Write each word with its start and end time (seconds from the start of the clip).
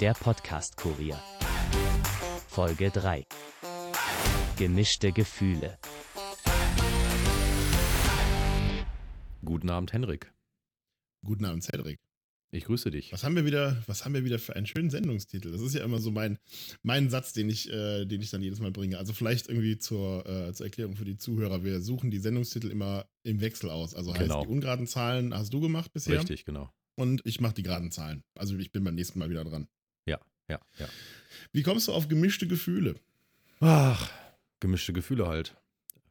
Der 0.00 0.14
Podcast-Kurier. 0.14 1.20
Folge 2.46 2.90
3. 2.90 3.26
Gemischte 4.56 5.10
Gefühle. 5.12 5.78
Guten 9.44 9.70
Abend, 9.70 9.92
Henrik. 9.92 10.32
Guten 11.24 11.44
Abend, 11.44 11.64
Cedric. 11.64 11.98
Ich 12.50 12.64
grüße 12.64 12.90
dich. 12.90 13.12
Was 13.12 13.24
haben 13.24 13.34
wir 13.34 13.44
wieder, 13.44 13.82
was 13.86 14.04
haben 14.04 14.14
wir 14.14 14.24
wieder 14.24 14.38
für 14.38 14.54
einen 14.56 14.66
schönen 14.66 14.88
Sendungstitel? 14.88 15.50
Das 15.50 15.60
ist 15.60 15.74
ja 15.74 15.84
immer 15.84 15.98
so 15.98 16.10
mein, 16.10 16.38
mein 16.82 17.10
Satz, 17.10 17.32
den 17.32 17.50
ich, 17.50 17.68
äh, 17.70 18.06
den 18.06 18.22
ich 18.22 18.30
dann 18.30 18.42
jedes 18.42 18.60
Mal 18.60 18.70
bringe. 18.70 18.98
Also 18.98 19.12
vielleicht 19.12 19.48
irgendwie 19.48 19.78
zur, 19.78 20.24
äh, 20.26 20.52
zur 20.54 20.66
Erklärung 20.66 20.96
für 20.96 21.04
die 21.04 21.18
Zuhörer. 21.18 21.64
Wir 21.64 21.80
suchen 21.80 22.10
die 22.10 22.18
Sendungstitel 22.18 22.70
immer 22.70 23.06
im 23.24 23.40
Wechsel 23.40 23.68
aus. 23.68 23.94
Also 23.94 24.12
heißt 24.12 24.22
Genau. 24.22 24.42
die 24.44 24.48
ungeraden 24.48 24.86
Zahlen 24.86 25.34
hast 25.34 25.52
du 25.52 25.60
gemacht 25.60 25.92
bisher. 25.92 26.20
Richtig, 26.20 26.44
genau. 26.44 26.70
Und 26.94 27.20
ich 27.26 27.40
mache 27.40 27.54
die 27.54 27.62
geraden 27.62 27.90
Zahlen. 27.90 28.22
Also 28.34 28.56
ich 28.56 28.72
bin 28.72 28.82
beim 28.82 28.94
nächsten 28.94 29.18
Mal 29.18 29.28
wieder 29.28 29.44
dran. 29.44 29.68
Ja, 30.08 30.20
ja, 30.48 30.58
ja. 30.78 30.88
Wie 31.52 31.62
kommst 31.62 31.88
du 31.88 31.92
auf 31.92 32.08
gemischte 32.08 32.46
Gefühle? 32.46 32.94
Ach, 33.60 34.10
gemischte 34.60 34.92
Gefühle 34.92 35.26
halt. 35.26 35.56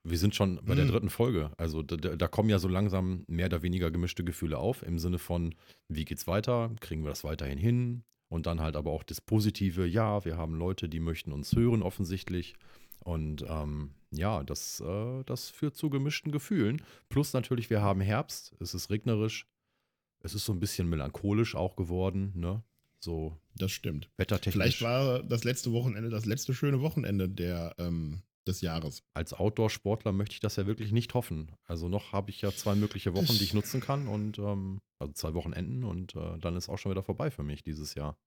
Wir 0.04 0.18
sind 0.18 0.36
schon 0.36 0.60
bei 0.64 0.76
der 0.76 0.86
Hm. 0.86 0.92
dritten 0.92 1.10
Folge. 1.10 1.52
Also 1.58 1.84
da, 1.84 1.98
da 1.98 2.16
da 2.16 2.28
kommen 2.28 2.50
ja 2.50 2.60
so 2.60 2.68
langsam 2.70 3.26
mehr 3.28 3.48
oder 3.48 3.62
weniger 3.62 3.92
gemischte 3.92 4.23
Gefühle 4.23 4.58
auf, 4.58 4.84
im 4.84 5.00
Sinne 5.00 5.20
von, 5.20 5.54
wie 5.90 6.06
geht's 6.06 6.28
weiter? 6.28 6.72
Kriegen 6.80 7.04
wir 7.04 7.10
das 7.10 7.23
weiterhin 7.26 7.58
hin? 7.58 8.04
Und 8.30 8.46
dann 8.46 8.60
halt 8.62 8.76
aber 8.76 8.92
auch 8.92 9.04
das 9.04 9.22
Positive, 9.22 9.86
ja, 9.86 10.23
wir 10.26 10.38
haben 10.38 10.56
Leute, 10.56 10.88
die 10.90 11.00
möchten 11.00 11.32
uns 11.32 11.56
hören 11.56 11.82
offensichtlich. 11.82 12.56
Und 13.04 13.45
ähm, 13.48 13.92
ja, 14.12 14.44
das, 14.44 14.82
äh, 14.82 15.23
das 15.26 15.50
führt 15.50 15.76
zu 15.76 15.90
gemischten 15.90 16.32
Gefühlen. 16.32 16.82
Plus 17.09 17.32
natürlich, 17.34 17.70
wir 17.70 17.82
haben 17.82 18.02
Herbst, 18.02 18.54
es 18.59 18.73
ist 18.73 18.90
regnerisch, 18.90 19.45
es 20.22 20.34
ist 20.36 20.44
so 20.45 20.52
ein 20.54 20.59
bisschen 20.59 20.90
melancholisch 20.90 21.56
auch 21.56 21.76
geworden, 21.76 22.32
ne? 22.36 22.64
So 23.00 23.38
Das 23.56 23.72
stimmt. 23.72 24.10
wettertechnisch. 24.18 24.54
Vielleicht 24.54 24.82
war 24.82 25.24
das 25.24 25.44
letzte 25.44 25.72
Wochenende 25.72 26.10
das 26.10 26.26
letzte 26.26 26.53
schöne 26.53 26.81
Wochenende 26.81 27.30
der, 27.30 27.76
ähm, 27.78 28.22
des 28.48 28.62
Jahres. 28.62 29.03
als 29.14 29.34
Outdoor-Sportler 29.34 30.12
möchte 30.14 30.34
ich 30.34 30.40
das 30.40 30.56
ja 30.56 30.66
wirklich 30.66 30.92
nicht 30.92 31.14
hoffen. 31.14 31.52
Also 31.66 31.90
noch 31.90 32.14
habe 32.14 32.31
ich 32.31 32.42
ja 32.42 32.52
zwei 32.52 32.75
mögliche 32.75 33.14
Wochen, 33.14 33.38
die 33.38 33.44
ich 33.44 33.53
nutzen 33.53 33.81
kann 33.81 34.08
und 34.08 34.40
ähm, 34.40 34.80
also 35.00 35.14
zwei 35.14 35.34
Wochenenden 35.34 35.84
und 35.84 36.16
äh, 36.16 36.38
dann 36.40 36.56
ist 36.56 36.70
auch 36.70 36.78
schon 36.78 36.92
wieder 36.92 37.03
vorbei 37.03 37.30
für 37.30 37.44
mich 37.44 37.62
dieses 37.64 37.94
Jahr. 37.94 38.18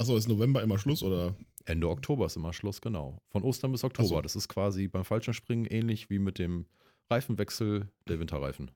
Achso, 0.00 0.16
ist 0.16 0.28
November 0.28 0.62
immer 0.62 0.78
Schluss 0.78 1.02
oder? 1.02 1.34
Ende 1.64 1.88
Oktober 1.88 2.26
ist 2.26 2.36
immer 2.36 2.52
Schluss, 2.52 2.80
genau. 2.80 3.20
Von 3.30 3.42
Ostern 3.42 3.72
bis 3.72 3.82
Oktober. 3.82 4.08
So. 4.08 4.20
Das 4.20 4.36
ist 4.36 4.48
quasi 4.48 4.86
beim 4.88 5.04
Fallschirmspringen 5.04 5.64
ähnlich 5.66 6.08
wie 6.10 6.18
mit 6.20 6.38
dem 6.38 6.66
Reifenwechsel 7.10 7.88
der 8.06 8.20
Winterreifen. 8.20 8.70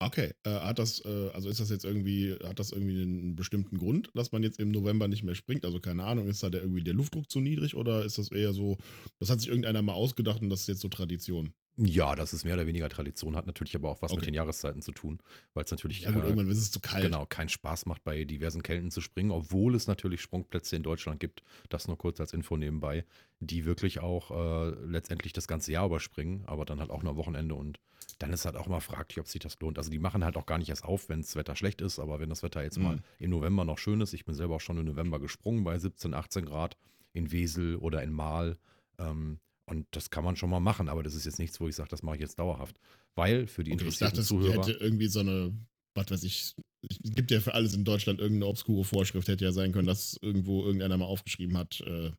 Okay, 0.00 0.32
äh, 0.44 0.50
hat 0.50 0.78
das, 0.78 1.00
äh, 1.04 1.30
also 1.32 1.48
ist 1.48 1.60
das 1.60 1.70
jetzt 1.70 1.84
irgendwie, 1.84 2.34
hat 2.44 2.58
das 2.58 2.72
irgendwie 2.72 3.00
einen 3.00 3.36
bestimmten 3.36 3.78
Grund, 3.78 4.10
dass 4.14 4.32
man 4.32 4.42
jetzt 4.42 4.58
im 4.58 4.70
November 4.70 5.08
nicht 5.08 5.22
mehr 5.22 5.34
springt? 5.36 5.64
Also 5.64 5.80
keine 5.80 6.04
Ahnung, 6.04 6.26
ist 6.28 6.42
da 6.42 6.50
der 6.50 6.62
irgendwie 6.62 6.82
der 6.82 6.94
Luftdruck 6.94 7.30
zu 7.30 7.40
niedrig 7.40 7.74
oder 7.74 8.04
ist 8.04 8.18
das 8.18 8.30
eher 8.30 8.52
so, 8.52 8.76
das 9.20 9.30
hat 9.30 9.40
sich 9.40 9.48
irgendeiner 9.48 9.82
mal 9.82 9.92
ausgedacht 9.94 10.42
und 10.42 10.50
das 10.50 10.62
ist 10.62 10.66
jetzt 10.66 10.80
so 10.80 10.88
Tradition? 10.88 11.54
Ja, 11.76 12.14
das 12.14 12.32
ist 12.32 12.44
mehr 12.44 12.54
oder 12.54 12.68
weniger 12.68 12.88
Tradition, 12.88 13.34
hat 13.34 13.46
natürlich 13.46 13.74
aber 13.74 13.88
auch 13.90 14.00
was 14.00 14.12
mit 14.12 14.20
Okay. 14.20 14.26
den 14.26 14.34
Jahreszeiten 14.34 14.80
zu 14.80 14.92
tun, 14.92 15.18
weil 15.54 15.64
es 15.64 15.72
natürlich 15.72 16.02
Ja 16.02 16.12
gut, 16.12 16.22
äh, 16.22 16.26
irgendwann 16.28 16.48
ist 16.50 16.58
es 16.58 16.70
zu 16.70 16.78
kalt. 16.78 17.02
Genau, 17.04 17.26
keinen 17.26 17.48
Spaß 17.48 17.86
macht, 17.86 18.04
bei 18.04 18.22
diversen 18.24 18.62
Kälten 18.62 18.92
zu 18.92 19.00
springen, 19.00 19.32
obwohl 19.32 19.74
es 19.74 19.88
natürlich 19.88 20.20
Sprungplätze 20.20 20.76
in 20.76 20.84
Deutschland 20.84 21.18
gibt, 21.18 21.42
das 21.70 21.88
nur 21.88 21.98
kurz 21.98 22.20
als 22.20 22.32
Info 22.32 22.56
nebenbei, 22.56 23.04
die 23.40 23.64
wirklich 23.64 23.98
auch 23.98 24.30
äh, 24.30 24.70
letztendlich 24.86 25.32
das 25.32 25.48
ganze 25.48 25.72
Jahr 25.72 25.86
überspringen, 25.86 26.44
aber 26.46 26.64
dann 26.64 26.78
halt 26.78 26.90
auch 26.90 27.02
nur 27.02 27.10
am 27.10 27.16
Wochenende 27.18 27.56
und 27.56 27.80
dann 28.20 28.32
ist 28.32 28.44
halt 28.44 28.54
auch 28.56 28.68
mal 28.68 28.78
fraglich, 28.80 29.18
ob 29.18 29.26
sich 29.26 29.40
das 29.40 29.58
lohnt. 29.58 29.76
Also 29.76 29.90
die 29.90 29.98
machen 29.98 30.24
halt 30.24 30.36
auch 30.36 30.46
gar 30.46 30.58
nicht 30.58 30.68
erst 30.68 30.84
auf, 30.84 31.08
wenn 31.08 31.22
das 31.22 31.34
Wetter 31.34 31.56
schlecht 31.56 31.80
ist, 31.80 31.98
aber 31.98 32.20
wenn 32.20 32.28
das 32.28 32.44
Wetter 32.44 32.62
jetzt 32.62 32.78
mal 32.78 32.98
Mhm. 32.98 33.02
im 33.18 33.30
November 33.30 33.64
noch 33.64 33.78
schön 33.78 34.00
ist, 34.00 34.12
ich 34.12 34.24
bin 34.24 34.36
selber 34.36 34.56
auch 34.56 34.60
schon 34.60 34.78
im 34.78 34.84
November 34.84 35.18
gesprungen 35.18 35.64
bei 35.64 35.76
17, 35.78 36.14
18 36.14 36.44
Grad 36.44 36.76
in 37.12 37.32
Wesel 37.32 37.76
oder 37.76 38.00
in 38.04 38.12
Mahl, 38.12 38.58
ähm, 38.98 39.40
und 39.66 39.86
das 39.92 40.10
kann 40.10 40.24
man 40.24 40.36
schon 40.36 40.50
mal 40.50 40.60
machen, 40.60 40.88
aber 40.88 41.02
das 41.02 41.14
ist 41.14 41.24
jetzt 41.26 41.38
nichts, 41.38 41.60
wo 41.60 41.68
ich 41.68 41.76
sage, 41.76 41.88
das 41.88 42.02
mache 42.02 42.16
ich 42.16 42.20
jetzt 42.22 42.38
dauerhaft. 42.38 42.76
Weil 43.14 43.46
für 43.46 43.64
die 43.64 43.72
Okay, 43.72 43.88
ich 43.88 44.00
interessierten 44.00 44.16
dachte, 44.16 44.20
es 44.20 44.28
Zuhörer. 44.28 44.68
hätte 44.68 44.72
irgendwie 44.72 45.06
so 45.06 45.20
eine, 45.20 45.56
was 45.94 46.10
weiß 46.10 46.22
ich, 46.24 46.54
es 46.82 47.14
gibt 47.14 47.30
ja 47.30 47.40
für 47.40 47.54
alles 47.54 47.74
in 47.74 47.84
Deutschland 47.84 48.20
irgendeine 48.20 48.46
obskure 48.50 48.84
Vorschrift, 48.84 49.28
hätte 49.28 49.44
ja 49.44 49.52
sein 49.52 49.72
können, 49.72 49.86
dass 49.86 50.18
irgendwo 50.20 50.64
irgendeiner 50.64 50.96
mal 50.98 51.06
aufgeschrieben 51.06 51.56
hat, 51.56 51.80
äh, 51.80 52.10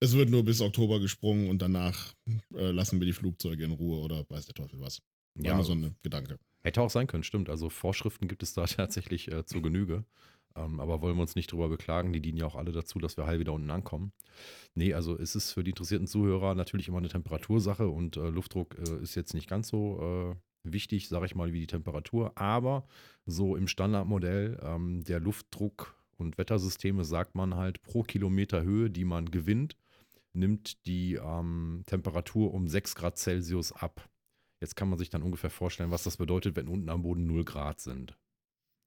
es 0.00 0.12
wird 0.14 0.30
nur 0.30 0.44
bis 0.44 0.60
Oktober 0.60 1.00
gesprungen 1.00 1.48
und 1.50 1.60
danach 1.60 2.14
äh, 2.54 2.70
lassen 2.70 3.00
wir 3.00 3.06
die 3.06 3.12
Flugzeuge 3.12 3.64
in 3.64 3.72
Ruhe 3.72 4.00
oder 4.00 4.24
weiß 4.28 4.46
der 4.46 4.54
Teufel 4.54 4.80
was. 4.80 5.00
War 5.34 5.44
Ja, 5.44 5.62
so 5.62 5.72
ein 5.72 5.96
Gedanke. 6.02 6.38
Hätte 6.62 6.80
auch 6.82 6.90
sein 6.90 7.06
können, 7.06 7.24
stimmt. 7.24 7.48
Also 7.48 7.68
Vorschriften 7.68 8.28
gibt 8.28 8.42
es 8.42 8.52
da 8.54 8.64
tatsächlich 8.66 9.30
äh, 9.32 9.44
zur 9.44 9.62
Genüge. 9.62 10.04
Ähm, 10.56 10.80
aber 10.80 11.02
wollen 11.02 11.16
wir 11.16 11.22
uns 11.22 11.34
nicht 11.34 11.52
drüber 11.52 11.68
beklagen. 11.68 12.12
Die 12.12 12.20
dienen 12.20 12.38
ja 12.38 12.46
auch 12.46 12.56
alle 12.56 12.72
dazu, 12.72 12.98
dass 12.98 13.16
wir 13.16 13.26
heil 13.26 13.40
wieder 13.40 13.52
unten 13.52 13.70
ankommen. 13.70 14.12
Nee, 14.74 14.94
also 14.94 15.18
es 15.18 15.34
ist 15.34 15.52
für 15.52 15.64
die 15.64 15.70
interessierten 15.70 16.06
Zuhörer 16.06 16.54
natürlich 16.54 16.88
immer 16.88 16.98
eine 16.98 17.08
Temperatursache 17.08 17.88
und 17.88 18.16
äh, 18.16 18.28
Luftdruck 18.28 18.76
äh, 18.78 19.02
ist 19.02 19.14
jetzt 19.14 19.34
nicht 19.34 19.48
ganz 19.48 19.68
so 19.68 20.34
äh, 20.34 20.70
wichtig, 20.70 21.08
sage 21.08 21.26
ich 21.26 21.34
mal, 21.34 21.52
wie 21.52 21.60
die 21.60 21.66
Temperatur. 21.66 22.32
Aber 22.36 22.86
so 23.26 23.56
im 23.56 23.68
Standardmodell 23.68 24.58
ähm, 24.62 25.04
der 25.04 25.20
Luftdruck 25.20 25.96
und 26.16 26.38
Wettersysteme 26.38 27.04
sagt 27.04 27.34
man 27.34 27.56
halt, 27.56 27.82
pro 27.82 28.02
Kilometer 28.02 28.62
Höhe, 28.62 28.90
die 28.90 29.04
man 29.04 29.30
gewinnt, 29.30 29.76
nimmt 30.32 30.86
die 30.86 31.14
ähm, 31.14 31.82
Temperatur 31.86 32.54
um 32.54 32.68
6 32.68 32.94
Grad 32.94 33.18
Celsius 33.18 33.72
ab. 33.72 34.08
Jetzt 34.60 34.76
kann 34.76 34.88
man 34.88 34.98
sich 34.98 35.10
dann 35.10 35.22
ungefähr 35.22 35.50
vorstellen, 35.50 35.90
was 35.90 36.04
das 36.04 36.16
bedeutet, 36.16 36.56
wenn 36.56 36.68
unten 36.68 36.88
am 36.88 37.02
Boden 37.02 37.26
0 37.26 37.44
Grad 37.44 37.80
sind. 37.80 38.16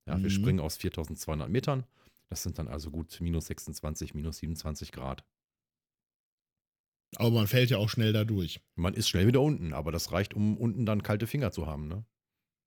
Ja, 0.08 0.18
wir 0.18 0.26
Mhm. 0.26 0.30
springen 0.30 0.60
aus 0.60 0.78
4200 0.78 1.50
Metern. 1.50 1.86
Das 2.30 2.44
sind 2.44 2.58
dann 2.60 2.68
also 2.68 2.92
gut 2.92 3.20
minus 3.22 3.48
26, 3.48 4.14
minus 4.14 4.38
27 4.38 4.92
Grad. 4.92 5.24
Aber 7.18 7.32
man 7.32 7.48
fällt 7.48 7.70
ja 7.70 7.78
auch 7.78 7.90
schnell 7.90 8.14
da 8.14 8.24
durch. 8.26 8.60
Man 8.76 8.94
ist 8.94 9.08
schnell 9.08 9.28
wieder 9.28 9.42
unten, 9.42 9.74
aber 9.74 9.92
das 9.92 10.12
reicht, 10.12 10.34
um 10.34 10.58
unten 10.58 10.86
dann 10.86 11.02
kalte 11.04 11.28
Finger 11.28 11.52
zu 11.52 11.66
haben. 11.68 11.88
Ne? 11.88 12.04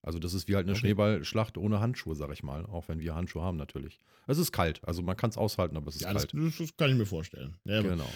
Also 0.02 0.18
das 0.18 0.32
ist 0.32 0.48
wie 0.48 0.54
halt 0.54 0.64
eine 0.64 0.72
Okay. 0.72 0.80
Schneeballschlacht 0.80 1.58
ohne 1.58 1.80
Handschuhe, 1.80 2.14
sag 2.14 2.30
ich 2.32 2.42
mal. 2.42 2.64
Auch 2.66 2.88
wenn 2.88 3.00
wir 3.00 3.14
Handschuhe 3.14 3.42
haben 3.42 3.56
natürlich. 3.58 3.98
Es 4.26 4.38
ist 4.38 4.52
kalt, 4.52 4.80
also 4.84 5.02
man 5.02 5.16
kann 5.16 5.30
es 5.30 5.36
aushalten, 5.36 5.76
aber 5.76 5.88
es 5.88 5.96
ist 5.96 6.02
Ja, 6.02 6.12
das, 6.14 6.28
kalt. 6.28 6.58
das 6.58 6.76
kann 6.76 6.90
ich 6.90 6.96
mir 6.96 7.06
vorstellen. 7.06 7.56
Ja, 7.64 7.82
Genau. 7.82 8.08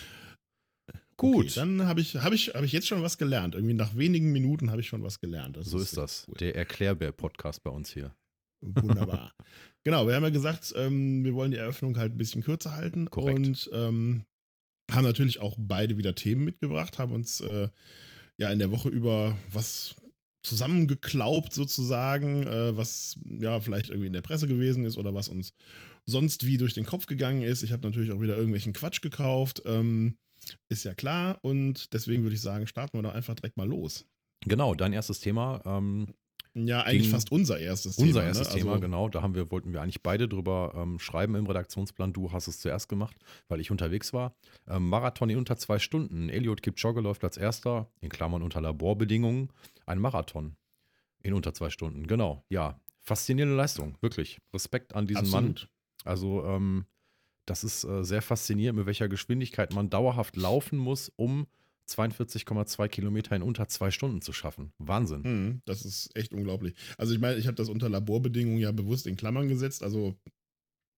Okay, 0.89 0.97
Gut, 1.17 1.57
dann 1.57 1.87
habe 1.87 2.01
ich, 2.01 2.17
hab 2.17 2.33
ich, 2.33 2.49
hab 2.55 2.63
ich 2.65 2.73
jetzt 2.73 2.89
schon 2.89 3.03
was 3.03 3.17
gelernt. 3.17 3.55
Irgendwie 3.55 3.75
nach 3.75 3.95
wenigen 3.97 4.33
Minuten 4.33 4.71
habe 4.71 4.81
ich 4.81 4.89
schon 4.89 5.03
was 5.05 5.21
gelernt. 5.21 5.57
Das 5.57 5.67
so 5.67 5.79
ist 5.79 5.97
das. 5.97 6.27
cool. 6.29 6.35
Der 6.39 6.57
Erklärbär-Podcast 6.57 7.63
bei 7.63 7.71
uns 7.71 7.93
hier. 7.93 8.13
Wunderbar. 8.63 9.33
genau, 9.85 10.07
wir 10.07 10.15
haben 10.15 10.23
ja 10.23 10.31
gesagt, 10.31 10.73
ähm, 10.77 11.25
wir 11.25 11.35
wollen 11.35 11.51
die 11.51 11.59
Eröffnung 11.59 11.99
halt 11.99 12.15
ein 12.15 12.19
bisschen 12.19 12.43
kürzer 12.43 12.75
halten. 12.75 13.11
Korrekt. 13.11 13.39
Und 13.39 13.71
ähm, 13.73 14.25
haben 14.91 15.05
natürlich 15.05 15.41
auch 15.41 15.57
beide 15.59 15.97
wieder 15.99 16.15
Themen 16.15 16.45
mitgebracht, 16.45 16.99
haben 16.99 17.13
uns 17.13 17.41
äh, 17.41 17.69
ja 18.39 18.51
in 18.51 18.59
der 18.59 18.71
Woche 18.71 18.89
über 18.89 19.37
was 19.53 19.97
zusammengeklaubt 20.43 21.53
sozusagen, 21.53 22.47
äh, 22.47 22.77
was 22.77 23.19
ja 23.25 23.61
vielleicht 23.61 23.91
irgendwie 23.91 24.09
in 24.09 24.13
der 24.13 24.23
Presse 24.23 24.49
gewesen 24.49 24.85
ist 24.85 24.97
oder 24.97 25.15
was 25.15 25.29
uns 25.29 25.55
sonst 26.05 26.47
wie 26.47 26.57
durch 26.57 26.75
den 26.75 26.85
Kopf 26.85 27.07
gegangen 27.07 27.43
ist. 27.43 27.63
Ich 27.63 27.73
habe 27.73 27.87
natürlich 27.87 28.11
auch 28.11 28.21
wieder 28.21 28.37
irgendwelchen 28.37 28.73
Quatsch 28.73 29.03
gekauft. 29.03 29.63
Ähm, 29.67 30.17
ist 30.69 30.85
ja 30.85 30.95
klar. 30.95 31.39
Und 31.43 31.93
deswegen 31.93 32.25
würde 32.25 32.35
ich 32.35 32.43
sagen, 32.43 32.67
starten 32.67 32.99
wir 32.99 33.03
doch 33.03 33.15
einfach 33.15 33.35
direkt 33.35 33.57
mal 33.57 33.69
los. 33.69 34.05
Genau, 34.45 34.75
dein 34.75 34.93
erstes 34.93 35.21
Thema. 35.21 35.63
Ähm, 35.65 36.13
Ja, 36.55 36.83
eigentlich 36.83 37.09
fast 37.09 37.33
unser 37.33 37.59
erstes 37.59 37.97
Unser 37.97 38.21
Thema. 38.21 38.27
erstes 38.27 38.49
ne? 38.49 38.55
Thema, 38.55 38.73
Also, 38.73 38.81
genau. 38.83 39.09
Da 39.09 39.23
haben 39.23 39.35
wir, 39.35 39.51
wollten 39.51 39.73
wir 39.73 39.81
eigentlich 39.81 40.03
beide 40.03 40.29
drüber 40.29 40.73
ähm, 40.77 40.99
schreiben 40.99 41.35
im 41.35 41.47
Redaktionsplan. 41.47 42.13
Du 42.13 42.33
hast 42.33 42.47
es 42.47 42.59
zuerst 42.59 42.89
gemacht, 42.89 43.17
weil 43.49 43.61
ich 43.61 43.71
unterwegs 43.71 44.13
war. 44.13 44.35
Ähm, 44.69 44.89
Marathon 44.89 45.31
in 45.31 45.39
unter 45.39 45.57
zwei 45.57 45.79
Stunden. 45.79 46.29
Eliud 46.29 46.63
Kipchoge 46.63 47.01
läuft 47.01 47.25
als 47.25 47.39
erster, 47.39 47.91
in 48.01 48.11
Klammern 48.11 48.43
unter 48.43 48.61
Laborbedingungen, 48.61 49.51
ein 49.87 49.99
Marathon 49.99 50.57
in 51.23 51.33
unter 51.33 51.55
zwei 51.55 51.71
Stunden. 51.71 52.07
Genau, 52.07 52.45
ja. 52.51 52.79
Faszinierende 53.01 53.57
Leistung, 53.57 53.97
wirklich. 54.01 54.39
Respekt 54.55 54.95
an 54.95 55.07
diesen 55.07 55.31
Mann. 55.31 55.51
Absolut. 55.51 55.69
Also, 56.05 56.45
ähm, 56.45 56.85
das 57.47 57.65
ist 57.65 57.83
äh, 57.85 58.05
sehr 58.05 58.23
faszinierend, 58.23 58.79
mit 58.79 58.87
welcher 58.87 59.09
Geschwindigkeit 59.09 59.75
man 59.75 59.91
dauerhaft 59.91 60.37
laufen 60.37 60.79
muss, 60.79 61.11
um 61.17 61.47
42,2 61.97 62.89
Kilometer 62.89 63.37
in 63.37 63.43
unter 63.43 63.69
zwei 63.69 63.91
Stunden 63.91 64.23
zu 64.23 64.33
schaffen. 64.33 64.73
Wahnsinn. 64.79 65.23
Mhm, 65.23 65.63
das 65.65 65.85
ist 65.85 66.15
echt 66.17 66.33
unglaublich. 66.33 66.75
Also 66.99 67.15
ich 67.15 67.21
meine, 67.21 67.37
ich 67.39 67.47
habe 67.47 67.57
das 67.57 67.69
unter 67.69 67.89
Laborbedingungen 67.89 68.59
ja 68.59 68.73
bewusst 68.73 69.07
in 69.07 69.17
Klammern 69.17 69.49
gesetzt. 69.49 69.83
Also 69.83 70.17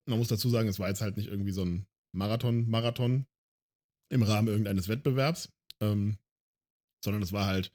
man 0.07 0.19
muss 0.19 0.29
dazu 0.29 0.49
sagen, 0.49 0.69
es 0.69 0.79
war 0.79 0.89
jetzt 0.89 1.01
halt 1.01 1.17
nicht 1.17 1.29
irgendwie 1.29 1.53
so 1.53 1.65
ein 1.65 1.87
Marathon-Marathon 2.13 3.27
im 4.11 4.23
Rahmen 4.23 4.49
irgendeines 4.49 4.89
Wettbewerbs, 4.89 5.51
ähm, 5.81 6.19
sondern 7.03 7.23
es 7.23 7.33
war 7.33 7.47
halt, 7.47 7.73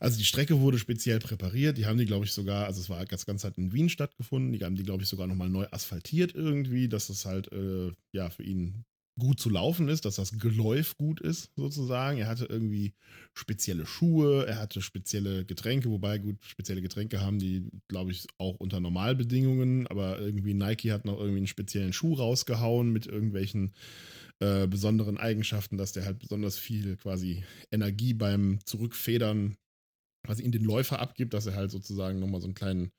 also 0.00 0.18
die 0.18 0.24
Strecke 0.24 0.60
wurde 0.60 0.78
speziell 0.78 1.18
präpariert. 1.18 1.76
Die 1.76 1.86
haben 1.86 1.98
die, 1.98 2.06
glaube 2.06 2.24
ich, 2.24 2.32
sogar, 2.32 2.66
also 2.66 2.80
es 2.80 2.88
war 2.88 3.04
das 3.04 3.26
Ganze 3.26 3.46
hat 3.46 3.58
in 3.58 3.72
Wien 3.72 3.88
stattgefunden. 3.88 4.52
Die 4.52 4.64
haben 4.64 4.76
die, 4.76 4.84
glaube 4.84 5.02
ich, 5.02 5.08
sogar 5.08 5.26
nochmal 5.26 5.48
neu 5.48 5.66
asphaltiert 5.70 6.34
irgendwie, 6.34 6.88
dass 6.88 7.08
es 7.08 7.24
halt, 7.24 7.50
äh, 7.52 7.92
ja, 8.12 8.30
für 8.30 8.42
ihn 8.42 8.84
gut 9.18 9.40
zu 9.40 9.50
laufen 9.50 9.88
ist, 9.88 10.04
dass 10.04 10.16
das 10.16 10.38
Geläuf 10.38 10.96
gut 10.96 11.20
ist, 11.20 11.50
sozusagen. 11.56 12.18
Er 12.18 12.28
hatte 12.28 12.46
irgendwie 12.46 12.94
spezielle 13.34 13.86
Schuhe, 13.86 14.46
er 14.46 14.58
hatte 14.58 14.80
spezielle 14.80 15.44
Getränke, 15.44 15.90
wobei 15.90 16.18
gut, 16.18 16.36
spezielle 16.44 16.82
Getränke 16.82 17.20
haben 17.20 17.38
die, 17.38 17.68
glaube 17.88 18.12
ich, 18.12 18.26
auch 18.38 18.56
unter 18.56 18.80
Normalbedingungen, 18.80 19.86
aber 19.88 20.18
irgendwie 20.18 20.54
Nike 20.54 20.92
hat 20.92 21.04
noch 21.04 21.18
irgendwie 21.18 21.38
einen 21.38 21.46
speziellen 21.46 21.92
Schuh 21.92 22.14
rausgehauen 22.14 22.92
mit 22.92 23.06
irgendwelchen 23.06 23.72
äh, 24.40 24.66
besonderen 24.66 25.18
Eigenschaften, 25.18 25.76
dass 25.76 25.92
der 25.92 26.04
halt 26.04 26.20
besonders 26.20 26.58
viel 26.58 26.96
quasi 26.96 27.44
Energie 27.70 28.14
beim 28.14 28.60
Zurückfedern 28.64 29.56
quasi 30.24 30.42
in 30.42 30.52
den 30.52 30.64
Läufer 30.64 31.00
abgibt, 31.00 31.34
dass 31.34 31.46
er 31.46 31.54
halt 31.54 31.70
sozusagen 31.70 32.20
nochmal 32.20 32.40
so 32.40 32.46
einen 32.46 32.54
kleinen 32.54 32.92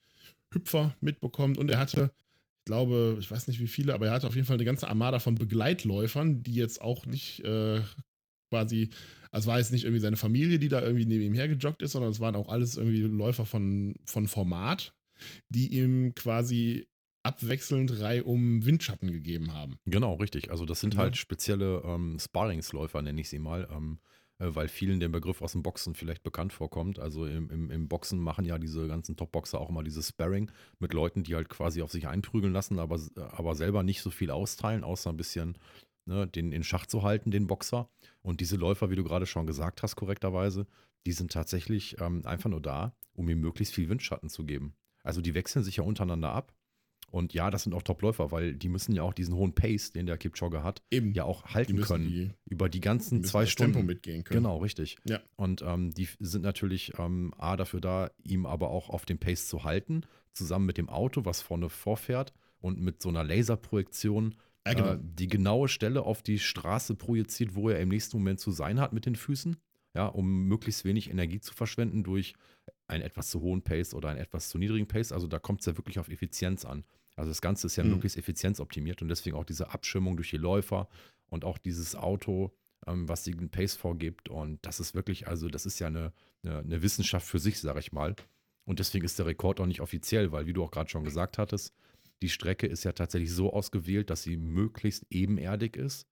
Hüpfer 0.51 0.95
mitbekommt. 0.99 1.57
Und 1.57 1.69
er 1.69 1.79
hatte 1.79 2.11
glaube, 2.69 3.17
ich 3.19 3.29
weiß 3.31 3.47
nicht 3.47 3.59
wie 3.59 3.67
viele, 3.67 3.95
aber 3.95 4.05
er 4.05 4.11
hatte 4.13 4.27
auf 4.27 4.35
jeden 4.35 4.45
Fall 4.45 4.57
eine 4.57 4.63
ganze 4.65 4.87
Armada 4.87 5.17
von 5.17 5.33
Begleitläufern, 5.33 6.43
die 6.43 6.53
jetzt 6.53 6.81
auch 6.81 7.07
nicht 7.07 7.39
äh, 7.43 7.81
quasi, 8.51 8.89
also 9.31 9.49
war 9.49 9.57
jetzt 9.57 9.71
nicht 9.71 9.85
irgendwie 9.85 10.01
seine 10.01 10.17
Familie, 10.17 10.59
die 10.59 10.67
da 10.69 10.79
irgendwie 10.81 11.05
neben 11.07 11.23
ihm 11.23 11.33
hergejoggt 11.33 11.81
ist, 11.81 11.93
sondern 11.93 12.11
es 12.11 12.19
waren 12.19 12.35
auch 12.35 12.47
alles 12.47 12.77
irgendwie 12.77 13.01
Läufer 13.01 13.45
von, 13.47 13.95
von 14.05 14.27
Format, 14.27 14.93
die 15.49 15.73
ihm 15.79 16.13
quasi 16.13 16.87
abwechselnd 17.23 17.99
Reihe 17.99 18.23
um 18.23 18.63
Windschatten 18.63 19.11
gegeben 19.11 19.51
haben. 19.51 19.77
Genau, 19.85 20.13
richtig. 20.13 20.51
Also 20.51 20.65
das 20.65 20.79
sind 20.79 20.93
Ja. 20.93 20.99
halt 21.01 21.17
spezielle 21.17 21.81
ähm, 21.83 22.17
Sparringsläufer, 22.19 23.01
nenne 23.01 23.19
ich 23.19 23.29
sie 23.29 23.39
mal. 23.39 23.67
Ähm, 23.71 23.99
äh, 23.99 24.18
weil 24.39 24.67
vielen 24.69 24.99
der 24.99 25.09
Begriff 25.09 25.41
aus 25.41 25.51
dem 25.51 25.63
Boxen 25.63 25.95
vielleicht 25.95 26.23
bekannt 26.23 26.53
vorkommt. 26.53 26.97
Also 26.97 27.25
im, 27.25 27.49
im, 27.49 27.71
im 27.71 27.87
Boxen 27.87 28.19
machen 28.19 28.45
ja 28.45 28.57
diese 28.57 28.87
ganzen 28.87 29.15
Top-Boxer 29.17 29.59
auch 29.59 29.69
immer 29.69 29.83
dieses 29.83 30.09
Sparring 30.09 30.51
mit 30.79 30.93
Leuten, 30.93 31.23
die 31.23 31.35
halt 31.35 31.49
quasi 31.49 31.81
auf 31.81 31.91
sich 31.91 32.07
einprügeln 32.07 32.53
lassen, 32.53 32.79
aber, 32.79 32.99
aber 33.15 33.55
selber 33.55 33.83
nicht 33.83 34.01
so 34.01 34.09
viel 34.09 34.31
austeilen, 34.31 34.83
außer 34.83 35.09
ein 35.09 35.17
bisschen 35.17 35.57
ne, 36.05 36.27
den 36.27 36.51
in 36.51 36.63
Schach 36.63 36.85
zu 36.85 37.03
halten, 37.03 37.31
den 37.31 37.47
Boxer. 37.47 37.89
Und 38.21 38.41
diese 38.41 38.55
Läufer, 38.55 38.89
wie 38.89 38.95
du 38.95 39.03
gerade 39.03 39.25
schon 39.25 39.45
gesagt 39.45 39.83
hast, 39.83 39.95
korrekterweise, 39.95 40.67
die 41.05 41.11
sind 41.11 41.31
tatsächlich 41.31 41.99
ähm, 41.99 42.25
einfach 42.25 42.49
nur 42.49 42.61
da, 42.61 42.95
um 43.13 43.29
ihm 43.29 43.39
möglichst 43.39 43.73
viel 43.73 43.89
Windschatten 43.89 44.29
zu 44.29 44.45
geben. 44.45 44.73
Also 45.03 45.21
die 45.21 45.33
wechseln 45.33 45.63
sich 45.63 45.77
ja 45.77 45.83
untereinander 45.83 46.31
ab. 46.31 46.53
Und 47.11 47.33
ja, 47.33 47.49
das 47.49 47.63
sind 47.63 47.73
auch 47.73 47.81
Top-Läufer, 47.81 48.31
weil 48.31 48.55
die 48.55 48.69
müssen 48.69 48.93
ja 48.93 49.03
auch 49.03 49.13
diesen 49.13 49.35
hohen 49.35 49.53
Pace, 49.53 49.91
den 49.91 50.05
der 50.05 50.17
Kipchoge 50.17 50.63
hat, 50.63 50.81
Eben. 50.91 51.13
ja 51.13 51.23
auch 51.23 51.43
die 51.47 51.53
halten 51.53 51.75
müssen 51.75 51.87
können. 51.87 52.07
die, 52.07 52.31
über 52.45 52.69
die 52.69 52.77
die 52.79 52.81
ganzen 52.81 53.19
müssen 53.19 53.29
zwei 53.29 53.41
das 53.41 53.49
Stunden. 53.51 53.73
Tempo 53.73 53.85
mitgehen 53.87 54.23
können. 54.23 54.43
Genau, 54.43 54.57
richtig. 54.57 54.97
Ja. 55.05 55.19
Und 55.35 55.61
ähm, 55.61 55.91
die 55.91 56.07
sind 56.19 56.43
natürlich 56.43 56.93
ähm, 56.97 57.33
A 57.37 57.57
dafür 57.57 57.81
da, 57.81 58.11
ihm 58.23 58.45
aber 58.45 58.69
auch 58.69 58.89
auf 58.89 59.05
dem 59.05 59.17
Pace 59.17 59.47
zu 59.47 59.63
halten, 59.63 60.01
zusammen 60.33 60.65
mit 60.65 60.77
dem 60.77 60.87
Auto, 60.89 61.25
was 61.25 61.41
vorne 61.41 61.69
vorfährt 61.69 62.33
und 62.61 62.79
mit 62.79 63.01
so 63.01 63.09
einer 63.09 63.23
Laserprojektion 63.23 64.35
Ja, 64.67 64.73
genau. 64.73 64.93
äh, 64.93 64.99
die 65.01 65.27
genaue 65.27 65.67
Stelle 65.67 66.03
auf 66.03 66.21
die 66.21 66.39
Straße 66.39 66.95
projiziert, 66.95 67.55
wo 67.55 67.69
er 67.69 67.79
im 67.79 67.89
nächsten 67.89 68.17
Moment 68.17 68.39
zu 68.39 68.51
sein 68.51 68.79
hat 68.79 68.93
mit 68.93 69.05
den 69.05 69.15
Füßen, 69.15 69.57
ja, 69.95 70.05
um 70.05 70.43
möglichst 70.47 70.85
wenig 70.85 71.09
Energie 71.09 71.39
zu 71.39 71.53
verschwenden 71.53 72.03
durch 72.03 72.35
einen 72.87 73.03
etwas 73.03 73.29
zu 73.29 73.41
hohen 73.41 73.61
Pace 73.61 73.93
oder 73.93 74.09
einen 74.09 74.19
etwas 74.19 74.49
zu 74.49 74.57
niedrigen 74.57 74.87
Pace. 74.87 75.11
Also 75.11 75.27
da 75.27 75.39
kommt 75.39 75.59
es 75.61 75.65
ja 75.67 75.77
wirklich 75.77 75.99
auf 75.99 76.09
Effizienz 76.09 76.65
an. 76.65 76.83
Also 77.19 77.31
das 77.31 77.41
Ganze 77.41 77.67
ist 77.67 77.75
ja 77.75 77.83
Mhm. 77.83 77.91
möglichst 77.91 78.17
effizienzoptimiert 78.17 79.01
und 79.01 79.09
deswegen 79.09 79.35
auch 79.35 79.43
diese 79.45 79.71
Abschirmung 79.71 80.15
durch 80.15 80.29
die 80.29 80.37
Läufer 80.37 80.87
und 81.29 81.45
auch 81.45 81.57
dieses 81.57 81.95
Auto, 81.95 82.51
ähm, 82.87 83.07
was 83.07 83.23
den 83.23 83.49
Pace 83.49 83.75
vorgibt. 83.75 84.29
Und 84.29 84.65
das 84.65 84.79
ist 84.79 84.95
wirklich, 84.95 85.27
also 85.27 85.47
das 85.49 85.65
ist 85.65 85.79
ja 85.79 85.87
eine, 85.87 86.13
eine, 86.43 86.59
eine 86.59 86.81
Wissenschaft 86.81 87.27
für 87.27 87.39
sich, 87.39 87.59
sage 87.59 87.79
ich 87.79 87.91
mal. 87.91 88.15
Und 88.65 88.79
deswegen 88.79 89.05
ist 89.05 89.19
der 89.19 89.25
Rekord 89.25 89.59
auch 89.59 89.65
nicht 89.65 89.81
offiziell, 89.81 90.31
weil, 90.31 90.45
wie 90.45 90.53
du 90.53 90.63
auch 90.63 90.71
gerade 90.71 90.89
schon 90.89 91.03
gesagt 91.03 91.37
hattest, 91.37 91.73
die 92.21 92.29
Strecke 92.29 92.67
ist 92.67 92.83
ja 92.83 92.91
tatsächlich 92.91 93.31
so 93.33 93.51
ausgewählt, 93.53 94.09
dass 94.09 94.23
sie 94.23 94.37
möglichst 94.37 95.05
ebenerdig 95.09 95.75
ist. 95.77 96.05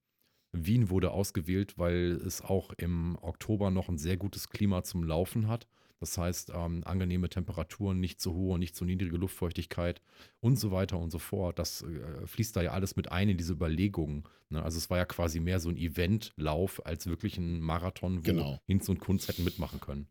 Wien 0.54 0.90
wurde 0.90 1.12
ausgewählt, 1.12 1.78
weil 1.78 2.14
es 2.26 2.42
auch 2.42 2.72
im 2.78 3.18
Oktober 3.22 3.70
noch 3.70 3.90
ein 3.90 3.98
sehr 3.98 4.18
gutes 4.18 4.50
Klima 4.50 4.84
zum 4.84 5.04
Laufen 5.04 5.48
hat. 5.48 5.68
Das 6.00 6.18
heißt, 6.18 6.52
ähm, 6.54 6.84
angenehme 6.86 7.30
Temperaturen, 7.30 8.00
nicht 8.00 8.22
zu 8.22 8.34
hohe, 8.34 8.60
nicht 8.60 8.76
zu 8.76 8.86
niedrige 8.86 9.18
Luftfeuchtigkeit 9.18 10.02
und 10.40 10.60
so 10.60 10.72
weiter 10.72 11.00
und 11.00 11.10
so 11.10 11.18
fort. 11.20 11.58
Das 11.58 11.82
äh, 11.82 12.28
fließt 12.28 12.56
da 12.56 12.62
ja 12.62 12.72
alles 12.72 12.96
mit 12.96 13.12
ein 13.12 13.30
in 13.30 13.38
diese 13.38 13.54
Überlegungen. 13.54 14.24
Ne? 14.50 14.62
Also 14.62 14.78
es 14.78 14.90
war 14.90 14.98
ja 14.98 15.06
quasi 15.06 15.40
mehr 15.40 15.60
so 15.60 15.70
ein 15.70 15.78
Eventlauf 15.78 16.86
als 16.86 17.08
wirklich 17.08 17.38
ein 17.38 17.60
Marathon, 17.62 18.20
wo 18.20 18.22
Genau. 18.22 18.60
Hinz 18.68 18.88
und 18.90 19.00
Kunz 19.00 19.28
hätten 19.28 19.44
mitmachen 19.44 19.80
können. 19.80 20.08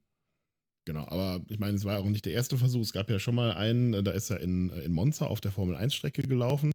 Genau, 0.86 1.06
aber 1.08 1.44
ich 1.48 1.58
meine, 1.58 1.76
es 1.76 1.84
war 1.84 1.98
auch 1.98 2.04
nicht 2.04 2.26
der 2.26 2.32
erste 2.32 2.56
Versuch. 2.58 2.80
Es 2.80 2.92
gab 2.92 3.10
ja 3.10 3.18
schon 3.18 3.34
mal 3.34 3.52
einen, 3.52 3.94
äh, 3.94 4.02
da 4.02 4.12
ist 4.12 4.30
er 4.30 4.40
in, 4.40 4.70
in 4.70 4.92
Monza 4.92 5.26
auf 5.26 5.40
der 5.40 5.52
Formel-1-Strecke 5.52 6.22
gelaufen. 6.22 6.72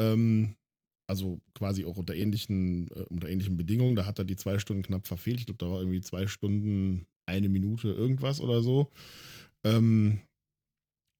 Ähm, 0.00 0.56
also 1.06 1.40
quasi 1.54 1.84
auch 1.84 1.96
unter 1.98 2.14
ähnlichen, 2.14 2.88
äh, 2.88 3.04
unter 3.08 3.28
ähnlichen 3.28 3.56
Bedingungen. 3.56 3.96
Da 3.96 4.06
hat 4.06 4.18
er 4.18 4.24
die 4.24 4.36
zwei 4.36 4.58
Stunden 4.58 4.82
knapp 4.82 5.06
verfehlt. 5.06 5.40
Ich 5.40 5.46
glaube, 5.46 5.58
da 5.58 5.70
war 5.70 5.80
irgendwie 5.80 6.00
zwei 6.00 6.26
Stunden, 6.26 7.06
eine 7.26 7.48
Minute 7.48 7.88
irgendwas 7.88 8.40
oder 8.40 8.62
so. 8.62 8.90
Ähm, 9.64 10.20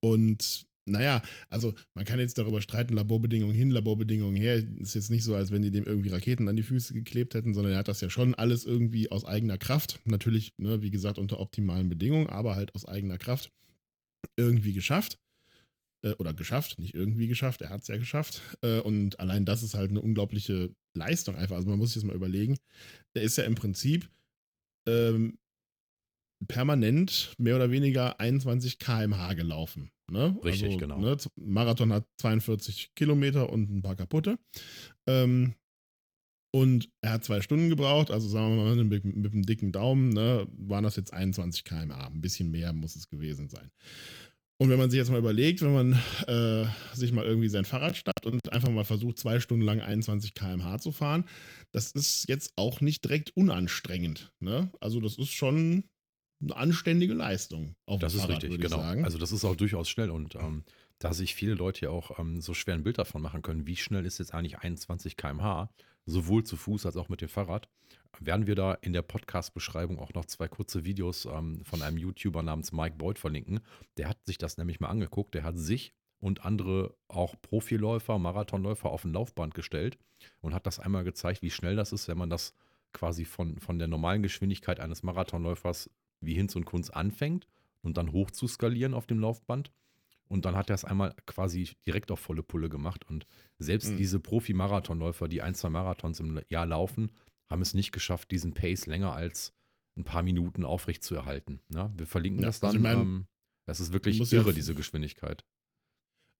und 0.00 0.66
naja, 0.86 1.22
also 1.48 1.72
man 1.94 2.04
kann 2.04 2.18
jetzt 2.18 2.36
darüber 2.36 2.60
streiten, 2.60 2.94
Laborbedingungen 2.94 3.54
hin, 3.54 3.70
Laborbedingungen 3.70 4.36
her. 4.36 4.62
Ist 4.78 4.94
jetzt 4.94 5.10
nicht 5.10 5.24
so, 5.24 5.34
als 5.34 5.50
wenn 5.50 5.62
die 5.62 5.70
dem 5.70 5.84
irgendwie 5.84 6.10
Raketen 6.10 6.48
an 6.48 6.56
die 6.56 6.62
Füße 6.62 6.92
geklebt 6.92 7.34
hätten, 7.34 7.54
sondern 7.54 7.72
er 7.72 7.78
hat 7.78 7.88
das 7.88 8.02
ja 8.02 8.10
schon 8.10 8.34
alles 8.34 8.66
irgendwie 8.66 9.10
aus 9.10 9.24
eigener 9.24 9.56
Kraft. 9.56 10.00
Natürlich, 10.04 10.52
ne, 10.58 10.82
wie 10.82 10.90
gesagt, 10.90 11.18
unter 11.18 11.40
optimalen 11.40 11.88
Bedingungen, 11.88 12.28
aber 12.28 12.54
halt 12.54 12.74
aus 12.74 12.84
eigener 12.84 13.16
Kraft 13.16 13.50
irgendwie 14.36 14.74
geschafft. 14.74 15.18
Äh, 16.04 16.12
oder 16.18 16.34
geschafft, 16.34 16.78
nicht 16.78 16.94
irgendwie 16.94 17.28
geschafft, 17.28 17.62
er 17.62 17.70
hat 17.70 17.82
es 17.82 17.88
ja 17.88 17.96
geschafft. 17.96 18.42
Äh, 18.60 18.80
und 18.80 19.18
allein 19.20 19.46
das 19.46 19.62
ist 19.62 19.74
halt 19.74 19.90
eine 19.90 20.02
unglaubliche 20.02 20.74
Leistung 20.94 21.34
einfach. 21.34 21.56
Also 21.56 21.68
man 21.68 21.78
muss 21.78 21.94
sich 21.94 22.02
das 22.02 22.06
mal 22.06 22.16
überlegen. 22.16 22.58
Der 23.14 23.22
ist 23.22 23.38
ja 23.38 23.44
im 23.44 23.54
Prinzip 23.54 24.10
ähm, 24.86 25.38
permanent 26.46 27.34
mehr 27.38 27.56
oder 27.56 27.70
weniger 27.70 28.20
21 28.20 28.78
km/h 28.78 29.34
gelaufen. 29.34 29.90
Ne? 30.10 30.36
Richtig, 30.44 30.78
genau. 30.78 30.98
Ne, 30.98 31.16
Marathon 31.36 31.92
hat 31.92 32.06
42 32.20 32.94
Kilometer 32.94 33.50
und 33.50 33.70
ein 33.70 33.82
paar 33.82 33.96
kaputte. 33.96 34.38
Ähm, 35.06 35.54
und 36.54 36.88
er 37.00 37.14
hat 37.14 37.24
zwei 37.24 37.40
Stunden 37.40 37.68
gebraucht, 37.68 38.12
also 38.12 38.28
sagen 38.28 38.56
wir 38.56 38.62
mal 38.62 38.84
mit, 38.84 39.04
mit 39.04 39.32
einem 39.32 39.42
dicken 39.42 39.72
Daumen, 39.72 40.10
ne, 40.10 40.46
waren 40.56 40.84
das 40.84 40.94
jetzt 40.94 41.12
21 41.12 41.64
km/h. 41.64 42.06
Ein 42.06 42.20
bisschen 42.20 42.50
mehr 42.50 42.72
muss 42.72 42.94
es 42.94 43.08
gewesen 43.08 43.48
sein. 43.48 43.70
Und 44.60 44.70
wenn 44.70 44.78
man 44.78 44.88
sich 44.88 44.98
jetzt 44.98 45.10
mal 45.10 45.18
überlegt, 45.18 45.62
wenn 45.62 45.74
man 45.74 45.92
äh, 46.28 46.64
sich 46.94 47.10
mal 47.10 47.24
irgendwie 47.24 47.48
sein 47.48 47.64
Fahrrad 47.64 47.96
schnappt 47.96 48.24
und 48.24 48.52
einfach 48.52 48.70
mal 48.70 48.84
versucht, 48.84 49.18
zwei 49.18 49.40
Stunden 49.40 49.64
lang 49.64 49.80
21 49.80 50.34
km/h 50.34 50.78
zu 50.78 50.92
fahren, 50.92 51.24
das 51.72 51.90
ist 51.90 52.28
jetzt 52.28 52.52
auch 52.54 52.80
nicht 52.80 53.02
direkt 53.04 53.36
unanstrengend. 53.36 54.32
Ne? 54.38 54.70
Also 54.80 55.00
das 55.00 55.18
ist 55.18 55.32
schon 55.32 55.84
eine 56.44 56.56
anständige 56.56 57.14
Leistung. 57.14 57.74
Auf 57.86 57.98
dem 57.98 58.00
Das 58.00 58.14
ist 58.14 58.22
Fahrrad, 58.22 58.42
richtig, 58.42 58.60
genau. 58.60 58.76
sagen. 58.76 59.04
Also 59.04 59.18
das 59.18 59.32
ist 59.32 59.44
auch 59.44 59.56
durchaus 59.56 59.88
schnell 59.88 60.10
und 60.10 60.34
ähm, 60.36 60.64
da 60.98 61.12
sich 61.12 61.34
viele 61.34 61.54
Leute 61.54 61.86
ja 61.86 61.90
auch 61.90 62.18
ähm, 62.18 62.40
so 62.40 62.54
schwer 62.54 62.74
ein 62.74 62.82
Bild 62.84 62.98
davon 62.98 63.22
machen 63.22 63.42
können, 63.42 63.66
wie 63.66 63.76
schnell 63.76 64.06
ist 64.06 64.18
jetzt 64.18 64.34
eigentlich 64.34 64.58
21 64.58 65.16
km/h, 65.16 65.70
sowohl 66.06 66.44
zu 66.44 66.56
Fuß 66.56 66.86
als 66.86 66.96
auch 66.96 67.08
mit 67.08 67.20
dem 67.20 67.28
Fahrrad, 67.28 67.68
werden 68.20 68.46
wir 68.46 68.54
da 68.54 68.74
in 68.74 68.92
der 68.92 69.02
Podcast-Beschreibung 69.02 69.98
auch 69.98 70.14
noch 70.14 70.24
zwei 70.26 70.48
kurze 70.48 70.84
Videos 70.84 71.24
ähm, 71.26 71.62
von 71.64 71.82
einem 71.82 71.98
YouTuber 71.98 72.42
namens 72.42 72.72
Mike 72.72 72.96
Boyd 72.96 73.18
verlinken. 73.18 73.60
Der 73.96 74.08
hat 74.08 74.18
sich 74.24 74.38
das 74.38 74.56
nämlich 74.56 74.80
mal 74.80 74.88
angeguckt. 74.88 75.34
Der 75.34 75.42
hat 75.42 75.58
sich 75.58 75.92
und 76.20 76.44
andere 76.44 76.96
auch 77.08 77.34
Profiläufer, 77.42 78.18
Marathonläufer 78.18 78.88
auf 78.88 79.04
ein 79.04 79.12
Laufband 79.12 79.54
gestellt 79.54 79.98
und 80.40 80.54
hat 80.54 80.66
das 80.66 80.78
einmal 80.78 81.04
gezeigt, 81.04 81.42
wie 81.42 81.50
schnell 81.50 81.76
das 81.76 81.92
ist, 81.92 82.08
wenn 82.08 82.16
man 82.16 82.30
das 82.30 82.54
quasi 82.92 83.24
von, 83.24 83.58
von 83.58 83.78
der 83.78 83.88
normalen 83.88 84.22
Geschwindigkeit 84.22 84.80
eines 84.80 85.02
Marathonläufers 85.02 85.90
wie 86.26 86.34
Hinz 86.34 86.56
und 86.56 86.64
Kunz 86.64 86.90
anfängt 86.90 87.46
und 87.82 87.96
dann 87.96 88.12
hoch 88.12 88.30
zu 88.30 88.46
skalieren 88.46 88.94
auf 88.94 89.06
dem 89.06 89.18
Laufband. 89.20 89.72
Und 90.28 90.46
dann 90.46 90.56
hat 90.56 90.70
er 90.70 90.74
es 90.74 90.84
einmal 90.84 91.14
quasi 91.26 91.68
direkt 91.86 92.10
auf 92.10 92.18
volle 92.18 92.42
Pulle 92.42 92.68
gemacht. 92.70 93.04
Und 93.08 93.26
selbst 93.58 93.92
Mhm. 93.92 93.96
diese 93.98 94.18
Profi-Marathonläufer, 94.20 95.28
die 95.28 95.42
ein, 95.42 95.54
zwei 95.54 95.68
Marathons 95.68 96.18
im 96.20 96.40
Jahr 96.48 96.66
laufen, 96.66 97.10
haben 97.50 97.60
es 97.62 97.74
nicht 97.74 97.92
geschafft, 97.92 98.30
diesen 98.30 98.54
Pace 98.54 98.86
länger 98.86 99.12
als 99.12 99.52
ein 99.96 100.04
paar 100.04 100.22
Minuten 100.22 100.64
aufrecht 100.64 101.04
zu 101.04 101.14
erhalten. 101.14 101.60
Ja, 101.72 101.92
wir 101.96 102.06
verlinken 102.06 102.40
Ja, 102.42 102.48
das 102.48 102.62
also 102.62 102.66
dann. 102.66 102.76
ich 102.76 102.82
mein, 102.82 102.98
ähm, 103.06 103.26
das 103.66 103.80
ist 103.80 103.92
wirklich 103.92 104.18
ja 104.18 104.38
irre, 104.38 104.48
f- 104.50 104.54
diese 104.54 104.74
Geschwindigkeit. 104.74 105.44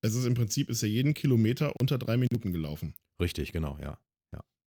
es 0.00 0.14
ist 0.14 0.24
im 0.24 0.34
Prinzip 0.34 0.70
ist 0.70 0.82
er 0.82 0.88
jeden 0.88 1.14
Kilometer 1.14 1.72
unter 1.80 1.98
drei 1.98 2.16
Minuten 2.16 2.52
gelaufen. 2.52 2.94
Richtig, 3.20 3.52
genau, 3.52 3.78
ja. 3.80 3.98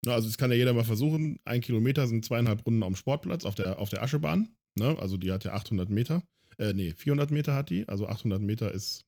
Ne, 0.06 0.14
also 0.14 0.28
das 0.28 0.38
kann 0.38 0.52
ja 0.52 0.58
jeder 0.58 0.74
mal 0.74 0.84
versuchen. 0.84 1.40
Ein 1.44 1.60
Kilometer 1.60 2.06
sind 2.06 2.24
zweieinhalb 2.24 2.64
Runden 2.68 2.84
am 2.84 2.96
Sportplatz 2.96 3.46
auf 3.46 3.56
der, 3.56 3.80
auf 3.80 3.90
der 3.90 4.04
Aschebahn. 4.04 4.48
Ne? 4.78 4.98
Also 5.00 5.18
die 5.18 5.32
hat 5.32 5.44
ja 5.44 5.54
800 5.54 5.90
Meter. 5.90 6.24
Äh, 6.58 6.74
nee, 6.74 6.94
400 6.94 7.32
Meter 7.32 7.56
hat 7.56 7.70
die. 7.70 7.88
Also 7.88 8.08
800 8.08 8.42
Meter 8.42 8.72
ist 8.72 9.06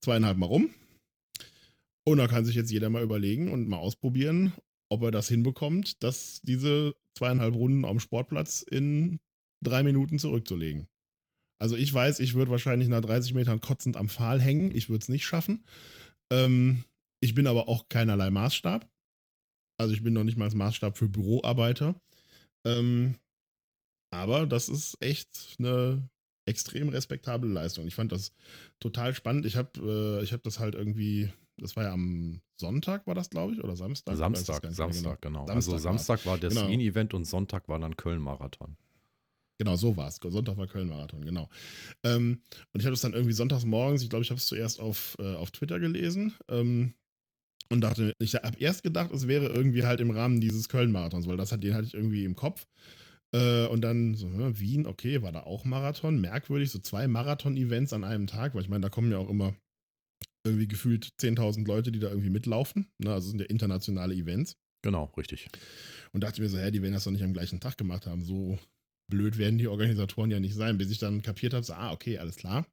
zweieinhalb 0.00 0.38
Mal 0.38 0.46
rum. 0.46 0.70
Und 2.04 2.18
da 2.18 2.26
kann 2.26 2.44
sich 2.44 2.56
jetzt 2.56 2.70
jeder 2.70 2.90
mal 2.90 3.02
überlegen 3.02 3.50
und 3.50 3.68
mal 3.68 3.76
ausprobieren, 3.76 4.52
ob 4.90 5.02
er 5.02 5.10
das 5.10 5.28
hinbekommt, 5.28 6.02
dass 6.02 6.40
diese 6.42 6.94
zweieinhalb 7.16 7.54
Runden 7.54 7.84
am 7.84 8.00
Sportplatz 8.00 8.62
in 8.62 9.20
drei 9.62 9.82
Minuten 9.82 10.18
zurückzulegen. 10.18 10.88
Also 11.60 11.76
ich 11.76 11.94
weiß, 11.94 12.18
ich 12.18 12.34
würde 12.34 12.50
wahrscheinlich 12.50 12.88
nach 12.88 13.02
30 13.02 13.34
Metern 13.34 13.60
kotzend 13.60 13.96
am 13.96 14.08
Pfahl 14.08 14.40
hängen. 14.40 14.74
Ich 14.74 14.88
würde 14.88 15.02
es 15.02 15.08
nicht 15.08 15.24
schaffen. 15.24 15.64
Ähm, 16.32 16.82
ich 17.20 17.34
bin 17.34 17.46
aber 17.46 17.68
auch 17.68 17.88
keinerlei 17.88 18.30
Maßstab. 18.30 18.90
Also 19.78 19.94
ich 19.94 20.02
bin 20.02 20.12
noch 20.12 20.24
nicht 20.24 20.36
mal 20.36 20.46
als 20.46 20.56
Maßstab 20.56 20.98
für 20.98 21.08
Büroarbeiter. 21.08 21.94
Ähm, 22.66 23.14
aber 24.12 24.46
das 24.46 24.68
ist 24.68 24.96
echt 25.00 25.56
eine 25.58 26.08
extrem 26.44 26.88
respektable 26.88 27.48
Leistung. 27.48 27.86
Ich 27.86 27.94
fand 27.94 28.12
das 28.12 28.32
total 28.78 29.14
spannend. 29.14 29.46
Ich 29.46 29.56
habe 29.56 30.20
äh, 30.22 30.26
hab 30.26 30.42
das 30.42 30.58
halt 30.58 30.74
irgendwie, 30.74 31.30
das 31.56 31.76
war 31.76 31.84
ja 31.84 31.92
am 31.92 32.40
Sonntag, 32.60 33.06
war 33.06 33.14
das, 33.14 33.30
glaube 33.30 33.54
ich, 33.54 33.64
oder 33.64 33.76
Samstag? 33.76 34.16
Samstag, 34.16 34.62
Samstag, 34.70 35.22
genau. 35.22 35.44
genau. 35.44 35.54
also 35.54 35.78
Samstag 35.78 36.24
war 36.26 36.38
das 36.38 36.54
genau. 36.54 36.68
Wien-Event 36.68 37.14
und 37.14 37.24
Sonntag 37.24 37.68
war 37.68 37.78
dann 37.78 37.96
Köln-Marathon. 37.96 38.76
Genau, 39.58 39.76
so 39.76 39.96
war 39.96 40.08
es. 40.08 40.16
Sonntag 40.16 40.56
war 40.56 40.66
Köln-Marathon, 40.66 41.24
genau. 41.24 41.48
Ähm, 42.02 42.40
und 42.72 42.80
ich 42.80 42.86
habe 42.86 42.92
das 42.92 43.02
dann 43.02 43.12
irgendwie 43.12 43.32
sonntags 43.32 43.64
morgens, 43.64 44.02
ich 44.02 44.10
glaube, 44.10 44.24
ich 44.24 44.30
habe 44.30 44.38
es 44.38 44.46
zuerst 44.46 44.80
auf, 44.80 45.16
äh, 45.20 45.34
auf 45.36 45.52
Twitter 45.52 45.78
gelesen. 45.78 46.34
Ähm, 46.48 46.94
und 47.68 47.80
dachte, 47.80 48.12
ich 48.18 48.34
habe 48.34 48.58
erst 48.58 48.82
gedacht, 48.82 49.12
es 49.12 49.28
wäre 49.28 49.46
irgendwie 49.46 49.84
halt 49.84 50.00
im 50.00 50.10
Rahmen 50.10 50.40
dieses 50.40 50.68
Köln-Marathons, 50.68 51.26
weil 51.26 51.36
das 51.38 51.52
hat, 51.52 51.62
den 51.62 51.74
hatte 51.74 51.86
ich 51.86 51.94
irgendwie 51.94 52.24
im 52.24 52.34
Kopf. 52.34 52.66
Äh, 53.34 53.66
und 53.66 53.80
dann 53.82 54.14
so, 54.14 54.28
ne, 54.28 54.58
Wien, 54.58 54.86
okay, 54.86 55.22
war 55.22 55.32
da 55.32 55.40
auch 55.40 55.64
Marathon. 55.64 56.20
Merkwürdig, 56.20 56.70
so 56.70 56.78
zwei 56.78 57.08
Marathon-Events 57.08 57.92
an 57.92 58.04
einem 58.04 58.26
Tag, 58.26 58.54
weil 58.54 58.62
ich 58.62 58.68
meine, 58.68 58.82
da 58.82 58.88
kommen 58.90 59.10
ja 59.10 59.18
auch 59.18 59.30
immer 59.30 59.54
irgendwie 60.44 60.68
gefühlt 60.68 61.12
10.000 61.20 61.66
Leute, 61.66 61.92
die 61.92 62.00
da 62.00 62.08
irgendwie 62.08 62.30
mitlaufen. 62.30 62.88
Ne? 62.98 63.12
Also 63.12 63.30
sind 63.30 63.40
ja 63.40 63.46
internationale 63.46 64.14
Events. 64.14 64.56
Genau, 64.82 65.04
richtig. 65.16 65.48
Und 66.12 66.24
dachte 66.24 66.42
mir 66.42 66.48
so, 66.48 66.58
hä, 66.58 66.70
die 66.70 66.82
werden 66.82 66.94
das 66.94 67.04
doch 67.04 67.12
nicht 67.12 67.22
am 67.22 67.32
gleichen 67.32 67.60
Tag 67.60 67.78
gemacht 67.78 68.06
haben. 68.06 68.24
So 68.24 68.58
blöd 69.08 69.38
werden 69.38 69.58
die 69.58 69.68
Organisatoren 69.68 70.30
ja 70.30 70.40
nicht 70.40 70.54
sein, 70.54 70.78
bis 70.78 70.90
ich 70.90 70.98
dann 70.98 71.22
kapiert 71.22 71.54
habe, 71.54 71.64
so, 71.64 71.74
ah, 71.74 71.92
okay, 71.92 72.18
alles 72.18 72.36
klar. 72.36 72.66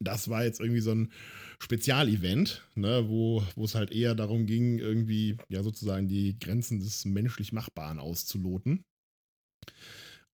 Das 0.00 0.28
war 0.28 0.44
jetzt 0.44 0.60
irgendwie 0.60 0.80
so 0.80 0.92
ein 0.92 1.12
Spezialevent, 1.60 2.66
ne, 2.74 3.08
wo, 3.08 3.42
wo 3.54 3.64
es 3.64 3.74
halt 3.74 3.92
eher 3.92 4.14
darum 4.14 4.46
ging, 4.46 4.78
irgendwie, 4.78 5.36
ja, 5.48 5.62
sozusagen 5.62 6.08
die 6.08 6.38
Grenzen 6.38 6.80
des 6.80 7.04
menschlich 7.04 7.52
Machbaren 7.52 7.98
auszuloten. 7.98 8.84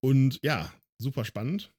Und 0.00 0.38
ja, 0.42 0.73
super 0.99 1.25
spannend. 1.25 1.73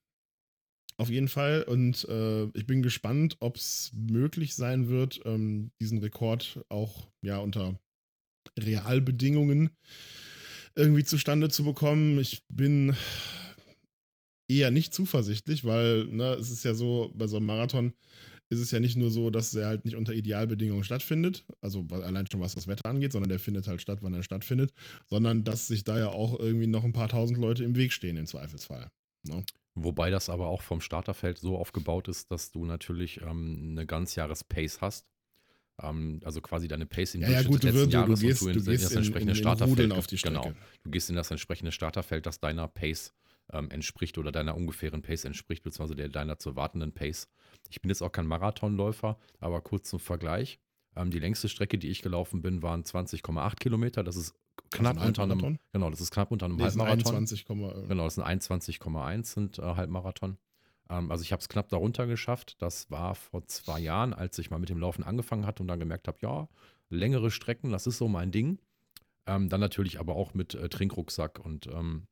Auf 0.97 1.09
jeden 1.09 1.29
Fall. 1.29 1.63
Und 1.63 2.05
äh, 2.09 2.45
ich 2.57 2.65
bin 2.65 2.81
gespannt, 2.83 3.37
ob 3.39 3.55
es 3.55 3.91
möglich 3.93 4.55
sein 4.55 4.89
wird, 4.89 5.21
ähm, 5.25 5.71
diesen 5.81 5.99
Rekord 5.99 6.65
auch 6.67 7.07
ja 7.21 7.37
unter 7.37 7.79
Realbedingungen 8.59 9.69
irgendwie 10.75 11.03
zustande 11.03 11.49
zu 11.49 11.63
bekommen. 11.63 12.19
Ich 12.19 12.43
bin 12.49 12.95
eher 14.49 14.71
nicht 14.71 14.93
zuversichtlich, 14.93 15.63
weil 15.63 16.05
ne, 16.05 16.33
es 16.33 16.51
ist 16.51 16.65
ja 16.65 16.73
so, 16.73 17.11
bei 17.15 17.27
so 17.27 17.37
einem 17.37 17.45
Marathon 17.45 17.93
ist 18.49 18.59
es 18.59 18.71
ja 18.71 18.79
nicht 18.79 18.97
nur 18.97 19.11
so, 19.11 19.29
dass 19.29 19.53
er 19.53 19.67
halt 19.67 19.85
nicht 19.85 19.95
unter 19.95 20.13
Idealbedingungen 20.13 20.83
stattfindet, 20.83 21.45
also 21.61 21.85
allein 21.91 22.25
schon 22.29 22.41
was 22.41 22.55
das 22.55 22.67
Wetter 22.67 22.89
angeht, 22.89 23.11
sondern 23.11 23.29
der 23.29 23.39
findet 23.39 23.67
halt 23.67 23.81
statt, 23.81 23.99
wann 24.01 24.13
er 24.13 24.23
stattfindet, 24.23 24.73
sondern 25.07 25.43
dass 25.43 25.67
sich 25.67 25.83
da 25.83 25.97
ja 25.97 26.09
auch 26.09 26.39
irgendwie 26.39 26.67
noch 26.67 26.83
ein 26.83 26.93
paar 26.93 27.09
tausend 27.09 27.37
Leute 27.37 27.63
im 27.63 27.75
Weg 27.75 27.93
stehen 27.93 28.17
im 28.17 28.25
Zweifelsfall. 28.25 28.89
Ne? 29.23 29.43
Wobei 29.75 30.09
das 30.09 30.29
aber 30.29 30.47
auch 30.47 30.61
vom 30.61 30.81
Starterfeld 30.81 31.37
so 31.37 31.57
aufgebaut 31.57 32.07
ist, 32.07 32.31
dass 32.31 32.51
du 32.51 32.65
natürlich 32.65 33.21
ähm, 33.21 33.69
eine 33.71 33.85
Ganzjahres-Pace 33.85 34.81
hast. 34.81 35.05
Ähm, 35.81 36.19
also 36.23 36.41
quasi 36.41 36.67
deine 36.67 36.85
Pace 36.85 37.15
im 37.15 37.21
ja, 37.21 37.29
ja, 37.29 37.43
gut, 37.43 37.63
du 37.63 37.67
letzten 37.67 37.81
wirst, 37.81 37.93
Jahres 37.93 38.19
du 38.19 38.27
gehst, 38.27 38.41
und 38.41 38.55
du 38.55 38.59
in, 38.59 38.65
in, 38.65 38.73
in 38.73 38.81
das 38.81 38.91
entsprechende 38.93 39.31
in, 39.31 39.37
in 39.37 39.43
Starterfeld. 39.43 40.23
Genau. 40.23 40.51
Du 40.83 40.89
gehst 40.89 41.09
in 41.09 41.15
das 41.15 41.31
entsprechende 41.31 41.71
Starterfeld, 41.71 42.25
das 42.25 42.39
deiner 42.39 42.67
Pace 42.67 43.13
ähm, 43.51 43.69
entspricht 43.71 44.17
oder 44.17 44.31
deiner 44.31 44.55
ungefähren 44.55 45.01
Pace 45.01 45.25
entspricht, 45.25 45.63
beziehungsweise 45.63 45.95
der, 45.95 46.09
deiner 46.09 46.39
zu 46.39 46.55
wartenden 46.55 46.93
Pace. 46.93 47.27
Ich 47.69 47.81
bin 47.81 47.89
jetzt 47.89 48.01
auch 48.01 48.11
kein 48.11 48.27
Marathonläufer, 48.27 49.17
aber 49.39 49.61
kurz 49.61 49.89
zum 49.89 49.99
Vergleich. 49.99 50.59
Ähm, 50.95 51.11
die 51.11 51.19
längste 51.19 51.49
Strecke, 51.49 51.77
die 51.77 51.89
ich 51.89 52.01
gelaufen 52.01 52.41
bin, 52.41 52.61
waren 52.61 52.83
20,8 52.83 53.55
Kilometer. 53.55 54.03
Das 54.03 54.15
ist 54.15 54.35
knapp 54.71 54.97
das 54.97 55.05
unter 55.05 55.23
einem, 55.23 55.59
genau, 55.71 55.89
das 55.89 56.01
ist 56.01 56.11
knapp 56.11 56.31
unter 56.31 56.45
einem 56.45 56.57
nee, 56.57 56.63
Halbmarathon. 56.63 57.15
21, 57.15 57.41
äh. 57.49 57.87
genau, 57.87 58.03
das 58.05 58.15
sind 58.15 58.25
21,1 58.25 59.23
sind 59.25 59.59
äh, 59.59 59.61
Halbmarathon. 59.61 60.37
Ähm, 60.89 61.11
also 61.11 61.23
ich 61.23 61.31
habe 61.31 61.41
es 61.41 61.49
knapp 61.49 61.69
darunter 61.69 62.07
geschafft. 62.07 62.55
Das 62.59 62.89
war 62.91 63.15
vor 63.15 63.45
zwei 63.47 63.79
Jahren, 63.79 64.13
als 64.13 64.37
ich 64.39 64.49
mal 64.49 64.59
mit 64.59 64.69
dem 64.69 64.79
Laufen 64.79 65.03
angefangen 65.03 65.45
hatte 65.45 65.63
und 65.63 65.67
dann 65.67 65.79
gemerkt 65.79 66.07
habe, 66.07 66.17
ja, 66.21 66.47
längere 66.89 67.31
Strecken, 67.31 67.71
das 67.71 67.87
ist 67.87 67.97
so 67.97 68.07
mein 68.07 68.31
Ding. 68.31 68.59
Ähm, 69.25 69.49
dann 69.49 69.59
natürlich 69.59 69.99
aber 69.99 70.15
auch 70.15 70.33
mit 70.33 70.55
äh, 70.55 70.69
Trinkrucksack 70.69 71.39
und 71.39 71.67
ähm, 71.67 72.07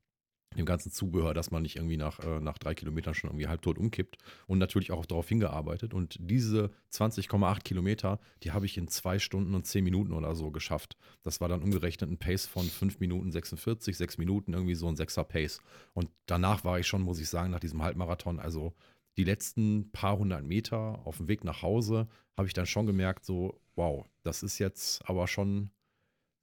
dem 0.56 0.66
ganzen 0.66 0.90
Zubehör, 0.90 1.34
dass 1.34 1.50
man 1.50 1.62
nicht 1.62 1.76
irgendwie 1.76 1.96
nach, 1.96 2.20
äh, 2.20 2.40
nach 2.40 2.58
drei 2.58 2.74
Kilometern 2.74 3.14
schon 3.14 3.30
irgendwie 3.30 3.48
halbtot 3.48 3.78
umkippt 3.78 4.18
und 4.46 4.58
natürlich 4.58 4.90
auch 4.92 5.04
darauf 5.04 5.28
hingearbeitet. 5.28 5.92
Und 5.94 6.16
diese 6.20 6.70
20,8 6.90 7.64
Kilometer, 7.64 8.18
die 8.42 8.52
habe 8.52 8.66
ich 8.66 8.78
in 8.78 8.88
zwei 8.88 9.18
Stunden 9.18 9.54
und 9.54 9.66
zehn 9.66 9.84
Minuten 9.84 10.12
oder 10.12 10.34
so 10.34 10.50
geschafft. 10.50 10.96
Das 11.22 11.40
war 11.40 11.48
dann 11.48 11.62
umgerechnet 11.62 12.10
ein 12.10 12.18
Pace 12.18 12.46
von 12.46 12.64
5 12.64 12.98
Minuten 13.00 13.30
46, 13.30 13.96
6 13.96 14.18
Minuten, 14.18 14.54
irgendwie 14.54 14.74
so 14.74 14.88
ein 14.88 14.96
6er 14.96 15.24
Pace. 15.24 15.60
Und 15.92 16.08
danach 16.26 16.64
war 16.64 16.78
ich 16.78 16.86
schon, 16.86 17.02
muss 17.02 17.20
ich 17.20 17.28
sagen, 17.28 17.50
nach 17.50 17.60
diesem 17.60 17.82
Halbmarathon, 17.82 18.40
also 18.40 18.74
die 19.18 19.24
letzten 19.24 19.90
paar 19.90 20.16
hundert 20.16 20.44
Meter 20.44 21.00
auf 21.04 21.18
dem 21.18 21.28
Weg 21.28 21.44
nach 21.44 21.62
Hause, 21.62 22.08
habe 22.36 22.46
ich 22.46 22.54
dann 22.54 22.66
schon 22.66 22.86
gemerkt, 22.86 23.24
so, 23.24 23.60
wow, 23.74 24.06
das 24.22 24.42
ist 24.42 24.58
jetzt 24.58 25.06
aber 25.08 25.26
schon, 25.26 25.70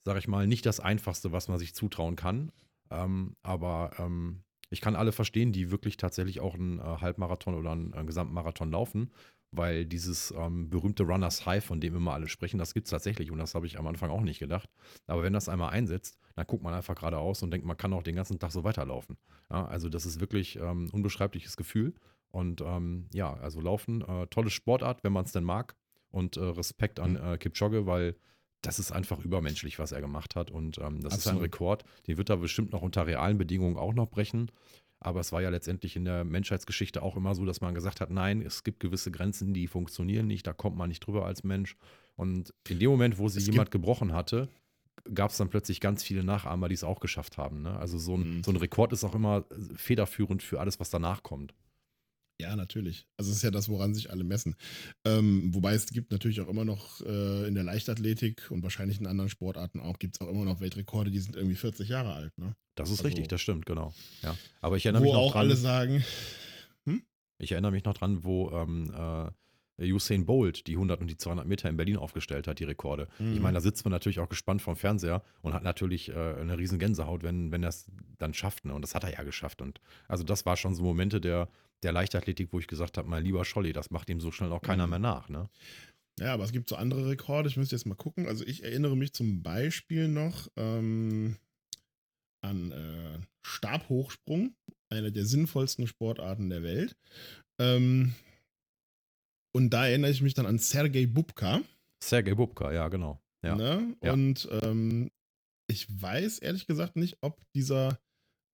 sag 0.04 0.18
ich 0.18 0.28
mal, 0.28 0.46
nicht 0.46 0.66
das 0.66 0.82
Einfachste, 0.82 1.32
was 1.32 1.48
man 1.48 1.58
sich 1.58 1.74
zutrauen 1.74 2.18
kann. 2.18 2.52
Ähm, 2.96 3.36
aber 3.44 3.92
ähm, 4.00 4.44
ich 4.70 4.82
kann 4.82 4.96
alle 4.96 5.12
verstehen, 5.12 5.52
die 5.52 5.72
wirklich 5.72 5.98
tatsächlich 5.98 6.40
auch 6.40 6.56
einen 6.56 6.80
äh, 6.80 6.84
Halbmarathon 6.84 7.56
oder 7.56 7.72
einen, 7.72 7.94
einen 7.94 8.08
Gesamtmarathon 8.08 8.72
laufen, 8.72 9.12
weil 9.52 9.86
dieses 9.86 10.34
ähm, 10.38 10.70
berühmte 10.70 11.04
Runners 11.04 11.46
High, 11.46 11.64
von 11.64 11.80
dem 11.80 11.96
immer 11.96 12.14
alle 12.14 12.28
sprechen, 12.28 12.58
das 12.58 12.74
gibt 12.74 12.88
es 12.88 12.92
tatsächlich 12.92 13.32
und 13.32 13.38
das 13.38 13.56
habe 13.56 13.66
ich 13.66 13.80
am 13.80 13.88
Anfang 13.88 14.10
auch 14.10 14.22
nicht 14.22 14.40
gedacht. 14.40 14.70
Aber 15.08 15.24
wenn 15.24 15.34
das 15.34 15.50
einmal 15.50 15.72
einsetzt, 15.72 16.18
dann 16.36 16.48
guckt 16.48 16.64
man 16.64 16.74
einfach 16.74 16.96
geradeaus 16.96 17.42
und 17.44 17.52
denkt, 17.52 17.66
man 17.66 17.78
kann 17.78 17.94
auch 17.94 18.04
den 18.04 18.16
ganzen 18.16 18.40
Tag 18.40 18.52
so 18.52 18.64
weiterlaufen. 18.64 19.18
Ja, 19.50 19.66
also 19.66 19.90
das 19.90 20.06
ist 20.06 20.20
wirklich 20.20 20.62
ein 20.62 20.70
ähm, 20.70 20.90
unbeschreibliches 20.92 21.58
Gefühl. 21.58 21.94
Und 22.32 22.62
ähm, 22.62 23.08
ja, 23.14 23.34
also 23.36 23.62
Laufen, 23.62 24.02
äh, 24.02 24.28
tolle 24.28 24.50
Sportart, 24.50 25.04
wenn 25.04 25.14
man 25.14 25.24
es 25.24 25.32
denn 25.32 25.46
mag. 25.46 25.76
Und 26.10 26.38
äh, 26.38 26.44
Respekt 26.44 27.00
an 27.00 27.12
mhm. 27.12 27.34
äh, 27.34 27.38
Kipchoge, 27.38 27.86
weil 27.86 28.16
das 28.62 28.80
ist 28.80 28.92
einfach 28.92 29.20
übermenschlich, 29.20 29.80
was 29.80 29.92
er 29.92 30.02
gemacht 30.02 30.36
hat. 30.36 30.52
Und 30.52 30.78
ähm, 30.80 31.02
das 31.02 31.14
Absolut. 31.14 31.20
ist 31.20 31.28
ein 31.28 31.38
Rekord. 31.38 31.84
Den 32.08 32.18
wird 32.18 32.30
er 32.30 32.38
bestimmt 32.38 32.72
noch 32.72 32.82
unter 32.82 33.06
realen 33.06 33.38
Bedingungen 33.38 33.78
auch 33.78 33.94
noch 33.94 34.08
brechen. 34.08 34.52
Aber 35.00 35.20
es 35.20 35.32
war 35.32 35.42
ja 35.42 35.50
letztendlich 35.50 35.96
in 35.96 36.06
der 36.06 36.24
Menschheitsgeschichte 36.24 37.04
auch 37.04 37.16
immer 37.16 37.36
so, 37.36 37.46
dass 37.46 37.62
man 37.62 37.76
gesagt 37.76 38.02
hat, 38.02 38.10
nein, 38.10 38.42
es 38.42 38.64
gibt 38.64 38.80
gewisse 38.80 39.12
Grenzen, 39.12 39.54
die 39.54 39.68
funktionieren 39.68 40.26
nicht, 40.26 40.48
da 40.48 40.54
kommt 40.54 40.78
man 40.78 40.90
nicht 40.90 41.02
drüber 41.02 41.26
als 41.26 41.44
Mensch. 41.44 41.78
Und 42.16 42.54
in 42.68 42.80
dem 42.80 42.90
Moment, 42.90 43.18
wo 43.18 43.28
sie 43.28 43.40
es 43.40 43.46
jemand 43.46 43.72
gebrochen 43.72 44.14
hatte, 44.14 44.50
gab 45.14 45.32
es 45.32 45.38
dann 45.38 45.50
plötzlich 45.50 45.80
ganz 45.80 46.02
viele 46.02 46.24
Nachahmer, 46.24 46.70
die 46.70 46.76
es 46.76 46.84
auch 46.84 47.00
geschafft 47.00 47.38
haben. 47.38 47.62
Ne? 47.62 47.78
Also 47.78 47.98
so 47.98 48.16
ein, 48.16 48.38
mhm. 48.38 48.44
so 48.44 48.52
ein 48.52 48.58
Rekord 48.58 48.94
ist 48.94 49.04
auch 49.04 49.14
immer 49.14 49.46
federführend 49.76 50.42
für 50.42 50.60
alles, 50.60 50.80
was 50.80 50.90
danach 50.90 51.22
kommt. 51.22 51.54
Ja, 52.40 52.56
natürlich. 52.56 53.08
Also 53.18 53.32
es 53.32 53.38
ist 53.38 53.44
ja 53.44 53.52
das, 53.52 53.70
woran 53.70 53.94
sich 53.94 54.12
alle 54.12 54.24
messen. 54.24 54.56
Ähm, 55.06 55.54
wobei 55.54 55.74
es 55.74 55.88
gibt 55.88 56.12
natürlich 56.12 56.42
auch 56.42 56.50
immer 56.50 56.66
noch 56.66 57.00
äh, 57.02 57.48
in 57.48 57.56
der 57.56 57.64
Leichtathletik 57.64 58.52
und 58.52 58.62
wahrscheinlich 58.62 59.00
in 59.00 59.08
anderen 59.08 59.30
Sportarten 59.30 59.80
auch, 59.80 60.00
gibt 60.00 60.16
es 60.16 60.22
auch 60.22 60.30
immer 60.30 60.44
noch 60.44 60.60
Weltrekorde, 60.60 61.12
die 61.12 61.20
sind 61.20 61.36
irgendwie 61.36 61.56
40 61.56 61.88
Jahre 61.88 62.14
alt. 62.14 62.38
Ne? 62.38 62.54
Das 62.76 62.90
ist 62.90 63.00
also, 63.00 63.08
richtig, 63.08 63.30
das 63.30 63.40
stimmt, 63.40 63.66
genau. 63.66 63.94
Ja. 64.22 64.36
Aber 64.60 64.76
ich 64.76 64.86
erinnere 64.86 65.04
mich 65.04 65.14
noch 65.14 65.20
auch 65.20 65.32
dran, 65.32 65.46
alle 65.46 65.56
sagen. 65.56 66.04
Hm? 66.86 67.04
Ich 67.38 67.54
erinnere 67.54 67.72
mich 67.72 67.86
noch 67.86 67.94
dran, 67.94 68.26
wo 68.26 68.52
ähm, 68.52 68.92
äh, 68.94 69.32
Usain 69.80 70.26
Bolt 70.26 70.68
die 70.68 70.74
100 70.74 71.02
und 71.02 71.08
die 71.08 71.18
200 71.18 71.48
Meter 71.48 71.70
in 71.70 71.78
Berlin 71.78 71.98
aufgestellt 71.98 72.48
hat, 72.48 72.60
die 72.60 72.64
Rekorde. 72.64 73.08
Mhm. 73.20 73.34
Ich 73.34 73.40
meine, 73.40 73.56
da 73.56 73.62
sitzt 73.62 73.84
man 73.86 73.92
natürlich 73.92 74.20
auch 74.20 74.30
gespannt 74.30 74.62
vom 74.62 74.76
Fernseher 74.76 75.24
und 75.42 75.54
hat 75.54 75.64
natürlich 75.64 76.10
äh, 76.10 76.14
eine 76.14 76.58
riesen 76.58 76.80
Gänsehaut, 76.80 77.24
wenn, 77.24 77.52
wenn 77.52 77.64
er 77.64 77.70
es 77.70 77.92
dann 78.18 78.34
schafft. 78.34 78.66
Ne? 78.66 78.74
Und 78.74 78.82
das 78.82 78.96
hat 78.96 79.04
er 79.04 79.12
ja 79.12 79.24
geschafft. 79.24 79.62
Und 79.62 79.82
also 80.08 80.24
das 80.24 80.46
war 80.46 80.56
schon 80.56 80.76
so 80.76 80.84
Momente 80.84 81.20
der, 81.20 81.50
der 81.84 81.92
Leichtathletik, 81.92 82.50
wo 82.52 82.60
ich 82.60 82.68
gesagt 82.68 82.98
habe, 82.98 83.10
mein 83.10 83.24
lieber 83.24 83.44
Scholli, 83.44 83.74
das 83.74 83.92
macht 83.92 84.10
ihm 84.10 84.22
so 84.22 84.32
schnell 84.32 84.52
auch 84.52 84.62
keiner 84.62 84.88
mhm. 84.88 84.92
mehr 84.92 85.00
nach. 85.00 85.30
Ne? 85.30 85.50
Ja, 86.20 86.34
aber 86.34 86.46
es 86.46 86.54
gibt 86.54 86.70
so 86.70 86.76
andere 86.78 87.10
Rekorde. 87.10 87.50
Ich 87.50 87.58
müsste 87.58 87.76
jetzt 87.76 87.86
mal 87.86 87.96
gucken. 87.96 88.28
Also 88.28 88.46
ich 88.46 88.64
erinnere 88.64 88.96
mich 88.96 89.14
zum 89.14 89.44
Beispiel 89.44 90.08
noch 90.08 90.48
ähm, 90.56 91.36
an 92.42 92.72
äh, 92.72 93.20
Stabhochsprung, 93.42 94.56
eine 94.90 95.12
der 95.12 95.26
sinnvollsten 95.26 95.88
Sportarten 95.88 96.50
der 96.50 96.64
Welt. 96.64 96.96
Ähm, 97.60 98.14
und 99.56 99.70
da 99.70 99.88
erinnere 99.88 100.12
ich 100.12 100.22
mich 100.22 100.34
dann 100.34 100.46
an 100.46 100.60
Sergei 100.60 101.06
Bubka. 101.06 101.62
Sergei 102.04 102.34
Bubka, 102.34 102.74
ja, 102.74 102.90
genau. 102.90 103.22
Ja. 103.42 103.56
Ne? 103.56 103.96
ja. 104.04 104.12
Und 104.12 104.50
ähm, 104.52 105.12
ich 105.68 105.88
weiß 105.90 106.40
ehrlich 106.40 106.68
gesagt 106.68 106.98
nicht, 106.98 107.20
ob 107.22 107.40
dieser, 107.54 107.98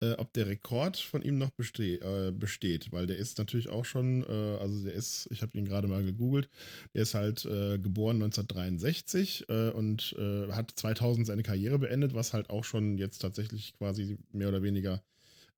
äh, 0.03 0.11
ob 0.13 0.31
der 0.33 0.45
Rekord 0.45 0.97
von 0.97 1.23
ihm 1.23 1.39
noch 1.39 1.49
besteh, 1.49 1.95
äh, 1.95 2.31
besteht, 2.31 2.91
weil 2.91 3.07
der 3.07 3.17
ist 3.17 3.39
natürlich 3.39 3.69
auch 3.69 3.83
schon, 3.83 4.21
äh, 4.29 4.57
also 4.59 4.83
der 4.83 4.93
ist, 4.93 5.27
ich 5.31 5.41
habe 5.41 5.57
ihn 5.57 5.65
gerade 5.65 5.87
mal 5.87 6.03
gegoogelt, 6.03 6.49
der 6.93 7.01
ist 7.01 7.15
halt 7.15 7.45
äh, 7.45 7.79
geboren 7.79 8.17
1963 8.17 9.49
äh, 9.49 9.69
und 9.71 10.15
äh, 10.19 10.51
hat 10.51 10.69
2000 10.75 11.25
seine 11.25 11.41
Karriere 11.41 11.79
beendet, 11.79 12.13
was 12.13 12.33
halt 12.33 12.51
auch 12.51 12.63
schon 12.63 12.99
jetzt 12.99 13.17
tatsächlich 13.17 13.73
quasi 13.73 14.19
mehr 14.31 14.49
oder 14.49 14.61
weniger 14.61 15.01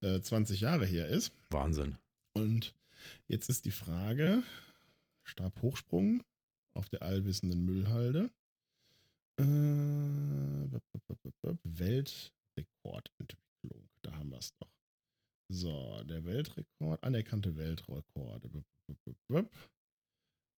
20 0.01 0.59
Jahre 0.59 0.85
her 0.85 1.07
ist. 1.07 1.31
Wahnsinn. 1.49 1.95
Und 2.33 2.75
jetzt 3.29 3.47
ist 3.49 3.63
die 3.63 3.71
Frage, 3.71 4.43
Stabhochsprung 5.23 6.23
auf 6.75 6.89
der 6.89 7.01
allwissenden 7.01 7.65
Müllhalde. 7.65 8.29
Äh, 9.39 9.43
Weltrekordentwicklung. 11.63 13.89
Da 14.01 14.15
haben 14.15 14.29
wir 14.29 14.39
es 14.39 14.53
doch. 14.59 14.69
So, 15.49 16.03
der 16.03 16.25
Weltrekord, 16.25 17.03
anerkannte 17.03 17.55
Weltrekorde. 17.55 18.63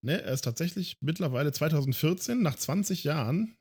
Ne, 0.02 0.22
er 0.22 0.34
ist 0.34 0.44
tatsächlich 0.44 0.98
mittlerweile 1.02 1.52
2014, 1.52 2.42
nach 2.42 2.56
20 2.56 3.04
Jahren, 3.04 3.58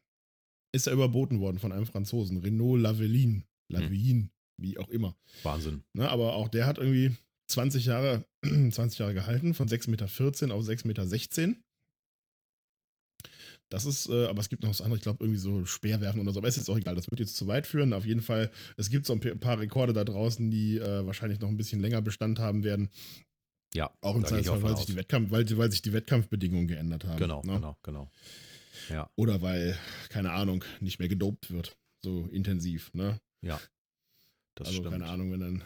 ist 0.72 0.86
er 0.86 0.92
überboten 0.92 1.40
worden 1.40 1.58
von 1.58 1.72
einem 1.72 1.86
Franzosen, 1.86 2.38
Renaud 2.38 2.80
Laveline. 2.80 3.44
Lavin, 3.68 4.20
hm. 4.20 4.30
wie 4.58 4.78
auch 4.78 4.90
immer. 4.90 5.16
Wahnsinn. 5.42 5.82
Ne, 5.94 6.08
aber 6.08 6.34
auch 6.34 6.48
der 6.48 6.66
hat 6.66 6.78
irgendwie 6.78 7.16
20 7.54 7.86
Jahre, 7.86 8.24
20 8.44 8.98
Jahre 8.98 9.14
gehalten, 9.14 9.54
von 9.54 9.68
6,14 9.68 9.90
Meter 9.90 10.04
auf 10.54 10.62
6,16 10.62 10.86
Meter. 10.86 11.56
Das 13.70 13.86
ist, 13.86 14.08
äh, 14.08 14.26
aber 14.26 14.40
es 14.40 14.48
gibt 14.48 14.62
noch 14.62 14.70
was 14.70 14.82
anderes, 14.82 14.98
ich 14.98 15.04
glaube, 15.04 15.24
irgendwie 15.24 15.40
so 15.40 15.64
Speerwerfen 15.64 16.20
oder 16.20 16.32
so, 16.32 16.38
aber 16.38 16.48
ist 16.48 16.56
jetzt 16.56 16.68
auch 16.68 16.76
egal, 16.76 16.94
das 16.94 17.10
wird 17.10 17.20
jetzt 17.20 17.36
zu 17.36 17.46
weit 17.46 17.66
führen. 17.66 17.92
Auf 17.92 18.04
jeden 18.04 18.20
Fall, 18.20 18.50
es 18.76 18.90
gibt 18.90 19.06
so 19.06 19.14
ein 19.14 19.40
paar 19.40 19.58
Rekorde 19.58 19.92
da 19.92 20.04
draußen, 20.04 20.50
die 20.50 20.78
äh, 20.78 21.06
wahrscheinlich 21.06 21.40
noch 21.40 21.48
ein 21.48 21.56
bisschen 21.56 21.80
länger 21.80 22.02
Bestand 22.02 22.38
haben 22.38 22.62
werden. 22.62 22.90
Ja, 23.74 23.90
auch 24.02 24.14
im 24.14 24.24
Zweifelsfall, 24.24 24.62
weil, 24.62 24.76
sich 24.76 24.86
die 24.86 24.96
Wettkampf, 24.96 25.30
weil, 25.30 25.58
weil 25.58 25.70
sich 25.70 25.82
die 25.82 25.92
Wettkampfbedingungen 25.92 26.68
geändert 26.68 27.04
haben. 27.04 27.18
Genau, 27.18 27.42
ne? 27.42 27.54
genau, 27.54 27.76
genau. 27.82 28.10
Ja. 28.90 29.10
Oder 29.16 29.42
weil, 29.42 29.76
keine 30.10 30.32
Ahnung, 30.32 30.64
nicht 30.80 30.98
mehr 30.98 31.08
gedopt 31.08 31.50
wird, 31.50 31.76
so 32.04 32.28
intensiv, 32.30 32.92
ne? 32.94 33.18
Ja. 33.40 33.60
Das 34.56 34.68
also, 34.68 34.80
stimmt. 34.80 34.92
keine 34.92 35.06
Ahnung, 35.06 35.32
wenn 35.32 35.40
dann 35.40 35.64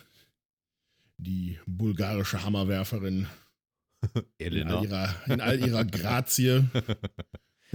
die 1.18 1.58
bulgarische 1.66 2.44
Hammerwerferin 2.44 3.26
in 4.38 4.68
all 4.68 4.84
ihrer, 4.84 5.14
in 5.26 5.40
all 5.40 5.58
ihrer 5.58 5.84
Grazie 5.84 6.68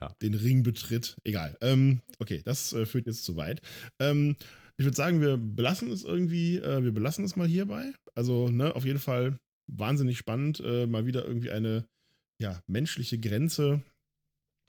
ja. 0.00 0.14
den 0.20 0.34
Ring 0.34 0.62
betritt. 0.62 1.16
Egal. 1.24 1.56
Ähm, 1.60 2.00
okay, 2.18 2.42
das 2.44 2.72
äh, 2.72 2.86
führt 2.86 3.06
jetzt 3.06 3.24
zu 3.24 3.36
weit. 3.36 3.60
Ähm, 3.98 4.36
ich 4.76 4.84
würde 4.84 4.96
sagen, 4.96 5.20
wir 5.20 5.36
belassen 5.36 5.90
es 5.92 6.04
irgendwie, 6.04 6.58
äh, 6.58 6.82
wir 6.82 6.92
belassen 6.92 7.24
es 7.24 7.36
mal 7.36 7.46
hierbei. 7.46 7.92
Also, 8.14 8.48
ne, 8.48 8.74
auf 8.74 8.84
jeden 8.84 8.98
Fall 8.98 9.38
wahnsinnig 9.66 10.18
spannend, 10.18 10.60
äh, 10.60 10.86
mal 10.86 11.06
wieder 11.06 11.24
irgendwie 11.24 11.50
eine 11.50 11.86
ja, 12.40 12.60
menschliche 12.66 13.18
Grenze 13.18 13.82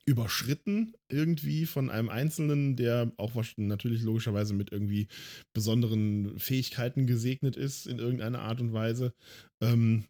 überschritten, 0.08 0.94
irgendwie 1.10 1.66
von 1.66 1.90
einem 1.90 2.10
Einzelnen, 2.10 2.76
der 2.76 3.12
auch 3.18 3.34
natürlich 3.58 4.04
logischerweise 4.04 4.54
mit 4.54 4.72
irgendwie 4.72 5.08
besonderen 5.54 6.38
Fähigkeiten 6.38 7.08
gesegnet 7.08 7.56
ist 7.56 7.88
in 7.88 7.98
irgendeiner 7.98 8.40
Art 8.40 8.62
und 8.62 8.74
Weise. 8.74 9.14
Ähm, 9.62 10.06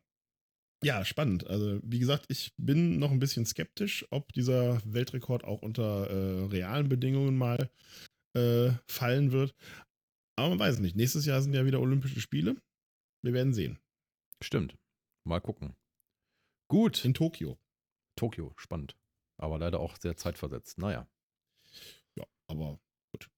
ja, 0.83 1.05
spannend. 1.05 1.47
Also, 1.47 1.79
wie 1.83 1.99
gesagt, 1.99 2.25
ich 2.29 2.53
bin 2.57 2.99
noch 2.99 3.11
ein 3.11 3.19
bisschen 3.19 3.45
skeptisch, 3.45 4.05
ob 4.11 4.33
dieser 4.33 4.81
Weltrekord 4.85 5.45
auch 5.45 5.61
unter 5.61 6.09
äh, 6.09 6.45
realen 6.47 6.89
Bedingungen 6.89 7.37
mal 7.37 7.69
äh, 8.35 8.71
fallen 8.87 9.31
wird. 9.31 9.55
Aber 10.37 10.49
man 10.49 10.59
weiß 10.59 10.75
es 10.75 10.81
nicht. 10.81 10.97
Nächstes 10.97 11.25
Jahr 11.25 11.41
sind 11.41 11.53
ja 11.53 11.65
wieder 11.65 11.79
Olympische 11.79 12.19
Spiele. 12.19 12.57
Wir 13.23 13.33
werden 13.33 13.53
sehen. 13.53 13.79
Stimmt. 14.43 14.75
Mal 15.25 15.39
gucken. 15.39 15.75
Gut. 16.69 17.05
In 17.05 17.13
Tokio. 17.13 17.57
Tokio, 18.17 18.53
spannend. 18.57 18.95
Aber 19.37 19.59
leider 19.59 19.79
auch 19.79 19.97
sehr 19.97 20.15
zeitversetzt. 20.15 20.77
Naja. 20.77 21.07
Ja, 22.15 22.25
aber 22.47 22.79
gut. 23.11 23.29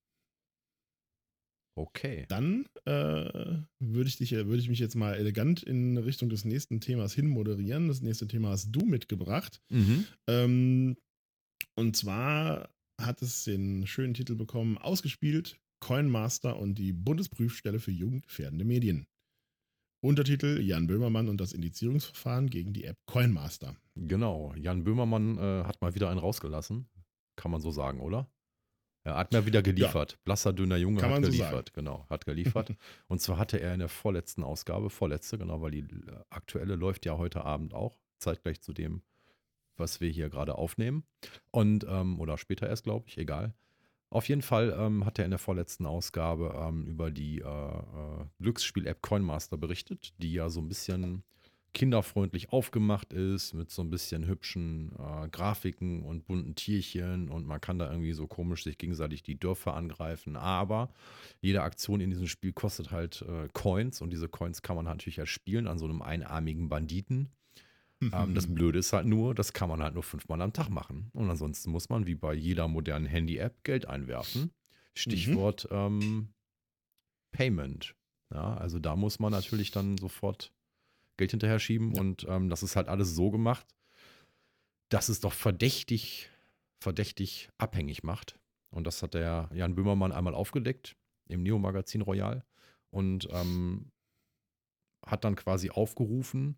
Okay. 1.75 2.25
Dann 2.29 2.65
äh, 2.85 3.61
würde 3.79 4.07
ich, 4.07 4.17
dich, 4.17 4.31
würd 4.31 4.59
ich 4.59 4.69
mich 4.69 4.79
jetzt 4.79 4.95
mal 4.95 5.15
elegant 5.15 5.63
in 5.63 5.97
Richtung 5.97 6.29
des 6.29 6.45
nächsten 6.45 6.81
Themas 6.81 7.13
hin 7.13 7.27
moderieren. 7.27 7.87
Das 7.87 8.01
nächste 8.01 8.27
Thema 8.27 8.49
hast 8.49 8.71
du 8.71 8.85
mitgebracht. 8.85 9.61
Mhm. 9.69 10.05
Ähm, 10.27 10.97
und 11.75 11.95
zwar 11.95 12.73
hat 12.99 13.21
es 13.21 13.43
den 13.43 13.85
schönen 13.85 14.13
Titel 14.13 14.35
bekommen, 14.35 14.77
ausgespielt, 14.77 15.59
Coinmaster 15.79 16.57
und 16.57 16.75
die 16.75 16.93
Bundesprüfstelle 16.93 17.79
für 17.79 17.91
jugendgefährdende 17.91 18.65
Medien. 18.65 19.05
Untertitel 19.99 20.61
Jan 20.61 20.87
Böhmermann 20.87 21.27
und 21.27 21.41
das 21.41 21.53
Indizierungsverfahren 21.53 22.49
gegen 22.49 22.73
die 22.73 22.83
App 22.83 22.97
Coinmaster. 23.07 23.75
Genau, 23.95 24.53
Jan 24.55 24.83
Böhmermann 24.83 25.37
äh, 25.37 25.63
hat 25.63 25.81
mal 25.81 25.95
wieder 25.95 26.09
einen 26.09 26.19
rausgelassen. 26.19 26.87
Kann 27.35 27.51
man 27.51 27.61
so 27.61 27.71
sagen, 27.71 27.99
oder? 27.99 28.29
Er 29.03 29.15
hat 29.15 29.31
mir 29.31 29.45
wieder 29.45 29.61
geliefert. 29.61 30.11
Ja. 30.11 30.17
Blasser, 30.25 30.53
dünner 30.53 30.75
Junge 30.75 30.99
Kann 30.99 31.11
hat 31.11 31.21
geliefert. 31.21 31.69
So 31.69 31.73
genau, 31.73 32.05
hat 32.09 32.25
geliefert. 32.25 32.75
und 33.07 33.21
zwar 33.21 33.37
hatte 33.37 33.59
er 33.59 33.73
in 33.73 33.79
der 33.79 33.89
vorletzten 33.89 34.43
Ausgabe, 34.43 34.89
vorletzte, 34.89 35.37
genau, 35.37 35.61
weil 35.61 35.71
die 35.71 35.79
äh, 35.79 36.23
aktuelle 36.29 36.75
läuft 36.75 37.05
ja 37.05 37.17
heute 37.17 37.45
Abend 37.45 37.73
auch, 37.73 37.97
zeitgleich 38.19 38.61
zu 38.61 38.73
dem, 38.73 39.01
was 39.77 40.01
wir 40.01 40.09
hier 40.09 40.29
gerade 40.29 40.55
aufnehmen. 40.55 41.05
Und, 41.51 41.85
ähm, 41.89 42.19
oder 42.19 42.37
später 42.37 42.67
erst, 42.67 42.83
glaube 42.83 43.07
ich, 43.07 43.17
egal. 43.17 43.53
Auf 44.09 44.29
jeden 44.29 44.41
Fall 44.41 44.75
ähm, 44.79 45.05
hat 45.05 45.19
er 45.19 45.25
in 45.25 45.31
der 45.31 45.39
vorletzten 45.39 45.85
Ausgabe 45.85 46.55
ähm, 46.57 46.85
über 46.85 47.11
die 47.11 47.39
äh, 47.39 47.43
äh, 47.43 48.25
Glücksspiel-App 48.39 49.01
Coinmaster 49.01 49.57
berichtet, 49.57 50.13
die 50.17 50.31
ja 50.31 50.49
so 50.49 50.61
ein 50.61 50.69
bisschen 50.69 51.23
kinderfreundlich 51.73 52.51
aufgemacht 52.51 53.13
ist, 53.13 53.53
mit 53.53 53.69
so 53.69 53.83
ein 53.83 53.91
bisschen 53.91 54.25
hübschen 54.25 54.93
äh, 54.97 55.27
Grafiken 55.29 56.01
und 56.03 56.25
bunten 56.25 56.55
Tierchen 56.55 57.29
und 57.29 57.45
man 57.45 57.61
kann 57.61 57.77
da 57.77 57.91
irgendwie 57.91 58.13
so 58.13 58.25
komisch 58.27 58.63
sich 58.63 58.77
gegenseitig 58.77 59.21
die 59.21 59.37
Dörfer 59.37 59.75
angreifen. 59.75 60.37
Aber 60.37 60.89
jede 61.41 61.61
Aktion 61.61 61.99
in 62.01 62.09
diesem 62.09 62.27
Spiel 62.27 62.53
kostet 62.53 62.91
halt 62.91 63.23
äh, 63.27 63.47
Coins 63.53 64.01
und 64.01 64.11
diese 64.11 64.29
Coins 64.29 64.61
kann 64.61 64.75
man 64.75 64.85
natürlich 64.85 65.19
erspielen 65.19 65.67
an 65.67 65.77
so 65.77 65.85
einem 65.85 66.01
einarmigen 66.01 66.69
Banditen. 66.69 67.29
Ähm, 68.01 68.35
das 68.35 68.53
Blöde 68.53 68.79
ist 68.79 68.93
halt 68.93 69.05
nur, 69.07 69.33
das 69.33 69.53
kann 69.53 69.69
man 69.69 69.81
halt 69.81 69.93
nur 69.93 70.03
fünfmal 70.03 70.41
am 70.41 70.53
Tag 70.53 70.69
machen. 70.69 71.09
Und 71.13 71.29
ansonsten 71.29 71.71
muss 71.71 71.89
man 71.89 72.05
wie 72.05 72.15
bei 72.15 72.33
jeder 72.33 72.67
modernen 72.67 73.05
Handy-App 73.05 73.63
Geld 73.63 73.87
einwerfen. 73.87 74.51
Stichwort 74.93 75.67
mhm. 75.71 75.77
ähm, 75.77 76.33
Payment. 77.31 77.95
Ja, 78.31 78.55
also 78.55 78.79
da 78.79 78.95
muss 78.95 79.19
man 79.19 79.31
natürlich 79.31 79.71
dann 79.71 79.97
sofort 79.97 80.53
Geld 81.17 81.31
hinterher 81.31 81.59
schieben 81.59 81.93
ja. 81.93 82.01
und 82.01 82.25
ähm, 82.27 82.49
das 82.49 82.61
ist 82.61 82.75
halt 82.75 82.87
alles 82.89 83.15
so 83.15 83.31
gemacht, 83.31 83.65
dass 84.89 85.09
es 85.09 85.19
doch 85.19 85.33
verdächtig, 85.33 86.29
verdächtig 86.79 87.49
abhängig 87.57 88.03
macht. 88.03 88.39
Und 88.69 88.85
das 88.85 89.01
hat 89.01 89.13
der 89.13 89.49
Jan 89.53 89.75
Böhmermann 89.75 90.11
einmal 90.11 90.35
aufgedeckt 90.35 90.95
im 91.27 91.41
Neo-Magazin 91.41 92.01
Royal 92.01 92.45
und 92.89 93.27
ähm, 93.31 93.91
hat 95.05 95.23
dann 95.23 95.35
quasi 95.35 95.69
aufgerufen, 95.69 96.57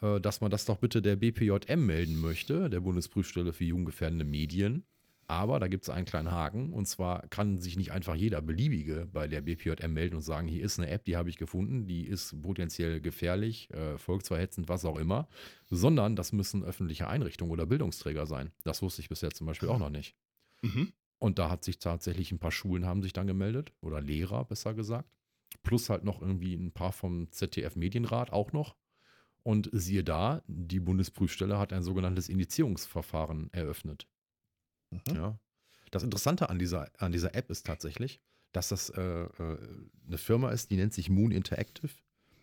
dass 0.00 0.40
man 0.40 0.50
das 0.50 0.64
doch 0.64 0.78
bitte 0.78 1.02
der 1.02 1.16
BPJM 1.16 1.84
melden 1.84 2.20
möchte, 2.20 2.70
der 2.70 2.80
Bundesprüfstelle 2.80 3.52
für 3.52 3.64
jugendgefährdende 3.64 4.24
Medien. 4.24 4.84
Aber 5.28 5.58
da 5.58 5.66
gibt 5.66 5.82
es 5.82 5.90
einen 5.90 6.06
kleinen 6.06 6.30
Haken. 6.30 6.72
Und 6.72 6.86
zwar 6.86 7.26
kann 7.28 7.58
sich 7.58 7.76
nicht 7.76 7.90
einfach 7.90 8.14
jeder 8.14 8.40
Beliebige 8.40 9.08
bei 9.12 9.26
der 9.26 9.40
BPJM 9.40 9.92
melden 9.92 10.16
und 10.16 10.22
sagen, 10.22 10.46
hier 10.46 10.62
ist 10.62 10.78
eine 10.78 10.88
App, 10.88 11.04
die 11.04 11.16
habe 11.16 11.28
ich 11.28 11.36
gefunden, 11.36 11.86
die 11.86 12.06
ist 12.06 12.40
potenziell 12.42 13.00
gefährlich, 13.00 13.68
äh, 13.70 13.98
volksverhetzend, 13.98 14.68
was 14.68 14.84
auch 14.84 14.96
immer. 14.96 15.28
Sondern 15.68 16.14
das 16.14 16.32
müssen 16.32 16.62
öffentliche 16.62 17.08
Einrichtungen 17.08 17.50
oder 17.50 17.66
Bildungsträger 17.66 18.26
sein. 18.26 18.52
Das 18.62 18.82
wusste 18.82 19.02
ich 19.02 19.08
bisher 19.08 19.30
zum 19.30 19.46
Beispiel 19.48 19.68
auch 19.68 19.80
noch 19.80 19.90
nicht. 19.90 20.14
Mhm. 20.62 20.92
Und 21.18 21.38
da 21.38 21.50
hat 21.50 21.64
sich 21.64 21.78
tatsächlich 21.78 22.30
ein 22.30 22.38
paar 22.38 22.52
Schulen 22.52 22.86
haben 22.86 23.02
sich 23.02 23.12
dann 23.12 23.26
gemeldet. 23.26 23.72
Oder 23.80 24.00
Lehrer, 24.00 24.44
besser 24.44 24.74
gesagt. 24.74 25.10
Plus 25.62 25.90
halt 25.90 26.04
noch 26.04 26.20
irgendwie 26.20 26.54
ein 26.54 26.70
paar 26.70 26.92
vom 26.92 27.32
ZDF 27.32 27.74
Medienrat 27.74 28.32
auch 28.32 28.52
noch. 28.52 28.76
Und 29.46 29.70
siehe 29.72 30.02
da, 30.02 30.42
die 30.48 30.80
Bundesprüfstelle 30.80 31.56
hat 31.56 31.72
ein 31.72 31.84
sogenanntes 31.84 32.28
Indizierungsverfahren 32.28 33.48
eröffnet. 33.52 34.08
Mhm. 34.90 35.14
Ja. 35.14 35.38
Das 35.92 36.02
Interessante 36.02 36.50
an 36.50 36.58
dieser, 36.58 36.90
an 36.98 37.12
dieser 37.12 37.32
App 37.36 37.48
ist 37.48 37.64
tatsächlich, 37.64 38.20
dass 38.50 38.70
das 38.70 38.90
äh, 38.90 39.00
äh, 39.00 39.58
eine 40.04 40.18
Firma 40.18 40.50
ist, 40.50 40.72
die 40.72 40.76
nennt 40.76 40.92
sich 40.92 41.10
Moon 41.10 41.30
Interactive. 41.30 41.92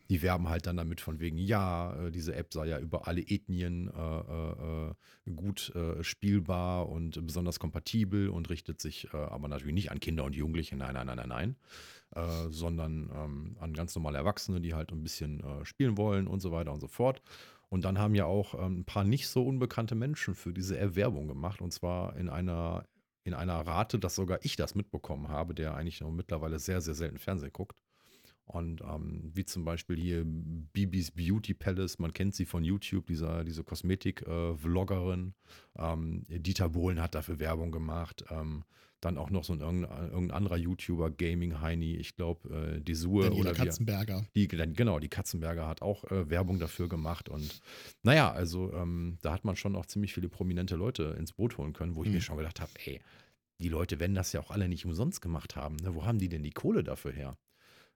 Die 0.09 0.21
werben 0.21 0.47
halt 0.47 0.65
dann 0.65 0.77
damit 0.77 1.01
von 1.01 1.19
wegen, 1.19 1.37
ja, 1.37 1.93
äh, 1.93 2.09
diese 2.09 2.35
App 2.35 2.53
sei 2.53 2.67
ja 2.67 2.79
über 2.79 3.05
alle 3.05 3.19
Ethnien 3.19 3.89
äh, 3.89 3.99
äh, 3.99 4.89
äh 4.91 4.93
gut 5.35 5.73
spielbar 6.01 6.87
und 6.87 7.25
besonders 7.25 7.59
kompatibel 7.59 8.29
und 8.29 8.49
richtet 8.49 8.79
sich 8.79 9.13
aber 9.13 9.49
natürlich 9.49 9.73
nicht 9.73 9.91
an 9.91 9.99
Kinder 9.99 10.23
und 10.23 10.35
Jugendliche, 10.35 10.77
nein, 10.77 10.93
nein, 10.93 11.07
nein, 11.07 11.17
nein, 11.17 11.29
nein, 11.29 11.55
äh, 12.15 12.49
sondern 12.49 13.09
ähm, 13.13 13.57
an 13.59 13.73
ganz 13.73 13.95
normale 13.95 14.17
Erwachsene, 14.17 14.61
die 14.61 14.73
halt 14.73 14.91
ein 14.91 15.03
bisschen 15.03 15.39
äh, 15.41 15.65
spielen 15.65 15.97
wollen 15.97 16.27
und 16.27 16.41
so 16.41 16.51
weiter 16.51 16.71
und 16.71 16.79
so 16.79 16.87
fort. 16.87 17.21
Und 17.69 17.85
dann 17.85 17.97
haben 17.97 18.13
ja 18.13 18.25
auch 18.25 18.53
ähm, 18.53 18.81
ein 18.81 18.85
paar 18.85 19.03
nicht 19.03 19.27
so 19.27 19.43
unbekannte 19.45 19.95
Menschen 19.95 20.35
für 20.35 20.53
diese 20.53 20.77
Erwerbung 20.77 21.27
gemacht 21.27 21.61
und 21.61 21.73
zwar 21.73 22.15
in 22.17 22.29
einer, 22.29 22.85
in 23.23 23.33
einer 23.33 23.59
Rate, 23.65 23.97
dass 23.97 24.15
sogar 24.15 24.39
ich 24.43 24.55
das 24.55 24.75
mitbekommen 24.75 25.29
habe, 25.29 25.55
der 25.55 25.75
eigentlich 25.75 26.01
noch 26.01 26.11
mittlerweile 26.11 26.59
sehr, 26.59 26.81
sehr 26.81 26.93
selten 26.93 27.17
Fernsehen 27.17 27.51
guckt. 27.51 27.75
Und 28.45 28.81
ähm, 28.81 29.31
wie 29.33 29.45
zum 29.45 29.63
Beispiel 29.63 29.95
hier 29.95 30.23
Bibis 30.25 31.11
Beauty 31.11 31.53
Palace, 31.53 31.97
man 31.97 32.13
kennt 32.13 32.35
sie 32.35 32.45
von 32.45 32.63
YouTube, 32.63 33.07
dieser, 33.07 33.43
diese 33.43 33.63
Kosmetik-Vloggerin. 33.63 35.33
Äh, 35.75 35.93
ähm, 35.93 36.23
Dieter 36.27 36.69
Bohlen 36.69 37.01
hat 37.01 37.15
dafür 37.15 37.39
Werbung 37.39 37.71
gemacht. 37.71 38.25
Ähm, 38.29 38.65
dann 39.05 39.17
auch 39.17 39.29
noch 39.29 39.43
so 39.43 39.53
ein 39.53 39.61
irgendein, 39.61 40.09
irgendein 40.09 40.37
anderer 40.37 40.57
YouTuber, 40.57 41.11
Gaming 41.11 41.61
Heini, 41.61 41.95
ich 41.95 42.15
glaube, 42.15 42.77
äh, 42.77 42.81
die 42.81 42.95
Sue 42.95 43.23
Daniela 43.23 43.51
oder 43.51 43.53
Katzenberger. 43.53 44.27
Die, 44.35 44.47
genau, 44.47 44.99
die 44.99 45.09
Katzenberger 45.09 45.67
hat 45.67 45.81
auch 45.81 46.03
äh, 46.05 46.29
Werbung 46.29 46.59
dafür 46.59 46.87
gemacht. 46.89 47.29
Und 47.29 47.61
naja, 48.03 48.31
also 48.31 48.73
ähm, 48.73 49.17
da 49.21 49.33
hat 49.33 49.45
man 49.45 49.55
schon 49.55 49.75
auch 49.75 49.85
ziemlich 49.85 50.13
viele 50.13 50.29
prominente 50.29 50.75
Leute 50.75 51.15
ins 51.17 51.33
Boot 51.33 51.57
holen 51.57 51.73
können, 51.73 51.95
wo 51.95 52.03
ich 52.03 52.09
mhm. 52.09 52.15
mir 52.15 52.21
schon 52.21 52.37
gedacht 52.37 52.61
habe, 52.61 52.71
ey, 52.85 53.01
die 53.59 53.69
Leute 53.69 53.99
werden 53.99 54.15
das 54.15 54.33
ja 54.33 54.39
auch 54.39 54.51
alle 54.51 54.67
nicht 54.67 54.85
umsonst 54.85 55.21
gemacht 55.21 55.55
haben. 55.55 55.77
Ne? 55.77 55.95
Wo 55.95 56.05
haben 56.05 56.19
die 56.19 56.29
denn 56.29 56.43
die 56.43 56.51
Kohle 56.51 56.83
dafür 56.83 57.11
her? 57.11 57.37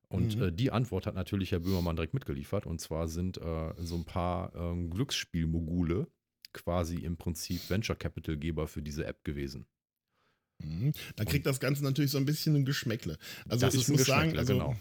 Und 0.09 0.37
Mhm. 0.37 0.43
äh, 0.43 0.51
die 0.51 0.71
Antwort 0.71 1.05
hat 1.05 1.15
natürlich 1.15 1.51
Herr 1.51 1.59
Böhmermann 1.59 1.95
direkt 1.95 2.13
mitgeliefert. 2.13 2.65
Und 2.65 2.79
zwar 2.79 3.07
sind 3.07 3.37
äh, 3.37 3.73
so 3.77 3.95
ein 3.95 4.05
paar 4.05 4.55
ähm, 4.55 4.89
Glücksspielmogule 4.89 6.07
quasi 6.53 6.95
im 6.97 7.17
Prinzip 7.17 7.69
Venture 7.69 7.95
Capital-Geber 7.95 8.67
für 8.67 8.81
diese 8.81 9.05
App 9.05 9.23
gewesen. 9.23 9.67
Mhm. 10.63 10.93
Da 11.15 11.25
kriegt 11.25 11.45
das 11.45 11.59
Ganze 11.59 11.83
natürlich 11.83 12.11
so 12.11 12.17
ein 12.17 12.25
bisschen 12.25 12.55
ein 12.55 12.65
Geschmäckle. 12.65 13.17
Also 13.47 13.65
Das 13.65 13.75
ich 13.75 13.87
muss 13.87 14.05
sagen, 14.05 14.37
also, 14.37 14.53
genau. 14.53 14.77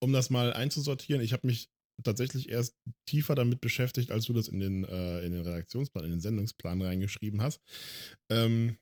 um 0.00 0.12
das 0.12 0.30
mal 0.30 0.52
einzusortieren, 0.52 1.22
ich 1.22 1.32
habe 1.32 1.46
mich 1.46 1.68
tatsächlich 2.02 2.48
erst 2.50 2.76
tiefer 3.06 3.34
damit 3.34 3.60
beschäftigt, 3.60 4.10
als 4.10 4.26
du 4.26 4.32
das 4.32 4.48
in 4.48 4.60
den, 4.60 4.84
äh, 4.84 5.20
in 5.20 5.32
den 5.32 5.42
Redaktionsplan, 5.42 6.04
in 6.04 6.10
den 6.10 6.20
Sendungsplan 6.20 6.82
reingeschrieben 6.82 7.40
hast. 7.42 7.60
Ähm, 8.30 8.78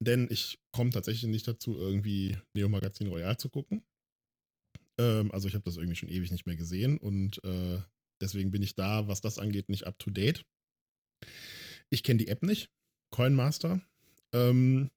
denn 0.00 0.28
ich 0.30 0.58
komme 0.72 0.90
tatsächlich 0.90 1.30
nicht 1.30 1.48
dazu, 1.48 1.76
irgendwie 1.76 2.36
Neo 2.54 2.68
Magazin 2.68 3.06
Royal 3.08 3.38
zu 3.38 3.48
gucken. 3.48 3.82
Ähm, 4.98 5.30
also 5.32 5.48
ich 5.48 5.54
habe 5.54 5.64
das 5.64 5.76
irgendwie 5.76 5.96
schon 5.96 6.08
ewig 6.08 6.30
nicht 6.30 6.46
mehr 6.46 6.56
gesehen 6.56 6.98
und 6.98 7.42
äh, 7.44 7.80
deswegen 8.20 8.50
bin 8.50 8.62
ich 8.62 8.74
da, 8.74 9.08
was 9.08 9.20
das 9.20 9.38
angeht, 9.38 9.68
nicht 9.68 9.86
up 9.86 9.98
to 9.98 10.10
date. 10.10 10.44
Ich 11.90 12.02
kenne 12.02 12.18
die 12.18 12.28
App 12.28 12.42
nicht, 12.42 12.70
Coinmaster. 13.10 13.80
Ähm, 14.32 14.90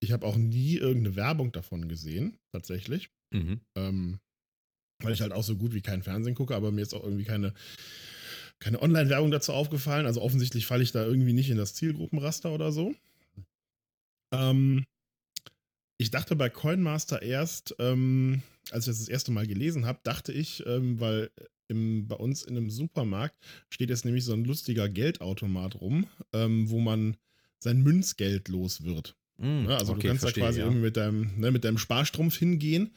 ich 0.00 0.12
habe 0.12 0.26
auch 0.26 0.36
nie 0.36 0.76
irgendeine 0.76 1.16
Werbung 1.16 1.52
davon 1.52 1.88
gesehen, 1.88 2.38
tatsächlich. 2.52 3.10
Mhm. 3.32 3.60
Ähm, 3.76 4.20
weil 5.02 5.12
ich 5.12 5.20
halt 5.20 5.32
auch 5.32 5.42
so 5.42 5.56
gut 5.56 5.72
wie 5.74 5.82
kein 5.82 6.02
Fernsehen 6.02 6.34
gucke, 6.34 6.54
aber 6.54 6.72
mir 6.72 6.82
ist 6.82 6.94
auch 6.94 7.04
irgendwie 7.04 7.24
keine, 7.24 7.54
keine 8.58 8.82
Online-Werbung 8.82 9.30
dazu 9.30 9.52
aufgefallen. 9.52 10.06
Also 10.06 10.20
offensichtlich 10.20 10.66
falle 10.66 10.82
ich 10.82 10.92
da 10.92 11.04
irgendwie 11.04 11.32
nicht 11.32 11.50
in 11.50 11.56
das 11.56 11.74
Zielgruppenraster 11.74 12.52
oder 12.52 12.72
so. 12.72 12.94
Ähm, 14.32 14.84
ich 15.98 16.10
dachte 16.10 16.36
bei 16.36 16.48
Coinmaster 16.48 17.22
erst, 17.22 17.74
ähm, 17.78 18.42
als 18.70 18.84
ich 18.84 18.90
das 18.90 18.98
das 19.00 19.08
erste 19.08 19.32
Mal 19.32 19.46
gelesen 19.46 19.86
habe, 19.86 20.00
dachte 20.02 20.32
ich, 20.32 20.64
ähm, 20.66 21.00
weil 21.00 21.30
im, 21.68 22.08
bei 22.08 22.16
uns 22.16 22.42
in 22.42 22.56
einem 22.56 22.70
Supermarkt 22.70 23.36
steht 23.68 23.90
jetzt 23.90 24.04
nämlich 24.04 24.24
so 24.24 24.32
ein 24.32 24.44
lustiger 24.44 24.88
Geldautomat 24.88 25.80
rum, 25.80 26.06
ähm, 26.32 26.68
wo 26.70 26.80
man 26.80 27.16
sein 27.58 27.82
Münzgeld 27.82 28.48
los 28.48 28.82
wird. 28.82 29.16
Mm, 29.40 29.64
Ne? 29.64 29.76
Also 29.76 29.92
okay, 29.92 30.02
du 30.02 30.08
kannst 30.08 30.20
verstehe, 30.22 30.42
da 30.44 30.48
quasi 30.48 30.60
ja. 30.60 30.66
irgendwie 30.66 30.82
mit 30.82 30.96
deinem, 30.96 31.30
ne, 31.38 31.50
mit 31.50 31.64
deinem 31.64 31.78
Sparstrumpf 31.78 32.36
hingehen, 32.36 32.90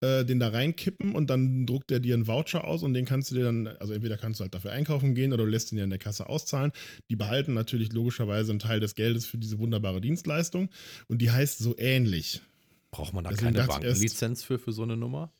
äh, 0.00 0.24
den 0.24 0.40
da 0.40 0.48
reinkippen 0.48 1.14
und 1.14 1.30
dann 1.30 1.66
druckt 1.66 1.90
der 1.90 2.00
dir 2.00 2.14
einen 2.14 2.26
Voucher 2.26 2.64
aus 2.64 2.82
und 2.82 2.94
den 2.94 3.04
kannst 3.04 3.30
du 3.30 3.36
dir 3.36 3.44
dann, 3.44 3.68
also 3.68 3.92
entweder 3.92 4.16
kannst 4.16 4.40
du 4.40 4.42
halt 4.42 4.54
dafür 4.54 4.72
einkaufen 4.72 5.14
gehen 5.14 5.32
oder 5.32 5.44
du 5.44 5.50
lässt 5.50 5.70
ihn 5.72 5.78
ja 5.78 5.84
in 5.84 5.90
der 5.90 5.98
Kasse 6.00 6.28
auszahlen. 6.28 6.72
Die 7.10 7.16
behalten 7.16 7.54
natürlich 7.54 7.92
logischerweise 7.92 8.50
einen 8.52 8.58
Teil 8.58 8.80
des 8.80 8.94
Geldes 8.96 9.24
für 9.24 9.38
diese 9.38 9.58
wunderbare 9.58 10.00
Dienstleistung 10.00 10.68
und 11.06 11.22
die 11.22 11.30
heißt 11.30 11.58
so 11.58 11.74
ähnlich. 11.78 12.42
Braucht 12.90 13.12
man 13.14 13.24
da 13.24 13.30
Deswegen 13.30 13.54
keine 13.54 13.64
ich 13.64 13.70
erst- 13.70 13.80
Bankenlizenz 13.82 14.42
für, 14.42 14.58
für 14.58 14.72
so 14.72 14.82
eine 14.82 14.96
Nummer? 14.96 15.32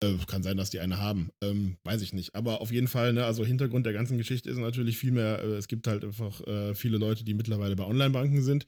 Äh, 0.00 0.14
kann 0.28 0.44
sein, 0.44 0.56
dass 0.56 0.70
die 0.70 0.78
eine 0.78 0.98
haben. 0.98 1.30
Ähm, 1.42 1.76
weiß 1.82 2.02
ich 2.02 2.12
nicht. 2.12 2.36
Aber 2.36 2.60
auf 2.60 2.70
jeden 2.70 2.86
Fall, 2.86 3.12
ne, 3.12 3.24
also 3.24 3.44
Hintergrund 3.44 3.84
der 3.84 3.92
ganzen 3.92 4.16
Geschichte 4.16 4.48
ist 4.48 4.58
natürlich 4.58 4.96
viel 4.96 5.10
mehr, 5.10 5.40
äh, 5.42 5.56
es 5.56 5.66
gibt 5.66 5.88
halt 5.88 6.04
einfach 6.04 6.40
äh, 6.46 6.74
viele 6.74 6.98
Leute, 6.98 7.24
die 7.24 7.34
mittlerweile 7.34 7.74
bei 7.74 7.84
Online-Banken 7.84 8.42
sind. 8.42 8.66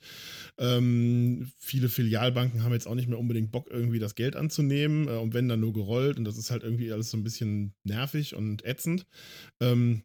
Ähm, 0.59 1.53
viele 1.59 1.89
Filialbanken 1.89 2.65
haben 2.65 2.73
jetzt 2.73 2.89
auch 2.89 2.97
nicht 2.97 3.09
mehr 3.09 3.19
unbedingt 3.19 3.53
Bock, 3.53 3.69
irgendwie 3.71 4.01
das 4.01 4.17
Geld 4.17 4.35
anzunehmen. 4.35 5.07
Äh, 5.07 5.13
und 5.13 5.33
wenn 5.33 5.49
dann 5.49 5.61
nur 5.61 5.73
gerollt. 5.73 6.19
Und 6.19 6.25
das 6.25 6.37
ist 6.37 6.51
halt 6.51 6.65
irgendwie 6.65 6.91
alles 6.93 7.11
so 7.11 7.17
ein 7.17 7.23
bisschen 7.25 7.75
nervig 7.85 8.35
und 8.35 8.65
ätzend. 8.65 9.07
Ähm, 9.61 10.03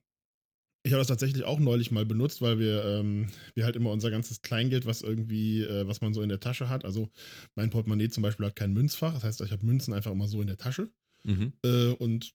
ich 0.84 0.94
habe 0.94 1.00
das 1.00 1.08
tatsächlich 1.08 1.44
auch 1.46 1.60
neulich 1.60 1.90
mal 1.90 2.06
benutzt, 2.06 2.44
weil 2.44 2.60
wir, 2.60 2.86
ähm, 2.86 3.30
wir 3.56 3.66
halt 3.66 3.76
immer 3.76 3.90
unser 3.90 4.12
ganzes 4.12 4.44
Kleingeld, 4.44 4.86
was 4.86 5.02
irgendwie, 5.02 5.64
äh, 5.64 5.88
was 5.88 6.02
man 6.02 6.14
so 6.14 6.22
in 6.22 6.30
der 6.30 6.40
Tasche 6.40 6.70
hat, 6.70 6.86
also 6.86 7.10
mein 7.56 7.72
Portemonnaie 7.72 8.10
zum 8.10 8.22
Beispiel 8.22 8.46
hat 8.46 8.56
kein 8.56 8.74
Münzfach, 8.74 9.16
das 9.16 9.24
heißt, 9.24 9.42
ich 9.42 9.52
habe 9.52 9.66
Münzen 9.66 9.96
einfach 9.96 10.12
immer 10.12 10.28
so 10.28 10.42
in 10.42 10.48
der 10.48 10.58
Tasche. 10.58 10.92
Mhm. 11.26 11.54
Äh, 11.64 11.90
und 11.94 12.34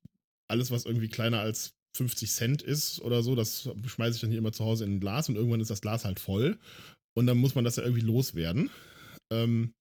alles, 0.48 0.70
was 0.70 0.84
irgendwie 0.84 1.08
kleiner 1.08 1.40
als 1.40 1.74
50 1.96 2.30
Cent 2.30 2.62
ist 2.62 3.00
oder 3.00 3.22
so, 3.22 3.34
das 3.34 3.68
schmeiße 3.86 4.16
ich 4.16 4.20
dann 4.20 4.30
hier 4.30 4.38
immer 4.38 4.52
zu 4.52 4.64
Hause 4.64 4.84
in 4.84 4.94
ein 4.96 5.00
Glas 5.00 5.28
und 5.28 5.36
irgendwann 5.36 5.60
ist 5.60 5.70
das 5.70 5.80
Glas 5.80 6.04
halt 6.04 6.20
voll. 6.20 6.58
Und 7.14 7.26
dann 7.26 7.38
muss 7.38 7.54
man 7.54 7.64
das 7.64 7.76
ja 7.76 7.82
irgendwie 7.82 8.04
loswerden. 8.06 8.70
Ähm, 9.32 9.74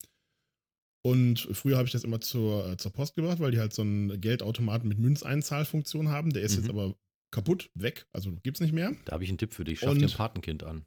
und 1.01 1.47
früher 1.53 1.77
habe 1.77 1.85
ich 1.85 1.91
das 1.93 2.03
immer 2.03 2.19
zur, 2.19 2.67
äh, 2.71 2.77
zur 2.77 2.91
Post 2.91 3.15
gebracht, 3.15 3.39
weil 3.39 3.51
die 3.51 3.59
halt 3.59 3.73
so 3.73 3.83
einen 3.83 4.19
Geldautomaten 4.19 4.89
mit 4.89 4.99
Münzeinzahlfunktion 4.99 6.09
haben. 6.09 6.31
Der 6.33 6.41
ist 6.43 6.55
Mhm. 6.57 6.61
jetzt 6.63 6.69
aber 6.69 6.95
kaputt, 7.31 7.69
weg, 7.75 8.07
also 8.11 8.31
gibt's 8.43 8.59
nicht 8.59 8.73
mehr. 8.73 8.95
Da 9.05 9.13
habe 9.13 9.23
ich 9.23 9.29
einen 9.29 9.37
Tipp 9.37 9.53
für 9.53 9.63
dich. 9.63 9.79
Schaff 9.79 9.91
Und- 9.91 9.99
dir 9.99 10.07
ein 10.07 10.11
Patenkind 10.11 10.63
an. 10.63 10.85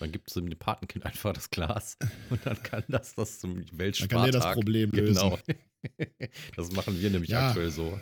Dann 0.00 0.12
gibt 0.12 0.28
es 0.28 0.34
dem 0.34 0.48
Patenkind 0.50 1.04
einfach 1.06 1.32
das 1.32 1.50
Glas 1.50 1.96
und 2.30 2.44
dann 2.44 2.62
kann 2.62 2.84
das 2.88 3.14
das 3.14 3.38
zum 3.40 3.56
Dann 3.66 3.78
Weltspartag. 3.78 4.10
kann 4.18 4.30
der 4.30 4.40
das 4.40 4.54
Problem 4.54 4.90
lösen. 4.92 5.14
Genau. 5.14 5.38
Das 6.56 6.72
machen 6.72 7.00
wir 7.00 7.10
nämlich 7.10 7.30
Ja. 7.30 7.48
aktuell 7.48 7.70
so. 7.70 7.98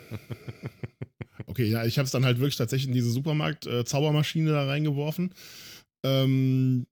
Okay, 1.47 1.65
ja, 1.65 1.85
ich 1.85 1.97
habe 1.97 2.05
es 2.05 2.11
dann 2.11 2.25
halt 2.25 2.39
wirklich 2.39 2.55
tatsächlich 2.55 2.87
in 2.87 2.93
diese 2.93 3.11
Supermarkt-Zaubermaschine 3.11 4.51
da 4.51 4.65
reingeworfen. 4.65 5.33
Ähm, 6.05 6.85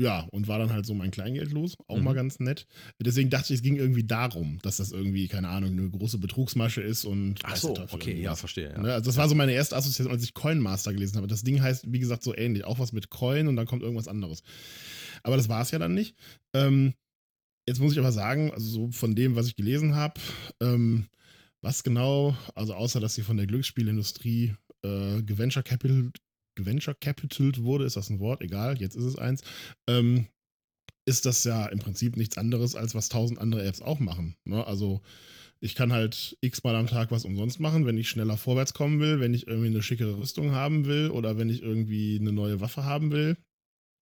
ja, 0.00 0.26
und 0.32 0.48
war 0.48 0.58
dann 0.58 0.72
halt 0.72 0.84
so 0.86 0.94
mein 0.94 1.12
Kleingeld 1.12 1.52
los. 1.52 1.76
Auch 1.86 1.96
Mhm. 1.98 2.04
mal 2.04 2.14
ganz 2.14 2.40
nett. 2.40 2.66
Deswegen 3.00 3.30
dachte 3.30 3.52
ich, 3.52 3.58
es 3.58 3.62
ging 3.62 3.76
irgendwie 3.76 4.02
darum, 4.04 4.58
dass 4.62 4.78
das 4.78 4.90
irgendwie, 4.90 5.28
keine 5.28 5.48
Ahnung, 5.48 5.70
eine 5.72 5.88
große 5.88 6.18
Betrugsmasche 6.18 6.80
ist 6.82 7.04
und. 7.04 7.40
Ach 7.44 7.54
so, 7.56 7.70
okay, 7.92 8.10
ja, 8.10 8.16
irgendwas. 8.16 8.40
verstehe. 8.40 8.70
Ja. 8.72 8.80
Ne, 8.80 8.92
also 8.92 9.06
das 9.08 9.16
war 9.16 9.28
so 9.28 9.36
meine 9.36 9.52
erste 9.52 9.76
Assoziation, 9.76 10.12
als 10.12 10.24
ich 10.24 10.34
Coinmaster 10.34 10.92
gelesen 10.92 11.16
habe. 11.16 11.28
Das 11.28 11.42
Ding 11.44 11.62
heißt, 11.62 11.92
wie 11.92 12.00
gesagt, 12.00 12.24
so 12.24 12.34
ähnlich. 12.36 12.64
Auch 12.64 12.80
was 12.80 12.92
mit 12.92 13.10
Coin 13.10 13.46
und 13.46 13.54
dann 13.56 13.66
kommt 13.66 13.82
irgendwas 13.82 14.08
anderes. 14.08 14.42
Aber 15.22 15.36
das 15.36 15.48
war 15.48 15.62
es 15.62 15.70
ja 15.70 15.78
dann 15.78 15.94
nicht. 15.94 16.16
Ähm, 16.54 16.94
jetzt 17.68 17.80
muss 17.80 17.92
ich 17.92 17.98
aber 17.98 18.12
sagen, 18.12 18.50
also 18.52 18.68
so 18.68 18.90
von 18.90 19.14
dem, 19.14 19.36
was 19.36 19.46
ich 19.46 19.56
gelesen 19.56 19.94
habe, 19.94 20.20
ähm, 20.60 21.06
was 21.62 21.82
genau, 21.82 22.36
also 22.54 22.74
außer 22.74 23.00
dass 23.00 23.14
sie 23.14 23.22
von 23.22 23.36
der 23.36 23.46
Glücksspielindustrie 23.46 24.54
äh, 24.82 25.22
geventure 25.22 25.62
capital 25.62 26.10
geventure 26.56 26.94
capitaled 26.94 27.62
wurde, 27.62 27.84
ist 27.84 27.96
das 27.96 28.10
ein 28.10 28.20
Wort? 28.20 28.40
Egal, 28.42 28.80
jetzt 28.80 28.94
ist 28.94 29.04
es 29.04 29.18
eins. 29.18 29.42
Ähm, 29.88 30.28
ist 31.06 31.26
das 31.26 31.44
ja 31.44 31.66
im 31.66 31.80
Prinzip 31.80 32.16
nichts 32.16 32.38
anderes, 32.38 32.76
als 32.76 32.94
was 32.94 33.08
tausend 33.08 33.38
andere 33.38 33.64
Apps 33.64 33.82
auch 33.82 33.98
machen. 33.98 34.36
Ne? 34.44 34.66
Also 34.66 35.02
ich 35.60 35.74
kann 35.74 35.92
halt 35.92 36.36
x-mal 36.40 36.76
am 36.76 36.86
Tag 36.86 37.10
was 37.10 37.24
umsonst 37.24 37.60
machen, 37.60 37.86
wenn 37.86 37.98
ich 37.98 38.08
schneller 38.08 38.36
vorwärts 38.36 38.74
kommen 38.74 39.00
will, 39.00 39.20
wenn 39.20 39.34
ich 39.34 39.46
irgendwie 39.46 39.68
eine 39.68 39.82
schickere 39.82 40.18
Rüstung 40.18 40.52
haben 40.52 40.86
will 40.86 41.10
oder 41.10 41.38
wenn 41.38 41.50
ich 41.50 41.62
irgendwie 41.62 42.18
eine 42.20 42.32
neue 42.32 42.60
Waffe 42.60 42.84
haben 42.84 43.10
will, 43.12 43.36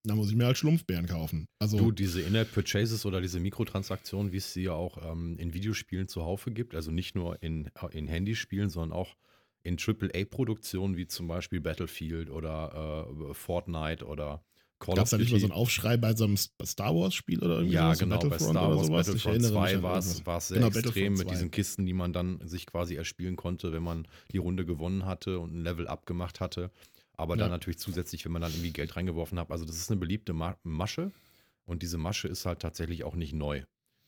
dann 0.04 0.16
muss 0.16 0.30
ich 0.30 0.36
mir 0.36 0.46
halt 0.46 0.56
Schlumpfbären 0.58 1.06
kaufen. 1.06 1.46
Also 1.58 1.76
Du, 1.78 1.90
diese 1.92 2.20
In-App-Purchases 2.22 3.06
oder 3.06 3.20
diese 3.20 3.40
Mikrotransaktionen, 3.40 4.32
wie 4.32 4.38
es 4.38 4.52
sie 4.52 4.64
ja 4.64 4.72
auch 4.72 4.98
ähm, 5.10 5.36
in 5.38 5.54
Videospielen 5.54 6.08
zuhaufe 6.08 6.50
gibt, 6.50 6.74
also 6.74 6.90
nicht 6.90 7.14
nur 7.14 7.42
in, 7.42 7.70
in 7.92 8.08
Handyspielen, 8.08 8.68
sondern 8.68 8.98
auch 8.98 9.16
in 9.62 9.76
AAA-Produktionen 9.78 10.96
wie 10.96 11.06
zum 11.06 11.28
Beispiel 11.28 11.60
Battlefield 11.60 12.30
oder 12.30 13.06
äh, 13.30 13.34
Fortnite 13.34 14.04
oder 14.04 14.44
Call 14.80 14.96
gab 14.96 15.02
of 15.02 15.06
es 15.06 15.10
da 15.10 15.18
nicht 15.18 15.30
mal 15.30 15.38
so 15.38 15.46
Duty. 15.46 15.52
einen 15.52 15.60
Aufschrei 15.62 15.96
bei 15.96 16.16
so 16.16 16.24
einem 16.24 16.36
Star 16.36 16.92
Wars-Spiel 16.96 17.38
oder 17.38 17.58
irgendwie 17.58 17.74
Ja, 17.74 17.94
so 17.94 18.04
genau, 18.04 18.18
bei 18.18 18.36
Star 18.40 18.76
Wars 18.76 18.90
Battlefront 18.90 19.26
erinnere 19.44 19.60
mich 19.62 19.70
2 19.70 19.76
an 19.76 20.26
war 20.26 20.38
es 20.38 20.48
sehr 20.48 20.56
Genau, 20.58 20.66
extrem 20.68 21.12
mit 21.12 21.22
2. 21.22 21.30
diesen 21.30 21.50
Kisten, 21.52 21.86
die 21.86 21.92
man 21.92 22.12
dann 22.12 22.40
sich 22.48 22.66
quasi 22.66 22.96
erspielen 22.96 23.36
konnte, 23.36 23.72
wenn 23.72 23.84
man 23.84 24.08
die 24.32 24.38
Runde 24.38 24.64
gewonnen 24.66 25.06
hatte 25.06 25.38
und 25.38 25.54
ein 25.54 25.62
Level 25.62 25.86
abgemacht 25.86 26.40
hatte. 26.40 26.72
Aber 27.22 27.36
dann 27.36 27.48
Ja. 27.50 27.56
natürlich 27.56 27.78
zusätzlich, 27.78 28.24
wenn 28.24 28.32
man 28.32 28.42
dann 28.42 28.52
irgendwie 28.52 28.72
Geld 28.72 28.96
reingeworfen 28.96 29.38
hat. 29.38 29.50
Also 29.50 29.64
das 29.64 29.76
ist 29.76 29.90
eine 29.90 30.00
beliebte 30.00 30.32
Ma 30.32 30.56
Masche 30.62 31.12
und 31.64 31.82
diese 31.82 31.96
Masche 31.98 32.28
ist 32.28 32.44
halt 32.46 32.60
tatsächlich 32.60 33.04
auch 33.04 33.14
nicht 33.14 33.32
neu. 33.32 33.62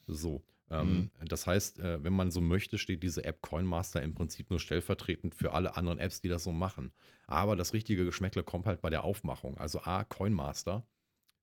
So. 0.07 0.42
Ähm, 0.70 1.11
Das 1.27 1.46
heißt, 1.46 1.79
äh, 1.79 2.03
wenn 2.03 2.12
man 2.14 2.31
so 2.31 2.40
möchte, 2.40 2.79
steht 2.79 3.03
diese 3.03 3.24
App 3.24 3.40
Coinmaster 3.42 4.03
im 4.03 4.14
Prinzip 4.14 4.50
nur 4.50 4.59
stellvertretend 4.59 5.35
für 5.35 5.53
alle 5.53 5.77
anderen 5.77 5.98
Apps, 5.98 6.20
die 6.20 6.29
das 6.29 6.42
so 6.44 6.53
machen. 6.53 6.92
Aber 7.27 7.55
das 7.55 7.72
richtige 7.72 8.05
Geschmäckle 8.05 8.42
kommt 8.42 8.66
halt 8.66 8.81
bei 8.81 8.90
der 8.90 9.05
Aufmachung. 9.05 9.57
Also 9.59 9.81
A, 9.83 10.05
Coinmaster 10.05 10.87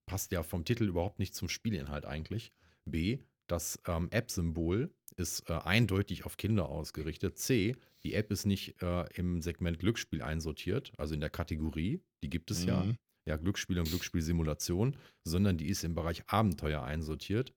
passt 0.08 0.32
ja 0.32 0.44
vom 0.44 0.66
Titel 0.66 0.86
überhaupt 0.86 1.20
nicht 1.20 1.34
zum 1.36 1.50
Spielinhalt 1.50 2.06
eigentlich. 2.06 2.52
B, 2.86 3.20
das 3.48 3.80
ähm, 3.88 4.08
App-Symbol 4.12 4.90
ist 5.18 5.50
äh, 5.50 5.54
eindeutig 5.54 6.26
auf 6.26 6.38
Kinder 6.38 6.68
ausgerichtet. 6.70 7.38
C, 7.38 7.76
die 8.04 8.14
App 8.14 8.32
ist 8.32 8.46
nicht 8.46 8.82
äh, 8.82 9.06
im 9.16 9.42
Segment 9.42 9.80
Glücksspiel 9.80 10.22
einsortiert, 10.22 10.92
also 10.98 11.14
in 11.14 11.20
der 11.22 11.30
Kategorie, 11.30 12.02
die 12.24 12.30
gibt 12.30 12.52
es 12.52 12.66
ja, 12.66 12.84
Mhm. 12.84 12.98
ja, 13.26 13.38
Glücksspiel 13.38 13.80
und 13.80 13.90
Glücksspielsimulation, 13.90 14.98
sondern 15.24 15.58
die 15.58 15.68
ist 15.68 15.84
im 15.84 15.94
Bereich 15.96 16.24
Abenteuer 16.28 16.82
einsortiert. 16.84 17.54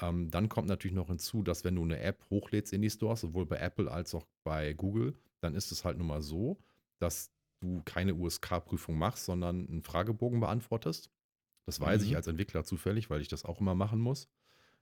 Ähm, 0.00 0.30
dann 0.30 0.48
kommt 0.48 0.68
natürlich 0.68 0.94
noch 0.94 1.08
hinzu, 1.08 1.42
dass 1.42 1.64
wenn 1.64 1.74
du 1.74 1.82
eine 1.82 1.98
App 2.00 2.24
hochlädst 2.30 2.72
in 2.72 2.82
die 2.82 2.90
Stores, 2.90 3.20
sowohl 3.22 3.46
bei 3.46 3.56
Apple 3.56 3.90
als 3.90 4.14
auch 4.14 4.26
bei 4.44 4.72
Google, 4.74 5.16
dann 5.40 5.54
ist 5.54 5.72
es 5.72 5.84
halt 5.84 5.98
nun 5.98 6.06
mal 6.06 6.22
so, 6.22 6.58
dass 6.98 7.32
du 7.60 7.82
keine 7.84 8.14
USK-Prüfung 8.14 8.96
machst, 8.96 9.24
sondern 9.24 9.66
einen 9.68 9.82
Fragebogen 9.82 10.38
beantwortest. 10.40 11.10
Das 11.66 11.80
weiß 11.80 12.02
ich 12.04 12.10
Mhm. 12.10 12.16
als 12.16 12.26
Entwickler 12.28 12.64
zufällig, 12.64 13.10
weil 13.10 13.20
ich 13.20 13.28
das 13.28 13.44
auch 13.44 13.60
immer 13.60 13.74
machen 13.74 13.98
muss. 13.98 14.28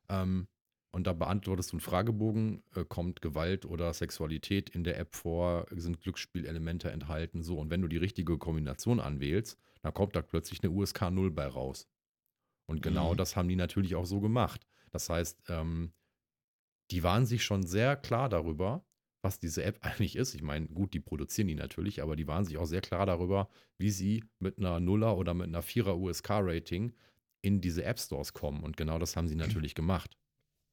Ähm, 0.09 0.47
und 0.92 1.07
da 1.07 1.12
beantwortest 1.12 1.72
du 1.72 1.77
einen 1.77 1.81
Fragebogen, 1.81 2.62
äh, 2.75 2.85
kommt 2.85 3.20
Gewalt 3.20 3.64
oder 3.66 3.92
Sexualität 3.92 4.70
in 4.70 4.85
der 4.85 4.99
App 4.99 5.14
vor, 5.14 5.66
sind 5.70 6.01
Glücksspielelemente 6.01 6.90
enthalten, 6.90 7.42
so. 7.42 7.59
Und 7.59 7.70
wenn 7.70 7.83
du 7.83 7.88
die 7.88 7.96
richtige 7.99 8.38
Kombination 8.38 9.01
anwählst, 9.01 9.59
dann 9.83 9.92
kommt 9.94 10.16
da 10.16 10.22
plötzlich 10.22 10.62
eine 10.62 10.72
USK 10.72 11.11
0 11.11 11.31
bei 11.31 11.46
raus. 11.46 11.88
Und 12.66 12.83
genau 12.83 13.12
Mhm. 13.12 13.16
das 13.18 13.37
haben 13.37 13.49
die 13.49 13.57
natürlich 13.57 13.94
auch 13.94 14.07
so 14.07 14.20
gemacht. 14.20 14.66
Das 14.90 15.09
heißt, 15.11 15.42
ähm, 15.49 15.92
die 16.90 17.03
waren 17.03 17.27
sich 17.27 17.44
schon 17.44 17.64
sehr 17.66 17.96
klar 17.96 18.29
darüber, 18.29 18.85
was 19.22 19.38
diese 19.38 19.64
App 19.64 19.79
eigentlich 19.83 20.16
ist. 20.16 20.35
Ich 20.35 20.42
meine, 20.42 20.66
gut, 20.68 20.94
die 20.94 21.01
produzieren 21.01 21.49
die 21.49 21.55
natürlich, 21.55 22.03
aber 22.03 22.16
die 22.16 22.27
waren 22.27 22.44
sich 22.44 22.57
auch 22.59 22.66
sehr 22.66 22.81
klar 22.81 23.07
darüber, 23.07 23.49
wie 23.79 23.90
sie 23.90 24.25
mit 24.38 24.59
einer 24.59 24.81
Nuller 24.81 25.16
oder 25.16 25.35
mit 25.35 25.49
einer 25.49 25.62
Vierer 25.62 25.96
USK-Rating 25.99 26.94
in 27.42 27.61
diese 27.61 27.85
App 27.85 27.99
Stores 28.01 28.33
kommen. 28.33 28.62
Und 28.62 28.77
genau 28.77 28.99
das 28.99 29.16
haben 29.16 29.29
sie 29.29 29.37
natürlich 29.37 29.75
gemacht. 29.75 30.16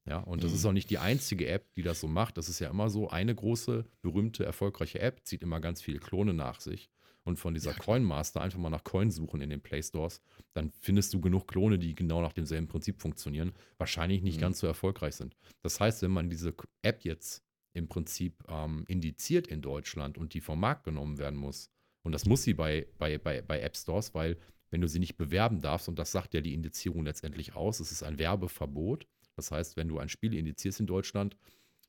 Ja, 0.06 0.18
und 0.20 0.44
das 0.44 0.52
Mhm. 0.52 0.58
ist 0.58 0.66
auch 0.66 0.72
nicht 0.74 0.90
die 0.90 0.98
einzige 0.98 1.48
App, 1.48 1.74
die 1.76 1.82
das 1.82 2.02
so 2.02 2.08
macht. 2.08 2.38
Das 2.38 2.50
ist 2.50 2.60
ja 2.60 2.70
immer 2.70 2.90
so, 2.90 3.10
eine 3.10 3.34
große, 3.34 3.86
berühmte, 4.02 4.44
erfolgreiche 4.46 5.00
App 5.00 5.22
zieht 5.24 5.42
immer 5.42 5.62
ganz 5.62 5.82
viele 5.82 6.00
Klone 6.00 6.34
nach 6.34 6.60
sich. 6.60 6.90
Und 7.26 7.38
von 7.38 7.54
dieser 7.54 7.72
Ja. 7.72 7.78
Coinmaster 7.78 8.42
einfach 8.42 8.60
mal 8.60 8.70
nach 8.70 8.84
Coin 8.84 9.10
suchen 9.10 9.40
in 9.40 9.50
den 9.50 9.62
Play 9.62 9.82
Stores, 9.82 10.22
dann 10.54 10.72
findest 10.82 11.14
du 11.14 11.22
genug 11.22 11.48
Klone, 11.48 11.80
die 11.80 11.96
genau 11.96 12.22
nach 12.22 12.34
demselben 12.34 12.68
Prinzip 12.68 13.02
funktionieren, 13.02 13.54
wahrscheinlich 13.78 14.22
nicht 14.22 14.38
Mhm. 14.38 14.42
ganz 14.42 14.60
so 14.60 14.68
erfolgreich 14.68 15.16
sind. 15.16 15.38
Das 15.62 15.80
heißt, 15.80 16.02
wenn 16.02 16.12
man 16.12 16.30
diese 16.30 16.54
App 16.82 17.06
jetzt 17.06 17.42
im 17.72 17.88
Prinzip 17.88 18.44
ähm, 18.50 18.84
indiziert 18.90 19.48
in 19.48 19.62
Deutschland 19.62 20.18
und 20.18 20.34
die 20.34 20.42
vom 20.42 20.60
Markt 20.60 20.84
genommen 20.84 21.18
werden 21.18 21.40
muss, 21.40 21.70
und 22.06 22.12
das 22.12 22.26
muss 22.26 22.44
sie 22.44 22.54
bei, 22.54 22.88
bei, 22.98 23.18
bei, 23.18 23.42
bei 23.42 23.62
App 23.62 23.78
Stores, 23.78 24.14
weil 24.14 24.38
wenn 24.70 24.82
du 24.82 24.90
sie 24.90 25.00
nicht 25.00 25.16
bewerben 25.16 25.62
darfst, 25.62 25.88
und 25.88 25.98
das 25.98 26.12
sagt 26.12 26.34
ja 26.34 26.42
die 26.42 26.54
Indizierung 26.54 27.06
letztendlich 27.06 27.56
aus, 27.56 27.80
es 27.80 27.94
ist 27.94 28.04
ein 28.04 28.20
Werbeverbot. 28.20 29.08
Das 29.36 29.52
heißt, 29.52 29.78
wenn 29.78 29.88
du 29.88 30.00
ein 30.00 30.10
Spiel 30.10 30.34
indizierst 30.34 30.80
in 30.80 30.86
Deutschland, 30.88 31.36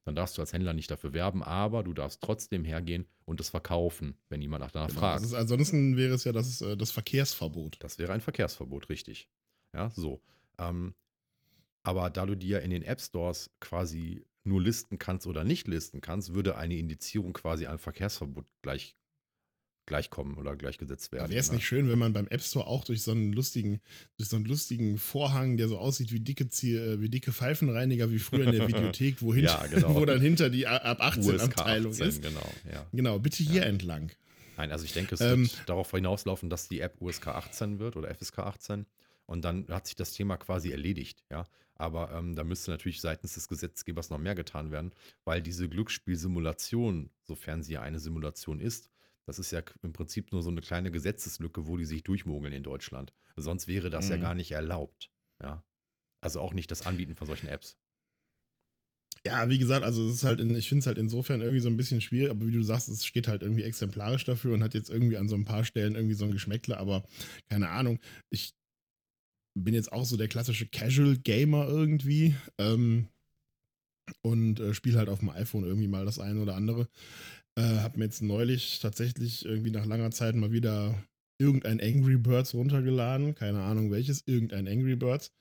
dann 0.05 0.15
darfst 0.15 0.37
du 0.37 0.43
als 0.43 0.53
Händler 0.53 0.75
nicht 0.75 0.91
dafür 0.91 1.13
werben, 1.15 1.43
aber 1.43 1.83
du 1.83 1.95
darfst 1.95 2.21
trotzdem 2.21 2.65
hergehen 2.65 3.07
und 3.25 3.41
es 3.41 3.49
verkaufen, 3.49 4.19
wenn 4.29 4.43
jemand 4.43 4.63
nach 4.63 4.71
danach 4.71 4.89
Genau. 4.89 5.01
fragt. 5.01 5.25
Ist, 5.25 5.33
ansonsten 5.35 5.97
wäre 5.97 6.15
es 6.15 6.25
ja 6.25 6.33
das, 6.33 6.61
äh, 6.61 6.77
das 6.77 6.91
Verkehrsverbot. 6.91 7.77
Das 7.81 7.99
wäre 7.99 8.13
ein 8.13 8.21
Verkehrsverbot, 8.21 8.89
richtig. 8.91 9.29
Ja, 9.73 9.91
so. 9.91 10.21
Ähm, 10.59 10.95
aber 11.83 12.11
da 12.11 12.27
du 12.27 12.35
die 12.35 12.49
ja 12.49 12.59
in 12.59 12.71
den 12.71 12.83
App 12.83 13.01
Stores 13.01 13.51
quasi 13.61 14.25
nur 14.45 14.61
listen 14.61 14.99
kannst 14.99 15.27
oder 15.27 15.43
nicht 15.43 15.69
listen 15.69 16.01
kannst, 16.03 16.35
würde 16.35 16.57
eine 16.57 16.77
Indizierung 16.77 17.33
quasi 17.33 17.67
einem 17.67 17.79
Verkehrsverbot 17.79 18.45
gleich, 18.63 18.95
gleichkommen 19.87 20.37
oder 20.37 20.57
gleichgesetzt 20.57 21.13
werden. 21.13 21.31
Wäre 21.31 21.41
es 21.41 21.49
ne? 21.51 21.57
nicht 21.57 21.67
schön, 21.67 21.89
wenn 21.89 21.99
man 21.99 22.13
beim 22.13 22.27
App 22.29 22.43
Store 22.43 22.67
auch 22.67 22.85
durch 22.85 23.03
so 23.03 23.11
einen 23.11 23.33
lustigen, 23.33 23.81
durch 24.17 24.29
so 24.29 24.37
einen 24.37 24.45
lustigen 24.47 24.99
Vorhang, 24.99 25.57
der 25.57 25.69
so 25.69 25.79
aussieht 25.79 26.13
wie 26.13 26.21
dicke, 26.21 26.45
äh, 26.45 27.01
wie 27.01 27.09
dicke 27.09 27.33
Pfeifenreiniger, 27.33 28.11
wie 28.11 28.19
früher 28.19 28.47
in 28.47 28.53
der 28.53 28.69
Videothek, 28.69 29.21
wo, 29.21 29.35
hinter, 29.35 29.61
Ja, 29.63 29.67
genau. 29.67 29.95
wo 29.97 30.05
dann 30.05 30.21
hinter 30.21 30.51
die 30.51 30.67
ab 30.67 31.01
18 31.01 31.35
USK 31.35 31.43
Abteilung 31.59 31.93
18, 31.93 32.09
ist. 32.09 32.23
Genau, 32.23 32.53
ja. 32.73 32.87
Genau, 32.93 33.19
bitte 33.19 33.43
hier 33.43 33.63
Ja. 33.63 33.69
entlang. 33.69 34.11
Nein, 34.57 34.71
also 34.71 34.85
ich 34.85 34.93
denke, 34.93 35.15
es 35.17 35.21
Ähm, 35.21 35.43
wird 35.51 35.69
darauf 35.69 35.91
hinauslaufen, 35.91 36.49
dass 36.49 36.69
die 36.69 36.81
App 36.81 37.01
USK 37.01 37.29
18 37.29 37.79
wird 37.79 37.97
oder 37.97 38.15
FSK 38.15 38.39
18 38.41 38.87
und 39.27 39.45
dann 39.45 39.67
hat 39.69 39.87
sich 39.87 39.97
das 39.97 40.13
Thema 40.13 40.37
quasi 40.37 40.71
erledigt, 40.71 41.25
ja. 41.31 41.45
Aber 41.77 42.13
ähm, 42.13 42.37
da 42.37 42.45
müsste 42.45 42.71
natürlich 42.71 43.01
seitens 43.01 43.35
des 43.35 43.49
Gesetzgebers 43.49 44.09
noch 44.09 44.19
mehr 44.19 44.37
getan 44.37 44.71
werden, 44.71 44.93
weil 45.25 45.43
diese 45.43 45.69
Glücksspielsimulation, 45.69 47.11
sofern 47.25 47.65
sie 47.65 47.73
ja 47.75 47.83
eine 47.83 47.99
Simulation 47.99 48.61
ist, 48.61 48.91
das 49.27 49.39
ist 49.39 49.51
ja 49.51 49.63
im 49.83 49.93
Prinzip 49.93 50.33
nur 50.33 50.43
so 50.43 50.51
eine 50.51 50.61
kleine 50.61 50.91
Gesetzeslücke, 50.91 51.67
wo 51.67 51.77
die 51.77 51.85
sich 51.85 52.03
durchmogeln 52.03 52.53
in 52.53 52.63
Deutschland. 52.63 53.13
Sonst 53.37 53.67
wäre 53.67 53.91
das 53.91 54.09
ja 54.09 54.17
Mhm. 54.17 54.21
gar 54.21 54.35
nicht 54.35 54.53
erlaubt, 54.53 55.11
ja. 55.43 55.65
Also 56.21 56.41
auch 56.41 56.55
nicht 56.55 56.71
das 56.71 56.87
Anbieten 56.87 57.17
von 57.17 57.27
solchen 57.27 57.49
Apps. 57.49 57.77
Ja, 59.27 59.49
wie 59.49 59.59
gesagt, 59.59 59.85
also 59.85 60.07
es 60.09 60.17
ist 60.17 60.25
halt, 60.25 60.39
in, 60.41 60.55
ich 60.55 60.69
finde 60.69 60.81
es 60.81 60.87
halt 60.87 60.99
insofern 60.99 61.41
irgendwie 61.41 61.61
so 61.61 61.69
ein 61.71 61.79
bisschen 61.79 62.03
schwierig, 62.03 62.31
aber 62.31 62.47
wie 62.47 62.53
du 62.53 62.63
sagst, 62.63 62.89
es 62.91 63.07
steht 63.07 63.27
halt 63.27 63.43
irgendwie 63.43 63.63
exemplarisch 63.63 64.25
dafür 64.25 64.53
und 64.53 64.63
hat 64.63 64.75
jetzt 64.75 64.91
irgendwie 64.91 65.17
an 65.17 65.29
so 65.29 65.35
ein 65.35 65.47
paar 65.47 65.65
Stellen 65.65 65.95
irgendwie 65.95 66.15
so 66.15 66.27
ein 66.27 66.31
Geschmäckle, 66.33 66.77
aber 66.77 67.07
keine 67.49 67.71
Ahnung. 67.71 68.01
Ich 68.31 68.55
bin 69.59 69.73
jetzt 69.73 69.93
auch 69.93 70.05
so 70.05 70.19
der 70.19 70.29
klassische 70.29 70.67
Casual 70.69 71.17
Gamer 71.17 71.67
irgendwie 71.69 72.35
ähm, 72.59 73.09
und 74.23 74.61
äh, 74.61 74.75
spiele 74.75 74.99
halt 74.99 75.09
auf 75.09 75.21
dem 75.21 75.31
iPhone 75.31 75.65
irgendwie 75.65 75.89
mal 75.89 76.05
das 76.05 76.19
eine 76.19 76.41
oder 76.43 76.55
andere. 76.57 76.89
Äh, 77.57 77.79
hab 77.81 77.97
mir 77.97 78.05
jetzt 78.05 78.23
neulich 78.23 78.81
tatsächlich 78.81 79.45
irgendwie 79.45 79.71
nach 79.71 79.87
langer 79.87 80.11
Zeit 80.11 80.35
mal 80.35 80.51
wieder 80.53 80.95
irgendein 81.39 81.81
Angry 81.81 82.17
Birds 82.17 82.55
runtergeladen, 82.55 83.35
keine 83.35 83.63
Ahnung 83.63 83.91
welches, 83.91 84.23
irgendein 84.27 84.67
Angry 84.69 84.97
Birds. 84.97 85.33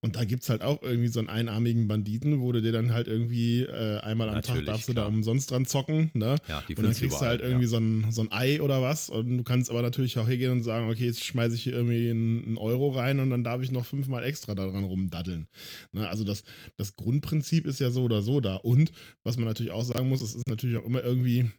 Und 0.00 0.14
da 0.14 0.24
gibt 0.24 0.44
es 0.44 0.48
halt 0.48 0.62
auch 0.62 0.80
irgendwie 0.82 1.08
so 1.08 1.18
einen 1.18 1.28
einarmigen 1.28 1.88
Banditen, 1.88 2.40
wo 2.40 2.52
du 2.52 2.62
dir 2.62 2.70
dann 2.70 2.92
halt 2.92 3.08
irgendwie 3.08 3.62
äh, 3.62 3.98
einmal 3.98 4.28
am 4.28 4.36
Natürlich, 4.36 4.64
Tag 4.64 4.74
darfst 4.74 4.88
du 4.88 4.92
klar. 4.92 5.06
da 5.06 5.08
umsonst 5.08 5.50
dran 5.50 5.66
zocken, 5.66 6.12
ne? 6.14 6.36
Ja, 6.46 6.62
die 6.68 6.76
Und 6.76 6.84
dann 6.84 6.94
kriegst 6.94 7.20
du 7.20 7.24
halt 7.24 7.40
irgendwie 7.40 7.64
ja. 7.64 7.70
so, 7.70 7.78
ein, 7.78 8.06
so 8.10 8.20
ein 8.20 8.30
Ei 8.30 8.62
oder 8.62 8.80
was. 8.80 9.10
Und 9.10 9.38
du 9.38 9.42
kannst 9.42 9.70
aber 9.70 9.82
natürlich 9.82 10.16
auch 10.18 10.28
hingehen 10.28 10.52
und 10.52 10.62
sagen, 10.62 10.88
okay, 10.88 11.06
jetzt 11.06 11.24
schmeiße 11.24 11.56
ich 11.56 11.64
hier 11.64 11.72
irgendwie 11.72 12.10
einen, 12.10 12.44
einen 12.44 12.58
Euro 12.58 12.90
rein 12.90 13.18
und 13.18 13.30
dann 13.30 13.42
darf 13.42 13.60
ich 13.60 13.72
noch 13.72 13.86
fünfmal 13.86 14.22
extra 14.22 14.54
daran 14.54 14.84
rumdaddeln. 14.84 15.48
Ne? 15.90 16.08
Also 16.08 16.22
das, 16.22 16.44
das 16.76 16.94
Grundprinzip 16.94 17.66
ist 17.66 17.80
ja 17.80 17.90
so 17.90 18.04
oder 18.04 18.22
so 18.22 18.40
da. 18.40 18.54
Und 18.54 18.92
was 19.24 19.36
man 19.36 19.46
natürlich 19.46 19.72
auch 19.72 19.84
sagen 19.84 20.08
muss, 20.08 20.22
es 20.22 20.36
ist 20.36 20.46
natürlich 20.46 20.76
auch 20.76 20.86
immer 20.86 21.02
irgendwie 21.02 21.50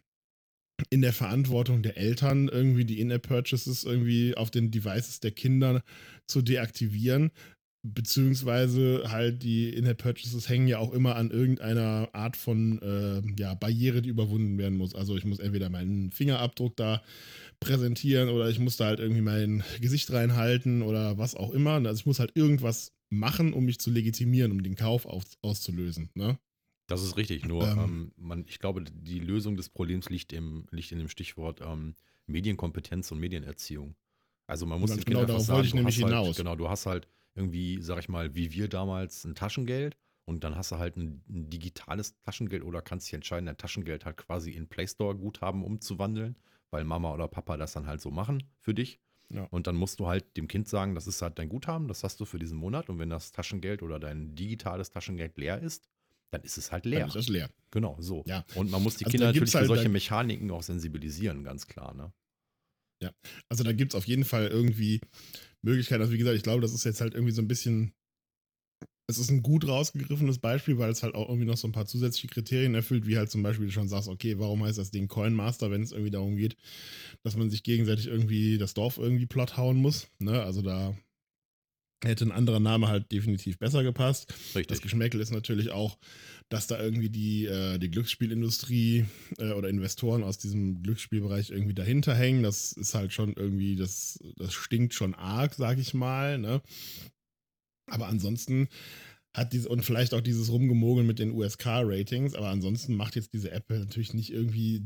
in 0.89 1.01
der 1.01 1.13
Verantwortung 1.13 1.81
der 1.81 1.97
Eltern, 1.97 2.47
irgendwie 2.47 2.85
die 2.85 3.01
In-App-Purchases 3.01 3.83
irgendwie 3.83 4.35
auf 4.37 4.49
den 4.49 4.71
Devices 4.71 5.19
der 5.19 5.31
Kinder 5.31 5.83
zu 6.25 6.41
deaktivieren. 6.41 7.31
Beziehungsweise 7.81 9.03
halt 9.07 9.41
die 9.41 9.69
In-App-Purchases 9.69 10.49
hängen 10.49 10.67
ja 10.67 10.79
auch 10.79 10.91
immer 10.91 11.15
an 11.15 11.31
irgendeiner 11.31 12.09
Art 12.11 12.35
von 12.35 12.81
äh, 12.81 13.21
ja, 13.41 13.53
Barriere, 13.53 14.01
die 14.01 14.09
überwunden 14.09 14.57
werden 14.57 14.77
muss. 14.77 14.95
Also 14.95 15.15
ich 15.15 15.23
muss 15.23 15.39
entweder 15.39 15.69
meinen 15.69 16.11
Fingerabdruck 16.11 16.75
da 16.75 17.01
präsentieren 17.61 18.29
oder 18.29 18.49
ich 18.49 18.59
muss 18.59 18.75
da 18.75 18.85
halt 18.85 18.99
irgendwie 18.99 19.21
mein 19.21 19.63
Gesicht 19.79 20.11
reinhalten 20.11 20.81
oder 20.81 21.17
was 21.17 21.35
auch 21.35 21.51
immer. 21.51 21.75
Also 21.75 21.99
ich 21.99 22.05
muss 22.05 22.19
halt 22.19 22.35
irgendwas 22.35 22.91
machen, 23.09 23.53
um 23.53 23.65
mich 23.65 23.79
zu 23.79 23.91
legitimieren, 23.91 24.51
um 24.51 24.61
den 24.61 24.75
Kauf 24.75 25.05
aus, 25.05 25.37
auszulösen. 25.41 26.09
Ne? 26.15 26.37
Das 26.87 27.03
ist 27.03 27.17
richtig, 27.17 27.45
nur 27.45 27.67
Ähm. 27.67 27.79
ähm, 27.79 28.11
man, 28.17 28.45
ich 28.47 28.59
glaube, 28.59 28.83
die 28.83 29.19
Lösung 29.19 29.55
des 29.55 29.69
Problems 29.69 30.09
liegt, 30.09 30.33
im, 30.33 30.65
liegt 30.71 30.91
in 30.91 30.97
dem 30.97 31.07
Stichwort 31.07 31.61
ähm, 31.61 31.95
Medienkompetenz 32.27 33.11
und 33.11 33.19
Medienerziehung. 33.19 33.95
Also 34.47 34.65
man 34.65 34.81
muss 34.81 34.91
den 34.91 35.03
Kindern 35.05 35.27
genau, 35.27 35.37
einfach 35.37 35.45
darauf 35.45 35.45
sagen, 35.45 35.57
wollte 35.57 35.67
ich 35.67 35.73
nämlich 35.75 36.03
halt, 36.03 36.13
hinaus. 36.13 36.35
genau, 36.35 36.55
du 36.55 36.67
hast 36.67 36.85
halt 36.85 37.07
irgendwie, 37.35 37.81
sag 37.81 37.99
ich 37.99 38.09
mal, 38.09 38.35
wie 38.35 38.51
wir 38.51 38.67
damals 38.67 39.23
ein 39.25 39.35
Taschengeld 39.35 39.95
und 40.25 40.43
dann 40.43 40.55
hast 40.55 40.71
du 40.71 40.77
halt 40.77 40.97
ein, 40.97 41.23
ein 41.29 41.49
digitales 41.49 42.15
Taschengeld 42.25 42.63
oder 42.63 42.81
kannst 42.81 43.07
dich 43.07 43.13
entscheiden, 43.13 43.45
dein 43.45 43.57
Taschengeld 43.57 44.05
halt 44.05 44.17
quasi 44.17 44.51
in 44.51 44.67
Play 44.67 44.87
Store 44.87 45.15
Guthaben 45.15 45.63
umzuwandeln, 45.63 46.37
weil 46.71 46.83
Mama 46.83 47.13
oder 47.13 47.27
Papa 47.27 47.57
das 47.57 47.73
dann 47.73 47.87
halt 47.87 48.01
so 48.01 48.11
machen 48.11 48.43
für 48.59 48.73
dich. 48.73 48.99
Ja. 49.31 49.43
Und 49.51 49.67
dann 49.67 49.75
musst 49.75 49.99
du 49.99 50.07
halt 50.07 50.37
dem 50.37 50.47
Kind 50.47 50.67
sagen, 50.67 50.95
das 50.95 51.05
ist 51.05 51.21
halt 51.21 51.37
dein 51.37 51.49
Guthaben, 51.49 51.87
das 51.87 52.03
hast 52.03 52.19
du 52.19 52.25
für 52.25 52.39
diesen 52.39 52.57
Monat. 52.57 52.89
Und 52.89 52.97
wenn 52.97 53.09
das 53.11 53.31
Taschengeld 53.31 53.83
oder 53.83 53.99
dein 53.99 54.33
digitales 54.35 54.89
Taschengeld 54.89 55.37
leer 55.37 55.59
ist, 55.59 55.87
dann 56.31 56.41
ist 56.41 56.57
es 56.57 56.71
halt 56.71 56.85
leer. 56.85 56.99
Dann 56.99 57.07
ist 57.09 57.15
das 57.15 57.29
leer. 57.29 57.49
Genau, 57.71 57.95
so. 57.99 58.23
Ja. 58.25 58.43
Und 58.55 58.71
man 58.71 58.81
muss 58.81 58.97
die 58.97 59.05
Also 59.05 59.11
Kinder 59.11 59.27
natürlich 59.27 59.41
gibt's 59.41 59.51
für 59.51 59.59
halt- 59.59 59.67
solche 59.67 59.89
Mechaniken 59.89 60.49
auch 60.51 60.63
sensibilisieren, 60.63 61.43
ganz 61.43 61.67
klar, 61.67 61.93
ne? 61.93 62.11
Also 63.47 63.63
da 63.63 63.71
gibt 63.71 63.93
es 63.93 63.97
auf 63.97 64.05
jeden 64.07 64.25
Fall 64.25 64.47
irgendwie 64.47 64.99
Möglichkeiten. 65.63 66.01
Also 66.01 66.13
wie 66.13 66.17
gesagt, 66.17 66.37
ich 66.37 66.43
glaube, 66.43 66.61
das 66.61 66.73
ist 66.73 66.83
jetzt 66.85 67.01
halt 67.01 67.13
irgendwie 67.13 67.33
so 67.33 67.41
ein 67.41 67.47
bisschen. 67.47 67.93
Es 69.09 69.17
ist 69.17 69.31
ein 69.31 69.41
gut 69.41 69.67
rausgegriffenes 69.67 70.37
Beispiel, 70.37 70.77
weil 70.77 70.91
es 70.91 71.01
halt 71.01 71.15
auch 71.15 71.29
irgendwie 71.29 71.47
noch 71.47 71.57
so 71.57 71.67
ein 71.67 71.71
paar 71.71 71.87
zusätzliche 71.87 72.27
Kriterien 72.27 72.75
erfüllt, 72.75 73.07
wie 73.07 73.17
halt 73.17 73.31
zum 73.31 73.41
Beispiel 73.41 73.65
du 73.65 73.71
schon 73.71 73.87
sagst, 73.87 74.07
okay, 74.07 74.37
warum 74.37 74.63
heißt 74.63 74.77
das 74.77 74.91
Ding 74.91 75.07
Coin 75.07 75.33
Master, 75.33 75.71
wenn 75.71 75.81
es 75.81 75.91
irgendwie 75.91 76.11
darum 76.11 76.35
geht, 76.35 76.55
dass 77.23 77.35
man 77.35 77.49
sich 77.49 77.63
gegenseitig 77.63 78.05
irgendwie 78.05 78.59
das 78.59 78.75
Dorf 78.75 78.99
irgendwie 78.99 79.25
platt 79.25 79.57
hauen 79.57 79.77
muss. 79.77 80.09
Ne? 80.19 80.43
Also 80.43 80.61
da 80.61 80.95
hätte 82.03 82.25
ein 82.25 82.31
anderer 82.31 82.59
Name 82.59 82.87
halt 82.87 83.11
definitiv 83.11 83.57
besser 83.57 83.83
gepasst. 83.83 84.29
Das 84.29 84.55
Richtig. 84.55 84.81
Geschmäckel 84.81 85.19
ist 85.19 85.31
natürlich 85.31 85.71
auch, 85.71 85.97
dass 86.49 86.67
da 86.67 86.81
irgendwie 86.81 87.09
die, 87.09 87.45
äh, 87.45 87.77
die 87.77 87.91
Glücksspielindustrie 87.91 89.05
äh, 89.37 89.51
oder 89.51 89.69
Investoren 89.69 90.23
aus 90.23 90.37
diesem 90.37 90.81
Glücksspielbereich 90.81 91.51
irgendwie 91.51 91.75
dahinter 91.75 92.15
hängen. 92.15 92.43
Das 92.43 92.71
ist 92.71 92.95
halt 92.95 93.13
schon 93.13 93.33
irgendwie, 93.33 93.75
das, 93.75 94.19
das 94.37 94.53
stinkt 94.53 94.93
schon 94.93 95.13
arg, 95.13 95.53
sag 95.55 95.77
ich 95.77 95.93
mal. 95.93 96.37
Ne? 96.37 96.61
Aber 97.87 98.07
ansonsten 98.07 98.67
hat 99.33 99.53
diese, 99.53 99.69
und 99.69 99.83
vielleicht 99.83 100.13
auch 100.13 100.21
dieses 100.21 100.51
Rumgemogeln 100.51 101.05
mit 101.05 101.19
den 101.19 101.31
USK-Ratings, 101.31 102.33
aber 102.33 102.49
ansonsten 102.49 102.95
macht 102.95 103.15
jetzt 103.15 103.33
diese 103.33 103.51
App 103.51 103.69
natürlich 103.69 104.13
nicht 104.13 104.31
irgendwie 104.31 104.83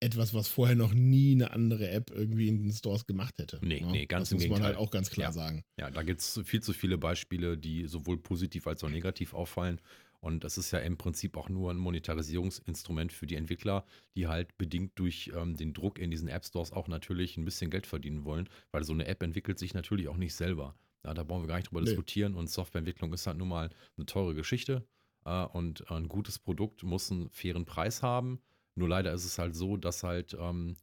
etwas, 0.00 0.34
was 0.34 0.48
vorher 0.48 0.76
noch 0.76 0.92
nie 0.94 1.32
eine 1.32 1.52
andere 1.52 1.88
App 1.90 2.10
irgendwie 2.10 2.48
in 2.48 2.62
den 2.62 2.72
Stores 2.72 3.06
gemacht 3.06 3.38
hätte. 3.38 3.58
Nee, 3.62 3.80
ne? 3.80 3.90
nee, 3.92 4.06
ganz 4.06 4.28
Das 4.28 4.32
im 4.32 4.36
muss 4.36 4.42
man 4.44 4.48
Gegenteil. 4.58 4.66
halt 4.74 4.76
auch 4.76 4.90
ganz 4.90 5.10
klar 5.10 5.28
Ja. 5.28 5.32
sagen. 5.32 5.64
Ja, 5.78 5.90
da 5.90 6.02
gibt 6.02 6.20
es 6.20 6.40
viel 6.44 6.62
zu 6.62 6.72
viele 6.72 6.98
Beispiele, 6.98 7.56
die 7.56 7.86
sowohl 7.86 8.18
positiv 8.18 8.66
als 8.66 8.84
auch 8.84 8.90
negativ 8.90 9.32
auffallen. 9.34 9.80
Und 10.20 10.44
das 10.44 10.58
ist 10.58 10.70
ja 10.72 10.80
im 10.80 10.96
Prinzip 10.96 11.36
auch 11.36 11.48
nur 11.48 11.70
ein 11.70 11.76
Monetarisierungsinstrument 11.76 13.12
für 13.12 13.26
die 13.26 13.36
Entwickler, 13.36 13.84
die 14.16 14.26
halt 14.26 14.56
bedingt 14.58 14.92
durch 14.98 15.30
ähm, 15.34 15.56
den 15.56 15.72
Druck 15.72 15.98
in 15.98 16.10
diesen 16.10 16.28
App 16.28 16.44
Stores 16.44 16.72
auch 16.72 16.88
natürlich 16.88 17.36
ein 17.36 17.44
bisschen 17.44 17.70
Geld 17.70 17.86
verdienen 17.86 18.24
wollen, 18.24 18.48
weil 18.72 18.84
so 18.84 18.92
eine 18.92 19.06
App 19.06 19.22
entwickelt 19.22 19.58
sich 19.58 19.74
natürlich 19.74 20.08
auch 20.08 20.16
nicht 20.16 20.34
selber. 20.34 20.74
Ja, 21.04 21.14
da 21.14 21.22
brauchen 21.22 21.42
wir 21.44 21.48
gar 21.48 21.56
nicht 21.56 21.68
drüber 21.70 21.80
Nee. 21.80 21.86
diskutieren. 21.86 22.34
Und 22.34 22.50
Softwareentwicklung 22.50 23.12
ist 23.12 23.26
halt 23.26 23.38
nun 23.38 23.48
mal 23.48 23.70
eine 23.96 24.06
teure 24.06 24.34
Geschichte. 24.34 24.84
Äh, 25.24 25.44
und 25.44 25.90
ein 25.90 26.08
gutes 26.08 26.38
Produkt 26.38 26.82
muss 26.82 27.10
einen 27.12 27.30
fairen 27.30 27.64
Preis 27.64 28.02
haben. 28.02 28.40
Nur 28.76 28.88
leider 28.88 29.12
ist 29.12 29.24
es 29.24 29.38
halt 29.38 29.56
so, 29.56 29.76
dass 29.76 30.02
halt, 30.02 30.36
ähm, 30.38 30.76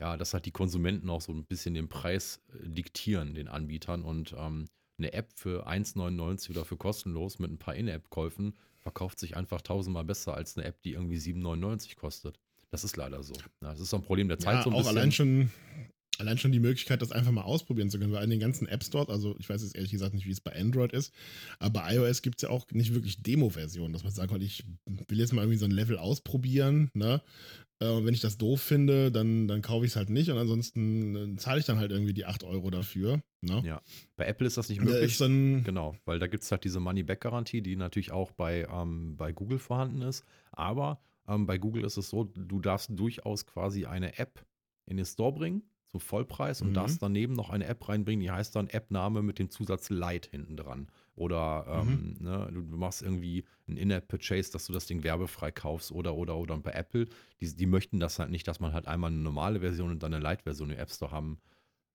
ja, 0.00 0.16
dass 0.16 0.34
halt 0.34 0.46
die 0.46 0.50
Konsumenten 0.50 1.08
auch 1.08 1.20
so 1.20 1.32
ein 1.32 1.46
bisschen 1.46 1.74
den 1.74 1.88
Preis 1.88 2.40
äh, 2.52 2.68
diktieren, 2.68 3.34
den 3.34 3.48
Anbietern. 3.48 4.02
Und 4.02 4.34
ähm, 4.36 4.66
eine 4.98 5.12
App 5.12 5.32
für 5.34 5.66
1,99 5.66 6.50
oder 6.50 6.64
für 6.64 6.76
kostenlos 6.76 7.38
mit 7.38 7.50
ein 7.50 7.58
paar 7.58 7.74
In-App-Käufen 7.74 8.54
verkauft 8.80 9.18
sich 9.18 9.36
einfach 9.36 9.62
tausendmal 9.62 10.04
besser 10.04 10.34
als 10.34 10.56
eine 10.56 10.66
App, 10.66 10.82
die 10.82 10.92
irgendwie 10.92 11.16
7,99 11.16 11.96
kostet. 11.96 12.38
Das 12.70 12.84
ist 12.84 12.96
leider 12.96 13.22
so. 13.22 13.34
Das 13.60 13.80
ist 13.80 13.90
so 13.90 13.96
ein 13.96 14.02
Problem 14.02 14.28
der 14.28 14.38
Zeit 14.38 14.56
ja, 14.56 14.62
so 14.62 14.70
ein 14.70 14.74
auch 14.74 14.78
bisschen. 14.78 14.98
allein 14.98 15.12
schon, 15.12 15.50
allein 16.18 16.38
schon 16.38 16.52
die 16.52 16.60
Möglichkeit, 16.60 17.02
das 17.02 17.12
einfach 17.12 17.32
mal 17.32 17.42
ausprobieren 17.42 17.90
zu 17.90 17.98
können, 17.98 18.12
weil 18.12 18.24
in 18.24 18.30
den 18.30 18.40
ganzen 18.40 18.66
App 18.68 18.84
Stores, 18.84 19.08
also 19.08 19.36
ich 19.38 19.48
weiß 19.48 19.62
jetzt 19.62 19.74
ehrlich 19.74 19.90
gesagt 19.90 20.14
nicht, 20.14 20.26
wie 20.26 20.32
es 20.32 20.40
bei 20.40 20.54
Android 20.54 20.92
ist, 20.92 21.12
aber 21.58 21.80
bei 21.80 21.94
iOS 21.96 22.22
gibt 22.22 22.38
es 22.38 22.42
ja 22.42 22.50
auch 22.50 22.66
nicht 22.70 22.94
wirklich 22.94 23.22
Demo-Versionen, 23.22 23.92
dass 23.92 24.04
man 24.04 24.12
sagt, 24.12 24.32
ich 24.42 24.64
will 25.08 25.18
jetzt 25.18 25.32
mal 25.32 25.42
irgendwie 25.42 25.58
so 25.58 25.64
ein 25.64 25.70
Level 25.70 25.98
ausprobieren, 25.98 26.90
ne? 26.94 27.22
Äh, 27.80 27.88
und 27.88 28.06
wenn 28.06 28.14
ich 28.14 28.20
das 28.20 28.38
doof 28.38 28.60
finde, 28.60 29.10
dann, 29.10 29.48
dann 29.48 29.62
kaufe 29.62 29.84
ich 29.84 29.92
es 29.92 29.96
halt 29.96 30.10
nicht 30.10 30.30
und 30.30 30.38
ansonsten 30.38 31.34
äh, 31.34 31.36
zahle 31.36 31.60
ich 31.60 31.66
dann 31.66 31.78
halt 31.78 31.90
irgendwie 31.90 32.14
die 32.14 32.24
8 32.26 32.44
Euro 32.44 32.70
dafür. 32.70 33.20
Ne? 33.40 33.62
Ja, 33.64 33.82
bei 34.16 34.26
Apple 34.26 34.46
ist 34.46 34.56
das 34.56 34.68
nicht 34.68 34.80
Da 34.80 34.84
möglich. 34.84 35.18
dann, 35.18 35.64
Genau, 35.64 35.96
weil 36.04 36.18
da 36.18 36.26
gibt 36.26 36.44
es 36.44 36.50
halt 36.52 36.64
diese 36.64 36.80
Money-Back-Garantie, 36.80 37.62
die 37.62 37.76
natürlich 37.76 38.12
auch 38.12 38.30
bei, 38.30 38.66
ähm, 38.72 39.16
bei 39.16 39.32
Google 39.32 39.58
vorhanden 39.58 40.02
ist. 40.02 40.24
Aber 40.52 41.00
ähm, 41.28 41.46
bei 41.46 41.58
Google 41.58 41.84
ist 41.84 41.96
es 41.96 42.08
so, 42.08 42.24
du 42.24 42.60
darfst 42.60 42.90
durchaus 42.92 43.46
quasi 43.46 43.86
eine 43.86 44.18
App 44.18 44.44
in 44.86 44.96
den 44.96 45.06
Store 45.06 45.32
bringen 45.32 45.62
zum 45.94 46.00
Vollpreis 46.00 46.60
und 46.60 46.70
Mhm. 46.70 46.74
darfst 46.74 47.00
daneben 47.02 47.34
noch 47.34 47.50
eine 47.50 47.66
App 47.66 47.88
reinbringen, 47.88 48.20
die 48.20 48.30
heißt 48.32 48.56
dann 48.56 48.66
App-Name 48.68 49.22
mit 49.22 49.38
dem 49.38 49.48
Zusatz 49.48 49.90
Lite 49.90 50.28
hinten 50.30 50.56
dran. 50.56 50.88
Oder 51.14 51.66
ähm, 51.68 52.16
ne, 52.18 52.50
du, 52.52 52.62
du 52.62 52.76
machst 52.76 53.00
irgendwie 53.02 53.44
ein 53.68 53.76
In-App-Purchase, 53.76 54.50
dass 54.50 54.66
du 54.66 54.72
das 54.72 54.86
Ding 54.86 55.04
werbefrei 55.04 55.52
kaufst 55.52 55.92
oder 55.92 56.16
oder 56.16 56.36
oder. 56.36 56.54
Und 56.54 56.64
bei 56.64 56.72
Apple, 56.72 57.06
die, 57.40 57.54
die 57.54 57.66
möchten 57.66 58.00
das 58.00 58.18
halt 58.18 58.30
nicht, 58.30 58.48
dass 58.48 58.58
man 58.58 58.72
halt 58.72 58.88
einmal 58.88 59.12
eine 59.12 59.20
normale 59.20 59.60
Version 59.60 59.90
und 59.92 60.02
dann 60.02 60.12
eine 60.12 60.24
Lite-Version 60.28 60.70
im 60.70 60.78
App 60.78 60.90
Store 60.90 61.12
haben, 61.12 61.38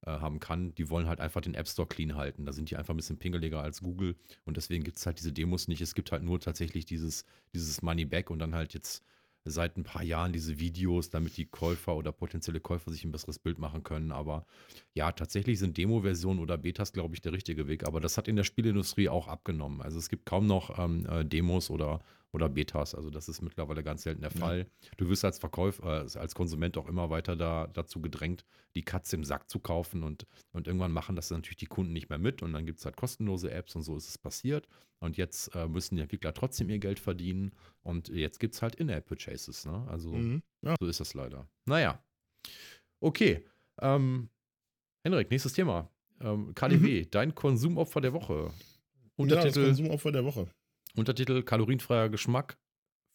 äh, 0.05 0.12
haben 0.12 0.39
kann. 0.39 0.73
Die 0.75 0.89
wollen 0.89 1.07
halt 1.07 1.19
einfach 1.19 1.41
den 1.41 1.53
App 1.55 1.67
Store 1.67 1.88
clean 1.88 2.15
halten. 2.15 2.45
Da 2.45 2.53
sind 2.53 2.69
die 2.71 2.77
einfach 2.77 2.93
ein 2.93 2.97
bisschen 2.97 3.19
pingeliger 3.19 3.62
als 3.62 3.81
Google 3.81 4.15
und 4.45 4.55
deswegen 4.55 4.85
gibt 4.85 4.97
es 4.97 5.05
halt 5.05 5.19
diese 5.19 5.33
Demos 5.33 5.67
nicht. 5.67 5.81
Es 5.81 5.93
gibt 5.95 6.13
halt 6.13 6.23
nur 6.23 6.39
tatsächlich 6.39 6.85
dieses, 6.85 7.25
dieses 7.53 7.81
Money 7.81 8.05
Back 8.05 8.29
und 8.29 8.39
dann 8.39 8.55
halt 8.55 8.73
jetzt 8.73 9.03
seit 9.45 9.78
ein 9.78 9.84
paar 9.84 10.04
Jahren 10.04 10.34
diese 10.34 10.60
Videos, 10.60 11.10
damit 11.10 11.38
die 11.38 11.45
Käufer 11.45 11.95
oder 11.95 12.12
potenzielle 12.12 12.60
Käufer 12.60 12.91
sich 12.91 13.04
ein 13.04 13.12
besseres 13.12 13.39
Bild 13.39 13.58
machen 13.58 13.84
können. 13.84 14.12
Aber 14.12 14.45
ja, 14.93 15.12
tatsächlich 15.12 15.60
sind 15.60 15.78
Demo-Versionen 15.78 16.39
oder 16.39 16.58
Betas, 16.58 16.93
glaube 16.93 17.15
ich, 17.15 17.21
der 17.21 17.34
richtige 17.34 17.67
Weg. 17.67 17.86
Aber 17.86 17.99
das 17.99 18.17
hat 18.17 18.28
in 18.28 18.36
der 18.36 18.43
Spielindustrie 18.43 19.10
auch 19.10 19.28
abgenommen. 19.28 19.82
Also 19.82 19.97
es 19.97 20.10
gibt 20.10 20.25
kaum 20.25 20.47
noch 20.47 20.78
ähm, 20.78 21.06
äh, 21.06 21.25
Demos 21.25 21.69
oder, 21.69 22.02
oder 22.32 22.48
Betas. 22.50 22.94
Also 22.96 23.10
das 23.10 23.28
ist 23.28 23.42
mittlerweile 23.42 23.84
ganz 23.84 24.04
selten 24.04 24.22
der 24.22 24.32
Ja. 24.32 24.39
Fall. 24.39 24.68
Du 24.98 25.10
wirst 25.10 25.26
als 25.26 25.39
Verkäufer, 25.39 26.06
äh, 26.06 26.18
als 26.20 26.36
Konsument 26.36 26.78
auch 26.78 26.88
immer 26.88 27.10
weiter 27.10 27.36
da, 27.36 27.68
dazu 27.68 28.02
gedrängt, 28.02 28.46
die 28.76 28.84
Katze 28.84 29.15
im 29.15 29.24
Sack 29.24 29.50
zu 29.50 29.60
kaufen 29.60 30.04
und, 30.04 30.26
und 30.52 30.68
irgendwann 30.68 30.92
machen 30.92 31.15
das 31.15 31.32
natürlich 31.32 31.58
die 31.58 31.65
Kunden 31.65 31.92
nicht 31.94 32.10
mehr 32.10 32.20
mit 32.20 32.42
und 32.44 32.54
dann 32.54 32.65
gibt 32.65 32.80
es 32.80 32.86
halt 32.86 32.96
kostenlose 32.98 33.50
Apps 33.52 33.76
und 33.76 33.82
so 33.82 33.98
ist 33.98 34.08
es 34.10 34.18
passiert. 34.18 34.68
Und 35.00 35.18
jetzt 35.18 35.56
äh, 35.56 35.68
müssen 35.68 35.96
die 35.96 36.02
Entwickler 36.02 36.34
trotzdem 36.34 36.70
ihr 36.70 36.78
Geld 36.80 37.00
verdienen 37.00 37.52
und 37.84 38.10
jetzt 38.10 38.39
gibt 38.39 38.54
es 38.54 38.62
halt 38.62 38.76
In-App-Purchases. 38.76 39.65
Ne? 39.65 39.86
Also 39.89 40.12
Mhm. 40.12 40.44
Ja. 40.62 40.76
so 40.80 40.88
ist 40.88 41.00
das 41.00 41.13
leider. 41.13 41.48
Naja. 41.65 42.04
Okay. 43.00 43.46
Ähm, 43.82 44.30
Henrik, 45.04 45.32
nächstes 45.32 45.54
Thema. 45.54 45.89
Ähm, 46.22 46.54
KDW, 46.54 47.06
dein 47.10 47.34
Konsumopfer 47.34 48.02
der 48.02 48.12
Woche. 48.13 48.34
Ja, 48.34 48.50
das 48.50 48.54
Untertitel, 49.15 49.65
Konsumopfer 49.65 50.12
der 50.12 50.26
Woche. 50.26 50.48
Untertitel 50.95 51.43
kalorienfreier 51.43 52.10
Geschmack 52.10 52.58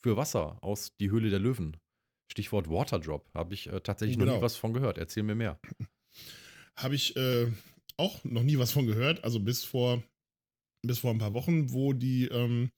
für 0.04 0.16
Wasser 0.16 0.58
aus 0.62 0.92
Die 1.00 1.10
Höhle 1.10 1.30
der 1.30 1.38
Löwen. 1.40 1.76
Stichwort 2.30 2.68
Waterdrop. 2.68 3.28
Habe 3.34 3.54
ich 3.54 3.66
äh, 3.68 3.80
tatsächlich 3.80 4.16
noch 4.16 4.24
Genau. 4.26 4.36
nie 4.36 4.42
was 4.42 4.56
von 4.56 4.72
gehört. 4.72 4.98
Erzähl 4.98 5.22
mir 5.22 5.34
mehr. 5.34 5.58
Habe 6.76 6.94
ich 6.94 7.16
äh, 7.16 7.50
auch 7.96 8.24
noch 8.24 8.42
nie 8.42 8.58
was 8.58 8.72
von 8.72 8.86
gehört, 8.86 9.22
also 9.22 9.38
bis 9.40 9.62
vor, 9.62 10.02
bis 10.84 10.98
vor 10.98 11.10
ein 11.12 11.18
paar 11.18 11.34
Wochen, 11.34 11.72
wo 11.72 11.92
die 11.92 12.26
ähm, 12.26 12.70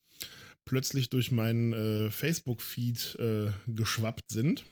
plötzlich 0.66 1.08
durch 1.08 1.30
meinen 1.32 1.72
äh, 1.72 2.10
Facebook-Feed 2.10 3.16
äh, 3.18 3.50
geschwappt 3.66 4.30
sind. 4.30 4.64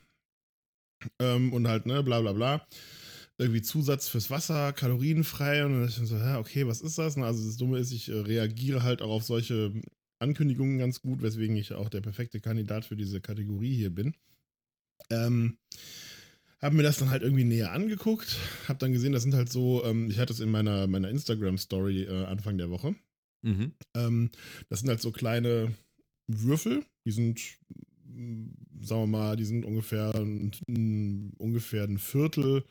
Ähm, 1.20 1.52
und 1.52 1.68
halt, 1.68 1.86
ne, 1.86 2.02
bla 2.02 2.20
bla 2.20 2.32
bla. 2.32 2.66
Irgendwie 3.38 3.62
Zusatz 3.62 4.08
fürs 4.08 4.30
Wasser, 4.30 4.72
kalorienfrei. 4.72 5.64
Und 5.64 5.72
dann 5.72 5.86
dachte 5.86 6.02
ich 6.02 6.08
so, 6.08 6.18
hä, 6.18 6.36
okay, 6.36 6.66
was 6.66 6.80
ist 6.82 6.98
das? 6.98 7.16
Also 7.16 7.46
das 7.46 7.56
Dumme 7.56 7.78
ist, 7.78 7.92
ich 7.92 8.08
äh, 8.08 8.18
reagiere 8.20 8.82
halt 8.82 9.02
auch 9.02 9.10
auf 9.10 9.24
solche 9.24 9.72
Ankündigungen 10.24 10.78
ganz 10.78 11.00
gut, 11.00 11.22
weswegen 11.22 11.56
ich 11.56 11.72
auch 11.72 11.88
der 11.88 12.00
perfekte 12.00 12.40
Kandidat 12.40 12.84
für 12.84 12.96
diese 12.96 13.20
Kategorie 13.20 13.76
hier 13.76 13.90
bin. 13.90 14.14
Ähm, 15.10 15.58
habe 16.60 16.76
mir 16.76 16.82
das 16.82 16.96
dann 16.98 17.10
halt 17.10 17.22
irgendwie 17.22 17.44
näher 17.44 17.72
angeguckt, 17.72 18.36
habe 18.68 18.78
dann 18.78 18.92
gesehen, 18.92 19.12
das 19.12 19.22
sind 19.22 19.34
halt 19.34 19.50
so, 19.52 19.84
ähm, 19.84 20.10
ich 20.10 20.18
hatte 20.18 20.32
es 20.32 20.40
in 20.40 20.50
meiner, 20.50 20.86
meiner 20.86 21.10
Instagram-Story 21.10 22.04
äh, 22.04 22.24
Anfang 22.24 22.56
der 22.58 22.70
Woche. 22.70 22.94
Mhm. 23.42 23.72
Ähm, 23.94 24.30
das 24.70 24.80
sind 24.80 24.88
halt 24.88 25.02
so 25.02 25.12
kleine 25.12 25.74
Würfel, 26.26 26.84
die 27.06 27.12
sind, 27.12 27.40
mm, 28.06 28.46
sagen 28.80 29.02
wir 29.02 29.06
mal, 29.06 29.36
die 29.36 29.44
sind 29.44 29.64
ungefähr, 29.66 30.14
ein, 30.14 30.52
ein- 30.68 31.32
ungefähr 31.36 31.84
ein 31.84 31.98
Viertel 31.98 32.64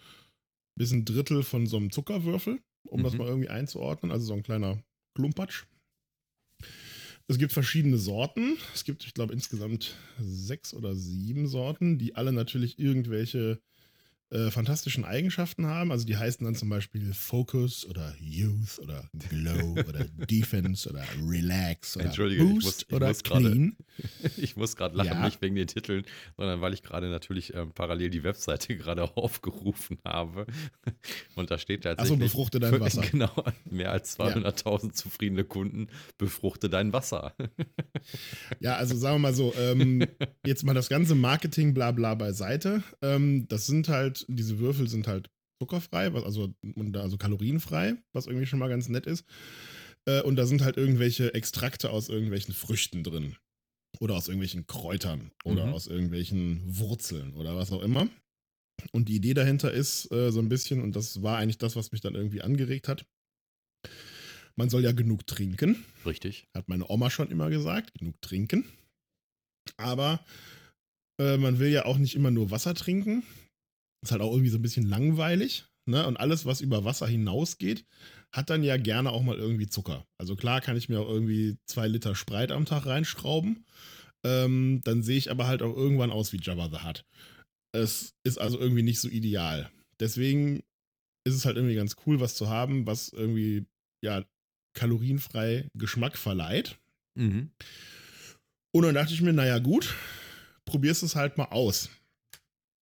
bis 0.75 0.91
ein 0.91 1.05
Drittel 1.05 1.43
von 1.43 1.67
so 1.67 1.77
einem 1.77 1.91
Zuckerwürfel, 1.91 2.59
um 2.87 3.03
das 3.03 3.13
Mhm. 3.13 3.19
mal 3.19 3.27
irgendwie 3.27 3.49
einzuordnen. 3.49 4.11
Also 4.11 4.25
so 4.25 4.33
ein 4.33 4.41
kleiner 4.41 4.81
Klumpatsch. 5.13 5.65
Es 7.27 7.37
gibt 7.37 7.53
verschiedene 7.53 7.97
Sorten. 7.97 8.57
Es 8.73 8.83
gibt, 8.83 9.05
ich 9.05 9.13
glaube, 9.13 9.33
insgesamt 9.33 9.95
sechs 10.19 10.73
oder 10.73 10.95
sieben 10.95 11.47
Sorten, 11.47 11.97
die 11.97 12.15
alle 12.15 12.33
natürlich 12.33 12.79
irgendwelche 12.79 13.61
äh, 14.33 14.51
fantastischen 14.51 15.05
Eigenschaften 15.05 15.67
haben. 15.67 15.91
Also 15.91 16.05
die 16.05 16.17
heißen 16.17 16.43
dann 16.43 16.55
zum 16.55 16.69
Beispiel 16.69 17.13
Focus 17.13 17.85
oder 17.85 18.13
Youth 18.19 18.79
oder 18.79 19.09
Glow 19.29 19.71
oder 19.87 20.05
Defense 20.29 20.89
oder 20.89 21.03
Relax 21.25 21.95
oder 21.95 22.05
Entschuldige, 22.07 22.43
ich 22.43 22.49
Boost 22.49 22.65
muss- 22.65 22.85
ich 22.89 22.93
oder 22.95 23.07
muss 23.07 23.23
gerade- 23.23 23.43
Clean. 23.51 23.77
Ich 24.37 24.55
muss 24.55 24.75
gerade 24.75 24.97
lachen, 24.97 25.11
Ja. 25.11 25.25
nicht 25.25 25.41
wegen 25.43 25.55
den 25.55 25.67
Titeln, 25.67 26.03
sondern 26.35 26.61
weil 26.61 26.73
ich 26.73 26.81
gerade 26.81 27.09
natürlich 27.09 27.53
ähm, 27.53 27.71
parallel 27.73 28.09
die 28.09 28.23
Webseite 28.23 28.75
gerade 28.77 29.15
aufgerufen 29.15 29.99
habe. 30.03 30.47
Und 31.35 31.51
da 31.51 31.57
steht 31.59 31.85
Achso, 31.85 31.95
tatsächlich. 31.95 32.19
befruchte 32.19 32.59
dein 32.59 32.79
Wasser. 32.79 33.01
Genau, 33.01 33.31
mehr 33.69 33.91
als 33.91 34.17
200.000 34.19 34.93
zufriedene 34.93 35.43
Kunden 35.43 35.87
befruchte 36.17 36.69
dein 36.69 36.91
Wasser. 36.91 37.35
Ja, 38.59 38.75
also 38.77 38.95
sagen 38.95 39.15
wir 39.15 39.19
mal 39.19 39.33
so, 39.33 39.53
ähm, 39.59 40.05
jetzt 40.45 40.63
mal 40.63 40.73
das 40.73 40.89
ganze 40.89 41.15
Marketing 41.15 41.73
bla 41.73 41.91
bla 41.91 42.15
beiseite. 42.15 42.83
Ähm, 43.01 43.47
das 43.47 43.67
sind 43.67 43.89
halt, 43.89 44.22
diese 44.27 44.59
Würfel 44.59 44.87
sind 44.87 45.07
halt 45.07 45.29
zuckerfrei, 45.61 46.13
was 46.13 46.23
also, 46.23 46.53
also 46.95 47.17
kalorienfrei, 47.17 47.95
was 48.13 48.27
irgendwie 48.27 48.45
schon 48.45 48.59
mal 48.59 48.69
ganz 48.69 48.89
nett 48.89 49.05
ist. 49.05 49.25
Äh, 50.05 50.21
und 50.21 50.35
da 50.35 50.45
sind 50.45 50.61
halt 50.63 50.77
irgendwelche 50.77 51.33
Extrakte 51.33 51.89
aus 51.89 52.09
irgendwelchen 52.09 52.53
Früchten 52.53 53.03
drin. 53.03 53.35
Oder 53.99 54.15
aus 54.15 54.27
irgendwelchen 54.27 54.65
Kräutern. 54.67 55.31
Oder 55.45 55.67
Mhm. 55.67 55.73
aus 55.73 55.87
irgendwelchen 55.87 56.61
Wurzeln 56.65 57.33
oder 57.35 57.55
was 57.55 57.71
auch 57.71 57.83
immer. 57.83 58.09
Und 58.91 59.07
die 59.07 59.15
Idee 59.15 59.35
dahinter 59.35 59.71
ist 59.71 60.11
äh, 60.11 60.31
so 60.31 60.39
ein 60.39 60.49
bisschen, 60.49 60.81
und 60.81 60.95
das 60.95 61.21
war 61.21 61.37
eigentlich 61.37 61.59
das, 61.59 61.75
was 61.75 61.91
mich 61.91 62.01
dann 62.01 62.15
irgendwie 62.15 62.41
angeregt 62.41 62.87
hat. 62.87 63.05
Man 64.55 64.69
soll 64.69 64.83
ja 64.83 64.91
genug 64.91 65.25
trinken. 65.27 65.83
Richtig. 66.05 66.47
Hat 66.55 66.69
meine 66.69 66.89
Oma 66.89 67.09
schon 67.09 67.29
immer 67.31 67.49
gesagt, 67.49 67.93
genug 67.99 68.19
trinken. 68.21 68.65
Aber 69.77 70.23
äh, 71.19 71.37
man 71.37 71.59
will 71.59 71.69
ja 71.69 71.85
auch 71.85 71.97
nicht 71.97 72.15
immer 72.15 72.31
nur 72.31 72.51
Wasser 72.51 72.73
trinken. 72.73 73.23
Ist 74.03 74.11
halt 74.11 74.21
auch 74.21 74.31
irgendwie 74.31 74.49
so 74.49 74.57
ein 74.57 74.61
bisschen 74.61 74.87
langweilig. 74.87 75.65
Ne? 75.85 76.05
Und 76.05 76.17
alles, 76.17 76.45
was 76.45 76.61
über 76.61 76.85
Wasser 76.85 77.07
hinausgeht, 77.07 77.85
hat 78.31 78.49
dann 78.49 78.63
ja 78.63 78.77
gerne 78.77 79.11
auch 79.11 79.21
mal 79.21 79.37
irgendwie 79.37 79.67
Zucker. 79.67 80.05
Also 80.17 80.35
klar 80.35 80.61
kann 80.61 80.77
ich 80.77 80.89
mir 80.89 80.99
auch 80.99 81.09
irgendwie 81.09 81.57
zwei 81.65 81.87
Liter 81.87 82.15
Spreit 82.15 82.51
am 82.51 82.65
Tag 82.65 82.85
reinschrauben. 82.85 83.65
Ähm, 84.25 84.81
dann 84.83 85.03
sehe 85.03 85.17
ich 85.17 85.31
aber 85.31 85.47
halt 85.47 85.61
auch 85.61 85.75
irgendwann 85.75 86.11
aus 86.11 86.33
wie 86.33 86.39
Jabba 86.41 86.69
the 86.69 86.85
Hutt. 86.85 87.05
Es 87.73 88.13
ist 88.23 88.39
also 88.39 88.59
irgendwie 88.59 88.83
nicht 88.83 88.99
so 88.99 89.09
ideal. 89.09 89.69
Deswegen 89.99 90.63
ist 91.25 91.35
es 91.35 91.45
halt 91.45 91.57
irgendwie 91.57 91.75
ganz 91.75 91.95
cool, 92.05 92.19
was 92.19 92.35
zu 92.35 92.49
haben, 92.49 92.85
was 92.85 93.09
irgendwie, 93.09 93.65
ja, 94.03 94.23
kalorienfrei 94.73 95.67
Geschmack 95.75 96.17
verleiht. 96.17 96.77
Mhm. 97.15 97.51
Und 98.75 98.83
dann 98.83 98.95
dachte 98.95 99.13
ich 99.13 99.21
mir, 99.21 99.33
naja, 99.33 99.59
gut, 99.59 99.93
probierst 100.65 101.03
es 101.03 101.15
halt 101.15 101.37
mal 101.37 101.45
aus. 101.45 101.89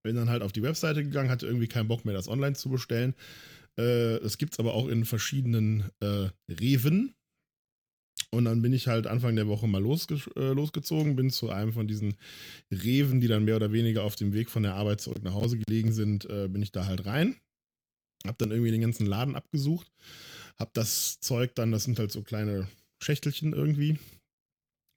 Bin 0.03 0.15
dann 0.15 0.29
halt 0.29 0.41
auf 0.41 0.51
die 0.51 0.63
Webseite 0.63 1.03
gegangen, 1.03 1.29
hatte 1.29 1.45
irgendwie 1.45 1.67
keinen 1.67 1.87
Bock 1.87 2.05
mehr, 2.05 2.13
das 2.13 2.27
online 2.27 2.55
zu 2.55 2.69
bestellen. 2.69 3.13
Äh, 3.77 4.19
das 4.19 4.37
gibt 4.37 4.53
es 4.53 4.59
aber 4.59 4.73
auch 4.73 4.87
in 4.87 5.05
verschiedenen 5.05 5.89
äh, 5.99 6.29
Reven. 6.49 7.13
Und 8.33 8.45
dann 8.45 8.61
bin 8.61 8.71
ich 8.71 8.87
halt 8.87 9.07
Anfang 9.07 9.35
der 9.35 9.47
Woche 9.47 9.67
mal 9.67 9.81
losge 9.81 10.15
äh, 10.37 10.53
losgezogen, 10.53 11.17
bin 11.17 11.31
zu 11.31 11.49
einem 11.49 11.73
von 11.73 11.87
diesen 11.87 12.15
Reven, 12.71 13.19
die 13.19 13.27
dann 13.27 13.43
mehr 13.43 13.57
oder 13.57 13.73
weniger 13.73 14.03
auf 14.03 14.15
dem 14.15 14.33
Weg 14.33 14.49
von 14.49 14.63
der 14.63 14.75
Arbeit 14.75 15.01
zurück 15.01 15.21
nach 15.23 15.33
Hause 15.33 15.57
gelegen 15.57 15.91
sind, 15.91 16.25
äh, 16.29 16.47
bin 16.47 16.61
ich 16.61 16.71
da 16.71 16.85
halt 16.85 17.05
rein. 17.05 17.35
Hab 18.25 18.37
dann 18.37 18.51
irgendwie 18.51 18.71
den 18.71 18.81
ganzen 18.81 19.05
Laden 19.05 19.35
abgesucht. 19.35 19.91
Hab 20.57 20.73
das 20.73 21.19
Zeug 21.19 21.55
dann, 21.55 21.71
das 21.71 21.83
sind 21.83 21.99
halt 21.99 22.11
so 22.11 22.21
kleine 22.21 22.67
Schächtelchen 23.03 23.51
irgendwie, 23.51 23.97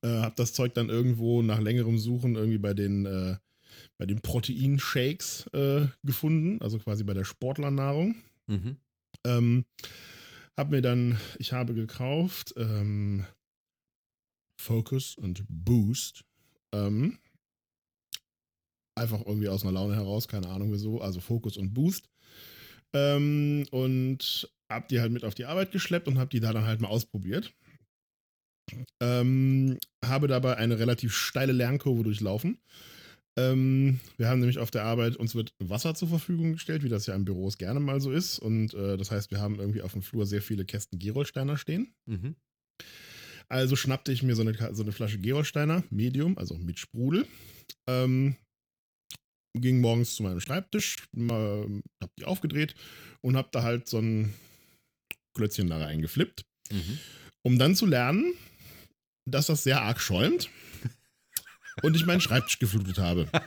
äh, 0.05 0.21
hab 0.21 0.37
das 0.37 0.53
Zeug 0.53 0.75
dann 0.75 0.91
irgendwo 0.91 1.43
nach 1.43 1.61
längerem 1.61 1.99
Suchen 1.99 2.37
irgendwie 2.37 2.59
bei 2.59 2.75
den, 2.75 3.07
äh, 3.07 3.37
bei 3.99 4.07
den 4.07 4.21
Proteinshakes 4.21 5.47
äh, 5.53 5.87
gefunden, 6.03 6.61
also 6.61 6.79
quasi 6.79 7.05
bei 7.05 7.15
der 7.15 7.25
Sportlernahrung. 7.25 8.17
Mhm. 8.47 8.77
Ähm, 9.25 9.65
Hab 10.57 10.71
mir 10.71 10.83
dann, 10.83 11.19
ich 11.39 11.53
habe 11.53 11.75
gekauft 11.75 12.55
ähm, 12.57 13.25
Focus 14.61 15.17
und 15.17 15.45
Boost. 15.49 16.25
Ähm, 16.73 17.19
einfach 18.97 19.25
irgendwie 19.27 19.49
aus 19.49 19.63
einer 19.63 19.73
Laune 19.73 19.95
heraus, 19.95 20.29
keine 20.29 20.49
Ahnung 20.49 20.73
wieso. 20.73 21.01
Also 21.01 21.21
Focus 21.21 21.57
und 21.57 21.75
Boost. 21.75 22.09
Ähm, 22.93 23.67
und 23.71 24.49
hab 24.71 24.89
die 24.89 25.01
halt 25.01 25.13
mit 25.13 25.25
auf 25.25 25.35
die 25.35 25.45
Arbeit 25.45 25.73
geschleppt 25.73 26.09
und 26.09 26.19
hab 26.19 26.31
die 26.31 26.41
da 26.41 26.53
dann 26.53 26.65
halt 26.67 26.81
mal 26.81 26.89
ausprobiert. 26.89 27.53
Ähm, 29.01 29.79
habe 30.05 30.27
dabei 30.27 30.57
eine 30.57 30.79
relativ 30.79 31.15
steile 31.15 31.53
Lernkurve 31.53 32.03
durchlaufen. 32.03 32.59
Ähm, 33.37 33.99
wir 34.17 34.29
haben 34.29 34.39
nämlich 34.41 34.59
auf 34.59 34.71
der 34.71 34.85
Arbeit, 34.85 35.17
uns 35.17 35.35
wird 35.35 35.53
Wasser 35.59 35.95
zur 35.95 36.09
Verfügung 36.09 36.53
gestellt, 36.53 36.83
wie 36.85 36.89
das 36.89 37.07
ja 37.07 37.15
in 37.15 37.25
Büros 37.25 37.59
gerne 37.59 37.81
mal 37.81 38.01
so 38.01 38.13
ist. 38.13 38.39
Und 38.39 38.75
äh, 38.75 38.97
das 38.97 39.11
heißt, 39.11 39.31
wir 39.31 39.41
haben 39.41 39.59
irgendwie 39.59 39.83
auf 39.83 39.93
dem 39.93 40.03
Flur 40.03 40.25
sehr 40.27 40.43
viele 40.43 40.65
Kästen 40.65 40.99
Gerolsteiner 40.99 41.57
stehen. 41.57 41.93
Mhm. 42.07 42.37
Also 43.49 43.77
schnappte 43.77 44.13
ich 44.13 44.23
mir 44.23 44.37
so 44.37 44.43
eine, 44.43 44.55
so 44.75 44.83
eine 44.83 44.93
Flasche 44.93 45.19
Gerolsteiner, 45.19 45.83
Medium, 45.91 46.39
also 46.39 46.57
mit 46.57 46.79
Sprudel. 46.79 47.27
Ähm, 47.89 48.37
ging 49.57 49.81
morgens 49.81 50.15
zu 50.17 50.23
meinem 50.23 50.41
Schreibtisch, 50.41 50.97
mal, 51.13 51.67
hab 52.03 52.11
die 52.17 52.25
aufgedreht 52.25 52.75
und 53.21 53.37
hab 53.37 53.53
da 53.53 53.63
halt 53.63 53.89
so 53.89 53.99
ein 53.99 54.33
Klötzchen 55.37 55.69
da 55.69 55.79
reingeflippt, 55.79 56.45
Mhm. 56.73 56.99
um 57.43 57.59
dann 57.59 57.77
zu 57.77 57.87
lernen, 57.87 58.35
dass 59.29 59.47
das 59.47 59.63
sehr 59.65 59.83
arg 59.83 60.01
schäumt 60.01 60.49
und 61.83 61.97
ich 61.97 62.07
meinen 62.07 62.21
Schreibtisch 62.21 62.59
geflutet 62.59 62.99
habe. 62.99 63.29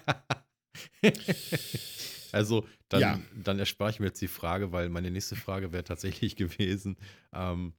Also, 2.34 2.68
dann, 2.90 3.02
Ja. 3.02 3.20
dann 3.44 3.58
erspare 3.58 3.90
ich 3.90 4.00
mir 4.00 4.08
jetzt 4.08 4.22
die 4.22 4.28
Frage, 4.28 4.72
weil 4.72 4.90
meine 4.90 5.10
nächste 5.10 5.36
Frage 5.36 5.72
wäre 5.72 5.84
tatsächlich 5.84 6.36
gewesen: 6.36 6.98
ähm, 7.34 7.74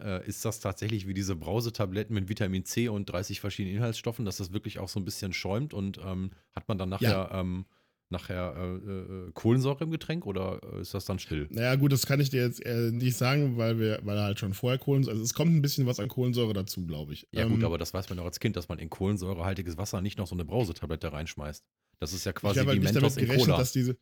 äh, 0.00 0.26
Ist 0.26 0.44
das 0.44 0.60
tatsächlich 0.60 1.06
wie 1.06 1.14
diese 1.14 1.36
Brausetabletten 1.36 2.14
mit 2.14 2.28
Vitamin 2.28 2.64
C 2.64 2.88
und 2.88 3.06
30 3.06 3.40
verschiedenen 3.40 3.76
Inhaltsstoffen, 3.76 4.24
dass 4.24 4.38
das 4.38 4.52
wirklich 4.52 4.78
auch 4.78 4.88
so 4.88 4.98
ein 4.98 5.04
bisschen 5.04 5.32
schäumt 5.32 5.74
und 5.74 5.98
ähm, 5.98 6.30
hat 6.56 6.68
man 6.68 6.78
dann 6.78 6.88
nachher, 6.88 7.30
ähm, 7.32 7.66
nachher 8.12 8.54
äh, 8.56 8.76
äh, 8.76 9.30
Kohlensäure 9.34 9.82
im 9.82 9.90
Getränk 9.90 10.26
oder 10.26 10.60
äh, 10.74 10.80
ist 10.80 10.94
das 10.94 11.04
dann 11.04 11.18
still? 11.18 11.48
Naja, 11.50 11.74
gut, 11.74 11.90
das 11.90 12.06
kann 12.06 12.20
ich 12.20 12.30
dir 12.30 12.42
jetzt 12.42 12.64
äh, 12.64 12.92
nicht 12.92 13.16
sagen, 13.16 13.56
weil 13.56 13.80
wir, 13.80 13.98
weil 14.04 14.16
er 14.16 14.24
halt 14.24 14.38
schon 14.38 14.54
vorher 14.54 14.78
Kohlensäure, 14.78 15.14
also 15.14 15.24
es 15.24 15.34
kommt 15.34 15.52
ein 15.52 15.62
bisschen 15.62 15.86
was 15.86 15.98
an 15.98 16.08
Kohlensäure 16.08 16.52
dazu, 16.52 16.86
glaube 16.86 17.12
ich. 17.14 17.26
Ja, 17.32 17.44
gut, 17.46 17.58
Ähm, 17.58 17.64
aber 17.64 17.78
das 17.78 17.92
weiß 17.92 18.08
man 18.10 18.20
auch 18.20 18.26
als 18.26 18.38
Kind, 18.38 18.54
dass 18.54 18.68
man 18.68 18.78
in 18.78 18.88
kohlensäurehaltiges 18.88 19.76
Wasser 19.76 20.00
nicht 20.00 20.18
noch 20.18 20.28
so 20.28 20.36
eine 20.36 20.44
Brausetablette 20.44 21.12
reinschmeißt. 21.12 21.64
Das 21.98 22.12
ist 22.12 22.24
ja 22.24 22.30
ich 22.30 22.36
quasi 22.36 22.60
wie 22.60 22.66
halt 22.66 22.80
nicht 22.80 22.92
Mentos 22.92 23.14
damit 23.14 23.18
in 23.18 23.26
gerechnet, 23.26 23.46
Cola. 23.46 23.58
dass 23.58 23.72
diese. 23.72 23.96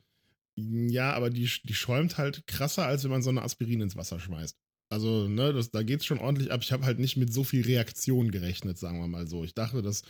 Ja, 0.56 1.12
aber 1.14 1.30
die, 1.30 1.48
die 1.64 1.74
schäumt 1.74 2.18
halt 2.18 2.46
krasser, 2.46 2.84
als 2.84 3.04
wenn 3.04 3.11
man 3.11 3.22
so 3.22 3.30
eine 3.30 3.42
Aspirin 3.42 3.80
ins 3.80 3.96
Wasser 3.96 4.20
schmeißt. 4.20 4.58
Also, 4.93 5.28
ne, 5.28 5.53
das, 5.53 5.70
da 5.70 5.84
geht's 5.84 6.05
schon 6.05 6.18
ordentlich 6.18 6.51
ab. 6.51 6.62
Ich 6.62 6.72
habe 6.72 6.84
halt 6.84 6.99
nicht 6.99 7.16
mit 7.16 7.32
so 7.32 7.45
viel 7.45 7.64
Reaktion 7.64 8.32
gerechnet, 8.32 8.76
sagen 8.76 8.99
wir 8.99 9.07
mal 9.07 9.28
so. 9.28 9.45
Ich 9.45 9.55
dachte, 9.55 9.82
das 9.82 10.03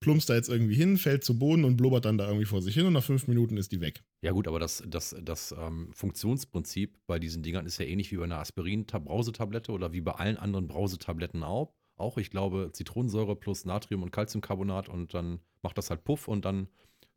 plumpst 0.00 0.30
da 0.30 0.34
jetzt 0.34 0.48
irgendwie 0.48 0.74
hin, 0.74 0.96
fällt 0.96 1.24
zu 1.24 1.38
Boden 1.38 1.64
und 1.64 1.76
blubbert 1.76 2.06
dann 2.06 2.16
da 2.16 2.26
irgendwie 2.26 2.46
vor 2.46 2.62
sich 2.62 2.74
hin 2.74 2.86
und 2.86 2.94
nach 2.94 3.04
fünf 3.04 3.28
Minuten 3.28 3.58
ist 3.58 3.70
die 3.70 3.82
weg. 3.82 4.02
Ja 4.22 4.32
gut, 4.32 4.48
aber 4.48 4.58
das, 4.58 4.82
das, 4.86 5.14
das 5.22 5.54
ähm, 5.58 5.90
Funktionsprinzip 5.92 6.96
bei 7.06 7.18
diesen 7.18 7.42
Dingern 7.42 7.66
ist 7.66 7.78
ja 7.78 7.84
ähnlich 7.84 8.10
wie 8.12 8.16
bei 8.16 8.24
einer 8.24 8.38
Aspirin-Brausetablette 8.38 9.72
oder 9.72 9.92
wie 9.92 10.00
bei 10.00 10.12
allen 10.12 10.38
anderen 10.38 10.68
Brausetabletten 10.68 11.42
auch. 11.42 11.74
Auch, 11.96 12.16
ich 12.16 12.30
glaube, 12.30 12.70
Zitronensäure 12.72 13.36
plus 13.36 13.66
Natrium 13.66 14.02
und 14.02 14.10
Calciumcarbonat 14.10 14.88
und 14.88 15.12
dann 15.12 15.40
macht 15.62 15.76
das 15.76 15.90
halt 15.90 16.02
Puff 16.02 16.28
und 16.28 16.46
dann 16.46 16.68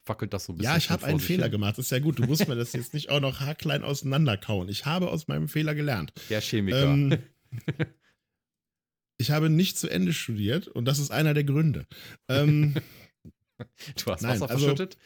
fackelt 0.08 0.34
das 0.34 0.46
so 0.46 0.54
ein 0.54 0.58
bisschen. 0.58 0.72
Ja, 0.72 0.78
ich 0.78 0.90
habe 0.90 1.06
einen 1.06 1.20
Fehler 1.20 1.44
hin. 1.44 1.52
gemacht. 1.52 1.78
Das 1.78 1.86
ist 1.86 1.92
ja 1.92 2.00
gut. 2.00 2.18
Du 2.18 2.24
musst 2.24 2.48
mir 2.48 2.56
das 2.56 2.74
jetzt 2.74 2.94
nicht 2.94 3.10
auch 3.10 3.20
noch 3.20 3.42
haarklein 3.42 3.84
auseinanderkauen. 3.84 4.70
Ich 4.70 4.86
habe 4.86 5.10
aus 5.12 5.28
meinem 5.28 5.48
Fehler 5.48 5.76
gelernt. 5.76 6.14
Der 6.30 6.42
Chemiker. 6.42 6.84
Ähm, 6.84 7.20
ich 9.18 9.32
habe 9.32 9.50
nicht 9.50 9.78
zu 9.78 9.90
Ende 9.90 10.14
studiert 10.14 10.68
und 10.68 10.86
das 10.86 10.98
ist 11.00 11.12
einer 11.12 11.34
der 11.34 11.44
Gründe. 11.44 11.86
Ähm, 12.28 12.74
du 14.06 14.12
hast 14.12 14.22
nein, 14.22 14.40
Wasser 14.40 14.50
also- 14.50 14.76
verschüttet? 14.76 14.98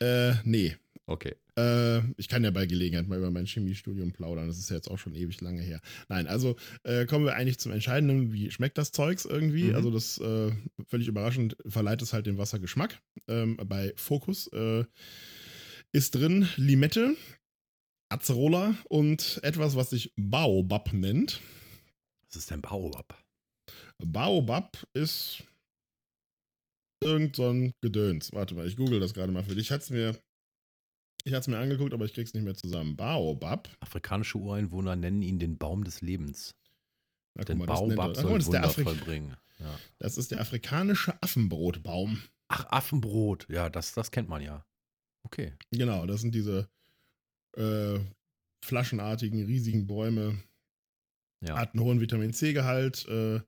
äh, 0.00 0.34
nee. 0.44 0.76
Okay. 1.06 1.36
Äh, 1.58 2.00
ich 2.16 2.28
kann 2.28 2.44
ja 2.44 2.50
bei 2.50 2.66
Gelegenheit 2.66 3.06
mal 3.06 3.18
über 3.18 3.30
mein 3.30 3.46
Chemiestudium 3.46 4.12
plaudern. 4.12 4.48
Das 4.48 4.58
ist 4.58 4.70
ja 4.70 4.76
jetzt 4.76 4.90
auch 4.90 4.98
schon 4.98 5.14
ewig 5.14 5.40
lange 5.40 5.62
her. 5.62 5.80
Nein, 6.08 6.26
also 6.26 6.56
äh, 6.82 7.06
kommen 7.06 7.24
wir 7.24 7.34
eigentlich 7.34 7.58
zum 7.58 7.72
Entscheidenden. 7.72 8.32
Wie 8.32 8.50
schmeckt 8.50 8.78
das 8.78 8.92
Zeugs 8.92 9.24
irgendwie? 9.24 9.64
Mhm. 9.64 9.74
Also, 9.74 9.90
das 9.90 10.18
äh, 10.18 10.52
völlig 10.86 11.08
überraschend 11.08 11.56
verleiht 11.66 12.02
es 12.02 12.12
halt 12.12 12.26
dem 12.26 12.38
Wasser 12.38 12.58
Geschmack. 12.58 13.00
Ähm, 13.28 13.56
bei 13.56 13.92
Focus 13.96 14.48
äh, 14.48 14.84
ist 15.92 16.14
drin 16.14 16.48
Limette, 16.56 17.16
Acerola 18.08 18.74
und 18.88 19.40
etwas, 19.42 19.76
was 19.76 19.90
sich 19.90 20.12
Baobab 20.16 20.92
nennt. 20.92 21.40
Was 22.28 22.36
ist 22.36 22.50
denn 22.50 22.62
Baobab? 22.62 23.16
Baobab 24.04 24.76
ist 24.92 25.44
irgend 27.02 27.36
so 27.36 27.50
ein 27.50 27.72
Gedöns. 27.80 28.32
Warte 28.32 28.54
mal, 28.54 28.66
ich 28.66 28.76
google 28.76 29.00
das 29.00 29.14
gerade 29.14 29.32
mal 29.32 29.44
für 29.44 29.54
dich. 29.54 29.66
Ich 29.66 29.70
hatte 29.70 29.84
es 29.84 29.90
mir, 29.90 30.18
ich 31.24 31.32
hatte 31.32 31.40
es 31.40 31.48
mir 31.48 31.58
angeguckt, 31.58 31.94
aber 31.94 32.04
ich 32.04 32.12
krieg's 32.12 32.34
nicht 32.34 32.44
mehr 32.44 32.54
zusammen. 32.54 32.96
Baobab. 32.96 33.68
Afrikanische 33.80 34.38
Ureinwohner 34.38 34.94
nennen 34.94 35.22
ihn 35.22 35.38
den 35.38 35.56
Baum 35.56 35.84
des 35.84 36.02
Lebens. 36.02 36.54
Na, 37.34 37.44
Denn 37.44 37.58
mal, 37.58 37.66
Baobab 37.66 38.16
soll 38.16 38.30
mal, 38.30 38.38
das, 38.38 38.46
ist 38.46 38.52
der 38.52 38.62
Wunder 38.62 38.68
Afrik 38.68 38.84
vollbringen. 38.84 39.36
Ja. 39.58 39.78
das 39.98 40.18
ist 40.18 40.30
der 40.30 40.40
afrikanische 40.40 41.20
Affenbrotbaum. 41.22 42.22
Ach, 42.48 42.66
Affenbrot. 42.66 43.46
Ja, 43.48 43.70
das, 43.70 43.92
das 43.94 44.10
kennt 44.10 44.28
man 44.28 44.42
ja. 44.42 44.64
Okay. 45.22 45.54
Genau, 45.70 46.06
das 46.06 46.20
sind 46.20 46.34
diese 46.34 46.68
äh, 47.56 47.98
flaschenartigen, 48.62 49.44
riesigen 49.46 49.86
Bäume. 49.86 50.42
Ja. 51.40 51.56
Hat 51.56 51.74
einen 51.74 51.82
hohen 51.82 52.00
Vitamin 52.00 52.32
C-Gehalt. 52.32 53.06
Äh, 53.08 53.40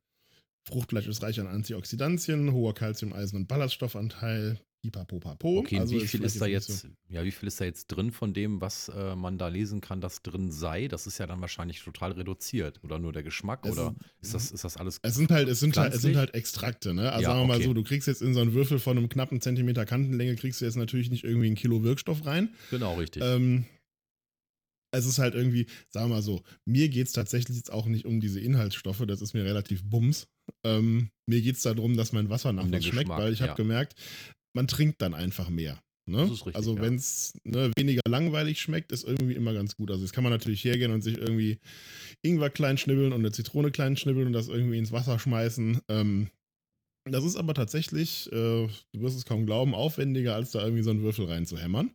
Fruchtfleisch 0.66 1.06
ist 1.06 1.22
reich 1.22 1.38
an 1.40 1.46
Antioxidantien, 1.46 2.52
hoher 2.52 2.74
Calcium-, 2.74 3.12
Eisen- 3.12 3.36
und 3.36 3.48
Ballaststoffanteil. 3.48 4.60
Pipapopapo. 4.90 5.58
Okay, 5.58 5.78
Also 5.78 5.96
wie 5.96 6.06
viel 6.06 6.22
ist 6.24 6.40
da 6.40 6.46
jetzt, 6.46 6.88
ja, 7.08 7.24
wie 7.24 7.30
viel 7.30 7.48
ist 7.48 7.60
da 7.60 7.64
jetzt 7.64 7.88
drin 7.88 8.10
von 8.12 8.34
dem, 8.34 8.60
was 8.60 8.88
äh, 8.88 9.14
man 9.14 9.38
da 9.38 9.48
lesen 9.48 9.80
kann, 9.80 10.00
das 10.00 10.22
drin 10.22 10.50
sei? 10.50 10.88
Das 10.88 11.06
ist 11.06 11.18
ja 11.18 11.26
dann 11.26 11.40
wahrscheinlich 11.40 11.82
total 11.82 12.12
reduziert. 12.12 12.80
Oder 12.82 12.98
nur 12.98 13.12
der 13.12 13.22
Geschmack? 13.22 13.64
Es 13.64 13.72
oder 13.72 13.94
ist- 14.20 14.26
ist 14.26 14.34
das, 14.34 14.50
ist 14.52 14.64
das 14.64 14.76
alles? 14.76 14.98
Es 15.02 15.14
sind 15.14 15.30
halt, 15.30 15.48
es 15.48 15.60
sind 15.60 15.76
halt, 15.76 15.94
es 15.94 16.02
sind 16.02 16.16
halt 16.16 16.34
Extrakte, 16.34 16.94
ne? 16.94 17.12
Also 17.12 17.22
Ja, 17.22 17.28
sagen 17.30 17.40
wir 17.42 17.46
mal 17.46 17.56
okay. 17.56 17.64
so, 17.66 17.74
du 17.74 17.82
kriegst 17.82 18.08
jetzt 18.08 18.22
in 18.22 18.34
so 18.34 18.40
einen 18.40 18.52
Würfel 18.52 18.78
von 18.78 18.96
einem 18.96 19.08
knappen 19.08 19.40
Zentimeter 19.40 19.84
Kantenlänge, 19.84 20.36
kriegst 20.36 20.60
du 20.60 20.64
jetzt 20.64 20.76
natürlich 20.76 21.10
nicht 21.10 21.24
irgendwie 21.24 21.50
ein 21.50 21.54
Kilo 21.54 21.82
Wirkstoff 21.82 22.26
rein. 22.26 22.54
Genau, 22.70 22.94
richtig. 22.94 23.22
Ähm, 23.24 23.66
es 24.92 25.06
ist 25.06 25.18
halt 25.18 25.34
irgendwie, 25.34 25.66
sagen 25.90 26.08
wir 26.08 26.16
mal 26.16 26.22
so, 26.22 26.42
mir 26.64 26.88
geht 26.88 27.06
es 27.06 27.12
tatsächlich 27.12 27.56
jetzt 27.56 27.72
auch 27.72 27.86
nicht 27.86 28.06
um 28.06 28.20
diese 28.20 28.40
Inhaltsstoffe, 28.40 29.04
das 29.06 29.20
ist 29.20 29.34
mir 29.34 29.44
relativ 29.44 29.84
bums. 29.84 30.28
Ähm, 30.64 31.10
mir 31.26 31.42
geht 31.42 31.56
es 31.56 31.62
darum, 31.62 31.96
dass 31.96 32.12
mein 32.12 32.30
Wasser 32.30 32.52
nach 32.52 32.70
was 32.70 32.84
schmeckt, 32.84 33.08
weil 33.08 33.32
ich 33.32 33.40
habe 33.42 33.50
ja. 33.50 33.54
gemerkt, 33.54 33.94
man 34.56 34.66
trinkt 34.66 35.00
dann 35.02 35.14
einfach 35.14 35.48
mehr. 35.48 35.78
Ne? 36.08 36.30
Richtig, 36.30 36.54
also 36.56 36.80
wenn 36.80 36.94
es 36.94 37.34
ne, 37.44 37.70
weniger 37.76 38.02
langweilig 38.08 38.60
schmeckt, 38.60 38.92
ist 38.92 39.04
irgendwie 39.04 39.34
immer 39.34 39.52
ganz 39.52 39.76
gut. 39.76 39.90
Also 39.90 40.02
jetzt 40.02 40.12
kann 40.12 40.24
man 40.24 40.32
natürlich 40.32 40.64
hergehen 40.64 40.92
und 40.92 41.02
sich 41.02 41.18
irgendwie 41.18 41.58
Ingwer 42.22 42.50
klein 42.50 42.78
schnibbeln 42.78 43.12
und 43.12 43.20
eine 43.20 43.32
Zitrone 43.32 43.70
klein 43.70 43.96
schnibbeln 43.96 44.28
und 44.28 44.32
das 44.32 44.48
irgendwie 44.48 44.78
ins 44.78 44.92
Wasser 44.92 45.18
schmeißen. 45.18 45.80
Ähm, 45.88 46.28
das 47.08 47.24
ist 47.24 47.36
aber 47.36 47.54
tatsächlich, 47.54 48.30
äh, 48.32 48.66
du 48.66 48.70
wirst 48.94 49.16
es 49.16 49.24
kaum 49.24 49.46
glauben, 49.46 49.74
aufwendiger, 49.74 50.34
als 50.34 50.52
da 50.52 50.62
irgendwie 50.62 50.82
so 50.82 50.90
einen 50.90 51.02
Würfel 51.02 51.26
reinzuhämmern. 51.26 51.90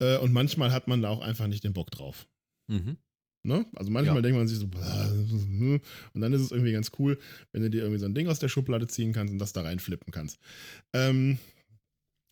Äh, 0.00 0.18
und 0.18 0.32
manchmal 0.32 0.72
hat 0.72 0.86
man 0.88 1.02
da 1.02 1.08
auch 1.08 1.20
einfach 1.20 1.46
nicht 1.46 1.64
den 1.64 1.72
Bock 1.72 1.90
drauf. 1.90 2.26
mhm. 2.68 2.96
Ne? 3.42 3.64
Also 3.74 3.90
manchmal 3.90 4.16
Ja. 4.16 4.22
denkt 4.22 4.36
man 4.36 4.48
sich 4.48 4.58
so, 4.58 4.66
"Bäh", 4.68 5.80
und 6.12 6.20
dann 6.20 6.32
ist 6.34 6.42
es 6.42 6.50
irgendwie 6.52 6.72
ganz 6.72 6.90
cool, 6.98 7.18
wenn 7.52 7.62
du 7.62 7.70
dir 7.70 7.78
irgendwie 7.82 7.98
so 7.98 8.04
ein 8.04 8.14
Ding 8.14 8.28
aus 8.28 8.38
der 8.38 8.48
Schublade 8.48 8.86
ziehen 8.86 9.14
kannst 9.14 9.32
und 9.32 9.38
das 9.38 9.54
da 9.54 9.62
reinflippen 9.62 10.12
kannst. 10.12 10.38
Ähm, 10.92 11.38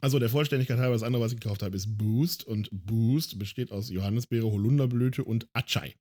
also 0.00 0.18
der 0.18 0.28
Vollständigkeit 0.28 0.78
halber, 0.78 0.94
das 0.94 1.02
andere, 1.02 1.22
was 1.22 1.32
ich 1.32 1.40
gekauft 1.40 1.62
habe, 1.62 1.76
ist 1.76 1.98
Boost. 1.98 2.44
Und 2.44 2.68
Boost 2.72 3.38
besteht 3.38 3.72
aus 3.72 3.90
Johannisbeere, 3.90 4.50
Holunderblüte 4.50 5.24
und 5.24 5.48
Achai. 5.52 5.94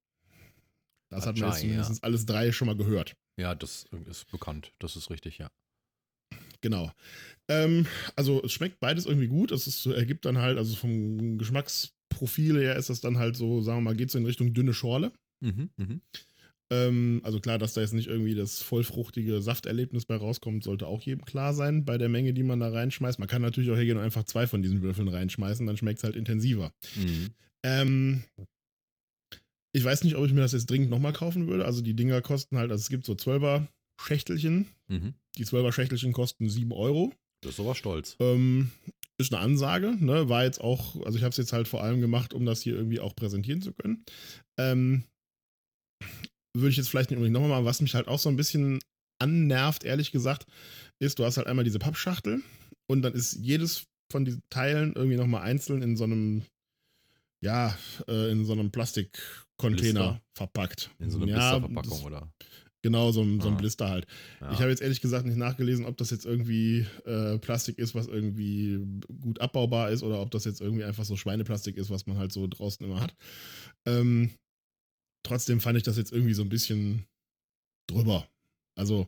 Das 1.09 1.25
hat 1.25 1.37
man 1.37 1.49
jetzt 1.49 1.59
Achai, 1.59 1.67
ja. 1.67 1.81
zumindest 1.81 2.03
alles 2.03 2.25
drei 2.25 2.51
schon 2.51 2.67
mal 2.67 2.77
gehört. 2.77 3.15
Ja, 3.37 3.55
das 3.55 3.85
ist 4.07 4.29
bekannt. 4.31 4.73
Das 4.79 4.95
ist 4.95 5.09
richtig, 5.09 5.37
ja. 5.37 5.49
Genau. 6.61 6.91
Ähm, 7.47 7.85
also 8.15 8.43
es 8.43 8.51
schmeckt 8.51 8.79
beides 8.79 9.05
irgendwie 9.05 9.27
gut. 9.27 9.51
Es 9.51 9.67
ist, 9.67 9.85
ergibt 9.85 10.25
dann 10.25 10.39
halt, 10.39 10.57
also 10.57 10.75
vom 10.75 11.37
Geschmacksprofil 11.37 12.59
her 12.59 12.75
ist 12.75 12.89
das 12.89 13.01
dann 13.01 13.17
halt 13.17 13.35
so, 13.35 13.61
sagen 13.61 13.79
wir 13.79 13.81
mal, 13.91 13.95
geht 13.95 14.11
so 14.11 14.17
in 14.17 14.25
Richtung 14.25 14.53
dünne 14.53 14.73
Schorle. 14.73 15.11
Mhm, 15.39 15.69
mhm. 15.77 16.01
Ähm, 16.69 17.21
also 17.23 17.39
klar, 17.39 17.57
dass 17.57 17.73
da 17.73 17.81
jetzt 17.81 17.93
nicht 17.93 18.07
irgendwie 18.07 18.35
das 18.35 18.61
vollfruchtige 18.61 19.41
Safterlebnis 19.41 20.05
bei 20.05 20.15
rauskommt, 20.15 20.63
sollte 20.63 20.87
auch 20.87 21.01
jedem 21.01 21.23
klar 21.23 21.53
sein 21.53 21.85
bei 21.85 21.97
der 21.97 22.09
Menge, 22.09 22.33
die 22.33 22.43
man 22.43 22.59
da 22.59 22.69
reinschmeißt. 22.69 23.19
Man 23.19 23.27
kann 23.27 23.41
natürlich 23.41 23.71
auch 23.71 23.77
hergehen 23.77 23.97
und 23.97 24.03
einfach 24.03 24.23
zwei 24.23 24.47
von 24.47 24.61
diesen 24.61 24.81
Würfeln 24.81 25.07
reinschmeißen, 25.07 25.65
dann 25.65 25.77
schmeckt 25.77 25.99
es 25.99 26.03
halt 26.03 26.15
intensiver. 26.15 26.73
Mhm. 26.95 27.29
Ähm, 27.63 28.23
ich 29.73 29.83
weiß 29.83 30.03
nicht, 30.03 30.15
ob 30.15 30.25
ich 30.25 30.33
mir 30.33 30.41
das 30.41 30.53
jetzt 30.53 30.69
dringend 30.69 30.89
nochmal 30.89 31.13
kaufen 31.13 31.47
würde. 31.47 31.65
Also 31.65 31.81
die 31.81 31.93
Dinger 31.93 32.21
kosten 32.21 32.57
halt, 32.57 32.71
also 32.71 32.81
es 32.81 32.89
gibt 32.89 33.05
so 33.05 33.13
12er 33.13 33.67
Schächtelchen. 34.01 34.67
Mhm. 34.87 35.13
Die 35.37 35.45
12er 35.45 35.71
Schächtelchen 35.71 36.13
kosten 36.13 36.49
7 36.49 36.71
Euro. 36.71 37.13
Das 37.41 37.53
ist 37.53 37.59
aber 37.59 37.75
stolz. 37.75 38.15
Ähm, 38.19 38.71
ist 39.19 39.33
eine 39.33 39.41
Ansage, 39.41 39.95
ne? 39.99 40.29
War 40.29 40.43
jetzt 40.43 40.61
auch, 40.61 40.95
also 41.05 41.17
ich 41.17 41.23
habe 41.23 41.31
es 41.31 41.37
jetzt 41.37 41.53
halt 41.53 41.67
vor 41.67 41.83
allem 41.83 42.01
gemacht, 42.01 42.33
um 42.33 42.45
das 42.45 42.61
hier 42.61 42.75
irgendwie 42.75 42.99
auch 42.99 43.15
präsentieren 43.15 43.61
zu 43.61 43.73
können. 43.73 44.03
Ähm, 44.57 45.03
würde 46.59 46.69
ich 46.69 46.77
jetzt 46.77 46.89
vielleicht 46.89 47.09
nicht 47.09 47.17
unbedingt 47.17 47.33
nochmal 47.33 47.49
machen. 47.49 47.65
Was 47.65 47.81
mich 47.81 47.95
halt 47.95 48.07
auch 48.07 48.19
so 48.19 48.29
ein 48.29 48.35
bisschen 48.35 48.79
annervt, 49.19 49.83
ehrlich 49.83 50.11
gesagt, 50.11 50.45
ist, 50.99 51.19
du 51.19 51.25
hast 51.25 51.37
halt 51.37 51.47
einmal 51.47 51.65
diese 51.65 51.79
Pappschachtel 51.79 52.41
und 52.87 53.01
dann 53.01 53.13
ist 53.13 53.33
jedes 53.35 53.85
von 54.11 54.25
diesen 54.25 54.41
Teilen 54.49 54.93
irgendwie 54.95 55.17
nochmal 55.17 55.41
einzeln 55.41 55.81
in 55.81 55.97
so 55.97 56.03
einem, 56.05 56.43
ja, 57.41 57.77
äh, 58.07 58.31
in 58.31 58.45
so 58.45 58.53
einem 58.53 58.71
Plastikcontainer 58.71 60.21
verpackt. 60.33 60.91
In 60.99 61.09
so 61.09 61.19
eine 61.21 61.31
ja, 61.31 61.37
Blisterverpackung, 61.57 61.89
das- 61.91 62.03
oder? 62.05 62.31
Genau, 62.83 63.11
so 63.11 63.21
ein, 63.21 63.41
so 63.41 63.47
ein 63.49 63.55
Ah. 63.55 63.57
Blister 63.57 63.89
halt. 63.89 64.05
Ja. 64.39 64.51
Ich 64.53 64.59
habe 64.59 64.69
jetzt 64.69 64.81
ehrlich 64.81 65.01
gesagt 65.01 65.25
nicht 65.25 65.35
nachgelesen, 65.37 65.83
ob 65.85 65.97
das 65.97 66.11
jetzt 66.11 66.25
irgendwie 66.25 66.85
äh, 67.05 67.37
Plastik 67.39 67.79
ist, 67.79 67.95
was 67.95 68.07
irgendwie 68.07 68.79
gut 69.21 69.41
abbaubar 69.41 69.89
ist 69.89 70.03
oder 70.03 70.21
ob 70.21 70.31
das 70.31 70.45
jetzt 70.45 70.61
irgendwie 70.61 70.83
einfach 70.85 71.03
so 71.03 71.17
Schweineplastik 71.17 71.75
ist, 71.75 71.89
was 71.89 72.05
man 72.05 72.17
halt 72.17 72.31
so 72.31 72.47
draußen 72.47 72.85
immer 72.85 73.01
hat. 73.01 73.13
Ähm, 73.85 74.29
trotzdem 75.27 75.59
fand 75.59 75.77
ich 75.77 75.83
das 75.83 75.97
jetzt 75.97 76.11
irgendwie 76.11 76.33
so 76.33 76.41
ein 76.43 76.49
bisschen 76.49 77.05
drüber. 77.87 78.27
Also, 78.75 79.07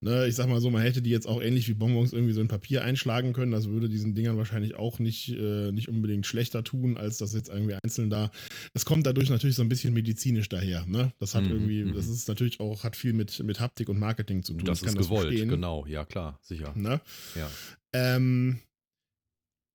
ne, 0.00 0.26
ich 0.26 0.34
sag 0.34 0.48
mal 0.48 0.60
so, 0.60 0.70
man 0.70 0.82
hätte 0.82 1.02
die 1.02 1.10
jetzt 1.10 1.26
auch 1.26 1.40
ähnlich 1.42 1.68
wie 1.68 1.74
Bonbons 1.74 2.12
irgendwie 2.12 2.32
so 2.32 2.40
in 2.40 2.48
Papier 2.48 2.82
einschlagen 2.84 3.32
können. 3.32 3.52
Das 3.52 3.68
würde 3.68 3.88
diesen 3.88 4.14
Dingern 4.14 4.36
wahrscheinlich 4.36 4.74
auch 4.74 4.98
nicht, 4.98 5.30
äh, 5.30 5.72
nicht 5.72 5.88
unbedingt 5.88 6.26
schlechter 6.26 6.64
tun, 6.64 6.96
als 6.96 7.18
das 7.18 7.32
jetzt 7.34 7.48
irgendwie 7.48 7.74
einzeln 7.82 8.10
da. 8.10 8.30
Es 8.74 8.84
kommt 8.84 9.06
dadurch 9.06 9.30
natürlich 9.30 9.56
so 9.56 9.62
ein 9.62 9.68
bisschen 9.68 9.94
medizinisch 9.94 10.48
daher. 10.48 10.84
Ne? 10.86 11.12
Das 11.18 11.34
hat 11.34 11.44
Mhm, 11.44 11.50
irgendwie, 11.50 11.84
mhm. 11.84 11.94
das 11.94 12.08
ist 12.08 12.28
natürlich 12.28 12.60
auch, 12.60 12.84
hat 12.84 12.96
viel 12.96 13.12
mit, 13.12 13.42
mit 13.42 13.60
Haptik 13.60 13.88
und 13.88 13.98
Marketing 13.98 14.42
zu 14.42 14.54
tun. 14.54 14.64
das 14.64 14.82
kann 14.82 14.94
ist 14.94 14.98
gewollt, 14.98 15.28
verstehen, 15.28 15.48
genau. 15.48 15.86
Ja, 15.86 16.04
klar, 16.04 16.38
sicher. 16.42 16.72
Ne? 16.76 17.00
Ja. 17.36 17.50
Ähm, 17.92 18.60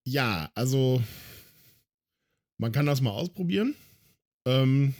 ja, 0.07 0.51
also 0.53 1.01
man 2.57 2.71
kann 2.71 2.85
das 2.85 3.01
mal 3.01 3.11
ausprobieren. 3.11 3.75
Ähm, 4.47 4.93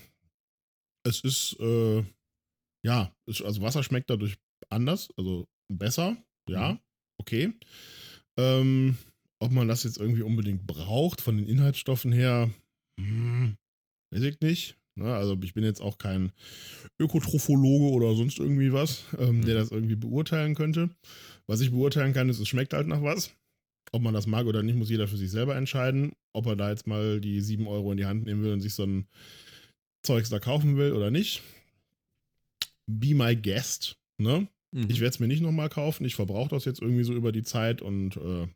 es 1.06 1.22
ist, 1.22 1.58
äh, 1.60 2.04
ja, 2.86 3.14
es, 3.28 3.42
also 3.42 3.62
Wasser 3.62 3.84
schmeckt 3.84 4.10
dadurch 4.10 4.38
anders, 4.70 5.10
also 5.18 5.48
besser, 5.74 6.18
ja, 6.50 6.74
Mhm. 6.74 6.80
okay. 7.20 7.54
Ähm, 8.38 8.98
ob 9.40 9.52
man 9.52 9.68
das 9.68 9.84
jetzt 9.84 9.98
irgendwie 9.98 10.24
unbedingt 10.24 10.66
braucht 10.68 11.22
von 11.22 11.38
den 11.38 11.48
Inhaltsstoffen 11.48 12.12
her, 12.12 12.50
hm, 13.00 13.58
weiß 14.12 14.24
ich 14.24 14.40
nicht. 14.42 14.78
Ne? 14.98 15.14
Also 15.14 15.38
ich 15.44 15.54
bin 15.54 15.64
jetzt 15.64 15.82
auch 15.82 15.98
kein 15.98 16.32
Ökotrophologe 17.00 17.92
oder 17.94 18.16
sonst 18.16 18.40
irgendwie 18.40 18.72
was, 18.74 19.04
ähm, 19.18 19.46
der 19.46 19.56
Mhm. 19.56 19.60
das 19.60 19.72
irgendwie 19.72 19.96
beurteilen 19.96 20.56
könnte. 20.56 20.90
Was 21.48 21.62
ich 21.62 21.72
beurteilen 21.72 22.14
kann, 22.14 22.30
ist, 22.30 22.40
es 22.40 22.48
schmeckt 22.48 22.74
halt 22.74 22.88
nach 22.88 23.02
was. 23.04 23.32
Ob 23.92 24.02
man 24.02 24.14
das 24.14 24.28
mag 24.28 24.46
oder 24.48 24.64
nicht, 24.64 24.76
muss 24.78 24.90
jeder 24.90 25.08
für 25.08 25.18
sich 25.18 25.32
selber 25.32 25.56
entscheiden. 25.56 26.14
Ob 26.34 26.48
er 26.48 26.56
da 26.56 26.70
jetzt 26.70 26.88
mal 26.88 27.22
die 27.22 27.42
7 27.42 27.68
Euro 27.68 27.92
in 27.92 27.98
die 27.98 28.06
Hand 28.06 28.26
nehmen 28.26 28.44
will 28.44 28.54
und 28.54 28.62
sich 28.62 28.74
so 28.74 28.84
ein 28.84 29.08
Zeugs 30.06 30.30
da 30.30 30.40
kaufen 30.40 30.78
will 30.78 30.94
oder 30.94 31.12
nicht. 31.12 31.42
Be 32.88 33.14
my 33.16 33.36
guest. 33.36 33.98
Ne? 34.18 34.48
Mhm. 34.72 34.90
Ich 34.90 35.00
werde 35.00 35.10
es 35.14 35.20
mir 35.20 35.28
nicht 35.28 35.42
nochmal 35.42 35.70
kaufen. 35.70 36.06
Ich 36.06 36.16
verbrauche 36.16 36.50
das 36.50 36.66
jetzt 36.66 36.82
irgendwie 36.82 37.04
so 37.04 37.14
über 37.14 37.32
die 37.32 37.44
Zeit 37.44 37.82
und 37.82 38.16
äh, 38.18 38.48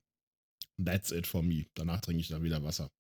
that's 0.84 1.12
it 1.12 1.28
for 1.28 1.42
me. 1.44 1.66
Danach 1.74 2.02
trinke 2.02 2.22
ich 2.22 2.28
dann 2.28 2.44
wieder 2.44 2.64
Wasser 2.64 2.92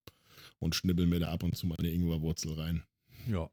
und 0.60 0.76
schnibbel 0.76 1.06
mir 1.08 1.20
da 1.20 1.32
ab 1.32 1.43
und 1.43 1.56
zu 1.56 1.68
mal 1.68 1.76
eine 1.80 1.89
Ingwerwurzel 1.91 2.54
rein. 2.54 2.84
ja. 3.28 3.50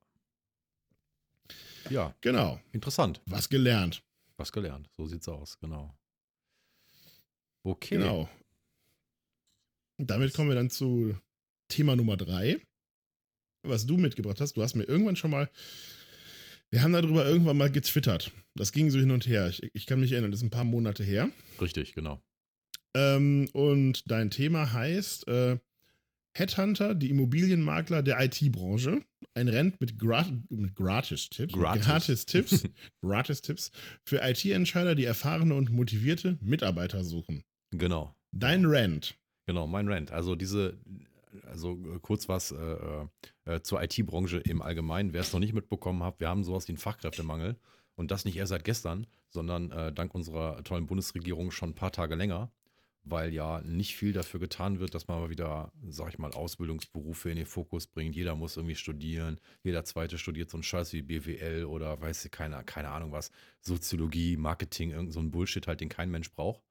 Ja, 1.88 2.12
Genau. 2.20 2.60
interessant. 2.72 3.20
Was 3.26 3.48
gelernt. 3.48 4.02
Was 4.38 4.50
gelernt. 4.50 4.88
So 4.96 5.06
sieht's 5.06 5.28
aus, 5.28 5.56
genau. 5.60 5.94
Okay. 7.62 7.96
Genau. 7.98 8.28
Damit 9.96 10.34
kommen 10.34 10.48
wir 10.48 10.56
dann 10.56 10.68
zu 10.70 11.16
Thema 11.68 11.94
Nummer 11.94 12.16
drei, 12.16 12.60
was 13.68 13.86
du 13.86 13.96
mitgebracht 13.96 14.40
hast. 14.40 14.56
Du 14.56 14.62
hast 14.62 14.74
mir 14.74 14.84
irgendwann 14.84 15.16
schon 15.16 15.30
mal, 15.30 15.50
wir 16.70 16.82
haben 16.82 16.92
darüber 16.92 17.26
irgendwann 17.26 17.56
mal 17.56 17.70
getwittert. 17.70 18.32
Das 18.54 18.72
ging 18.72 18.90
so 18.90 18.98
hin 18.98 19.10
und 19.10 19.26
her. 19.26 19.48
Ich, 19.48 19.62
ich 19.74 19.86
kann 19.86 20.00
mich 20.00 20.12
erinnern, 20.12 20.30
das 20.30 20.40
ist 20.40 20.46
ein 20.46 20.50
paar 20.50 20.64
Monate 20.64 21.04
her. 21.04 21.30
Richtig, 21.60 21.94
genau. 21.94 22.20
Ähm, 22.96 23.48
und 23.52 24.10
dein 24.10 24.30
Thema 24.30 24.72
heißt 24.72 25.28
äh, 25.28 25.58
Headhunter, 26.36 26.94
die 26.94 27.10
Immobilienmakler 27.10 28.02
der 28.02 28.22
IT-Branche. 28.22 29.02
Ein 29.34 29.48
Rent 29.48 29.80
mit, 29.80 29.98
Grat 29.98 30.32
mit 30.50 30.74
Gratis-Tipps. 30.74 31.52
Gratis. 31.52 31.84
Gratis-Tipps. 31.84 32.68
Gratis-Tipps 33.02 33.70
für 34.04 34.20
IT-Entscheider, 34.22 34.94
die 34.94 35.04
erfahrene 35.04 35.54
und 35.54 35.70
motivierte 35.70 36.38
Mitarbeiter 36.40 37.04
suchen. 37.04 37.42
Genau. 37.70 38.14
Dein 38.32 38.64
Rent. 38.64 39.16
Genau, 39.46 39.66
mein 39.66 39.88
Rant. 39.88 40.10
Also 40.10 40.34
diese, 40.34 40.78
also 41.44 41.72
äh, 41.72 41.98
kurz 42.00 42.28
was 42.28 42.52
äh, 42.52 43.06
äh, 43.44 43.60
zur 43.62 43.82
IT-Branche 43.82 44.38
im 44.38 44.62
Allgemeinen. 44.62 45.12
Wer 45.12 45.20
es 45.22 45.32
noch 45.32 45.40
nicht 45.40 45.54
mitbekommen 45.54 46.02
hat, 46.02 46.20
wir 46.20 46.28
haben 46.28 46.44
sowas 46.44 46.68
wie 46.68 46.72
einen 46.72 46.78
Fachkräftemangel. 46.78 47.56
Und 47.96 48.10
das 48.10 48.24
nicht 48.24 48.36
erst 48.36 48.50
seit 48.50 48.64
gestern, 48.64 49.06
sondern 49.30 49.70
äh, 49.70 49.92
dank 49.92 50.14
unserer 50.14 50.62
tollen 50.64 50.86
Bundesregierung 50.86 51.50
schon 51.50 51.70
ein 51.70 51.74
paar 51.74 51.92
Tage 51.92 52.14
länger, 52.14 52.52
weil 53.04 53.32
ja 53.32 53.62
nicht 53.62 53.96
viel 53.96 54.12
dafür 54.12 54.38
getan 54.38 54.80
wird, 54.80 54.94
dass 54.94 55.08
man 55.08 55.20
mal 55.20 55.30
wieder, 55.30 55.72
sag 55.88 56.10
ich 56.10 56.18
mal, 56.18 56.32
Ausbildungsberufe 56.32 57.30
in 57.30 57.36
den 57.36 57.46
Fokus 57.46 57.86
bringt. 57.86 58.14
Jeder 58.14 58.34
muss 58.34 58.56
irgendwie 58.56 58.74
studieren. 58.74 59.40
Jeder 59.62 59.84
Zweite 59.84 60.18
studiert 60.18 60.50
so 60.50 60.58
einen 60.58 60.62
Scheiß 60.62 60.92
wie 60.92 61.02
BWL 61.02 61.64
oder 61.64 62.00
weiß 62.00 62.26
ich, 62.26 62.30
keine, 62.30 62.62
keine 62.64 62.90
Ahnung 62.90 63.12
was, 63.12 63.30
Soziologie, 63.62 64.36
Marketing, 64.36 64.90
irgend 64.90 65.12
so 65.12 65.20
ein 65.20 65.30
Bullshit 65.30 65.66
halt, 65.66 65.80
den 65.80 65.88
kein 65.88 66.10
Mensch 66.10 66.30
braucht. 66.32 66.62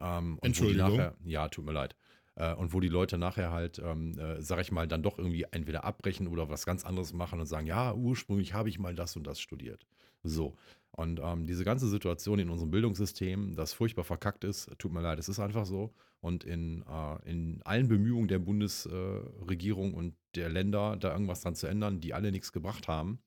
Ähm, 0.00 0.38
Entschuldigung. 0.42 0.96
nachher, 0.96 1.16
ja, 1.24 1.48
tut 1.48 1.64
mir 1.64 1.72
leid. 1.72 1.96
Äh, 2.34 2.54
und 2.54 2.72
wo 2.72 2.80
die 2.80 2.88
Leute 2.88 3.18
nachher 3.18 3.50
halt, 3.50 3.78
ähm, 3.78 4.18
äh, 4.18 4.40
sag 4.40 4.60
ich 4.60 4.72
mal, 4.72 4.88
dann 4.88 5.02
doch 5.02 5.18
irgendwie 5.18 5.44
entweder 5.50 5.84
abbrechen 5.84 6.26
oder 6.26 6.48
was 6.48 6.64
ganz 6.64 6.84
anderes 6.84 7.12
machen 7.12 7.40
und 7.40 7.46
sagen, 7.46 7.66
ja, 7.66 7.94
ursprünglich 7.94 8.54
habe 8.54 8.68
ich 8.68 8.78
mal 8.78 8.94
das 8.94 9.16
und 9.16 9.26
das 9.26 9.40
studiert. 9.40 9.86
So. 10.22 10.56
Und 10.92 11.20
ähm, 11.22 11.46
diese 11.46 11.64
ganze 11.64 11.88
Situation 11.88 12.38
in 12.38 12.50
unserem 12.50 12.70
Bildungssystem, 12.70 13.54
das 13.54 13.72
furchtbar 13.72 14.04
verkackt 14.04 14.44
ist, 14.44 14.70
tut 14.78 14.92
mir 14.92 15.00
leid, 15.00 15.18
es 15.18 15.28
ist 15.28 15.40
einfach 15.40 15.64
so. 15.64 15.94
Und 16.20 16.44
in, 16.44 16.82
äh, 16.82 17.30
in 17.30 17.62
allen 17.64 17.88
Bemühungen 17.88 18.28
der 18.28 18.38
Bundesregierung 18.38 19.94
und 19.94 20.14
der 20.34 20.50
Länder, 20.50 20.96
da 20.96 21.12
irgendwas 21.12 21.40
dran 21.40 21.54
zu 21.54 21.66
ändern, 21.66 22.00
die 22.00 22.14
alle 22.14 22.30
nichts 22.30 22.52
gebracht 22.52 22.88
haben, 22.88 23.20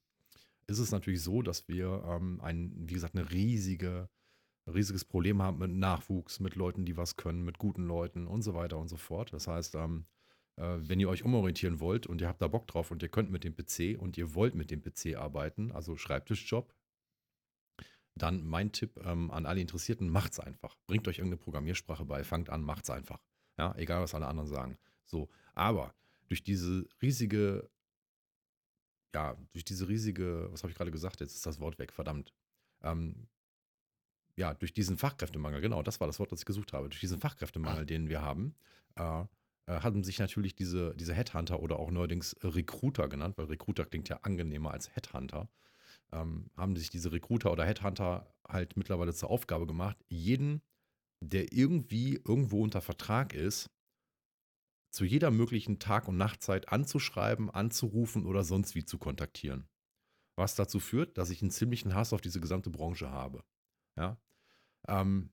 ist 0.67 0.79
es 0.79 0.91
natürlich 0.91 1.21
so, 1.21 1.41
dass 1.41 1.67
wir 1.67 2.03
ähm, 2.07 2.39
ein, 2.41 2.71
wie 2.75 2.93
gesagt, 2.93 3.15
eine 3.15 3.31
riesige, 3.31 4.09
riesiges 4.67 5.05
Problem 5.05 5.41
haben 5.41 5.59
mit 5.59 5.71
Nachwuchs, 5.71 6.39
mit 6.39 6.55
Leuten, 6.55 6.85
die 6.85 6.97
was 6.97 7.17
können, 7.17 7.43
mit 7.43 7.57
guten 7.57 7.85
Leuten 7.85 8.27
und 8.27 8.41
so 8.41 8.53
weiter 8.53 8.77
und 8.77 8.87
so 8.87 8.97
fort. 8.97 9.31
Das 9.33 9.47
heißt, 9.47 9.75
ähm, 9.75 10.05
äh, 10.57 10.77
wenn 10.79 10.99
ihr 10.99 11.09
euch 11.09 11.23
umorientieren 11.23 11.79
wollt 11.79 12.07
und 12.07 12.21
ihr 12.21 12.27
habt 12.27 12.41
da 12.41 12.47
Bock 12.47 12.67
drauf 12.67 12.91
und 12.91 13.03
ihr 13.03 13.09
könnt 13.09 13.31
mit 13.31 13.43
dem 13.43 13.55
PC 13.55 13.99
und 13.99 14.17
ihr 14.17 14.33
wollt 14.33 14.55
mit 14.55 14.71
dem 14.71 14.81
PC 14.81 15.15
arbeiten, 15.15 15.71
also 15.71 15.97
Schreibtischjob, 15.97 16.73
dann 18.15 18.45
mein 18.45 18.71
Tipp 18.71 18.99
ähm, 19.03 19.29
an 19.31 19.45
alle 19.45 19.59
Interessierten, 19.59 20.09
macht's 20.09 20.39
einfach. 20.39 20.75
Bringt 20.87 21.07
euch 21.07 21.17
irgendeine 21.17 21.41
Programmiersprache 21.41 22.05
bei, 22.05 22.23
fangt 22.23 22.49
an, 22.49 22.61
macht's 22.61 22.89
einfach. 22.89 23.21
Ja, 23.57 23.75
egal 23.77 24.01
was 24.01 24.15
alle 24.15 24.27
anderen 24.27 24.49
sagen. 24.49 24.77
So, 25.05 25.29
aber 25.53 25.93
durch 26.27 26.43
diese 26.43 26.87
riesige, 27.01 27.69
ja, 29.13 29.37
durch 29.53 29.65
diese 29.65 29.87
riesige, 29.87 30.47
was 30.51 30.63
habe 30.63 30.71
ich 30.71 30.77
gerade 30.77 30.91
gesagt, 30.91 31.19
jetzt 31.19 31.35
ist 31.35 31.45
das 31.45 31.59
Wort 31.59 31.77
weg, 31.77 31.91
verdammt. 31.91 32.33
Ähm, 32.83 33.27
ja, 34.37 34.53
durch 34.53 34.73
diesen 34.73 34.97
Fachkräftemangel, 34.97 35.61
genau, 35.61 35.81
das 35.81 35.99
war 35.99 36.07
das 36.07 36.19
Wort, 36.19 36.31
das 36.31 36.39
ich 36.39 36.45
gesucht 36.45 36.73
habe, 36.73 36.89
durch 36.89 36.99
diesen 36.99 37.19
Fachkräftemangel, 37.19 37.85
den 37.85 38.09
wir 38.09 38.21
haben, 38.21 38.55
äh, 38.95 39.21
äh, 39.21 39.25
haben 39.67 40.03
sich 40.03 40.19
natürlich 40.19 40.55
diese, 40.55 40.93
diese 40.95 41.13
Headhunter 41.13 41.59
oder 41.61 41.79
auch 41.79 41.91
neuerdings 41.91 42.35
Recruiter 42.43 43.07
genannt, 43.07 43.37
weil 43.37 43.45
Recruiter 43.45 43.85
klingt 43.85 44.09
ja 44.09 44.19
angenehmer 44.23 44.71
als 44.71 44.93
Headhunter, 44.95 45.49
ähm, 46.11 46.49
haben 46.57 46.75
sich 46.75 46.89
diese 46.89 47.11
Recruiter 47.11 47.51
oder 47.51 47.65
Headhunter 47.65 48.33
halt 48.47 48.77
mittlerweile 48.77 49.13
zur 49.13 49.29
Aufgabe 49.29 49.65
gemacht, 49.67 49.97
jeden, 50.07 50.61
der 51.21 51.51
irgendwie 51.53 52.21
irgendwo 52.25 52.61
unter 52.63 52.81
Vertrag 52.81 53.33
ist, 53.33 53.69
zu 54.91 55.03
jeder 55.03 55.31
möglichen 55.31 55.79
Tag- 55.79 56.07
und 56.07 56.17
Nachtzeit 56.17 56.69
anzuschreiben, 56.69 57.49
anzurufen 57.49 58.25
oder 58.25 58.43
sonst 58.43 58.75
wie 58.75 58.85
zu 58.85 58.97
kontaktieren. 58.97 59.67
Was 60.37 60.55
dazu 60.55 60.79
führt, 60.79 61.17
dass 61.17 61.29
ich 61.29 61.41
einen 61.41 61.51
ziemlichen 61.51 61.95
Hass 61.95 62.13
auf 62.13 62.21
diese 62.21 62.39
gesamte 62.39 62.69
Branche 62.69 63.09
habe. 63.09 63.43
Ja. 63.97 64.17
Ähm, 64.87 65.29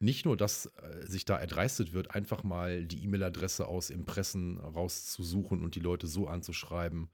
nicht 0.00 0.24
nur, 0.24 0.36
dass 0.36 0.66
äh, 0.66 1.06
sich 1.06 1.24
da 1.24 1.38
erdreistet 1.38 1.92
wird, 1.92 2.14
einfach 2.14 2.44
mal 2.44 2.84
die 2.84 3.02
E-Mail-Adresse 3.04 3.66
aus 3.66 3.90
Impressen 3.90 4.58
rauszusuchen 4.58 5.62
und 5.62 5.74
die 5.74 5.80
Leute 5.80 6.06
so 6.06 6.28
anzuschreiben. 6.28 7.10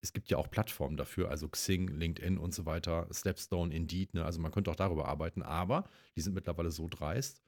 Es 0.00 0.12
gibt 0.12 0.30
ja 0.30 0.38
auch 0.38 0.50
Plattformen 0.50 0.96
dafür, 0.96 1.30
also 1.30 1.48
Xing, 1.48 1.88
LinkedIn 1.88 2.38
und 2.38 2.54
so 2.54 2.66
weiter, 2.66 3.08
Stepstone, 3.10 3.74
Indeed. 3.74 4.14
Ne? 4.14 4.24
Also 4.24 4.40
man 4.40 4.52
könnte 4.52 4.70
auch 4.70 4.76
darüber 4.76 5.08
arbeiten, 5.08 5.42
aber 5.42 5.88
die 6.16 6.20
sind 6.20 6.34
mittlerweile 6.34 6.70
so 6.70 6.88
dreist, 6.88 7.42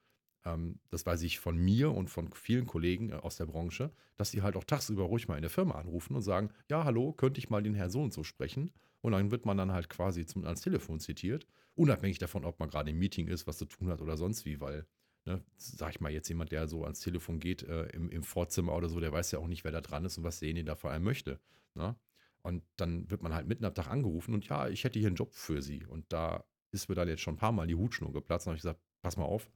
ähm, 0.44 0.78
das 0.90 1.06
weiß 1.06 1.22
ich 1.22 1.38
von 1.40 1.56
mir 1.56 1.92
und 1.92 2.08
von 2.08 2.32
vielen 2.32 2.66
Kollegen 2.66 3.10
äh, 3.10 3.14
aus 3.14 3.36
der 3.36 3.46
Branche, 3.46 3.90
dass 4.16 4.30
die 4.30 4.42
halt 4.42 4.56
auch 4.56 4.64
tagsüber 4.64 5.04
ruhig 5.04 5.28
mal 5.28 5.36
in 5.36 5.42
der 5.42 5.50
Firma 5.50 5.74
anrufen 5.74 6.16
und 6.16 6.22
sagen, 6.22 6.50
ja, 6.68 6.84
hallo, 6.84 7.12
könnte 7.12 7.38
ich 7.38 7.50
mal 7.50 7.62
den 7.62 7.74
Herr 7.74 7.90
so 7.90 8.02
und 8.02 8.12
so 8.12 8.24
sprechen? 8.24 8.72
Und 9.00 9.12
dann 9.12 9.30
wird 9.30 9.46
man 9.46 9.56
dann 9.56 9.72
halt 9.72 9.88
quasi 9.88 10.26
zum, 10.26 10.44
ans 10.44 10.60
Telefon 10.60 11.00
zitiert, 11.00 11.46
unabhängig 11.74 12.18
davon, 12.18 12.44
ob 12.44 12.58
man 12.60 12.70
gerade 12.70 12.90
im 12.90 12.98
Meeting 12.98 13.28
ist, 13.28 13.46
was 13.46 13.58
zu 13.58 13.64
tun 13.64 13.88
hat 13.88 14.00
oder 14.00 14.16
sonst 14.16 14.44
wie, 14.44 14.60
weil, 14.60 14.86
ne, 15.24 15.42
sag 15.56 15.90
ich 15.90 16.00
mal, 16.00 16.12
jetzt 16.12 16.28
jemand, 16.28 16.52
der 16.52 16.68
so 16.68 16.84
ans 16.84 17.00
Telefon 17.00 17.40
geht 17.40 17.62
äh, 17.62 17.86
im, 17.90 18.10
im 18.10 18.22
Vorzimmer 18.22 18.74
oder 18.74 18.88
so, 18.88 19.00
der 19.00 19.12
weiß 19.12 19.30
ja 19.32 19.38
auch 19.38 19.48
nicht, 19.48 19.64
wer 19.64 19.72
da 19.72 19.80
dran 19.80 20.04
ist 20.04 20.18
und 20.18 20.24
was 20.24 20.40
derjenige 20.40 20.66
da 20.66 20.74
vor 20.74 20.90
allem 20.90 21.04
möchte. 21.04 21.40
Ne? 21.74 21.96
Und 22.42 22.64
dann 22.76 23.10
wird 23.10 23.22
man 23.22 23.34
halt 23.34 23.46
mitten 23.46 23.64
am 23.64 23.74
Tag 23.74 23.88
angerufen 23.88 24.34
und 24.34 24.48
ja, 24.48 24.68
ich 24.68 24.84
hätte 24.84 24.98
hier 24.98 25.08
einen 25.08 25.16
Job 25.16 25.32
für 25.32 25.62
Sie. 25.62 25.86
Und 25.86 26.12
da 26.12 26.44
ist 26.72 26.88
mir 26.88 26.94
dann 26.94 27.08
jetzt 27.08 27.20
schon 27.20 27.34
ein 27.34 27.38
paar 27.38 27.52
Mal 27.52 27.66
die 27.66 27.74
Hutschnur 27.74 28.12
geplatzt 28.12 28.46
und 28.46 28.50
habe 28.50 28.56
ich 28.56 28.62
gesagt, 28.62 28.80
pass 29.00 29.16
mal 29.16 29.24
auf, 29.24 29.50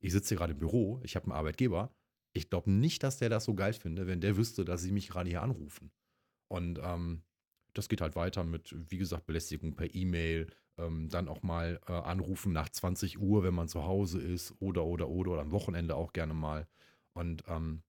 ich 0.00 0.12
sitze 0.12 0.30
hier 0.30 0.38
gerade 0.38 0.52
im 0.52 0.58
Büro, 0.58 1.00
ich 1.02 1.16
habe 1.16 1.24
einen 1.24 1.32
Arbeitgeber. 1.32 1.92
Ich 2.32 2.50
glaube 2.50 2.70
nicht, 2.70 3.02
dass 3.02 3.18
der 3.18 3.30
das 3.30 3.44
so 3.44 3.54
geil 3.54 3.72
finde, 3.72 4.06
wenn 4.06 4.20
der 4.20 4.36
wüsste, 4.36 4.64
dass 4.64 4.82
sie 4.82 4.92
mich 4.92 5.08
gerade 5.08 5.28
hier 5.28 5.42
anrufen. 5.42 5.90
Und 6.46 6.78
ähm, 6.82 7.22
das 7.74 7.88
geht 7.88 8.00
halt 8.00 8.14
weiter 8.14 8.44
mit, 8.44 8.74
wie 8.90 8.98
gesagt, 8.98 9.26
Belästigung 9.26 9.74
per 9.74 9.92
E-Mail, 9.94 10.46
ähm, 10.78 11.08
dann 11.08 11.28
auch 11.28 11.42
mal 11.42 11.80
äh, 11.86 11.92
anrufen 11.92 12.52
nach 12.52 12.68
20 12.68 13.18
Uhr, 13.20 13.42
wenn 13.42 13.54
man 13.54 13.68
zu 13.68 13.84
Hause 13.84 14.20
ist 14.20 14.54
oder, 14.60 14.84
oder, 14.84 15.08
oder, 15.08 15.32
oder 15.32 15.42
am 15.42 15.52
Wochenende 15.52 15.96
auch 15.96 16.12
gerne 16.12 16.34
mal. 16.34 16.66
Und 17.12 17.44
ähm, 17.48 17.82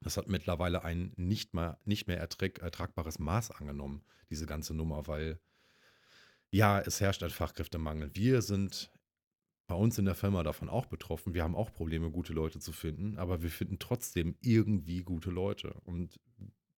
das 0.00 0.16
hat 0.16 0.28
mittlerweile 0.28 0.84
ein 0.84 1.12
nicht 1.16 1.54
mehr, 1.54 1.78
nicht 1.84 2.06
mehr 2.06 2.18
ertrag, 2.18 2.60
ertragbares 2.60 3.18
Maß 3.18 3.50
angenommen, 3.50 4.04
diese 4.30 4.46
ganze 4.46 4.74
Nummer, 4.74 5.06
weil 5.06 5.40
ja, 6.50 6.80
es 6.80 7.00
herrscht 7.00 7.22
ein 7.22 7.30
Fachkräftemangel. 7.30 8.10
Wir 8.14 8.40
sind 8.42 8.90
bei 9.66 9.74
uns 9.74 9.98
in 9.98 10.06
der 10.06 10.14
Firma 10.14 10.42
davon 10.42 10.70
auch 10.70 10.86
betroffen. 10.86 11.34
Wir 11.34 11.42
haben 11.42 11.54
auch 11.54 11.72
Probleme, 11.72 12.10
gute 12.10 12.32
Leute 12.32 12.58
zu 12.58 12.72
finden, 12.72 13.18
aber 13.18 13.42
wir 13.42 13.50
finden 13.50 13.78
trotzdem 13.78 14.34
irgendwie 14.40 15.02
gute 15.02 15.30
Leute. 15.30 15.74
Und 15.84 16.18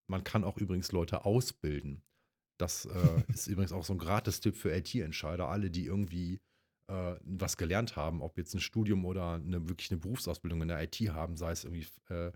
man 0.09 0.25
kann 0.25 0.43
auch 0.43 0.59
übrigens 0.59 0.91
Leute 0.91 1.25
ausbilden. 1.25 2.03
Das 2.61 2.87
äh, 2.87 3.23
ist 3.29 3.47
übrigens 3.47 3.73
auch 3.73 3.85
so 3.85 3.95
ein 3.95 3.99
Gratis-Tipp 3.99 4.57
für 4.57 4.75
IT-Entscheider. 4.75 5.49
Alle, 5.49 5.71
die 5.71 5.87
irgendwie 5.87 6.41
äh, 6.89 7.15
was 7.23 7.57
gelernt 7.57 7.97
haben, 7.97 8.23
ob 8.23 8.37
jetzt 8.37 8.55
ein 8.55 8.61
Studium 8.61 9.05
oder 9.05 9.35
eine, 9.35 9.69
wirklich 9.69 9.91
eine 9.91 10.01
Berufsausbildung 10.01 10.63
in 10.63 10.69
der 10.69 10.83
IT 10.83 10.97
haben, 11.13 11.37
sei 11.37 11.53
es 11.53 11.65
irgendwie 11.65 11.87
äh, 12.11 12.33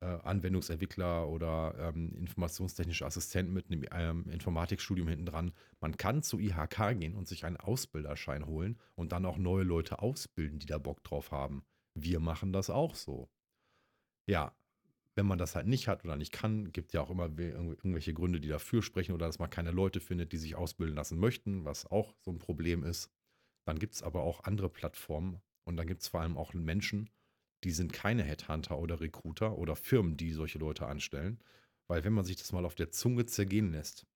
äh, 0.00 0.18
Anwendungsentwickler 0.22 1.28
oder 1.28 1.74
ähm, 1.78 2.14
informationstechnische 2.14 3.06
Assistent 3.06 3.52
mit 3.52 3.70
einem 3.70 3.86
ähm, 3.92 4.30
Informatikstudium 4.30 5.08
hinten 5.08 5.26
dran. 5.26 5.52
Man 5.80 5.96
kann 5.96 6.22
zu 6.22 6.38
IHK 6.38 6.98
gehen 6.98 7.14
und 7.14 7.28
sich 7.28 7.44
einen 7.44 7.56
Ausbilderschein 7.56 8.46
holen 8.46 8.78
und 8.96 9.12
dann 9.12 9.24
auch 9.24 9.38
neue 9.38 9.64
Leute 9.64 10.00
ausbilden, 10.00 10.58
die 10.58 10.66
da 10.66 10.78
Bock 10.78 11.02
drauf 11.04 11.30
haben. 11.30 11.64
Wir 11.94 12.20
machen 12.20 12.52
das 12.52 12.70
auch 12.70 12.94
so. 12.94 13.28
Ja, 14.26 14.52
wenn 15.16 15.26
man 15.26 15.38
das 15.38 15.54
halt 15.54 15.66
nicht 15.66 15.88
hat 15.88 16.04
oder 16.04 16.16
nicht 16.16 16.32
kann, 16.32 16.72
gibt 16.72 16.92
ja 16.92 17.00
auch 17.00 17.10
immer 17.10 17.26
irgendwelche 17.38 18.14
Gründe, 18.14 18.40
die 18.40 18.48
dafür 18.48 18.82
sprechen 18.82 19.12
oder 19.12 19.26
dass 19.26 19.38
man 19.38 19.50
keine 19.50 19.70
Leute 19.70 20.00
findet, 20.00 20.32
die 20.32 20.38
sich 20.38 20.56
ausbilden 20.56 20.96
lassen 20.96 21.18
möchten, 21.18 21.64
was 21.64 21.86
auch 21.86 22.14
so 22.20 22.30
ein 22.32 22.38
Problem 22.38 22.82
ist. 22.82 23.10
Dann 23.66 23.78
gibt 23.78 23.94
es 23.94 24.02
aber 24.02 24.22
auch 24.22 24.44
andere 24.44 24.68
Plattformen 24.68 25.40
und 25.64 25.76
dann 25.76 25.86
gibt 25.86 26.02
es 26.02 26.08
vor 26.08 26.20
allem 26.20 26.36
auch 26.36 26.52
Menschen, 26.52 27.10
die 27.62 27.70
sind 27.70 27.92
keine 27.92 28.24
Headhunter 28.24 28.78
oder 28.78 29.00
Recruiter 29.00 29.56
oder 29.56 29.76
Firmen, 29.76 30.16
die 30.16 30.32
solche 30.32 30.58
Leute 30.58 30.86
anstellen. 30.86 31.38
Weil 31.88 32.04
wenn 32.04 32.12
man 32.12 32.24
sich 32.24 32.36
das 32.36 32.52
mal 32.52 32.64
auf 32.64 32.74
der 32.74 32.90
Zunge 32.90 33.26
zergehen 33.26 33.72
lässt, 33.72 34.06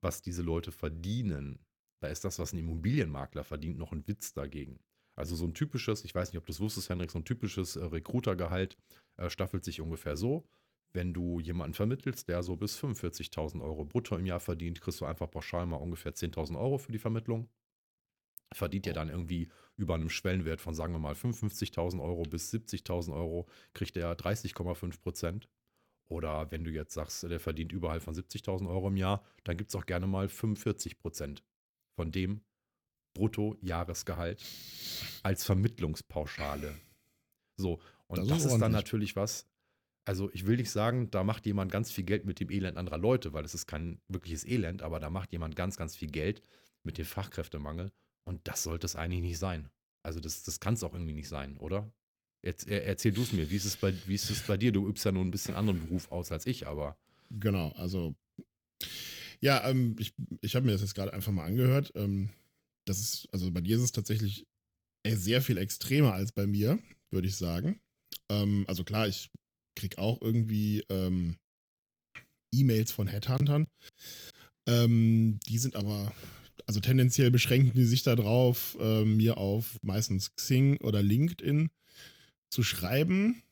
was 0.00 0.22
diese 0.22 0.42
Leute 0.42 0.70
verdienen, 0.70 1.58
da 2.00 2.08
ist 2.08 2.24
das, 2.24 2.38
was 2.38 2.52
ein 2.52 2.58
Immobilienmakler 2.58 3.42
verdient, 3.42 3.78
noch 3.78 3.92
ein 3.92 4.06
Witz 4.06 4.32
dagegen. 4.32 4.78
Also 5.18 5.36
so 5.36 5.46
ein 5.46 5.54
typisches, 5.54 6.04
ich 6.04 6.14
weiß 6.14 6.32
nicht, 6.32 6.38
ob 6.38 6.46
du 6.46 6.52
das 6.52 6.60
wusstest, 6.60 6.90
Henrik, 6.90 7.10
so 7.10 7.18
ein 7.18 7.24
typisches 7.24 7.76
äh, 7.76 7.84
Recruitergehalt 7.84 8.76
äh, 9.16 9.28
staffelt 9.28 9.64
sich 9.64 9.80
ungefähr 9.80 10.16
so. 10.16 10.46
Wenn 10.92 11.12
du 11.12 11.40
jemanden 11.40 11.74
vermittelst, 11.74 12.28
der 12.28 12.42
so 12.42 12.56
bis 12.56 12.78
45.000 12.78 13.60
Euro 13.62 13.84
brutto 13.84 14.16
im 14.16 14.26
Jahr 14.26 14.40
verdient, 14.40 14.80
kriegst 14.80 15.00
du 15.00 15.04
einfach 15.04 15.30
pauschal 15.30 15.66
mal 15.66 15.76
ungefähr 15.76 16.14
10.000 16.14 16.58
Euro 16.58 16.78
für 16.78 16.92
die 16.92 16.98
Vermittlung 16.98 17.48
verdient 18.54 18.86
ja 18.86 18.92
dann 18.92 19.08
irgendwie 19.08 19.48
über 19.76 19.94
einem 19.94 20.10
Schwellenwert 20.10 20.60
von, 20.60 20.74
sagen 20.74 20.92
wir 20.92 20.98
mal, 20.98 21.14
55.000 21.14 22.02
Euro 22.02 22.22
bis 22.22 22.52
70.000 22.52 23.14
Euro, 23.14 23.46
kriegt 23.74 23.96
er 23.96 24.16
30,5 24.16 25.00
Prozent. 25.00 25.48
Oder 26.08 26.50
wenn 26.50 26.64
du 26.64 26.70
jetzt 26.70 26.94
sagst, 26.94 27.22
der 27.24 27.38
verdient 27.38 27.72
überhalb 27.72 28.02
von 28.02 28.14
70.000 28.14 28.68
Euro 28.68 28.88
im 28.88 28.96
Jahr, 28.96 29.22
dann 29.44 29.56
gibt 29.58 29.70
es 29.70 29.76
auch 29.76 29.84
gerne 29.84 30.06
mal 30.06 30.28
45 30.28 30.98
Prozent 30.98 31.44
von 31.96 32.10
dem 32.10 32.40
Bruttojahresgehalt 33.14 34.42
als 35.22 35.44
Vermittlungspauschale. 35.44 36.74
So, 37.56 37.80
und 38.06 38.18
das, 38.18 38.28
das 38.28 38.38
ist, 38.44 38.52
ist 38.52 38.58
dann 38.60 38.72
natürlich 38.72 39.16
was, 39.16 39.46
also 40.04 40.30
ich 40.32 40.46
will 40.46 40.56
nicht 40.56 40.70
sagen, 40.70 41.10
da 41.10 41.24
macht 41.24 41.46
jemand 41.46 41.72
ganz 41.72 41.90
viel 41.90 42.04
Geld 42.04 42.24
mit 42.24 42.40
dem 42.40 42.50
Elend 42.50 42.78
anderer 42.78 42.98
Leute, 42.98 43.32
weil 43.32 43.44
es 43.44 43.54
ist 43.54 43.66
kein 43.66 44.00
wirkliches 44.08 44.46
Elend, 44.46 44.82
aber 44.82 45.00
da 45.00 45.10
macht 45.10 45.32
jemand 45.32 45.56
ganz, 45.56 45.76
ganz 45.76 45.96
viel 45.96 46.10
Geld 46.10 46.42
mit 46.84 46.98
dem 46.98 47.04
Fachkräftemangel 47.04 47.92
und 48.24 48.40
das 48.44 48.62
sollte 48.62 48.86
es 48.86 48.96
eigentlich 48.96 49.22
nicht 49.22 49.38
sein. 49.38 49.68
Also 50.02 50.20
das, 50.20 50.44
das 50.44 50.60
kann 50.60 50.74
es 50.74 50.84
auch 50.84 50.94
irgendwie 50.94 51.12
nicht 51.12 51.28
sein, 51.28 51.56
oder? 51.58 51.92
Jetzt 52.42 52.68
erzähl 52.68 53.12
du 53.12 53.22
es 53.22 53.32
mir, 53.32 53.50
wie 53.50 53.56
ist 53.56 53.64
es, 53.64 53.76
bei, 53.76 53.92
wie 54.06 54.14
ist 54.14 54.30
es 54.30 54.42
bei 54.42 54.56
dir? 54.56 54.70
Du 54.70 54.86
übst 54.88 55.04
ja 55.04 55.10
nur 55.10 55.24
ein 55.24 55.32
bisschen 55.32 55.56
anderen 55.56 55.80
Beruf 55.84 56.12
aus 56.12 56.30
als 56.30 56.46
ich, 56.46 56.68
aber. 56.68 56.96
Genau, 57.30 57.72
also 57.72 58.14
ja, 59.40 59.68
ähm, 59.68 59.96
ich, 59.98 60.14
ich 60.40 60.56
habe 60.56 60.66
mir 60.66 60.72
das 60.72 60.80
jetzt 60.80 60.94
gerade 60.94 61.12
einfach 61.12 61.32
mal 61.32 61.44
angehört. 61.44 61.92
Ähm, 61.94 62.30
das 62.88 63.00
ist, 63.00 63.28
also 63.32 63.50
bei 63.50 63.60
dir 63.60 63.76
ist 63.76 63.82
es 63.82 63.92
tatsächlich 63.92 64.46
sehr 65.06 65.42
viel 65.42 65.58
extremer 65.58 66.12
als 66.12 66.32
bei 66.32 66.46
mir, 66.46 66.78
würde 67.10 67.28
ich 67.28 67.36
sagen. 67.36 67.80
Ähm, 68.30 68.64
also 68.68 68.84
klar, 68.84 69.08
ich 69.08 69.30
kriege 69.76 69.98
auch 69.98 70.20
irgendwie 70.20 70.84
ähm, 70.88 71.36
E-Mails 72.54 72.92
von 72.92 73.06
Headhuntern. 73.06 73.66
Ähm, 74.68 75.40
die 75.48 75.58
sind 75.58 75.76
aber 75.76 76.12
also 76.68 76.80
tendenziell 76.80 77.30
beschränken 77.30 77.72
die 77.74 77.84
sich 77.84 78.02
darauf, 78.02 78.76
äh, 78.78 79.04
mir 79.04 79.38
auf 79.38 79.78
meistens 79.82 80.34
Xing 80.34 80.76
oder 80.82 81.02
LinkedIn 81.02 81.70
zu 82.50 82.62
schreiben 82.62 83.42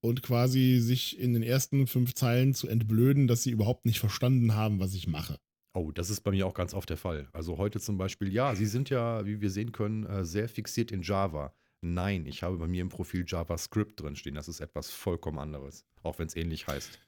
und 0.00 0.22
quasi 0.22 0.80
sich 0.80 1.18
in 1.18 1.34
den 1.34 1.44
ersten 1.44 1.86
fünf 1.86 2.14
Zeilen 2.14 2.52
zu 2.52 2.66
entblöden, 2.66 3.28
dass 3.28 3.44
sie 3.44 3.52
überhaupt 3.52 3.86
nicht 3.86 4.00
verstanden 4.00 4.54
haben, 4.54 4.80
was 4.80 4.94
ich 4.94 5.06
mache. 5.06 5.38
Oh, 5.76 5.90
das 5.90 6.08
ist 6.08 6.20
bei 6.20 6.30
mir 6.30 6.46
auch 6.46 6.54
ganz 6.54 6.72
oft 6.72 6.88
der 6.88 6.96
Fall. 6.96 7.28
Also 7.32 7.58
heute 7.58 7.80
zum 7.80 7.98
Beispiel, 7.98 8.32
ja, 8.32 8.54
Sie 8.54 8.66
sind 8.66 8.90
ja, 8.90 9.26
wie 9.26 9.40
wir 9.40 9.50
sehen 9.50 9.72
können, 9.72 10.06
äh, 10.06 10.24
sehr 10.24 10.48
fixiert 10.48 10.92
in 10.92 11.02
Java. 11.02 11.52
Nein, 11.80 12.26
ich 12.26 12.44
habe 12.44 12.56
bei 12.56 12.68
mir 12.68 12.80
im 12.80 12.88
Profil 12.88 13.24
JavaScript 13.26 14.00
drinstehen. 14.00 14.36
Das 14.36 14.48
ist 14.48 14.60
etwas 14.60 14.90
vollkommen 14.90 15.40
anderes, 15.40 15.84
auch 16.02 16.18
wenn 16.20 16.28
es 16.28 16.36
ähnlich 16.36 16.68
heißt. 16.68 17.00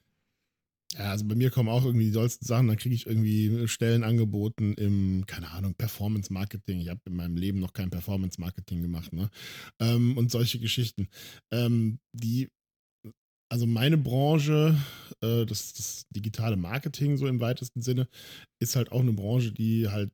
Ja, 0.95 1.11
also 1.11 1.25
bei 1.27 1.37
mir 1.37 1.51
kommen 1.51 1.69
auch 1.69 1.85
irgendwie 1.85 2.07
die 2.07 2.13
dollsten 2.13 2.47
Sachen, 2.47 2.69
dann 2.69 2.77
kriege 2.77 2.95
ich 2.95 3.07
irgendwie 3.07 3.69
Stellen 3.69 4.03
angeboten 4.03 4.75
im, 4.75 5.25
keine 5.27 5.51
Ahnung, 5.51 5.75
Performance 5.75 6.33
Marketing. 6.33 6.81
Ich 6.81 6.89
habe 6.89 7.01
in 7.07 7.17
meinem 7.17 7.37
Leben 7.37 7.61
noch 7.61 7.73
kein 7.73 7.91
Performance 7.91 8.41
Marketing 8.41 8.83
gemacht, 8.83 9.13
ne? 9.13 9.31
Ähm, 9.81 10.17
und 10.17 10.31
solche 10.31 10.59
Geschichten. 10.59 11.09
Ähm, 11.53 11.99
die, 12.13 12.51
also 13.49 13.67
meine 13.67 13.97
Branche, 13.97 14.77
äh, 15.21 15.47
das, 15.47 15.73
das 15.73 16.07
digitale 16.11 16.57
Marketing 16.57 17.17
so 17.17 17.27
im 17.27 17.41
weitesten 17.41 17.83
Sinne, 17.83 18.09
ist 18.61 18.77
halt 18.77 18.93
auch 18.93 19.01
eine 19.01 19.13
Branche, 19.13 19.53
die 19.53 19.89
halt 19.89 20.11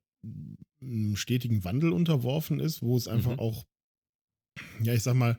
einem 0.82 1.16
stetigen 1.16 1.64
Wandel 1.64 1.92
unterworfen 1.92 2.60
ist, 2.60 2.82
wo 2.82 2.96
es 2.96 3.08
einfach 3.08 3.32
mhm. 3.32 3.38
auch, 3.38 3.64
ja, 4.82 4.94
ich 4.94 5.02
sag 5.02 5.14
mal, 5.14 5.38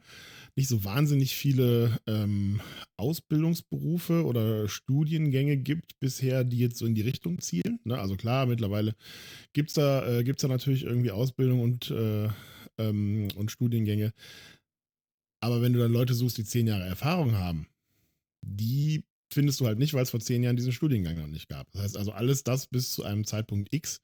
nicht 0.55 0.67
so 0.67 0.83
wahnsinnig 0.83 1.35
viele 1.35 1.99
ähm, 2.05 2.61
Ausbildungsberufe 2.97 4.23
oder 4.23 4.67
Studiengänge 4.67 5.57
gibt 5.57 5.99
bisher, 5.99 6.43
die 6.43 6.59
jetzt 6.59 6.77
so 6.77 6.85
in 6.85 6.93
die 6.93 7.01
Richtung 7.01 7.39
zielen. 7.39 7.79
Ne? 7.83 7.97
Also 7.97 8.15
klar, 8.15 8.45
mittlerweile 8.45 8.95
gibt 9.53 9.69
es 9.69 9.75
da, 9.75 10.07
äh, 10.07 10.23
gibt's 10.23 10.43
da 10.43 10.47
natürlich 10.47 10.83
irgendwie 10.83 11.11
Ausbildung 11.11 11.61
und, 11.61 11.89
äh, 11.89 12.29
ähm, 12.77 13.29
und 13.35 13.49
Studiengänge. 13.49 14.13
Aber 15.43 15.61
wenn 15.61 15.73
du 15.73 15.79
dann 15.79 15.91
Leute 15.91 16.13
suchst, 16.13 16.37
die 16.37 16.45
zehn 16.45 16.67
Jahre 16.67 16.85
Erfahrung 16.85 17.33
haben, 17.33 17.67
die 18.43 19.03
findest 19.33 19.59
du 19.59 19.65
halt 19.65 19.79
nicht, 19.79 19.93
weil 19.93 20.03
es 20.03 20.11
vor 20.11 20.19
zehn 20.19 20.43
Jahren 20.43 20.55
diesen 20.55 20.71
Studiengang 20.71 21.17
noch 21.17 21.27
nicht 21.27 21.49
gab. 21.49 21.71
Das 21.71 21.81
heißt 21.81 21.97
also, 21.97 22.11
alles 22.11 22.43
das 22.43 22.67
bis 22.67 22.91
zu 22.91 23.03
einem 23.03 23.25
Zeitpunkt 23.25 23.73
X 23.73 24.01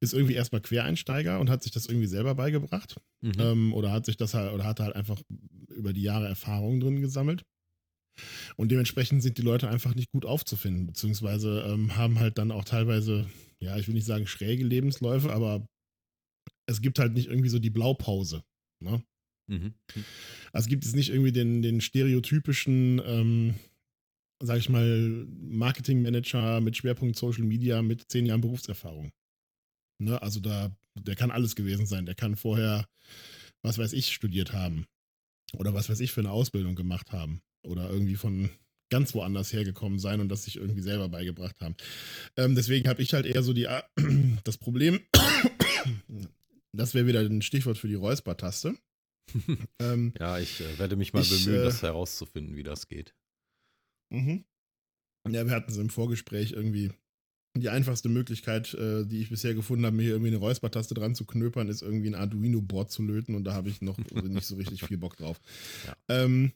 ist 0.00 0.12
irgendwie 0.12 0.34
erstmal 0.34 0.60
Quereinsteiger 0.60 1.38
und 1.38 1.48
hat 1.48 1.62
sich 1.62 1.72
das 1.72 1.86
irgendwie 1.86 2.08
selber 2.08 2.34
beigebracht. 2.34 2.96
Mhm. 3.20 3.32
Ähm, 3.38 3.74
oder 3.74 3.92
hat 3.92 4.04
sich 4.04 4.16
das 4.16 4.34
halt, 4.34 4.52
oder 4.52 4.64
hat 4.64 4.80
halt 4.80 4.96
einfach 4.96 5.22
über 5.68 5.92
die 5.92 6.02
Jahre 6.02 6.26
Erfahrung 6.26 6.80
drin 6.80 7.00
gesammelt. 7.00 7.44
Und 8.56 8.70
dementsprechend 8.70 9.22
sind 9.22 9.38
die 9.38 9.42
Leute 9.42 9.68
einfach 9.68 9.94
nicht 9.94 10.10
gut 10.10 10.24
aufzufinden, 10.24 10.86
beziehungsweise 10.86 11.64
ähm, 11.66 11.96
haben 11.96 12.20
halt 12.20 12.38
dann 12.38 12.52
auch 12.52 12.64
teilweise, 12.64 13.28
ja, 13.60 13.76
ich 13.76 13.88
will 13.88 13.94
nicht 13.94 14.06
sagen 14.06 14.26
schräge 14.26 14.64
Lebensläufe, 14.64 15.32
aber 15.32 15.66
es 16.66 16.80
gibt 16.80 16.98
halt 16.98 17.14
nicht 17.14 17.28
irgendwie 17.28 17.48
so 17.48 17.58
die 17.58 17.70
Blaupause. 17.70 18.44
Ne? 18.80 19.02
Mhm. 19.48 19.74
Also 20.52 20.68
gibt 20.68 20.84
es 20.84 20.94
nicht 20.94 21.10
irgendwie 21.10 21.32
den, 21.32 21.62
den 21.62 21.80
stereotypischen, 21.80 23.02
ähm, 23.04 23.54
sag 24.40 24.58
ich 24.58 24.68
mal, 24.68 25.26
Marketingmanager 25.40 26.60
mit 26.60 26.76
Schwerpunkt 26.76 27.16
Social 27.16 27.44
Media 27.44 27.82
mit 27.82 28.10
zehn 28.10 28.26
Jahren 28.26 28.40
Berufserfahrung. 28.40 29.12
Ne? 29.98 30.20
Also 30.20 30.40
da, 30.40 30.76
der 30.94 31.16
kann 31.16 31.30
alles 31.30 31.56
gewesen 31.56 31.86
sein. 31.86 32.06
Der 32.06 32.14
kann 32.14 32.36
vorher, 32.36 32.86
was 33.62 33.78
weiß 33.78 33.92
ich, 33.92 34.12
studiert 34.12 34.52
haben. 34.52 34.86
Oder 35.56 35.74
was 35.74 35.88
weiß 35.88 36.00
ich 36.00 36.12
für 36.12 36.20
eine 36.20 36.30
Ausbildung 36.30 36.74
gemacht 36.74 37.12
haben. 37.12 37.42
Oder 37.62 37.88
irgendwie 37.88 38.16
von 38.16 38.50
ganz 38.90 39.14
woanders 39.14 39.52
hergekommen 39.52 39.98
sein 39.98 40.20
und 40.20 40.28
das 40.28 40.44
sich 40.44 40.56
irgendwie 40.56 40.82
selber 40.82 41.08
beigebracht 41.08 41.60
haben. 41.60 41.74
Ähm, 42.36 42.54
deswegen 42.54 42.88
habe 42.88 43.02
ich 43.02 43.14
halt 43.14 43.26
eher 43.26 43.42
so 43.42 43.52
die, 43.52 43.66
das 44.44 44.58
Problem, 44.58 45.00
das 46.72 46.94
wäre 46.94 47.06
wieder 47.06 47.20
ein 47.20 47.42
Stichwort 47.42 47.78
für 47.78 47.88
die 47.88 47.94
Räuspertaste. 47.94 48.76
ähm, 49.80 50.12
ja, 50.18 50.38
ich 50.38 50.60
äh, 50.60 50.78
werde 50.78 50.96
mich 50.96 51.12
mal 51.12 51.22
ich, 51.22 51.30
bemühen, 51.30 51.62
äh, 51.62 51.64
das 51.64 51.82
herauszufinden, 51.82 52.56
wie 52.56 52.62
das 52.62 52.88
geht. 52.88 53.14
Mhm. 54.14 54.44
Ja, 55.28 55.46
wir 55.46 55.54
hatten 55.54 55.70
es 55.70 55.78
im 55.78 55.90
Vorgespräch 55.90 56.52
irgendwie. 56.52 56.92
Die 57.56 57.68
einfachste 57.68 58.08
Möglichkeit, 58.08 58.74
äh, 58.74 59.06
die 59.06 59.20
ich 59.20 59.30
bisher 59.30 59.54
gefunden 59.54 59.86
habe, 59.86 59.94
mir 59.94 60.02
hier 60.02 60.12
irgendwie 60.12 60.30
eine 60.30 60.38
Räuspertaste 60.38 60.92
dran 60.92 61.14
zu 61.14 61.24
knöpern, 61.24 61.68
ist 61.68 61.82
irgendwie 61.82 62.08
ein 62.08 62.16
Arduino-Board 62.16 62.90
zu 62.90 63.04
löten 63.04 63.36
und 63.36 63.44
da 63.44 63.54
habe 63.54 63.68
ich 63.68 63.80
noch 63.80 63.96
nicht 64.24 64.44
so 64.44 64.56
richtig 64.56 64.82
viel 64.82 64.98
Bock 64.98 65.16
drauf. 65.16 65.40
Ja. 65.86 65.96
Ähm, 66.08 66.50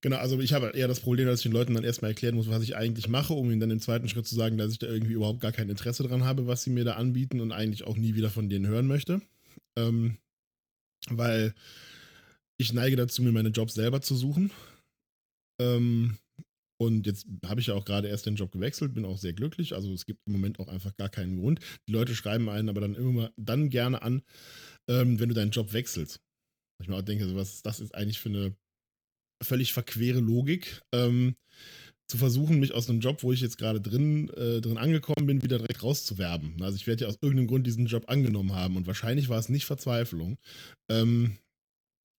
genau, 0.00 0.16
also 0.16 0.40
ich 0.40 0.54
habe 0.54 0.70
eher 0.70 0.88
das 0.88 1.00
Problem, 1.00 1.26
dass 1.26 1.40
ich 1.40 1.42
den 1.42 1.52
Leuten 1.52 1.74
dann 1.74 1.84
erstmal 1.84 2.12
erklären 2.12 2.36
muss, 2.36 2.48
was 2.48 2.62
ich 2.62 2.74
eigentlich 2.74 3.08
mache, 3.08 3.34
um 3.34 3.50
ihnen 3.50 3.60
dann 3.60 3.70
im 3.70 3.80
zweiten 3.80 4.08
Schritt 4.08 4.26
zu 4.26 4.34
sagen, 4.34 4.56
dass 4.56 4.72
ich 4.72 4.78
da 4.78 4.86
irgendwie 4.86 5.12
überhaupt 5.12 5.40
gar 5.40 5.52
kein 5.52 5.68
Interesse 5.68 6.04
dran 6.04 6.24
habe, 6.24 6.46
was 6.46 6.62
sie 6.62 6.70
mir 6.70 6.84
da 6.84 6.94
anbieten 6.94 7.40
und 7.40 7.52
eigentlich 7.52 7.84
auch 7.84 7.98
nie 7.98 8.14
wieder 8.14 8.30
von 8.30 8.48
denen 8.48 8.66
hören 8.66 8.86
möchte. 8.86 9.20
Ähm, 9.76 10.16
weil 11.10 11.54
ich 12.56 12.72
neige 12.72 12.96
dazu, 12.96 13.22
mir 13.22 13.32
meine 13.32 13.50
Jobs 13.50 13.74
selber 13.74 14.00
zu 14.00 14.14
suchen. 14.14 14.50
Ähm, 15.60 16.18
und 16.80 17.06
jetzt 17.06 17.26
habe 17.44 17.60
ich 17.60 17.66
ja 17.66 17.74
auch 17.74 17.84
gerade 17.84 18.08
erst 18.08 18.24
den 18.24 18.36
Job 18.36 18.52
gewechselt, 18.52 18.94
bin 18.94 19.04
auch 19.04 19.18
sehr 19.18 19.34
glücklich. 19.34 19.74
Also 19.74 19.92
es 19.92 20.06
gibt 20.06 20.20
im 20.26 20.32
Moment 20.32 20.58
auch 20.58 20.68
einfach 20.68 20.96
gar 20.96 21.10
keinen 21.10 21.38
Grund. 21.38 21.60
Die 21.86 21.92
Leute 21.92 22.14
schreiben 22.14 22.48
einen 22.48 22.70
aber 22.70 22.80
dann 22.80 22.94
immer 22.94 23.30
dann 23.36 23.68
gerne 23.68 24.00
an, 24.00 24.22
ähm, 24.88 25.20
wenn 25.20 25.28
du 25.28 25.34
deinen 25.34 25.50
Job 25.50 25.74
wechselst. 25.74 26.20
Ich 26.82 26.88
mir 26.88 26.96
auch 26.96 27.02
denke, 27.02 27.36
was 27.36 27.60
das 27.60 27.80
ist 27.80 27.94
eigentlich 27.94 28.18
für 28.18 28.30
eine 28.30 28.56
völlig 29.42 29.74
verquere 29.74 30.20
Logik. 30.20 30.80
Ähm, 30.94 31.36
zu 32.10 32.16
versuchen, 32.18 32.58
mich 32.58 32.74
aus 32.74 32.90
einem 32.90 33.00
Job, 33.00 33.22
wo 33.22 33.32
ich 33.32 33.40
jetzt 33.40 33.56
gerade 33.56 33.80
drin, 33.80 34.28
äh, 34.30 34.60
drin 34.60 34.78
angekommen 34.78 35.26
bin, 35.26 35.42
wieder 35.42 35.58
direkt 35.58 35.82
rauszuwerben. 35.82 36.60
Also 36.60 36.76
ich 36.76 36.86
werde 36.86 37.04
ja 37.04 37.08
aus 37.08 37.18
irgendeinem 37.20 37.46
Grund 37.46 37.66
diesen 37.66 37.86
Job 37.86 38.08
angenommen 38.08 38.52
haben 38.52 38.76
und 38.76 38.86
wahrscheinlich 38.88 39.28
war 39.28 39.38
es 39.38 39.48
nicht 39.48 39.64
Verzweiflung. 39.64 40.36
Ähm, 40.90 41.38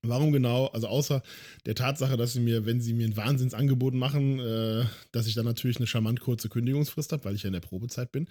Warum 0.03 0.31
genau? 0.31 0.67
Also 0.67 0.87
außer 0.87 1.21
der 1.65 1.75
Tatsache, 1.75 2.17
dass 2.17 2.33
sie 2.33 2.39
mir, 2.39 2.65
wenn 2.65 2.81
sie 2.81 2.93
mir 2.93 3.07
ein 3.07 3.17
Wahnsinnsangebot 3.17 3.93
machen, 3.93 4.39
äh, 4.39 4.85
dass 5.11 5.27
ich 5.27 5.35
dann 5.35 5.45
natürlich 5.45 5.77
eine 5.77 5.85
charmant 5.87 6.19
kurze 6.19 6.49
Kündigungsfrist 6.49 7.11
habe, 7.11 7.23
weil 7.25 7.35
ich 7.35 7.43
ja 7.43 7.47
in 7.47 7.53
der 7.53 7.59
Probezeit 7.59 8.11
bin, 8.11 8.27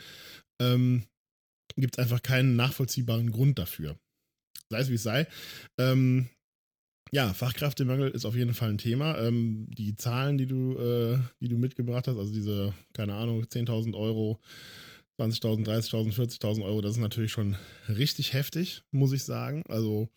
ähm, 0.61 1.05
gibt 1.77 1.97
es 1.97 2.03
einfach 2.03 2.23
keinen 2.23 2.57
nachvollziehbaren 2.57 3.31
Grund 3.31 3.59
dafür. 3.59 3.97
Sei 4.69 4.81
es 4.81 4.91
wie 4.91 4.95
es 4.95 5.03
sei. 5.05 5.29
Ähm, 5.79 6.29
ja, 7.13 7.33
Fachkräftemangel 7.35 8.11
ist 8.11 8.25
auf 8.25 8.37
jeden 8.37 8.55
Fall 8.55 8.71
ein 8.71 8.79
Thema. 8.79 9.19
Ähm, 9.19 9.67
die 9.71 9.95
Zahlen, 9.97 10.39
die 10.39 10.47
du, 10.47 10.77
äh, 10.77 11.19
die 11.41 11.49
du 11.49 11.57
mitgebracht 11.57 12.09
hast, 12.09 12.17
also 12.17 12.33
diese, 12.33 12.75
keine 12.95 13.15
Ahnung, 13.15 13.45
10.000 13.45 13.95
Euro, 13.95 14.41
20.000, 15.21 15.67
30.000, 15.67 16.15
40.000 16.15 16.65
Euro, 16.65 16.81
das 16.81 16.93
ist 16.93 16.99
natürlich 16.99 17.33
schon 17.33 17.57
richtig 17.89 18.33
heftig, 18.33 18.83
muss 18.93 19.13
ich 19.13 19.25
sagen. 19.25 19.65
Also 19.69 20.09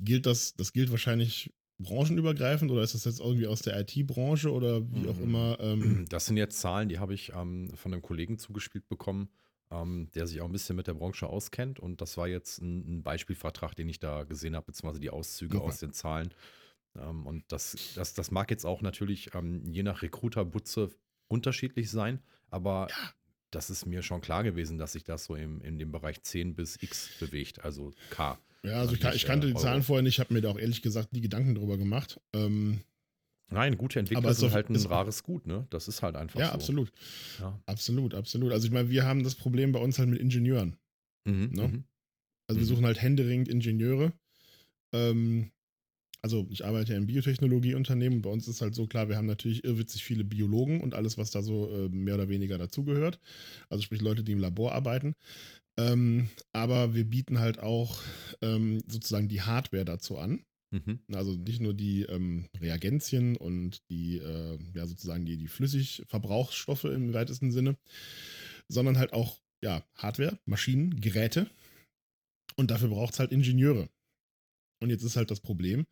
gilt 0.00 0.26
das, 0.26 0.54
das 0.54 0.72
gilt 0.72 0.90
wahrscheinlich 0.90 1.52
branchenübergreifend 1.80 2.70
oder 2.70 2.82
ist 2.82 2.94
das 2.94 3.04
jetzt 3.04 3.20
irgendwie 3.20 3.46
aus 3.46 3.62
der 3.62 3.78
IT-Branche 3.80 4.52
oder 4.52 4.80
wie 4.82 5.08
auch 5.08 5.16
Mhm. 5.16 5.22
immer? 5.22 5.58
Ähm, 5.60 6.06
Das 6.08 6.26
sind 6.26 6.36
jetzt 6.36 6.58
Zahlen, 6.60 6.88
die 6.88 6.98
habe 6.98 7.14
ich 7.14 7.32
ähm, 7.34 7.70
von 7.76 7.92
einem 7.92 8.02
Kollegen 8.02 8.38
zugespielt 8.38 8.88
bekommen, 8.88 9.28
ähm, 9.70 10.10
der 10.14 10.26
sich 10.26 10.40
auch 10.40 10.46
ein 10.46 10.52
bisschen 10.52 10.74
mit 10.76 10.86
der 10.88 10.94
Branche 10.94 11.28
auskennt. 11.28 11.78
Und 11.78 12.00
das 12.00 12.16
war 12.16 12.26
jetzt 12.26 12.60
ein, 12.60 12.98
ein 12.98 13.02
Beispielvertrag, 13.04 13.76
den 13.76 13.88
ich 13.88 14.00
da 14.00 14.24
gesehen 14.24 14.56
habe, 14.56 14.66
beziehungsweise 14.66 15.00
die 15.00 15.10
Auszüge 15.10 15.58
Okay. 15.58 15.66
aus 15.68 15.78
den 15.78 15.92
Zahlen. 15.92 16.34
Ähm, 16.96 17.26
und 17.26 17.44
das, 17.52 17.76
das, 17.94 18.14
das 18.14 18.30
mag 18.32 18.50
jetzt 18.50 18.64
auch 18.66 18.82
natürlich 18.82 19.34
ähm, 19.34 19.62
je 19.70 19.82
nach 19.84 20.02
Recruiter-Butze 20.02 20.88
unterschiedlich 21.28 21.90
sein, 21.90 22.22
aber 22.50 22.88
das 23.50 23.70
ist 23.70 23.86
mir 23.86 24.02
schon 24.02 24.20
klar 24.20 24.42
gewesen, 24.42 24.78
dass 24.78 24.92
sich 24.92 25.04
das 25.04 25.24
so 25.26 25.34
im, 25.36 25.60
in 25.60 25.78
dem 25.78 25.92
Bereich 25.92 26.22
10 26.22 26.54
bis 26.54 26.82
X 26.82 27.10
bewegt, 27.20 27.64
also 27.64 27.92
K. 28.10 28.38
ja, 28.64 28.80
also 28.80 28.94
ich, 28.94 29.04
ich 29.04 29.24
kannte 29.24 29.46
äh, 29.46 29.50
die 29.50 29.56
Euro. 29.56 29.64
Zahlen 29.64 29.82
vorher 29.82 30.02
nicht, 30.02 30.14
ich 30.14 30.20
habe 30.20 30.34
mir 30.34 30.40
da 30.40 30.50
auch 30.50 30.58
ehrlich 30.58 30.82
gesagt 30.82 31.10
die 31.12 31.20
Gedanken 31.20 31.54
drüber 31.54 31.78
gemacht. 31.78 32.20
Ähm, 32.34 32.80
Nein, 33.50 33.78
gute 33.78 33.98
Entwickler 33.98 34.18
Aber 34.18 34.28
es 34.30 34.36
ist 34.36 34.40
sind 34.42 34.52
halt 34.52 34.68
ein 34.68 34.76
rares 34.76 35.22
Gut, 35.22 35.46
ne? 35.46 35.66
Das 35.70 35.88
ist 35.88 36.02
halt 36.02 36.16
einfach 36.16 36.38
ja, 36.38 36.48
so. 36.48 36.52
absolut. 36.52 36.92
Ja. 37.40 37.58
Absolut, 37.64 38.12
absolut. 38.14 38.52
Also 38.52 38.66
ich 38.66 38.72
meine, 38.72 38.90
wir 38.90 39.04
haben 39.06 39.24
das 39.24 39.36
Problem 39.36 39.72
bei 39.72 39.78
uns 39.80 39.98
halt 39.98 40.10
mit 40.10 40.20
Ingenieuren. 40.20 40.76
Mhm, 41.24 41.50
Ne? 41.52 41.68
mhm. 41.68 41.84
Also 42.46 42.60
wir 42.60 42.64
Mhm. 42.66 42.68
suchen 42.68 42.84
halt 42.86 43.00
händeringend 43.00 43.48
Ingenieure. 43.48 44.12
Ähm, 44.92 45.50
also 46.20 46.46
ich 46.50 46.64
arbeite 46.64 46.92
ja 46.92 46.98
im 46.98 47.06
Biotechnologieunternehmen 47.06 48.18
und 48.18 48.22
bei 48.22 48.30
uns 48.30 48.48
ist 48.48 48.60
halt 48.60 48.74
so 48.74 48.86
klar, 48.86 49.08
wir 49.08 49.16
haben 49.16 49.26
natürlich 49.26 49.64
irrwitzig 49.64 50.02
viele 50.04 50.24
Biologen 50.24 50.80
und 50.80 50.94
alles, 50.94 51.16
was 51.16 51.30
da 51.30 51.42
so 51.42 51.70
äh, 51.72 51.88
mehr 51.88 52.14
oder 52.16 52.28
weniger 52.28 52.58
dazugehört. 52.58 53.18
Also 53.70 53.82
sprich 53.82 54.00
Leute, 54.02 54.24
die 54.24 54.32
im 54.32 54.40
Labor 54.40 54.72
arbeiten. 54.72 55.14
Ähm, 55.78 56.28
aber 56.52 56.94
wir 56.94 57.04
bieten 57.04 57.38
halt 57.38 57.60
auch 57.60 58.00
ähm, 58.42 58.82
sozusagen 58.86 59.28
die 59.28 59.42
Hardware 59.42 59.84
dazu 59.84 60.18
an. 60.18 60.44
Mhm. 60.70 61.00
Also 61.12 61.32
nicht 61.32 61.60
nur 61.60 61.72
die 61.72 62.02
ähm, 62.02 62.46
Reagenzien 62.60 63.36
und 63.36 63.88
die, 63.88 64.18
äh, 64.18 64.58
ja, 64.74 64.86
sozusagen 64.86 65.24
die, 65.24 65.36
die 65.36 65.48
Flüssigverbrauchsstoffe 65.48 66.84
im 66.84 67.14
weitesten 67.14 67.52
Sinne, 67.52 67.76
sondern 68.68 68.98
halt 68.98 69.12
auch, 69.12 69.40
ja, 69.62 69.82
Hardware, 69.94 70.38
Maschinen, 70.44 71.00
Geräte. 71.00 71.48
Und 72.56 72.70
dafür 72.70 72.88
braucht 72.88 73.14
es 73.14 73.20
halt 73.20 73.32
Ingenieure. 73.32 73.88
Und 74.80 74.90
jetzt 74.90 75.02
ist 75.02 75.16
halt 75.16 75.30
das 75.30 75.40
Problem 75.40 75.86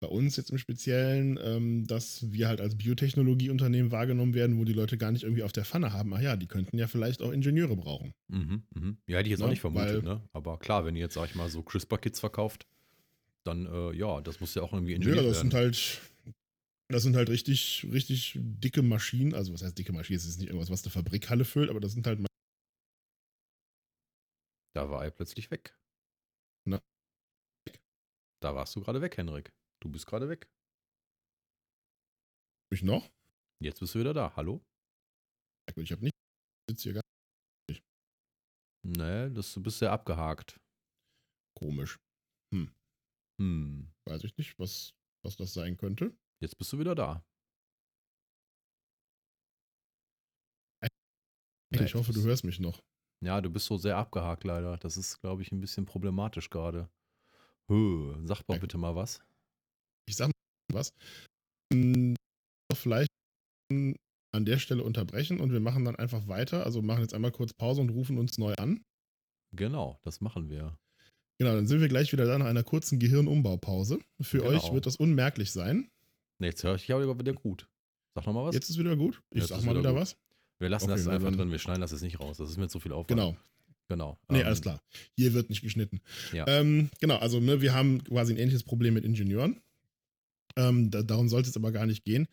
bei 0.00 0.06
uns 0.08 0.36
jetzt 0.36 0.50
im 0.50 0.58
Speziellen, 0.58 1.38
ähm, 1.42 1.86
dass 1.86 2.32
wir 2.32 2.48
halt 2.48 2.60
als 2.60 2.76
Biotechnologieunternehmen 2.76 3.92
wahrgenommen 3.92 4.34
werden, 4.34 4.58
wo 4.58 4.64
die 4.64 4.72
Leute 4.72 4.96
gar 4.98 5.12
nicht 5.12 5.22
irgendwie 5.22 5.42
auf 5.42 5.52
der 5.52 5.64
Pfanne 5.64 5.92
haben. 5.92 6.14
Ach 6.14 6.20
ja, 6.20 6.36
die 6.36 6.46
könnten 6.46 6.78
ja 6.78 6.86
vielleicht 6.88 7.20
auch 7.22 7.30
Ingenieure 7.30 7.76
brauchen. 7.76 8.12
Mhm, 8.28 8.62
mhm. 8.74 8.96
Ja, 9.06 9.18
hätte 9.18 9.28
ich 9.28 9.32
jetzt 9.32 9.40
auch 9.42 9.46
Ne, 9.46 9.50
nicht 9.52 9.60
vermutet, 9.60 9.92
weil- 9.92 10.02
ne? 10.02 10.22
Aber 10.32 10.58
klar, 10.58 10.84
wenn 10.86 10.96
ihr 10.96 11.02
jetzt, 11.02 11.14
sag 11.14 11.28
ich 11.28 11.34
mal, 11.34 11.48
so 11.50 11.62
CRISPR-Kits 11.62 12.20
verkauft, 12.20 12.66
dann, 13.44 13.66
äh, 13.66 13.92
ja, 13.96 14.20
das 14.22 14.40
muss 14.40 14.54
ja 14.54 14.62
auch 14.62 14.72
irgendwie 14.72 14.92
Ja, 14.92 14.96
ingeniert 14.96 15.26
das 15.26 15.40
sind 15.40 15.52
werden. 15.52 15.64
halt, 15.64 16.00
das 16.88 17.02
sind 17.02 17.16
halt 17.16 17.28
richtig, 17.28 17.86
richtig 17.92 18.38
dicke 18.40 18.82
Maschinen. 18.82 19.34
Also 19.34 19.52
was 19.52 19.62
heißt 19.62 19.76
dicke 19.78 19.92
Maschinen? 19.92 20.18
Das 20.18 20.26
ist 20.26 20.38
nicht 20.38 20.48
irgendwas, 20.48 20.70
was 20.70 20.82
eine 20.84 20.90
Fabrikhalle 20.90 21.44
füllt, 21.44 21.68
aber 21.70 21.80
das 21.80 21.92
sind 21.92 22.06
halt 22.06 22.18
Da 24.74 24.90
war 24.90 25.04
er 25.04 25.10
plötzlich 25.10 25.50
weg. 25.50 25.74
Da 28.42 28.54
warst 28.56 28.74
du 28.74 28.80
gerade 28.80 29.00
weg, 29.00 29.16
Henrik. 29.16 29.52
Du 29.80 29.88
bist 29.88 30.06
gerade 30.06 30.28
weg. 30.28 30.50
mich 32.72 32.82
noch. 32.82 33.08
Jetzt 33.62 33.78
bist 33.78 33.94
du 33.94 34.00
wieder 34.00 34.14
da. 34.14 34.34
Hallo? 34.34 34.64
Ich 35.76 35.92
habe 35.92 36.02
nicht. 36.02 36.14
Ich 36.68 36.74
sitze 36.74 36.82
hier 36.90 36.94
gar 36.94 37.02
Nee, 38.84 39.30
das, 39.30 39.54
du 39.54 39.62
bist 39.62 39.78
sehr 39.78 39.92
abgehakt. 39.92 40.58
komisch. 41.56 41.98
Hm. 43.38 43.92
Weiß 44.08 44.24
ich 44.24 44.36
nicht, 44.36 44.58
was, 44.58 44.94
was 45.24 45.36
das 45.36 45.52
sein 45.54 45.76
könnte. 45.76 46.16
Jetzt 46.40 46.58
bist 46.58 46.72
du 46.72 46.78
wieder 46.78 46.94
da. 46.94 47.24
Nee, 51.72 51.84
ich 51.84 51.94
hoffe, 51.94 52.12
du 52.12 52.22
hörst 52.22 52.44
mich 52.44 52.60
noch. 52.60 52.82
Ja, 53.24 53.40
du 53.40 53.50
bist 53.50 53.66
so 53.66 53.78
sehr 53.78 53.96
abgehakt 53.96 54.44
leider. 54.44 54.76
Das 54.76 54.96
ist, 54.96 55.20
glaube 55.20 55.42
ich, 55.42 55.52
ein 55.52 55.60
bisschen 55.60 55.86
problematisch 55.86 56.50
gerade. 56.50 56.90
Hö, 57.70 58.14
sag 58.24 58.42
doch 58.46 58.54
Ja. 58.54 58.60
bitte 58.60 58.78
mal 58.78 58.94
was. 58.96 59.20
Ich 60.08 60.16
sag 60.16 60.28
mal 60.28 60.32
was. 60.78 60.92
Hm, 61.72 62.14
Vielleicht 62.74 63.10
an 63.70 64.44
der 64.46 64.58
Stelle 64.58 64.82
unterbrechen 64.82 65.40
und 65.40 65.52
wir 65.52 65.60
machen 65.60 65.84
dann 65.84 65.96
einfach 65.96 66.26
weiter. 66.26 66.64
Also 66.64 66.80
machen 66.82 67.02
jetzt 67.02 67.14
einmal 67.14 67.32
kurz 67.32 67.52
Pause 67.52 67.80
und 67.82 67.90
rufen 67.90 68.18
uns 68.18 68.38
neu 68.38 68.54
an. 68.54 68.82
Genau, 69.54 69.98
das 70.02 70.20
machen 70.22 70.48
wir. 70.48 70.76
Genau, 71.38 71.54
dann 71.54 71.66
sind 71.66 71.80
wir 71.80 71.88
gleich 71.88 72.12
wieder 72.12 72.24
da 72.24 72.38
nach 72.38 72.46
einer 72.46 72.62
kurzen 72.62 72.98
Gehirnumbaupause. 72.98 73.98
Für 74.22 74.38
Genau. 74.38 74.50
euch 74.50 74.72
wird 74.72 74.86
das 74.86 74.96
unmerklich 74.96 75.52
sein. 75.52 75.90
Nee, 76.38 76.48
jetzt 76.48 76.64
höre 76.64 76.76
ich 76.76 76.90
aber 76.90 77.18
wieder 77.18 77.34
gut. 77.34 77.68
Sag 78.14 78.26
noch 78.26 78.32
mal 78.34 78.44
was. 78.44 78.54
Jetzt 78.54 78.70
ist 78.70 78.78
wieder 78.78 78.96
gut. 78.96 79.22
Ich 79.30 79.40
Jetzt 79.40 79.48
sag 79.48 79.62
mal 79.64 79.72
wieder 79.72 79.80
wieder 79.90 79.94
was. 79.94 80.16
wir 80.58 80.68
lassen 80.68 80.90
okay, 80.90 80.96
das 80.96 81.08
einfach 81.08 81.32
drin. 81.32 81.50
Wir 81.50 81.58
schneiden 81.58 81.80
das 81.82 81.92
jetzt 81.92 82.02
nicht 82.02 82.18
raus. 82.20 82.38
Das 82.38 82.48
ist 82.50 82.56
mir 82.56 82.68
zu 82.68 82.80
viel 82.80 82.92
Aufwand. 82.92 83.08
Genau. 83.08 83.36
Genau. 83.88 84.18
Nee, 84.28 84.40
Ähm, 84.40 84.46
alles 84.46 84.62
klar. 84.62 84.80
Hier 85.16 85.34
wird 85.34 85.50
nicht 85.50 85.62
geschnitten. 85.62 86.00
Ja. 86.32 86.46
Ähm, 86.46 86.90
genau, 87.00 87.16
also 87.16 87.40
ne, 87.40 87.60
wir 87.60 87.74
haben 87.74 88.02
quasi 88.04 88.32
ein 88.32 88.38
ähnliches 88.38 88.62
Problem 88.62 88.94
mit 88.94 89.04
Ingenieuren. 89.04 89.60
Ähm, 90.56 90.90
da, 90.90 91.02
darum 91.02 91.28
sollte 91.28 91.48
es 91.48 91.56
aber 91.56 91.72
gar 91.72 91.86
nicht 91.86 92.04
gehen. 92.04 92.28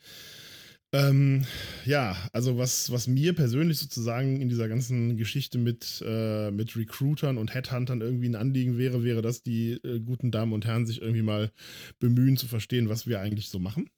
Ähm, 0.92 1.46
ja, 1.86 2.18
also 2.34 2.58
was, 2.58 2.92
was 2.92 3.08
mir 3.08 3.34
persönlich 3.34 3.78
sozusagen 3.78 4.42
in 4.42 4.50
dieser 4.50 4.68
ganzen 4.68 5.18
Geschichte 5.18 5.60
mit, 5.60 6.04
äh, 6.04 6.50
mit 6.50 6.76
Recruitern 6.76 7.38
und 7.38 7.54
Headhuntern 7.54 8.02
irgendwie 8.02 8.28
ein 8.28 8.36
Anliegen 8.36 8.80
wäre, 8.80 9.04
wäre, 9.04 9.22
dass 9.22 9.44
die 9.44 9.74
äh, 9.74 10.00
guten 10.00 10.32
Damen 10.32 10.52
und 10.52 10.66
Herren 10.66 10.88
sich 10.88 11.02
irgendwie 11.02 11.22
mal 11.22 11.52
bemühen 12.00 12.38
zu 12.38 12.48
verstehen, 12.48 12.90
was 12.90 13.06
wir 13.06 13.20
eigentlich 13.20 13.50
so 13.50 13.60
machen. 13.60 13.90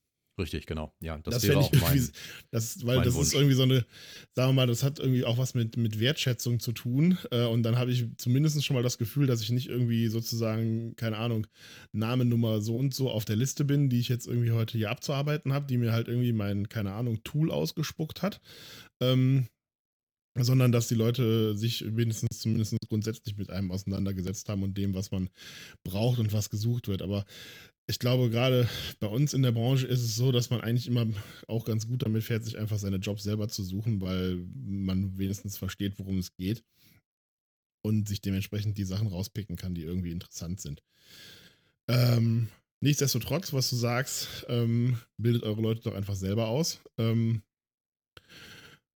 Richtig, 0.42 0.66
genau. 0.66 0.94
Ja, 1.02 1.18
das, 1.20 1.36
Das, 1.36 1.48
wäre 1.48 1.60
auch 1.60 1.72
mein. 1.74 2.10
das, 2.52 2.86
weil 2.86 2.98
mein 2.98 3.06
das 3.06 3.14
Wunsch. 3.14 3.28
ist 3.28 3.34
irgendwie 3.34 3.56
so 3.56 3.64
eine, 3.64 3.86
sagen 4.36 4.50
wir 4.50 4.54
mal, 4.54 4.68
das 4.68 4.84
hat 4.84 5.00
irgendwie 5.00 5.24
auch 5.24 5.38
was 5.38 5.54
mit, 5.54 5.78
mit 5.78 6.00
Wertschätzung 6.00 6.60
zu 6.60 6.72
tun. 6.72 7.18
Äh, 7.32 7.46
und 7.46 7.64
dann 7.64 7.78
habe 7.78 7.92
ich 7.92 8.06
zumindest 8.18 8.64
schon 8.66 8.76
mal 8.76 8.84
das 8.84 8.98
Gefühl, 8.98 9.28
dass 9.28 9.42
ich 9.42 9.52
nicht 9.52 9.70
irgendwie 9.70 10.08
sozusagen, 10.08 10.96
keine 10.96 11.18
Ahnung, 11.18 11.48
Name, 11.92 12.26
Nummer 12.26 12.62
so 12.62 12.76
und 12.76 12.94
so 12.94 13.10
auf 13.10 13.26
der 13.26 13.36
Liste 13.36 13.64
bin, 13.66 13.90
die 13.90 14.00
ich 14.00 14.10
jetzt 14.10 14.28
irgendwie 14.28 14.52
heute 14.52 14.78
hier 14.78 14.90
abzuarbeiten 14.90 15.54
habe, 15.54 15.68
die 15.68 15.78
mir 15.78 15.92
halt 15.92 16.08
irgendwie 16.08 16.34
mein, 16.34 16.70
keine 16.70 16.94
Ahnung, 16.94 17.24
Tool 17.24 17.52
ausgespuckt 17.52 18.22
hat. 18.22 18.42
Ähm, 19.00 19.48
sondern 20.36 20.72
dass 20.72 20.88
die 20.88 20.96
Leute 20.96 21.56
sich 21.56 21.84
wenigstens 21.96 22.40
zumindest 22.40 22.76
grundsätzlich 22.90 23.38
mit 23.38 23.50
einem 23.50 23.72
auseinandergesetzt 23.72 24.48
haben 24.50 24.64
und 24.64 24.78
dem, 24.78 24.94
was 24.94 25.12
man 25.12 25.30
braucht 25.84 26.20
und 26.20 26.32
was 26.34 26.50
gesucht 26.50 26.88
wird. 26.88 27.02
Aber 27.02 27.26
ich 27.88 28.00
glaube, 28.00 28.30
gerade 28.30 28.70
bei 29.00 29.08
uns 29.08 29.34
in 29.34 29.42
der 29.42 29.52
Branche 29.52 29.88
ist 29.88 30.02
es 30.02 30.16
so, 30.16 30.32
dass 30.32 30.50
man 30.50 30.62
eigentlich 30.62 30.88
immer 30.88 31.06
auch 31.48 31.66
ganz 31.66 31.88
gut 31.88 32.04
damit 32.04 32.24
fährt, 32.24 32.46
sich 32.46 32.58
einfach 32.58 32.78
seine 32.78 32.98
Jobs 32.98 33.24
selber 33.24 33.50
zu 33.50 33.64
suchen, 33.64 34.00
weil 34.00 34.38
man 34.56 35.18
wenigstens 35.18 35.58
versteht, 35.58 36.00
worum 36.00 36.20
es 36.20 36.34
geht 36.34 36.64
und 37.84 38.08
sich 38.08 38.22
dementsprechend 38.22 38.78
die 38.78 38.86
Sachen 38.86 39.08
rauspicken 39.08 39.56
kann, 39.56 39.76
die 39.76 39.84
irgendwie 39.84 40.12
interessant 40.12 40.62
sind. 40.62 40.84
Ähm, 41.90 42.48
nichtsdestotrotz, 42.80 43.52
was 43.52 43.70
du 43.70 43.76
sagst, 43.76 44.46
ähm, 44.48 45.00
bildet 45.18 45.44
eure 45.44 45.62
Leute 45.62 45.82
doch 45.82 45.96
einfach 45.96 46.16
selber 46.16 46.48
aus. 46.48 46.80
Ähm, 46.98 47.42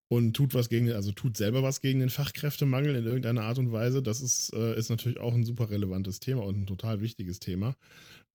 und 0.08 0.34
tut 0.34 0.54
was 0.54 0.68
gegen, 0.68 0.92
also 0.92 1.12
tut 1.12 1.36
selber 1.36 1.62
was 1.62 1.80
gegen 1.80 2.00
den 2.00 2.10
Fachkräftemangel 2.10 2.94
in 2.94 3.06
irgendeiner 3.06 3.42
Art 3.42 3.58
und 3.58 3.72
Weise. 3.72 4.02
Das 4.02 4.20
ist, 4.20 4.52
äh, 4.52 4.78
ist 4.78 4.90
natürlich 4.90 5.18
auch 5.18 5.34
ein 5.34 5.44
super 5.44 5.70
relevantes 5.70 6.20
Thema 6.20 6.44
und 6.44 6.62
ein 6.62 6.66
total 6.66 7.00
wichtiges 7.00 7.40
Thema. 7.40 7.76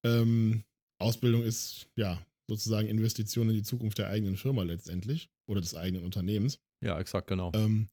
Ähm, 0.04 0.64
Ausbildung 1.00 1.44
ist 1.44 1.88
ja 1.96 2.22
sozusagen 2.48 2.88
Investition 2.88 3.50
in 3.50 3.56
die 3.56 3.64
Zukunft 3.64 3.98
der 3.98 4.10
eigenen 4.10 4.36
Firma 4.36 4.64
letztendlich 4.64 5.30
oder 5.48 5.62
des 5.62 5.76
eigenen 5.76 6.04
Unternehmens. 6.04 6.60
Ja, 6.84 7.00
exakt, 7.00 7.28
genau. 7.28 7.52
Ähm, 7.56 7.88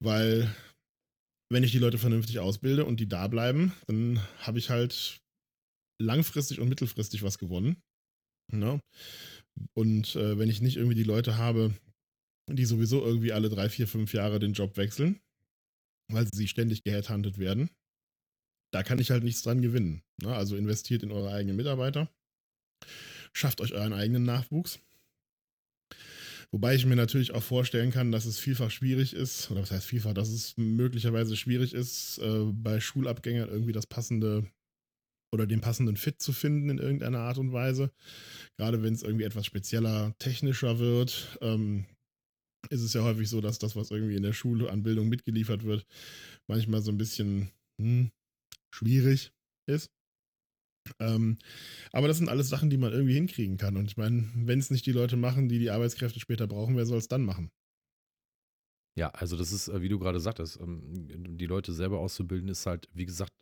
weil 0.00 0.54
wenn 1.50 1.62
ich 1.62 1.72
die 1.72 1.78
Leute 1.78 1.98
vernünftig 1.98 2.38
ausbilde 2.40 2.84
und 2.84 3.00
die 3.00 3.08
da 3.08 3.28
bleiben, 3.28 3.72
dann 3.86 4.20
habe 4.40 4.58
ich 4.58 4.68
halt 4.68 5.20
langfristig 5.98 6.60
und 6.60 6.68
mittelfristig 6.68 7.22
was 7.22 7.38
gewonnen. 7.38 7.76
Ne? 8.52 8.80
Und 9.74 10.16
äh, 10.16 10.38
wenn 10.38 10.50
ich 10.50 10.60
nicht 10.60 10.76
irgendwie 10.76 10.96
die 10.96 11.04
Leute 11.04 11.38
habe, 11.38 11.72
die 12.48 12.64
sowieso 12.64 13.04
irgendwie 13.04 13.32
alle 13.32 13.48
drei, 13.48 13.68
vier, 13.68 13.88
fünf 13.88 14.12
Jahre 14.12 14.38
den 14.38 14.52
Job 14.52 14.76
wechseln, 14.76 15.20
weil 16.12 16.28
sie 16.32 16.48
ständig 16.48 16.84
geheadhuntet 16.84 17.38
werden, 17.38 17.70
da 18.72 18.82
kann 18.82 18.98
ich 18.98 19.10
halt 19.10 19.24
nichts 19.24 19.42
dran 19.42 19.62
gewinnen. 19.62 20.02
Ne? 20.22 20.34
Also 20.34 20.56
investiert 20.56 21.02
in 21.02 21.12
eure 21.12 21.32
eigenen 21.32 21.56
Mitarbeiter, 21.56 22.08
schafft 23.32 23.60
euch 23.60 23.72
euren 23.72 23.92
eigenen 23.92 24.24
Nachwuchs. 24.24 24.80
Wobei 26.52 26.76
ich 26.76 26.86
mir 26.86 26.96
natürlich 26.96 27.32
auch 27.32 27.42
vorstellen 27.42 27.90
kann, 27.90 28.12
dass 28.12 28.24
es 28.24 28.38
vielfach 28.38 28.70
schwierig 28.70 29.14
ist, 29.14 29.50
oder 29.50 29.62
was 29.62 29.72
heißt 29.72 29.86
vielfach, 29.86 30.14
dass 30.14 30.28
es 30.28 30.56
möglicherweise 30.56 31.36
schwierig 31.36 31.74
ist, 31.74 32.18
äh, 32.18 32.44
bei 32.52 32.80
Schulabgängern 32.80 33.48
irgendwie 33.48 33.72
das 33.72 33.86
passende 33.86 34.48
oder 35.34 35.46
den 35.46 35.60
passenden 35.60 35.96
Fit 35.96 36.22
zu 36.22 36.32
finden 36.32 36.70
in 36.70 36.78
irgendeiner 36.78 37.18
Art 37.18 37.38
und 37.38 37.52
Weise. 37.52 37.90
Gerade 38.56 38.82
wenn 38.82 38.94
es 38.94 39.02
irgendwie 39.02 39.24
etwas 39.24 39.44
spezieller, 39.44 40.14
technischer 40.18 40.78
wird. 40.78 41.36
Ähm, 41.40 41.84
ist 42.70 42.82
es 42.82 42.92
ja 42.92 43.02
häufig 43.02 43.28
so, 43.28 43.40
dass 43.40 43.58
das, 43.58 43.76
was 43.76 43.90
irgendwie 43.90 44.16
in 44.16 44.22
der 44.22 44.32
Schule 44.32 44.70
an 44.70 44.82
Bildung 44.82 45.08
mitgeliefert 45.08 45.64
wird, 45.64 45.86
manchmal 46.46 46.82
so 46.82 46.90
ein 46.90 46.98
bisschen 46.98 47.50
hm, 47.80 48.10
schwierig 48.70 49.32
ist. 49.66 49.90
Ähm, 51.00 51.38
aber 51.92 52.08
das 52.08 52.18
sind 52.18 52.28
alles 52.28 52.48
Sachen, 52.48 52.70
die 52.70 52.76
man 52.76 52.92
irgendwie 52.92 53.14
hinkriegen 53.14 53.56
kann. 53.56 53.76
Und 53.76 53.86
ich 53.86 53.96
meine, 53.96 54.30
wenn 54.34 54.58
es 54.58 54.70
nicht 54.70 54.86
die 54.86 54.92
Leute 54.92 55.16
machen, 55.16 55.48
die 55.48 55.58
die 55.58 55.70
Arbeitskräfte 55.70 56.20
später 56.20 56.46
brauchen, 56.46 56.76
wer 56.76 56.86
soll 56.86 56.98
es 56.98 57.08
dann 57.08 57.24
machen? 57.24 57.50
Ja, 58.96 59.10
also 59.10 59.36
das 59.36 59.52
ist, 59.52 59.68
äh, 59.68 59.82
wie 59.82 59.88
du 59.88 59.98
gerade 59.98 60.20
sagtest, 60.20 60.58
ähm, 60.60 61.36
die 61.36 61.46
Leute 61.46 61.72
selber 61.72 61.98
auszubilden, 61.98 62.48
ist 62.48 62.66
halt, 62.66 62.88
wie 62.94 63.04
gesagt, 63.04 63.32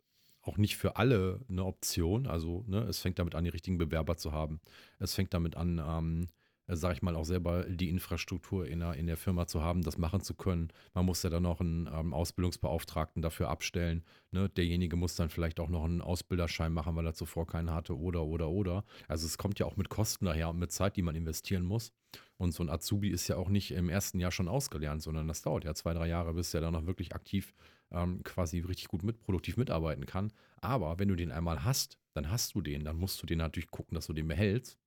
auch 0.41 0.57
nicht 0.57 0.77
für 0.77 0.97
alle 0.97 1.39
eine 1.49 1.63
Option. 1.65 2.27
Also 2.27 2.63
ne, 2.67 2.83
es 2.83 2.99
fängt 2.99 3.19
damit 3.19 3.35
an, 3.35 3.45
die 3.45 3.49
richtigen 3.49 3.77
Bewerber 3.77 4.17
zu 4.17 4.31
haben. 4.31 4.59
Es 4.99 5.13
fängt 5.13 5.33
damit 5.33 5.55
an, 5.55 5.81
ähm, 5.85 6.23
äh, 6.23 6.27
sage 6.67 6.95
ich 6.95 7.01
mal, 7.01 7.15
auch 7.15 7.25
selber 7.25 7.63
die 7.63 7.89
Infrastruktur 7.89 8.65
in 8.67 8.79
der, 8.79 8.93
in 8.93 9.07
der 9.07 9.17
Firma 9.17 9.45
zu 9.45 9.61
haben, 9.61 9.83
das 9.83 9.97
machen 9.97 10.21
zu 10.21 10.33
können. 10.33 10.69
Man 10.93 11.05
muss 11.05 11.21
ja 11.23 11.29
dann 11.29 11.43
noch 11.43 11.59
einen 11.59 11.87
ähm, 11.93 12.13
Ausbildungsbeauftragten 12.13 13.21
dafür 13.21 13.49
abstellen. 13.49 14.03
Ne? 14.31 14.49
Derjenige 14.49 14.95
muss 14.95 15.15
dann 15.15 15.29
vielleicht 15.29 15.59
auch 15.59 15.69
noch 15.69 15.85
einen 15.85 16.01
Ausbilderschein 16.01 16.73
machen, 16.73 16.95
weil 16.95 17.05
er 17.05 17.13
zuvor 17.13 17.45
keinen 17.45 17.71
hatte 17.71 17.97
oder, 17.97 18.23
oder, 18.23 18.49
oder. 18.49 18.83
Also 19.07 19.27
es 19.27 19.37
kommt 19.37 19.59
ja 19.59 19.65
auch 19.65 19.77
mit 19.77 19.89
Kosten 19.89 20.25
daher 20.25 20.49
und 20.49 20.59
mit 20.59 20.71
Zeit, 20.71 20.97
die 20.97 21.03
man 21.03 21.15
investieren 21.15 21.63
muss. 21.63 21.91
Und 22.37 22.53
so 22.53 22.63
ein 22.63 22.69
Azubi 22.69 23.09
ist 23.09 23.27
ja 23.27 23.37
auch 23.37 23.49
nicht 23.49 23.71
im 23.71 23.89
ersten 23.89 24.19
Jahr 24.19 24.31
schon 24.31 24.47
ausgelernt, 24.47 25.01
sondern 25.01 25.27
das 25.27 25.41
dauert 25.41 25.65
ja 25.65 25.73
zwei, 25.75 25.93
drei 25.93 26.07
Jahre, 26.07 26.33
bis 26.33 26.53
er 26.53 26.61
dann 26.61 26.73
noch 26.73 26.85
wirklich 26.85 27.13
aktiv 27.13 27.53
ähm, 27.91 28.23
quasi 28.23 28.59
richtig 28.59 28.87
gut 28.87 29.03
mit, 29.03 29.19
produktiv 29.19 29.57
mitarbeiten 29.57 30.05
kann. 30.05 30.31
Aber 30.57 30.97
wenn 30.99 31.07
du 31.09 31.15
den 31.15 31.31
einmal 31.31 31.63
hast, 31.63 31.97
dann 32.13 32.31
hast 32.31 32.55
du 32.55 32.61
den, 32.61 32.83
dann 32.83 32.97
musst 32.97 33.21
du 33.21 33.27
den 33.27 33.37
natürlich 33.37 33.69
gucken, 33.69 33.95
dass 33.95 34.07
du 34.07 34.13
den 34.13 34.27
behältst. 34.27 34.77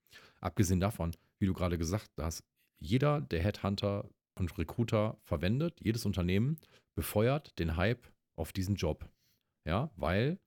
Abgesehen 0.41 0.81
davon, 0.81 1.12
wie 1.39 1.47
du 1.47 1.55
gerade 1.55 1.78
gesagt 1.78 2.11
hast, 2.18 2.43
jeder, 2.80 3.20
der 3.20 3.43
Headhunter 3.43 4.09
und 4.39 4.57
Recruiter 4.59 5.18
verwendet, 5.24 5.80
jedes 5.82 6.07
Unternehmen 6.07 6.59
befeuert 6.95 7.59
den 7.59 7.76
Hype 7.76 8.07
auf 8.36 8.53
diesen 8.53 8.76
Job. 8.76 9.09
Ja, 9.66 9.91
weil 9.97 10.39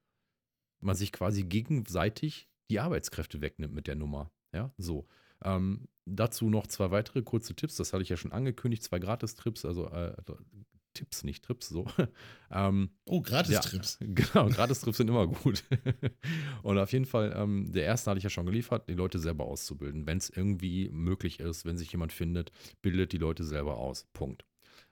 man 0.81 0.95
sich 0.95 1.11
quasi 1.11 1.43
gegenseitig 1.43 2.47
die 2.69 2.79
Arbeitskräfte 2.79 3.41
wegnimmt 3.41 3.73
mit 3.73 3.87
der 3.87 3.95
Nummer. 3.95 4.31
Ja, 4.53 4.73
so. 4.77 5.07
Ähm, 5.43 5.87
dazu 6.05 6.49
noch 6.49 6.67
zwei 6.67 6.91
weitere 6.91 7.21
kurze 7.21 7.55
Tipps. 7.55 7.75
Das 7.75 7.93
hatte 7.93 8.03
ich 8.03 8.09
ja 8.09 8.17
schon 8.17 8.31
angekündigt. 8.31 8.83
Zwei 8.83 8.99
Gratis-Trips, 8.99 9.65
also 9.65 9.89
äh, 9.89 10.15
Tipps, 10.93 11.23
nicht 11.23 11.43
Trips, 11.43 11.69
so. 11.69 11.85
ähm, 12.51 12.91
oh, 13.05 13.21
Gratis-Trips. 13.21 13.99
Ja, 14.01 14.07
genau, 14.13 14.49
Gratis-Trips 14.49 14.97
sind 14.97 15.09
immer 15.09 15.27
gut. 15.27 15.63
und 16.63 16.77
auf 16.77 16.91
jeden 16.91 17.05
Fall, 17.05 17.33
ähm, 17.35 17.71
der 17.71 17.85
erste 17.85 18.11
hatte 18.11 18.17
ich 18.17 18.23
ja 18.23 18.29
schon 18.29 18.45
geliefert, 18.45 18.89
die 18.89 18.93
Leute 18.93 19.19
selber 19.19 19.45
auszubilden. 19.45 20.05
Wenn 20.05 20.17
es 20.17 20.29
irgendwie 20.29 20.89
möglich 20.89 21.39
ist, 21.39 21.65
wenn 21.65 21.77
sich 21.77 21.91
jemand 21.91 22.13
findet, 22.13 22.51
bildet 22.81 23.13
die 23.13 23.17
Leute 23.17 23.43
selber 23.43 23.77
aus. 23.77 24.07
Punkt. 24.13 24.45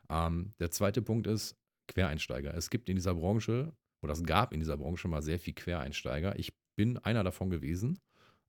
Ähm, 0.10 0.54
der 0.60 0.72
zweite 0.72 1.02
Punkt 1.02 1.28
ist 1.28 1.58
Quereinsteiger. 1.88 2.54
Es 2.54 2.70
gibt 2.70 2.90
in 2.90 2.96
dieser 2.96 3.16
Branche, 3.16 3.74
oder 4.02 4.14
es 4.14 4.24
gab 4.24 4.54
in 4.54 4.60
dieser 4.60 4.78
Branche 4.78 5.08
mal 5.08 5.22
sehr 5.22 5.40
viel 5.40 5.54
Quereinsteiger. 5.54 6.40
Ich 6.40 6.54
bin 6.76 6.98
einer 6.98 7.24
davon 7.24 7.50
gewesen. 7.50 8.00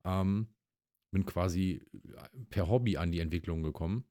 Ähm, 0.05 0.47
bin 1.11 1.25
quasi 1.25 1.81
per 2.49 2.69
Hobby 2.69 2.95
an 2.95 3.11
die 3.11 3.19
Entwicklung 3.19 3.63
gekommen 3.63 4.05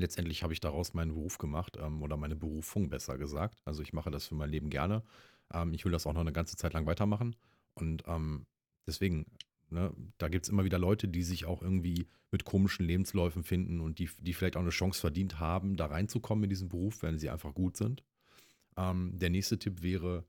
letztendlich 0.00 0.42
habe 0.42 0.52
ich 0.52 0.60
daraus 0.60 0.94
meinen 0.94 1.14
Beruf 1.14 1.38
gemacht 1.38 1.76
ähm, 1.80 2.02
oder 2.02 2.16
meine 2.16 2.36
Berufung 2.36 2.88
besser 2.90 3.18
gesagt. 3.18 3.60
Also 3.64 3.82
ich 3.82 3.92
mache 3.92 4.10
das 4.10 4.26
für 4.26 4.34
mein 4.34 4.50
Leben 4.50 4.70
gerne. 4.70 5.02
Ähm, 5.52 5.72
ich 5.72 5.84
will 5.84 5.92
das 5.92 6.06
auch 6.06 6.12
noch 6.12 6.20
eine 6.20 6.32
ganze 6.32 6.56
Zeit 6.56 6.72
lang 6.72 6.86
weitermachen. 6.86 7.36
Und 7.74 8.02
ähm, 8.06 8.46
deswegen, 8.86 9.26
ne, 9.68 9.94
da 10.18 10.28
gibt 10.28 10.46
es 10.46 10.50
immer 10.50 10.64
wieder 10.64 10.78
Leute, 10.78 11.08
die 11.08 11.22
sich 11.22 11.44
auch 11.44 11.62
irgendwie 11.62 12.08
mit 12.30 12.44
komischen 12.44 12.86
Lebensläufen 12.86 13.42
finden 13.42 13.80
und 13.80 13.98
die, 13.98 14.08
die 14.20 14.32
vielleicht 14.32 14.56
auch 14.56 14.60
eine 14.60 14.70
Chance 14.70 15.00
verdient 15.00 15.38
haben, 15.38 15.76
da 15.76 15.86
reinzukommen 15.86 16.44
in 16.44 16.50
diesen 16.50 16.68
Beruf, 16.68 17.02
wenn 17.02 17.18
sie 17.18 17.30
einfach 17.30 17.54
gut 17.54 17.76
sind. 17.76 18.02
Ähm, 18.76 19.18
der 19.18 19.30
nächste 19.30 19.58
Tipp 19.58 19.82
wäre, 19.82 20.24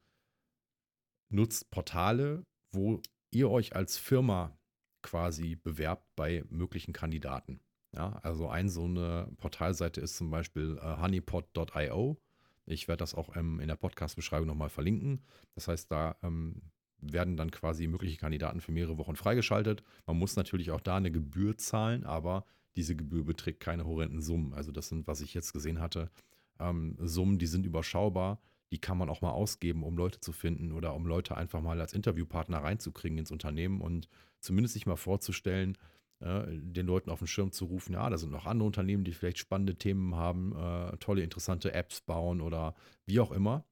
nutzt 1.30 1.72
Portale, 1.72 2.44
wo 2.72 3.02
ihr 3.32 3.50
euch 3.50 3.76
als 3.76 3.98
Firma 3.98 4.58
quasi 5.02 5.56
bewerbt 5.56 6.06
bei 6.16 6.44
möglichen 6.50 6.94
Kandidaten. 6.94 7.60
Ja, 7.94 8.20
also 8.24 8.48
ein 8.48 8.70
so 8.70 8.86
eine 8.86 9.28
Portalseite 9.38 10.00
ist 10.00 10.16
zum 10.16 10.32
Beispiel 10.32 10.80
äh, 10.82 11.02
honeypot.io. 11.02 12.18
Ich 12.66 12.88
werde 12.88 13.00
das 13.00 13.16
auch 13.16 13.36
ähm, 13.36 13.60
in 13.60 13.68
der 13.68 13.76
Podcast-Beschreibung 13.76 14.48
nochmal 14.48 14.70
verlinken. 14.70 15.24
Das 15.56 15.68
heißt, 15.68 15.92
da 15.92 16.16
ähm, 16.24 16.62
werden 17.02 17.36
dann 17.36 17.52
quasi 17.52 17.88
mögliche 17.88 18.18
Kandidaten 18.18 18.62
für 18.62 18.72
mehrere 18.72 18.98
Wochen 18.98 19.16
freigeschaltet. 19.16 19.84
Man 20.06 20.18
muss 20.18 20.36
natürlich 20.36 20.72
auch 20.72 20.80
da 20.80 20.96
eine 20.98 21.12
Gebühr 21.12 21.58
zahlen, 21.58 22.06
aber 22.06 22.46
diese 22.76 22.96
Gebühr 22.96 23.26
beträgt 23.26 23.60
keine 23.60 23.86
horrenden 23.86 24.22
Summen. 24.22 24.54
Also 24.54 24.72
das 24.72 24.88
sind, 24.88 25.08
was 25.08 25.22
ich 25.22 25.34
jetzt 25.34 25.52
gesehen 25.52 25.82
hatte, 25.82 26.10
ähm, 26.60 26.96
Summen, 27.00 27.40
die 27.40 27.48
sind 27.48 27.66
überschaubar. 27.66 28.40
Die 28.72 28.80
kann 28.80 28.98
man 28.98 29.10
auch 29.10 29.20
mal 29.20 29.32
ausgeben, 29.32 29.84
um 29.84 29.98
Leute 29.98 30.22
zu 30.22 30.32
finden 30.32 30.72
oder 30.72 30.94
um 30.94 31.06
Leute 31.06 31.36
einfach 31.36 31.62
mal 31.62 31.82
als 31.82 31.92
Interviewpartner 31.92 32.60
reinzukriegen 32.60 33.18
ins 33.18 33.32
Unternehmen 33.32 33.82
und 33.82 34.08
zumindest 34.40 34.76
sich 34.76 34.86
mal 34.86 34.96
vorzustellen, 34.96 35.78
den 36.22 36.86
Leuten 36.86 37.10
auf 37.10 37.20
den 37.20 37.28
Schirm 37.28 37.52
zu 37.52 37.66
rufen, 37.66 37.94
ja, 37.94 38.10
da 38.10 38.18
sind 38.18 38.32
noch 38.32 38.46
andere 38.46 38.68
Unternehmen, 38.68 39.04
die 39.04 39.14
vielleicht 39.14 39.40
spannende 39.40 39.76
Themen 39.76 40.16
haben, 40.16 40.56
äh, 40.56 40.98
tolle, 40.98 41.24
interessante 41.24 41.74
Apps 41.74 42.02
bauen 42.02 42.42
oder 42.42 42.76
wie 43.08 43.20
auch 43.20 43.32
immer. 43.32 43.66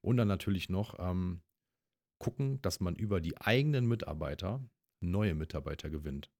Und 0.00 0.16
dann 0.16 0.28
natürlich 0.28 0.68
noch 0.68 0.98
ähm, 1.00 1.40
gucken, 2.18 2.62
dass 2.62 2.78
man 2.80 2.94
über 2.94 3.20
die 3.20 3.36
eigenen 3.40 3.86
Mitarbeiter 3.86 4.62
neue 5.00 5.34
Mitarbeiter 5.34 5.90
gewinnt. 5.90 6.30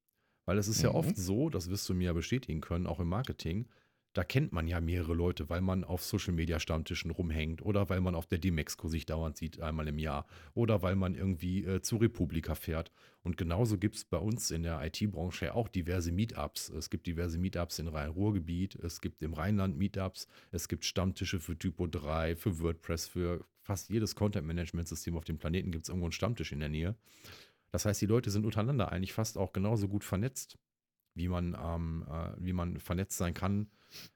Weil 0.47 0.59
es 0.59 0.69
ist 0.69 0.79
mhm. 0.79 0.85
ja 0.85 0.95
oft 0.95 1.17
so, 1.17 1.51
das 1.51 1.69
wirst 1.71 1.89
du 1.89 1.95
mir 1.95 2.07
ja 2.07 2.13
bestätigen 2.13 2.61
können, 2.61 2.87
auch 2.87 3.01
im 3.01 3.09
Marketing, 3.09 3.69
da 4.15 4.25
kennt 4.25 4.53
man 4.53 4.67
ja 4.67 4.81
mehrere 4.81 5.15
Leute, 5.15 5.49
weil 5.49 5.61
man 5.61 5.85
auf 5.85 6.03
Social 6.03 6.33
Media 6.33 6.59
Stammtischen 6.59 7.11
rumhängt 7.11 7.63
oder 7.63 7.89
weil 7.89 8.01
man 8.01 8.15
auf 8.15 8.27
der 8.27 8.39
Demexco 8.39 8.89
sich 8.89 9.07
dauernd 9.07 9.37
sieht, 9.37 9.61
einmal 9.61 9.87
im 9.89 9.99
Jahr 9.99 10.27
oder 10.55 10.83
weil 10.83 10.97
man 10.97 11.15
irgendwie 11.15 11.65
äh, 11.65 11.83
zu 11.83 11.97
Republika 11.97 12.55
fährt. 12.55 12.91
Und 13.23 13.37
genauso 13.37 13.79
gibt 13.79 13.97
es 13.97 14.05
bei 14.05 14.17
uns 14.17 14.51
in 14.51 14.63
der 14.63 14.85
IT-Branche 14.85 15.47
ja 15.47 15.55
auch 15.55 15.69
diverse 15.69 16.13
Meetups. 16.13 16.71
Es 16.71 16.91
gibt 16.91 17.07
diverse 17.07 17.39
Meetups 17.39 17.79
im 17.79 17.89
Rhein-Ruhr-Gebiet, 17.89 18.77
es 18.77 19.01
gibt 19.01 19.23
im 19.23 19.35
Rheinland 19.35 19.77
Meetups, 19.77 20.27
es 20.51 20.69
gibt 20.69 20.85
Stammtische 20.85 21.39
für 21.39 21.59
Typo 21.59 21.87
3, 21.87 22.37
für 22.37 22.59
WordPress, 22.61 23.07
für 23.07 23.45
fast 23.63 23.91
jedes 23.91 24.15
Content-Management-System 24.15 25.17
auf 25.17 25.25
dem 25.25 25.39
Planeten 25.39 25.71
gibt 25.71 25.85
es 25.85 25.91
irgendwo 25.91 26.07
einen 26.07 26.13
Stammtisch 26.13 26.53
in 26.53 26.61
der 26.61 26.71
Nähe. 26.71 26.97
Das 27.71 27.85
heißt, 27.85 28.01
die 28.01 28.07
Leute 28.07 28.31
sind 28.31 28.47
untereinander 28.47 28.91
eigentlich 28.91 29.13
fast 29.13 29.37
auch 29.37 29.53
genauso 29.53 29.89
gut 29.89 30.05
vernetzt 30.05 30.59
wie 31.19 31.29
man, 31.29 31.55
ähm, 31.63 32.05
äh, 32.09 32.31
wie 32.39 32.53
man 32.55 32.79
vernetzt 32.81 33.19
sein 33.19 33.35
kann. 33.35 33.69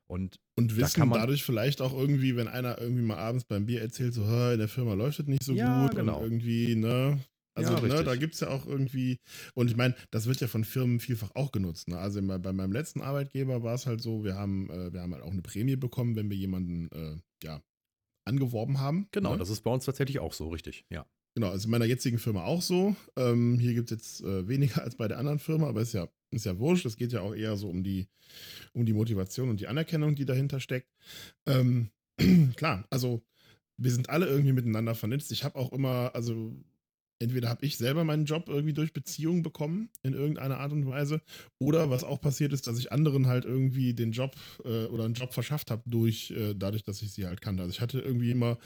Und, 0.07 0.39
Und 0.57 0.73
Da 0.73 0.77
wissen 0.77 1.01
kann 1.01 1.09
man- 1.09 1.19
dadurch 1.21 1.45
vielleicht 1.45 1.81
auch 1.81 1.93
irgendwie, 1.93 2.37
wenn 2.37 2.49
einer 2.49 2.79
irgendwie 2.81 3.03
mal 3.03 3.17
abends 3.19 3.45
beim 3.45 3.67
Bier 3.67 3.81
erzählt, 3.83 4.15
so, 4.15 4.25
"Hä, 4.27 4.53
in 4.55 4.59
der 4.59 4.69
Firma 4.69 4.95
läuft 4.95 5.21
es 5.21 5.27
nicht 5.27 5.45
so 5.45 5.55
Ja, 5.55 5.83
gut 5.87 5.97
genau. 5.97 6.19
und 6.19 6.25
irgendwie, 6.25 6.75
ne? 6.77 7.21
Also, 7.55 7.75
Ja, 7.75 7.81
ne, 7.81 8.03
da 8.05 8.17
gibt 8.17 8.33
es 8.35 8.41
ja 8.41 8.49
auch 8.49 8.65
irgendwie, 8.67 9.19
und 9.55 9.69
ich 9.71 9.77
meine, 9.77 9.95
das 10.11 10.25
wird 10.27 10.41
ja 10.41 10.47
von 10.49 10.65
Firmen 10.65 11.01
vielfach 11.01 11.33
auch 11.35 11.53
genutzt. 11.53 11.87
Ne? 11.89 11.99
Also 11.99 12.23
bei 12.23 12.39
bei 12.39 12.53
meinem 12.53 12.73
letzten 12.73 13.03
Arbeitgeber 13.03 13.63
war 13.63 13.75
es 13.75 13.85
halt 13.87 14.01
so, 14.01 14.25
wir 14.25 14.37
haben, 14.37 14.71
äh, 14.71 14.91
wir 14.93 15.03
haben 15.03 15.13
halt 15.13 15.23
auch 15.23 15.33
eine 15.33 15.43
Prämie 15.43 15.77
bekommen, 15.77 16.17
wenn 16.17 16.31
wir 16.31 16.37
jemanden 16.39 16.89
äh, 16.93 17.17
ja, 17.45 17.61
angeworben 18.25 18.79
haben. 18.81 19.09
genau, 19.13 19.33
ne? 19.33 19.39
das 19.39 19.51
ist 19.51 19.63
bei 19.63 19.71
uns 19.71 19.85
tatsächlich 19.85 20.19
auch 20.19 20.33
so, 20.33 20.49
richtig. 20.49 20.85
Ja. 20.91 21.07
Genau, 21.35 21.49
also 21.51 21.67
in 21.67 21.71
meiner 21.71 21.87
jetzigen 21.87 22.19
Firma 22.19 22.45
auch 22.45 22.61
so. 22.63 22.95
Ähm, 23.17 23.59
hier 23.59 23.75
gibt 23.75 23.91
es 23.91 23.99
jetzt 23.99 24.21
äh, 24.23 24.49
weniger 24.49 24.83
als 24.83 24.97
bei 24.97 25.09
der 25.09 25.19
anderen 25.19 25.39
Firma, 25.39 25.69
aber 25.69 25.81
ist 25.83 25.93
ja, 25.95 26.09
ist 26.33 26.47
ja 26.47 26.59
wurscht. 26.59 26.87
Es 26.87 26.97
geht 26.97 27.13
ja 27.13 27.21
auch 27.21 27.35
eher 27.35 27.57
so 27.57 27.69
um 27.69 27.83
die, 27.83 28.09
um 28.73 28.85
die 28.85 28.93
Motivation 28.93 29.51
und 29.51 29.61
die 29.61 29.69
Anerkennung, 29.69 30.15
die 30.15 30.25
dahinter 30.25 30.61
steckt. 30.61 30.89
Ähm, 31.47 31.91
klar, 32.57 32.87
also 32.91 33.23
wir 33.77 33.91
sind 33.91 34.11
alle 34.11 34.27
irgendwie 34.27 34.53
miteinander 34.53 34.95
vernetzt. 34.95 35.33
Ich 35.33 35.45
habe 35.45 35.59
auch 35.59 35.73
immer, 35.73 36.11
also 36.15 36.53
entweder 37.19 37.49
habe 37.49 37.65
ich 37.65 37.77
selber 37.77 38.05
meinen 38.05 38.25
Job 38.25 38.49
irgendwie 38.49 38.73
durch 38.73 38.93
Beziehungen 38.93 39.43
bekommen, 39.43 39.89
in 40.03 40.13
irgendeiner 40.13 40.59
Art 40.59 40.73
und 40.73 40.87
Weise, 40.87 41.21
oder 41.59 41.89
was 41.89 42.05
auch 42.05 42.21
passiert 42.21 42.53
ist, 42.53 42.67
dass 42.67 42.79
ich 42.79 42.93
anderen 42.93 43.27
halt 43.27 43.45
irgendwie 43.45 43.95
den 43.95 44.13
Job 44.13 44.37
äh, 44.65 44.87
oder 44.87 45.05
einen 45.05 45.15
Job 45.15 45.33
verschafft 45.33 45.71
habe 45.71 45.83
äh, 45.89 46.55
dadurch, 46.55 46.83
dass 46.83 47.03
ich 47.03 47.13
sie 47.13 47.27
halt 47.27 47.41
kannte. 47.41 47.63
Also 47.63 47.73
ich 47.73 47.81
hatte 47.81 48.01
irgendwie 48.01 48.31
immer 48.31 48.59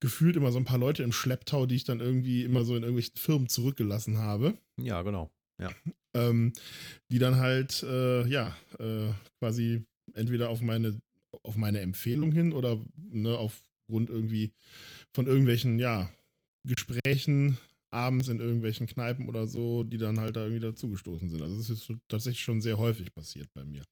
gefühlt 0.00 0.36
immer 0.36 0.50
so 0.50 0.58
ein 0.58 0.64
paar 0.64 0.78
Leute 0.78 1.04
im 1.04 1.12
Schlepptau, 1.12 1.66
die 1.66 1.76
ich 1.76 1.84
dann 1.84 2.00
irgendwie 2.00 2.42
immer 2.42 2.64
so 2.64 2.74
in 2.74 2.82
irgendwelchen 2.82 3.16
Firmen 3.16 3.48
zurückgelassen 3.48 4.18
habe, 4.18 4.54
Ja, 4.78 5.02
genau. 5.02 5.30
ähm, 6.14 6.52
die 7.10 7.18
dann 7.18 7.36
halt, 7.36 7.82
äh, 7.82 8.26
ja, 8.26 8.56
äh, 8.78 9.12
quasi 9.38 9.84
entweder 10.14 10.50
auf 10.50 10.60
meine, 10.60 11.00
auf 11.42 11.56
meine 11.56 11.80
Empfehlung 11.80 12.32
hin 12.32 12.52
oder 12.52 12.78
ne, 12.96 13.36
aufgrund 13.36 14.10
irgendwie 14.10 14.52
von 15.14 15.26
irgendwelchen, 15.26 15.78
ja, 15.78 16.10
Gesprächen 16.64 17.58
abends 17.90 18.28
in 18.28 18.40
irgendwelchen 18.40 18.86
Kneipen 18.86 19.28
oder 19.28 19.46
so, 19.46 19.82
die 19.84 19.98
dann 19.98 20.18
halt 20.20 20.36
da 20.36 20.44
irgendwie 20.44 20.60
dazugestoßen 20.60 21.28
sind. 21.28 21.42
Also 21.42 21.56
das 21.56 21.70
ist 21.70 21.92
tatsächlich 22.08 22.42
schon 22.42 22.60
sehr 22.60 22.78
häufig 22.78 23.12
passiert 23.14 23.48
bei 23.52 23.64
mir. 23.64 23.82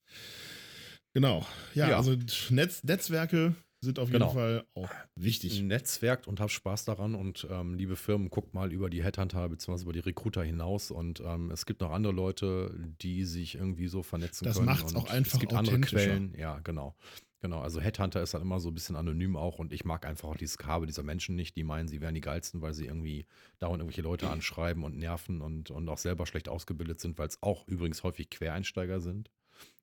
Genau. 1.12 1.46
Ja, 1.74 1.90
Ja. 1.90 1.96
also 1.96 2.16
Netz, 2.50 2.82
Netzwerke 2.84 3.54
sind 3.80 3.98
auf 3.98 4.08
jeden 4.08 4.20
Genau. 4.20 4.32
Fall 4.32 4.64
auch 4.74 4.90
wichtig. 5.14 5.62
Netzwerkt 5.62 6.26
und 6.28 6.40
hab 6.40 6.50
Spaß 6.50 6.84
daran 6.84 7.14
und 7.14 7.46
ähm, 7.50 7.74
liebe 7.74 7.96
Firmen, 7.96 8.28
guckt 8.30 8.52
mal 8.54 8.72
über 8.72 8.90
die 8.90 9.02
Headhunter 9.02 9.48
bzw. 9.48 9.82
über 9.82 9.92
die 9.92 10.00
Recruiter 10.00 10.42
hinaus 10.42 10.90
und 10.90 11.20
ähm, 11.20 11.50
es 11.50 11.64
gibt 11.66 11.80
noch 11.80 11.90
andere 11.90 12.12
Leute, 12.12 12.74
die 13.00 13.24
sich 13.24 13.54
irgendwie 13.54 13.88
so 13.88 14.02
vernetzen 14.02 14.44
Das 14.44 14.56
können. 14.56 14.66
macht's 14.66 14.92
und 14.92 14.98
auch 14.98 15.10
einfach 15.10 15.34
Es 15.34 15.40
gibt 15.40 15.52
andere. 15.54 15.80
Quellen, 15.80 16.34
ja, 16.38 16.58
genau. 16.60 16.94
Genau, 17.42 17.60
also 17.60 17.80
Headhunter 17.80 18.22
ist 18.22 18.34
dann 18.34 18.42
immer 18.42 18.60
so 18.60 18.68
ein 18.68 18.74
bisschen 18.74 18.96
anonym 18.96 19.34
auch 19.34 19.58
und 19.58 19.72
ich 19.72 19.86
mag 19.86 20.04
einfach 20.04 20.28
auch 20.28 20.36
dieses 20.36 20.58
Gehabe 20.58 20.84
dieser 20.84 21.02
Menschen 21.02 21.36
nicht, 21.36 21.56
die 21.56 21.64
meinen, 21.64 21.88
sie 21.88 22.02
wären 22.02 22.14
die 22.14 22.20
geilsten, 22.20 22.60
weil 22.60 22.74
sie 22.74 22.84
irgendwie 22.84 23.24
dauernd 23.60 23.80
irgendwelche 23.80 24.02
Leute 24.02 24.28
anschreiben 24.28 24.84
und 24.84 24.98
nerven 24.98 25.40
und, 25.40 25.70
und 25.70 25.88
auch 25.88 25.96
selber 25.96 26.26
schlecht 26.26 26.50
ausgebildet 26.50 27.00
sind, 27.00 27.16
weil 27.18 27.28
es 27.28 27.42
auch 27.42 27.66
übrigens 27.66 28.02
häufig 28.02 28.28
Quereinsteiger 28.28 29.00
sind. 29.00 29.30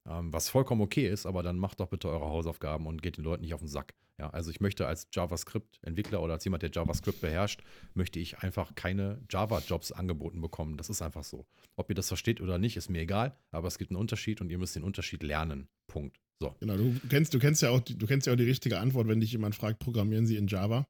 Ähm, 0.10 0.32
was 0.32 0.50
vollkommen 0.50 0.82
okay 0.82 1.08
ist, 1.10 1.26
aber 1.26 1.44
dann 1.44 1.58
macht 1.60 1.80
doch 1.82 1.88
bitte 1.90 2.08
eure 2.10 2.26
Hausaufgaben 2.26 2.88
und 2.88 3.02
geht 3.02 3.18
den 3.18 3.24
Leuten 3.26 3.42
nicht 3.44 3.54
auf 3.54 3.60
den 3.60 3.68
Sack. 3.68 3.94
Ja, 4.20 4.30
also 4.32 4.50
ich 4.50 4.62
möchte 4.62 4.88
als 4.88 5.08
JavaScript-Entwickler 5.14 6.22
oder 6.24 6.34
als 6.34 6.44
jemand, 6.46 6.64
der 6.64 6.72
JavaScript 6.74 7.22
beherrscht, 7.22 7.62
möchte 7.94 8.20
ich 8.20 8.40
einfach 8.40 8.74
keine 8.74 9.22
Java-Jobs 9.30 9.92
angeboten 9.92 10.42
bekommen. 10.42 10.78
Das 10.78 10.90
ist 10.90 11.02
einfach 11.02 11.24
so. 11.24 11.46
Ob 11.76 11.90
ihr 11.90 11.96
das 11.96 12.08
versteht 12.08 12.42
oder 12.42 12.58
nicht, 12.58 12.78
ist 12.78 12.90
mir 12.90 13.02
egal, 13.02 13.38
aber 13.52 13.68
es 13.68 13.78
gibt 13.78 13.92
einen 13.92 14.00
Unterschied 14.00 14.42
und 14.42 14.50
ihr 14.50 14.58
müsst 14.58 14.76
den 14.76 14.84
Unterschied 14.84 15.22
lernen. 15.24 15.68
Punkt. 15.88 16.20
So. 16.40 16.56
Genau, 16.60 16.78
du 16.78 16.96
kennst, 17.10 17.34
du 17.34 17.40
kennst 17.40 17.62
ja 17.62 17.70
auch, 17.70 17.80
die- 17.80 17.98
du 17.98 18.08
kennst 18.08 18.26
ja 18.28 18.34
auch 18.34 18.38
die 18.38 18.44
richtige 18.44 18.80
Antwort, 18.80 19.08
wenn 19.08 19.20
dich 19.20 19.32
jemand 19.34 19.56
fragt, 19.56 19.80
programmieren 19.80 20.26
Sie 20.26 20.38
in 20.38 20.48
Java, 20.48 20.88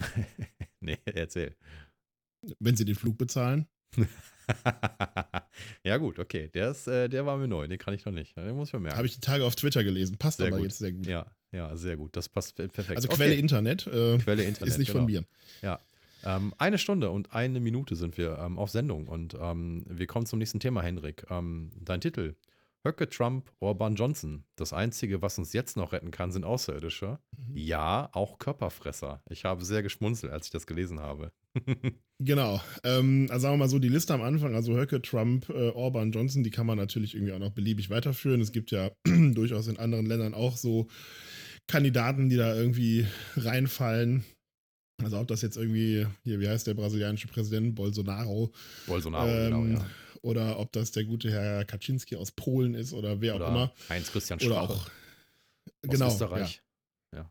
nee, 0.80 0.98
erzähl. 1.06 1.54
wenn 2.58 2.76
Sie 2.76 2.84
den 2.84 2.94
Flug 2.96 3.16
bezahlen. 3.16 3.66
ja, 5.84 5.96
gut, 5.96 6.18
okay. 6.18 6.48
Der, 6.54 6.70
ist, 6.70 6.86
äh, 6.86 7.08
der 7.08 7.26
war 7.26 7.36
mir 7.36 7.48
neu, 7.48 7.66
den 7.68 7.78
kann 7.78 7.94
ich 7.94 8.04
noch 8.04 8.12
nicht. 8.12 8.36
Den 8.36 8.54
muss 8.56 8.68
ich 8.68 8.74
mir 8.74 8.80
merken. 8.80 8.96
Habe 8.96 9.06
ich 9.06 9.14
die 9.14 9.20
Tage 9.20 9.44
auf 9.44 9.56
Twitter 9.56 9.82
gelesen, 9.84 10.16
passt 10.18 10.38
Sehr 10.38 10.48
aber 10.48 10.56
gut. 10.58 10.66
jetzt 10.66 10.78
sehr 10.78 10.92
gut. 10.92 11.06
ja, 11.06 11.26
ja, 11.52 11.76
sehr 11.76 11.96
gut. 11.96 12.16
Das 12.16 12.28
passt 12.28 12.54
per- 12.56 12.68
perfekt. 12.68 12.96
Also 12.96 13.08
Okay. 13.08 13.16
Quelle 13.16 13.34
Internet, 13.34 13.86
äh, 13.86 14.18
Quelle 14.18 14.42
Internet. 14.44 14.68
ist 14.68 14.78
nicht 14.78 14.92
genau. 14.92 15.00
von 15.04 15.12
mir. 15.12 15.24
Ähm, 16.24 16.54
eine 16.58 16.78
Stunde 16.78 17.10
und 17.10 17.32
eine 17.34 17.60
Minute 17.60 17.94
sind 17.94 18.18
wir 18.18 18.38
ähm, 18.38 18.58
auf 18.58 18.70
Sendung 18.70 19.06
und 19.06 19.36
ähm, 19.40 19.84
wir 19.88 20.06
kommen 20.08 20.26
zum 20.26 20.38
nächsten 20.40 20.58
Thema, 20.58 20.82
Henrik. 20.82 21.24
Ähm, 21.30 21.70
dein 21.80 22.00
Titel. 22.00 22.34
Höcke, 22.86 23.08
Trump, 23.08 23.50
Orban, 23.58 23.96
Johnson. 23.96 24.44
Das 24.54 24.72
Einzige, 24.72 25.20
was 25.20 25.38
uns 25.38 25.52
jetzt 25.52 25.76
noch 25.76 25.92
retten 25.92 26.12
kann, 26.12 26.30
sind 26.30 26.44
Außerirdische. 26.44 27.18
Mhm. 27.36 27.56
Ja, 27.56 28.08
auch 28.12 28.38
Körperfresser. 28.38 29.22
Ich 29.28 29.44
habe 29.44 29.64
sehr 29.64 29.82
geschmunzelt, 29.82 30.32
als 30.32 30.46
ich 30.46 30.52
das 30.52 30.66
gelesen 30.66 31.00
habe. 31.00 31.32
Genau. 32.18 32.62
Ähm, 32.82 33.26
also 33.28 33.42
sagen 33.42 33.54
wir 33.54 33.64
mal 33.64 33.68
so, 33.68 33.78
die 33.78 33.90
Liste 33.90 34.14
am 34.14 34.22
Anfang, 34.22 34.54
also 34.54 34.74
Höcke, 34.74 35.02
Trump, 35.02 35.50
äh, 35.50 35.68
Orban, 35.68 36.12
Johnson, 36.12 36.42
die 36.42 36.50
kann 36.50 36.64
man 36.64 36.78
natürlich 36.78 37.14
irgendwie 37.14 37.34
auch 37.34 37.38
noch 37.38 37.50
beliebig 37.50 37.90
weiterführen. 37.90 38.40
Es 38.40 38.52
gibt 38.52 38.70
ja 38.70 38.90
durchaus 39.04 39.68
in 39.68 39.78
anderen 39.78 40.06
Ländern 40.06 40.32
auch 40.32 40.56
so 40.56 40.86
Kandidaten, 41.66 42.30
die 42.30 42.36
da 42.36 42.54
irgendwie 42.56 43.06
reinfallen. 43.36 44.24
Also 45.04 45.18
ob 45.18 45.28
das 45.28 45.42
jetzt 45.42 45.58
irgendwie, 45.58 46.06
hier, 46.24 46.40
wie 46.40 46.48
heißt 46.48 46.66
der 46.66 46.72
brasilianische 46.72 47.28
Präsident, 47.28 47.74
Bolsonaro, 47.74 48.50
Bolsonaro, 48.86 49.28
ähm, 49.28 49.44
genau, 49.44 49.78
ja. 49.78 49.86
Oder 50.22 50.58
ob 50.58 50.72
das 50.72 50.92
der 50.92 51.04
gute 51.04 51.30
Herr 51.30 51.64
Kaczynski 51.64 52.16
aus 52.16 52.32
Polen 52.32 52.74
ist 52.74 52.92
oder 52.92 53.20
wer 53.20 53.34
auch 53.34 53.40
Oder 53.40 53.48
immer. 53.48 53.72
Heinz-Christian 53.88 54.38
Oder 54.40 54.46
Strache 54.48 54.72
auch, 54.72 54.86
aus 54.86 54.90
genau, 55.82 56.08
Österreich. 56.08 56.62
Ja. 57.14 57.30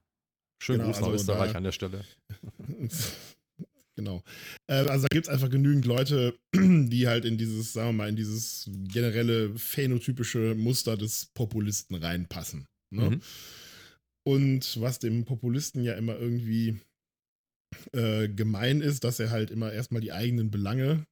Schönen 0.62 0.80
Genau, 0.80 0.92
Gruß 0.92 1.02
nach 1.02 1.08
also 1.08 1.22
Österreich 1.22 1.52
da- 1.52 1.58
an 1.58 1.64
der 1.64 1.72
Stelle. 1.72 2.04
Genau. 3.98 4.24
Äh, 4.68 4.74
also 4.90 5.08
da 5.08 5.16
gibt 5.16 5.28
es 5.28 5.34
einfach 5.34 5.50
genügend 5.50 5.86
Leute, 5.86 6.38
die 6.54 7.08
halt 7.08 7.24
in 7.24 7.38
dieses, 7.38 7.72
sagen 7.72 7.90
wir 7.90 7.94
mal, 7.94 8.10
in 8.10 8.18
dieses 8.18 8.70
generelle 8.90 9.58
phänotypische 9.58 10.54
Muster 10.54 10.98
des 10.98 11.28
Populisten 11.34 11.96
reinpassen. 11.96 12.68
Ne? 12.94 13.12
Mhm. 13.12 13.22
Und 14.28 14.82
was 14.82 15.00
dem 15.00 15.24
Populisten 15.24 15.82
ja 15.82 15.94
immer 15.94 16.18
irgendwie 16.20 16.82
äh, 17.94 18.28
gemein 18.28 18.82
ist, 18.82 19.06
dass 19.06 19.20
er 19.22 19.30
halt 19.30 19.50
immer 19.50 19.72
erstmal 19.72 20.02
die 20.02 20.12
eigenen 20.12 20.52
Belange 20.52 21.06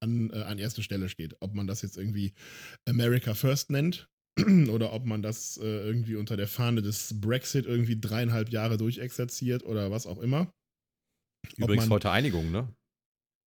an, 0.00 0.30
äh, 0.30 0.42
an 0.42 0.58
erste 0.58 0.82
Stelle 0.82 1.08
steht. 1.08 1.36
Ob 1.40 1.54
man 1.54 1.66
das 1.66 1.82
jetzt 1.82 1.96
irgendwie 1.96 2.34
America 2.88 3.34
First 3.34 3.70
nennt 3.70 4.08
oder 4.70 4.92
ob 4.92 5.06
man 5.06 5.22
das 5.22 5.58
äh, 5.58 5.64
irgendwie 5.64 6.16
unter 6.16 6.36
der 6.36 6.48
Fahne 6.48 6.82
des 6.82 7.20
Brexit 7.20 7.66
irgendwie 7.66 8.00
dreieinhalb 8.00 8.50
Jahre 8.50 8.76
durchexerziert 8.76 9.64
oder 9.64 9.90
was 9.90 10.06
auch 10.06 10.18
immer. 10.18 10.52
Übrigens 11.56 11.86
man- 11.86 11.96
heute 11.96 12.10
Einigung, 12.10 12.50
ne? 12.50 12.74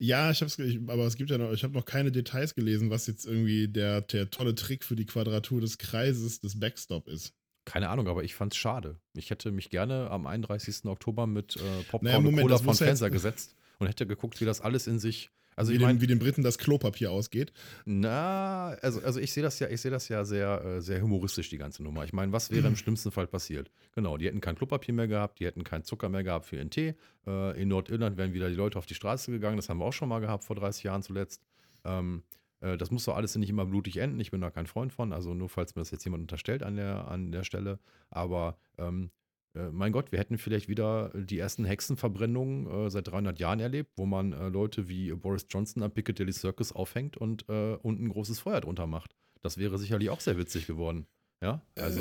Ja, 0.01 0.31
ich 0.31 0.41
hab's, 0.41 0.59
ich, 0.59 0.79
aber 0.89 1.05
es 1.05 1.15
gibt 1.15 1.29
ja 1.29 1.37
noch, 1.37 1.53
ich 1.53 1.63
habe 1.63 1.75
noch 1.75 1.85
keine 1.85 2.11
Details 2.11 2.55
gelesen, 2.55 2.89
was 2.89 3.07
jetzt 3.07 3.25
irgendwie 3.25 3.69
der, 3.69 4.01
der 4.01 4.29
tolle 4.29 4.53
Trick 4.53 4.83
für 4.83 4.95
die 4.97 5.05
Quadratur 5.05 5.61
des 5.61 5.77
Kreises 5.77 6.41
des 6.41 6.59
Backstop 6.59 7.07
ist. 7.07 7.33
Keine 7.65 7.87
Ahnung, 7.87 8.09
aber 8.09 8.23
ich 8.23 8.35
fand's 8.35 8.57
schade. 8.57 8.99
Ich 9.15 9.29
hätte 9.29 9.51
mich 9.51 9.69
gerne 9.69 10.09
am 10.09 10.27
31. 10.27 10.85
Oktober 10.85 11.25
mit 11.25 11.55
äh, 11.55 11.59
Popcorn 11.83 12.03
Naja, 12.03 12.17
und 12.17 12.23
Moment, 12.25 12.41
Cola 12.41 12.55
das 12.55 12.63
von 12.63 12.75
Fenster 12.75 13.09
gesetzt 13.09 13.55
und 13.79 13.87
hätte 13.87 14.05
geguckt, 14.05 14.41
wie 14.41 14.45
das 14.45 14.59
alles 14.59 14.87
in 14.87 14.99
sich. 14.99 15.31
Also 15.55 15.71
wie, 15.71 15.75
ich 15.75 15.79
den, 15.79 15.87
meine, 15.87 16.01
wie 16.01 16.07
den 16.07 16.19
Briten 16.19 16.43
das 16.43 16.57
Klopapier 16.57 17.11
ausgeht. 17.11 17.51
na, 17.85 18.69
also, 18.81 19.01
also 19.01 19.19
ich 19.19 19.31
sehe 19.33 19.43
das 19.43 19.59
ja, 19.59 19.69
ich 19.69 19.81
sehe 19.81 19.91
das 19.91 20.09
ja 20.09 20.25
sehr, 20.25 20.63
äh, 20.63 20.81
sehr 20.81 21.01
humoristisch, 21.01 21.49
die 21.49 21.57
ganze 21.57 21.83
Nummer. 21.83 22.03
Ich 22.05 22.13
meine, 22.13 22.31
was 22.31 22.51
wäre 22.51 22.67
im 22.67 22.75
schlimmsten 22.75 23.11
Fall 23.11 23.27
passiert? 23.27 23.71
Genau, 23.93 24.17
die 24.17 24.27
hätten 24.27 24.41
kein 24.41 24.55
Klopapier 24.55 24.93
mehr 24.93 25.07
gehabt, 25.07 25.39
die 25.39 25.45
hätten 25.45 25.63
keinen 25.63 25.83
Zucker 25.83 26.09
mehr 26.09 26.23
gehabt 26.23 26.45
für 26.45 26.57
ihren 26.57 26.69
Tee. 26.69 26.95
Äh, 27.27 27.61
in 27.61 27.69
Nordirland 27.69 28.17
wären 28.17 28.33
wieder 28.33 28.49
die 28.49 28.55
Leute 28.55 28.77
auf 28.77 28.85
die 28.85 28.95
Straße 28.95 29.31
gegangen, 29.31 29.57
das 29.57 29.69
haben 29.69 29.79
wir 29.79 29.85
auch 29.85 29.93
schon 29.93 30.09
mal 30.09 30.19
gehabt 30.19 30.43
vor 30.43 30.55
30 30.55 30.83
Jahren 30.83 31.03
zuletzt. 31.03 31.41
Ähm, 31.85 32.23
äh, 32.63 32.77
das 32.77 32.91
muss 32.91 33.05
doch 33.05 33.15
alles 33.15 33.35
nicht 33.35 33.49
immer 33.49 33.65
blutig 33.65 33.97
enden. 33.97 34.19
Ich 34.19 34.31
bin 34.31 34.41
da 34.41 34.49
kein 34.49 34.67
Freund 34.67 34.93
von, 34.93 35.13
also 35.13 35.33
nur 35.33 35.49
falls 35.49 35.75
mir 35.75 35.81
das 35.81 35.91
jetzt 35.91 36.05
jemand 36.05 36.21
unterstellt 36.21 36.63
an 36.63 36.75
der, 36.75 37.07
an 37.07 37.31
der 37.31 37.43
Stelle. 37.43 37.79
Aber 38.09 38.57
ähm, 38.77 39.11
äh, 39.55 39.69
mein 39.71 39.91
Gott, 39.91 40.11
wir 40.11 40.19
hätten 40.19 40.37
vielleicht 40.37 40.67
wieder 40.67 41.09
die 41.15 41.37
ersten 41.39 41.65
Hexenverbrennungen 41.65 42.85
äh, 42.85 42.89
seit 42.89 43.07
300 43.07 43.39
Jahren 43.39 43.59
erlebt, 43.59 43.91
wo 43.95 44.05
man 44.05 44.33
äh, 44.33 44.49
Leute 44.49 44.87
wie 44.89 45.11
Boris 45.13 45.45
Johnson 45.49 45.83
am 45.83 45.91
Piccadilly 45.91 46.31
Circus 46.33 46.71
aufhängt 46.71 47.17
und 47.17 47.47
äh, 47.49 47.75
unten 47.81 48.05
ein 48.05 48.09
großes 48.09 48.39
Feuer 48.39 48.61
drunter 48.61 48.87
macht. 48.87 49.15
Das 49.41 49.57
wäre 49.57 49.77
sicherlich 49.77 50.09
auch 50.09 50.19
sehr 50.21 50.37
witzig 50.37 50.67
geworden. 50.67 51.05
Ja, 51.43 51.61
also 51.75 51.99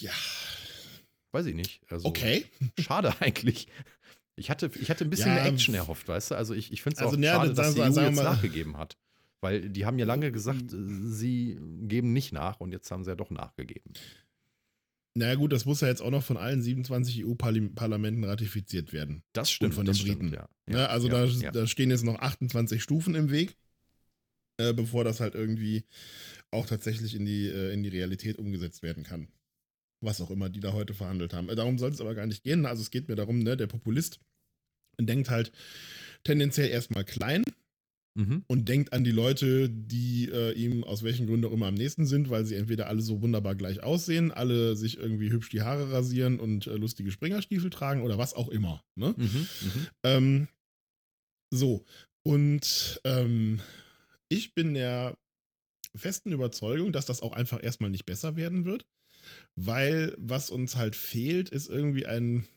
ja. 0.00 0.10
weiß 1.32 1.46
ich 1.46 1.54
nicht. 1.54 1.80
Also, 1.90 2.08
Okay. 2.08 2.44
Schade 2.78 3.14
eigentlich. 3.20 3.68
Ich 4.38 4.50
hatte, 4.50 4.70
ich 4.80 4.90
hatte 4.90 5.04
ein 5.04 5.10
bisschen 5.10 5.28
Ja, 5.28 5.34
mehr 5.36 5.46
Action 5.46 5.74
erhofft, 5.74 6.08
weißt 6.08 6.32
du? 6.32 6.34
Also 6.34 6.52
ich, 6.52 6.72
ich 6.72 6.82
finde 6.82 6.96
es 6.96 7.02
Also, 7.02 7.16
auch 7.16 7.20
ja, 7.22 7.32
schade, 7.34 7.54
das- 7.54 7.56
dass 7.68 7.74
die 7.74 7.80
EU 7.80 7.90
sagen 7.90 8.14
jetzt 8.16 8.22
nachgegeben 8.24 8.76
hat. 8.76 8.96
Weil 9.40 9.68
die 9.70 9.86
haben 9.86 9.98
ja 9.98 10.04
lange 10.06 10.32
gesagt, 10.32 10.72
äh, 10.72 10.76
sie 10.76 11.58
geben 11.82 12.12
nicht 12.12 12.32
nach 12.32 12.58
und 12.60 12.72
jetzt 12.72 12.90
haben 12.90 13.04
sie 13.04 13.10
ja 13.10 13.14
doch 13.16 13.30
nachgegeben. 13.30 13.92
Naja, 15.16 15.34
gut, 15.36 15.50
das 15.50 15.64
muss 15.64 15.80
ja 15.80 15.88
jetzt 15.88 16.02
auch 16.02 16.10
noch 16.10 16.22
von 16.22 16.36
allen 16.36 16.60
27 16.60 17.24
EU-Parlamenten 17.24 18.22
ratifiziert 18.24 18.92
werden. 18.92 19.22
Das 19.32 19.50
stimmt, 19.50 19.72
von 19.72 19.86
das 19.86 19.96
den 19.96 20.02
stimmt, 20.02 20.18
Briten. 20.18 20.34
ja. 20.34 20.48
Ne? 20.66 20.88
Also 20.90 21.08
ja, 21.08 21.24
da, 21.24 21.24
ja. 21.24 21.50
da 21.52 21.66
stehen 21.66 21.90
jetzt 21.90 22.04
noch 22.04 22.18
28 22.18 22.82
Stufen 22.82 23.14
im 23.14 23.30
Weg, 23.30 23.56
äh, 24.58 24.74
bevor 24.74 25.04
das 25.04 25.20
halt 25.20 25.34
irgendwie 25.34 25.84
auch 26.50 26.66
tatsächlich 26.66 27.14
in 27.14 27.24
die, 27.24 27.46
äh, 27.46 27.72
in 27.72 27.82
die 27.82 27.88
Realität 27.88 28.38
umgesetzt 28.38 28.82
werden 28.82 29.04
kann. 29.04 29.28
Was 30.02 30.20
auch 30.20 30.30
immer 30.30 30.50
die 30.50 30.60
da 30.60 30.74
heute 30.74 30.92
verhandelt 30.92 31.32
haben. 31.32 31.48
Äh, 31.48 31.56
darum 31.56 31.78
soll 31.78 31.92
es 31.92 32.00
aber 32.02 32.14
gar 32.14 32.26
nicht 32.26 32.42
gehen. 32.42 32.66
Also 32.66 32.82
es 32.82 32.90
geht 32.90 33.08
mir 33.08 33.16
darum, 33.16 33.38
ne, 33.38 33.56
der 33.56 33.68
Populist 33.68 34.20
denkt 35.00 35.30
halt 35.30 35.50
tendenziell 36.24 36.68
erstmal 36.68 37.04
klein 37.04 37.42
mhm. 38.16 38.44
und 38.48 38.68
denkt 38.68 38.92
an 38.92 39.04
die 39.04 39.12
Leute, 39.12 39.70
die 39.70 40.28
äh, 40.32 40.52
ihm 40.52 40.82
aus 40.82 41.02
welchen 41.02 41.26
Gründen 41.26 41.46
auch 41.46 41.52
immer 41.52 41.66
am 41.66 41.74
nächsten 41.74 42.06
sind, 42.06 42.30
weil 42.30 42.44
sie 42.44 42.56
entweder 42.56 42.88
alle 42.88 43.02
so 43.02 43.22
wunderbar 43.22 43.54
gleich 43.54 43.82
aussehen, 43.82 44.32
alle 44.32 44.74
sich 44.74 44.98
irgendwie 44.98 45.30
hübsch 45.30 45.50
die 45.50 45.62
Haare 45.62 45.92
rasieren 45.92 46.40
und 46.40 46.66
äh, 46.66 46.76
lustige 46.76 47.10
Springerstiefel 47.10 47.70
tragen 47.70 48.02
oder 48.02 48.18
was 48.18 48.34
auch 48.34 48.48
immer. 48.48 48.82
Ne? 48.96 49.14
Mhm, 49.16 49.24
mhm. 49.24 49.86
ähm, 50.02 50.48
so, 51.50 51.84
und 52.24 53.00
ähm, 53.04 53.60
ich 54.28 54.54
bin 54.54 54.74
der 54.74 55.16
festen 55.94 56.32
Überzeugung, 56.32 56.92
dass 56.92 57.06
das 57.06 57.22
auch 57.22 57.32
einfach 57.32 57.62
erstmal 57.62 57.90
nicht 57.90 58.06
besser 58.06 58.36
werden 58.36 58.64
wird, 58.64 58.86
weil 59.54 60.14
was 60.18 60.50
uns 60.50 60.76
halt 60.76 60.96
fehlt, 60.96 61.48
ist 61.50 61.68
irgendwie 61.68 62.06
ein, 62.06 62.48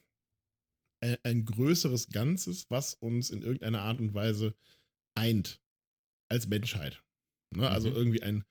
ein, 1.02 1.18
ein 1.24 1.46
größeres 1.46 2.10
Ganzes, 2.10 2.66
was 2.70 2.96
uns 2.96 3.30
in 3.30 3.42
irgendeiner 3.42 3.82
Art 3.82 4.00
und 4.00 4.14
Weise 4.14 4.56
eint 5.20 5.62
als 6.32 6.48
Menschheit. 6.48 7.04
Ne? 7.56 7.70
Also 7.70 7.90
mhm. 7.90 7.96
irgendwie 7.96 8.24
ein, 8.24 8.44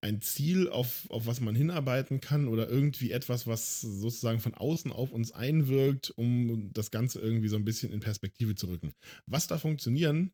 ein 0.00 0.20
Ziel, 0.20 0.68
auf, 0.68 1.08
auf 1.10 1.26
was 1.26 1.40
man 1.40 1.54
hinarbeiten 1.54 2.20
kann 2.20 2.48
oder 2.48 2.68
irgendwie 2.68 3.10
etwas, 3.10 3.46
was 3.46 3.80
sozusagen 3.80 4.40
von 4.40 4.54
außen 4.54 4.92
auf 4.92 5.12
uns 5.12 5.32
einwirkt, 5.32 6.10
um 6.16 6.72
das 6.72 6.90
Ganze 6.90 7.20
irgendwie 7.20 7.48
so 7.48 7.56
ein 7.56 7.64
bisschen 7.64 7.92
in 7.92 8.00
Perspektive 8.00 8.54
zu 8.54 8.68
rücken. 8.68 8.92
Was 9.26 9.46
da 9.46 9.58
funktionieren 9.58 10.32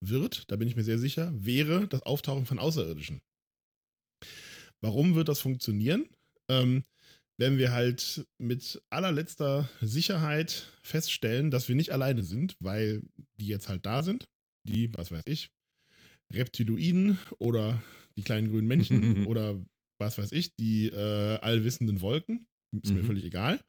wird, 0.00 0.50
da 0.50 0.56
bin 0.56 0.68
ich 0.68 0.76
mir 0.76 0.84
sehr 0.84 0.98
sicher, 0.98 1.32
wäre 1.34 1.88
das 1.88 2.02
Auftauchen 2.02 2.46
von 2.46 2.58
Außerirdischen. 2.58 3.20
Warum 4.82 5.14
wird 5.14 5.28
das 5.28 5.40
funktionieren? 5.40 6.06
Ähm, 6.48 6.84
wenn 7.38 7.58
wir 7.58 7.72
halt 7.72 8.26
mit 8.38 8.82
allerletzter 8.90 9.68
Sicherheit 9.80 10.70
feststellen, 10.82 11.50
dass 11.50 11.68
wir 11.68 11.74
nicht 11.74 11.92
alleine 11.92 12.22
sind, 12.22 12.56
weil 12.60 13.02
die 13.38 13.46
jetzt 13.46 13.68
halt 13.68 13.84
da 13.84 14.02
sind, 14.02 14.26
die, 14.66 14.92
was 14.94 15.10
weiß 15.10 15.24
ich, 15.26 15.50
Reptiloiden 16.32 17.18
oder 17.38 17.82
die 18.16 18.22
kleinen 18.22 18.50
grünen 18.50 18.66
Männchen 18.66 19.26
oder 19.26 19.60
was 19.98 20.18
weiß 20.18 20.32
ich, 20.32 20.54
die 20.56 20.88
äh, 20.88 21.38
allwissenden 21.38 22.00
Wolken. 22.00 22.46
Ist 22.82 22.90
mhm. 22.90 22.98
mir 22.98 23.04
völlig 23.04 23.24
egal. 23.24 23.60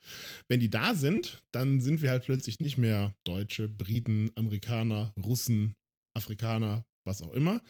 Wenn 0.50 0.60
die 0.60 0.70
da 0.70 0.95
sind, 0.95 1.41
dann 1.52 1.82
sind 1.82 2.02
wir 2.02 2.10
halt 2.10 2.26
plötzlich 2.26 2.60
nicht 2.60 2.78
mehr 2.78 3.16
Deutsche, 3.24 3.70
Briten, 3.70 4.32
Amerikaner, 4.36 5.14
Russen, 5.24 5.76
Afrikaner, 6.16 6.86
was 7.06 7.22
auch 7.22 7.32
immer, 7.34 7.62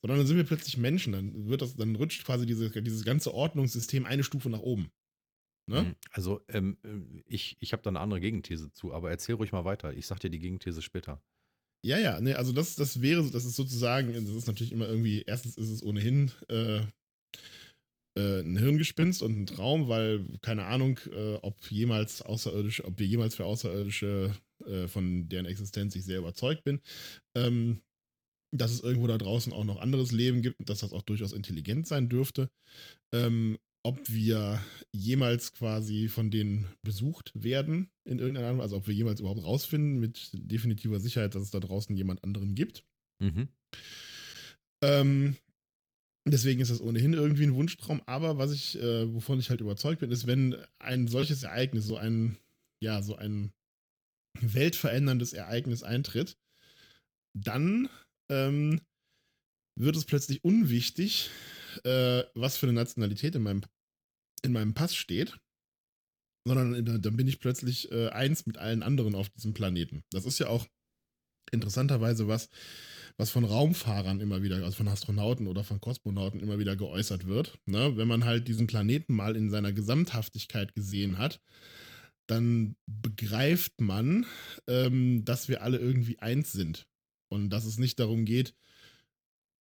sondern 0.00 0.18
dann 0.18 0.26
sind 0.26 0.36
wir 0.36 0.44
plötzlich 0.44 0.76
Menschen. 0.76 1.12
Dann 1.12 1.48
wird 1.48 1.62
das, 1.62 1.76
dann 1.76 1.94
rutscht 1.94 2.24
quasi 2.24 2.46
diese, 2.46 2.70
dieses 2.82 3.04
ganze 3.04 3.32
Ordnungssystem 3.34 4.04
eine 4.06 4.24
Stufe 4.24 4.50
nach 4.50 4.60
oben. 4.60 4.90
Ne? 5.66 5.82
Mhm. 5.82 5.94
Also 6.10 6.42
ähm, 6.48 6.78
äh, 6.82 7.22
ich, 7.26 7.56
ich 7.60 7.72
habe 7.72 7.82
da 7.82 7.90
eine 7.90 8.00
andere 8.00 8.20
Gegenthese 8.20 8.72
zu, 8.72 8.92
aber 8.92 9.10
erzähl 9.10 9.36
ruhig 9.36 9.52
mal 9.52 9.64
weiter. 9.64 9.94
Ich 9.94 10.06
sag 10.06 10.18
dir 10.20 10.30
die 10.30 10.38
Gegenthese 10.38 10.82
später. 10.82 11.22
Ja, 11.84 11.98
ja, 11.98 12.18
ne, 12.20 12.36
also 12.38 12.52
das, 12.52 12.76
das 12.76 13.02
wäre, 13.02 13.30
das 13.30 13.44
ist 13.44 13.56
sozusagen, 13.56 14.14
das 14.14 14.24
ist 14.34 14.46
natürlich 14.46 14.72
immer 14.72 14.88
irgendwie, 14.88 15.22
erstens 15.26 15.58
ist 15.58 15.68
es 15.68 15.82
ohnehin 15.82 16.32
äh, 16.48 16.80
äh, 18.16 18.40
ein 18.40 18.56
Hirngespinst 18.56 19.22
und 19.22 19.38
ein 19.38 19.46
Traum, 19.46 19.88
weil 19.88 20.24
keine 20.40 20.64
Ahnung, 20.64 20.98
äh, 21.12 21.34
ob 21.42 21.70
jemals 21.70 22.22
außerirdische, 22.22 22.84
ob 22.84 22.98
wir 22.98 23.06
jemals 23.06 23.34
für 23.34 23.44
Außerirdische 23.44 24.32
äh, 24.66 24.88
von 24.88 25.28
deren 25.28 25.46
Existenz 25.46 25.94
ich 25.94 26.04
sehr 26.04 26.18
überzeugt 26.18 26.64
bin. 26.64 26.80
Ähm, 27.36 27.82
dass 28.52 28.70
es 28.70 28.80
irgendwo 28.80 29.08
da 29.08 29.18
draußen 29.18 29.52
auch 29.52 29.64
noch 29.64 29.80
anderes 29.80 30.12
Leben 30.12 30.40
gibt 30.40 30.60
und 30.60 30.70
dass 30.70 30.80
das 30.80 30.92
auch 30.92 31.02
durchaus 31.02 31.32
intelligent 31.32 31.88
sein 31.88 32.08
dürfte. 32.08 32.50
Ähm, 33.12 33.58
ob 33.84 34.10
wir 34.10 34.60
jemals 34.92 35.52
quasi 35.52 36.08
von 36.08 36.30
denen 36.30 36.66
besucht 36.82 37.32
werden 37.34 37.90
in 38.04 38.18
irgendeiner 38.18 38.48
Art, 38.48 38.60
also 38.60 38.76
ob 38.76 38.86
wir 38.86 38.94
jemals 38.94 39.20
überhaupt 39.20 39.44
rausfinden 39.44 40.00
mit 40.00 40.30
definitiver 40.32 41.00
Sicherheit, 41.00 41.34
dass 41.34 41.42
es 41.42 41.50
da 41.50 41.60
draußen 41.60 41.94
jemand 41.94 42.24
anderen 42.24 42.54
gibt. 42.54 42.84
Mhm. 43.20 43.48
Ähm, 44.82 45.36
deswegen 46.26 46.60
ist 46.60 46.70
das 46.70 46.80
ohnehin 46.80 47.12
irgendwie 47.12 47.44
ein 47.44 47.54
Wunschtraum, 47.54 48.02
aber 48.06 48.38
was 48.38 48.52
ich, 48.52 48.80
äh, 48.80 49.12
wovon 49.12 49.38
ich 49.38 49.50
halt 49.50 49.60
überzeugt 49.60 50.00
bin, 50.00 50.10
ist, 50.10 50.26
wenn 50.26 50.56
ein 50.78 51.06
solches 51.06 51.42
Ereignis, 51.42 51.84
so 51.84 51.96
ein, 51.96 52.38
ja, 52.82 53.02
so 53.02 53.16
ein 53.16 53.52
weltveränderndes 54.40 55.32
Ereignis 55.34 55.82
eintritt, 55.82 56.38
dann 57.36 57.88
ähm, 58.30 58.80
wird 59.78 59.96
es 59.96 60.04
plötzlich 60.04 60.42
unwichtig, 60.44 61.30
äh, 61.84 62.22
was 62.34 62.56
für 62.56 62.66
eine 62.66 62.74
Nationalität 62.74 63.34
in 63.34 63.42
meinem, 63.42 63.62
in 64.44 64.52
meinem 64.52 64.74
Pass 64.74 64.94
steht, 64.94 65.38
sondern 66.46 67.02
dann 67.02 67.16
bin 67.16 67.26
ich 67.26 67.40
plötzlich 67.40 67.90
äh, 67.90 68.08
eins 68.10 68.46
mit 68.46 68.58
allen 68.58 68.82
anderen 68.82 69.14
auf 69.14 69.30
diesem 69.30 69.54
Planeten. 69.54 70.04
Das 70.10 70.26
ist 70.26 70.38
ja 70.38 70.48
auch 70.48 70.66
interessanterweise 71.50 72.28
was, 72.28 72.48
was 73.16 73.30
von 73.30 73.44
Raumfahrern 73.44 74.20
immer 74.20 74.42
wieder, 74.42 74.56
also 74.56 74.72
von 74.72 74.88
Astronauten 74.88 75.46
oder 75.46 75.64
von 75.64 75.80
Kosmonauten 75.80 76.40
immer 76.40 76.58
wieder 76.58 76.76
geäußert 76.76 77.26
wird. 77.26 77.58
Ne? 77.66 77.96
Wenn 77.96 78.08
man 78.08 78.24
halt 78.24 78.48
diesen 78.48 78.66
Planeten 78.66 79.14
mal 79.14 79.36
in 79.36 79.50
seiner 79.50 79.72
Gesamthaftigkeit 79.72 80.74
gesehen 80.74 81.18
hat, 81.18 81.40
dann 82.26 82.76
begreift 82.86 83.80
man, 83.80 84.26
ähm, 84.66 85.24
dass 85.24 85.48
wir 85.48 85.62
alle 85.62 85.78
irgendwie 85.78 86.18
eins 86.18 86.52
sind. 86.52 86.86
Und 87.28 87.50
dass 87.50 87.64
es 87.64 87.78
nicht 87.78 87.98
darum 88.00 88.24
geht, 88.24 88.54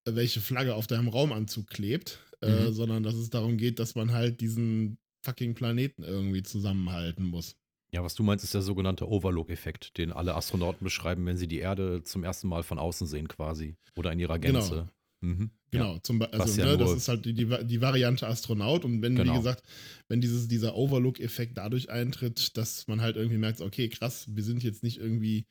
welche 0.06 0.42
Flagge 0.42 0.76
auf 0.76 0.88
deinem 0.88 1.08
Raumanzug 1.08 1.68
klebt, 1.68 2.20
äh, 2.33 2.33
mhm. 2.44 2.68
äh, 2.68 2.72
sondern 2.72 3.04
dass 3.04 3.16
es 3.16 3.30
darum 3.30 3.58
geht, 3.58 3.80
dass 3.80 3.96
man 3.96 4.12
halt 4.12 4.42
diesen 4.42 4.98
fucking 5.24 5.54
Planeten 5.54 6.04
irgendwie 6.04 6.44
zusammenhalten 6.44 7.26
muss. 7.26 7.56
Ja, 7.94 8.04
was 8.04 8.16
du 8.16 8.24
meinst, 8.24 8.44
ist 8.44 8.56
der 8.56 8.64
sogenannte 8.64 9.08
Overlook-Effekt, 9.08 9.98
den 9.98 10.12
alle 10.12 10.34
Astronauten 10.34 10.84
beschreiben, 10.84 11.26
wenn 11.28 11.38
sie 11.38 11.48
die 11.48 11.60
Erde 11.60 12.04
zum 12.04 12.24
ersten 12.24 12.48
Mal 12.48 12.64
von 12.64 12.80
außen 12.80 13.06
sehen, 13.06 13.28
quasi. 13.28 13.76
Oder 13.96 14.12
in 14.12 14.20
ihrer 14.20 14.40
genau. 14.40 14.60
Gänze. 14.60 14.76
Genau. 14.76 14.90
Mhm. 15.24 15.52
Genau, 15.72 15.98
zum 16.00 16.22
also, 16.22 16.62
ja 16.62 16.68
ne, 16.68 16.78
das 16.78 16.92
ist 16.92 17.08
halt 17.08 17.26
die, 17.26 17.34
die, 17.34 17.82
Variante 17.82 18.28
Astronaut. 18.28 18.84
Und 18.84 19.02
wenn, 19.02 19.16
genau. 19.16 19.34
wie 19.34 19.38
gesagt, 19.38 19.64
wenn 20.08 20.22
dieses, 20.22 20.48
dieser 20.48 20.76
Overlook-Effekt 20.76 21.58
dadurch 21.58 21.90
eintritt, 21.90 22.58
dass 22.58 22.88
man 22.88 23.00
halt 23.00 23.16
irgendwie 23.16 23.38
merkt, 23.38 23.62
okay, 23.62 23.90
krass, 23.90 24.26
wir 24.28 24.44
sind 24.44 24.64
jetzt 24.64 24.84
nicht 24.84 24.98
irgendwie 24.98 25.46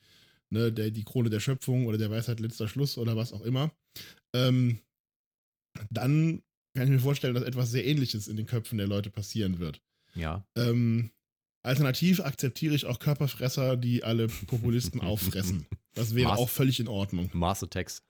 ne, 0.49 0.71
der, 0.71 0.91
die 0.91 1.03
Krone 1.03 1.29
der 1.29 1.39
Schöpfung 1.39 1.87
oder 1.87 1.97
der 1.97 2.11
Weisheit 2.11 2.39
letzter 2.39 2.67
Schluss 2.67 2.97
oder 2.97 3.17
was 3.17 3.33
auch 3.33 3.41
immer, 3.41 3.71
ähm, 4.33 4.79
dann 5.89 6.41
kann 6.73 6.87
ich 6.87 6.89
mir 6.89 6.99
vorstellen, 6.99 7.33
dass 7.33 7.43
etwas 7.43 7.71
sehr 7.71 7.85
ähnliches 7.85 8.27
in 8.27 8.37
den 8.37 8.45
Köpfen 8.45 8.77
der 8.77 8.87
Leute 8.87 9.09
passieren 9.09 9.59
wird. 9.59 9.81
Ja. 10.15 10.45
Ähm, 10.55 11.11
alternativ 11.61 12.19
akzeptiere 12.19 12.75
ich 12.75 12.85
auch 12.85 12.99
Körperfresser, 12.99 13.77
die 13.77 14.03
alle 14.03 14.27
Populisten 14.27 15.01
auffressen. 15.01 15.65
Das 15.93 16.15
wäre 16.15 16.29
Mars 16.29 16.39
auch 16.39 16.49
völlig 16.49 16.79
in 16.79 16.87
Ordnung. 16.87 17.29
Mars 17.33 17.63
Attacks. 17.63 18.03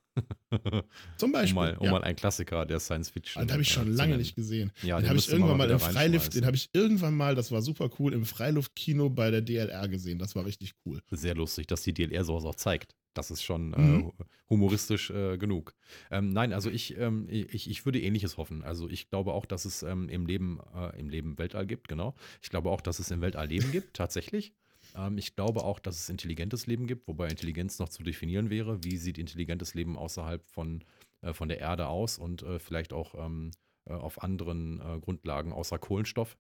Zum 1.18 1.32
Beispiel. 1.32 1.58
Um 1.58 1.64
mal, 1.64 1.78
um 1.78 1.86
ja. 1.86 1.92
mal 1.92 2.04
ein 2.04 2.16
Klassiker 2.16 2.66
der 2.68 2.80
Science 2.80 3.10
Fiction. 3.10 3.42
Den 3.42 3.52
habe 3.52 3.64
ich 3.64 3.70
schon 3.70 3.88
äh, 3.88 3.96
lange 3.96 4.18
nicht 4.18 4.36
gesehen. 4.36 4.72
Ja, 4.84 4.98
den, 4.98 5.04
den 5.04 5.10
habe 5.10 5.20
ich 5.20 5.30
irgendwann 5.30 5.58
mal 5.58 5.70
im 5.70 5.80
Freiluft, 5.80 6.36
den 6.36 6.46
habe 6.46 6.56
ich 6.56 6.70
irgendwann 6.74 7.16
mal, 7.16 7.34
das 7.34 7.52
war 7.52 7.62
super 7.64 7.90
cool, 7.98 8.14
im 8.14 8.26
Freiluftkino 8.26 9.10
bei 9.10 9.32
der 9.32 9.42
DLR 9.42 9.88
gesehen. 9.88 10.20
Das 10.20 10.36
war 10.36 10.46
richtig 10.46 10.74
cool. 10.86 11.02
Sehr 11.10 11.36
lustig, 11.36 11.68
dass 11.68 11.82
die 11.82 11.94
DLR 11.94 12.24
sowas 12.24 12.46
auch 12.46 12.56
zeigt. 12.56 12.96
Das 13.14 13.32
ist 13.32 13.44
schon 13.44 13.74
äh, 13.74 13.80
mhm. 13.80 14.12
äh, 14.20 14.24
humoristisch 14.50 15.10
äh, 15.10 15.38
genug. 15.38 15.74
Ähm, 16.12 16.30
nein, 16.30 16.54
also 16.54 16.70
ich, 16.70 16.98
ähm, 16.98 17.28
ich, 17.30 17.70
ich 17.70 17.86
würde 17.86 18.02
ähnliches 18.02 18.38
hoffen. 18.38 18.64
Also 18.64 18.90
ich 18.90 19.10
glaube 19.10 19.34
auch, 19.34 19.46
dass 19.46 19.66
es 19.66 19.84
ähm, 19.84 20.10
im 20.10 20.26
Leben, 20.26 20.60
äh, 20.76 21.00
im 21.00 21.10
Leben 21.10 21.38
Weltall 21.38 21.66
gibt, 21.66 21.88
genau. 21.88 22.16
Ich 22.42 22.50
glaube 22.50 22.70
auch, 22.70 22.82
dass 22.82 23.00
es 23.00 23.12
im 23.12 23.22
Weltall 23.22 23.48
Leben 23.48 23.72
gibt, 23.72 23.94
tatsächlich. 23.96 24.54
Ähm, 24.96 25.18
ich 25.18 25.36
glaube 25.36 25.64
auch, 25.64 25.80
dass 25.80 26.00
es 26.00 26.10
intelligentes 26.10 26.68
Leben 26.68 26.88
gibt, 26.88 27.08
wobei 27.08 27.28
Intelligenz 27.28 27.80
noch 27.80 27.90
zu 27.90 28.04
definieren 28.04 28.50
wäre. 28.50 28.84
Wie 28.84 28.98
sieht 28.98 29.18
intelligentes 29.18 29.74
Leben 29.74 29.98
außerhalb 29.98 30.46
von, 30.48 30.84
äh, 31.22 31.34
von 31.34 31.50
der 31.50 31.60
Erde 31.60 31.88
aus 31.88 32.18
und 32.18 32.44
äh, 32.44 32.60
vielleicht 32.60 32.94
auch 32.94 33.16
ähm, 33.16 33.52
äh, 33.86 33.94
auf 33.94 34.22
anderen 34.24 34.82
Grundlagen 35.02 35.52
außer 35.52 35.78
Kohlenstoff? 35.78 36.38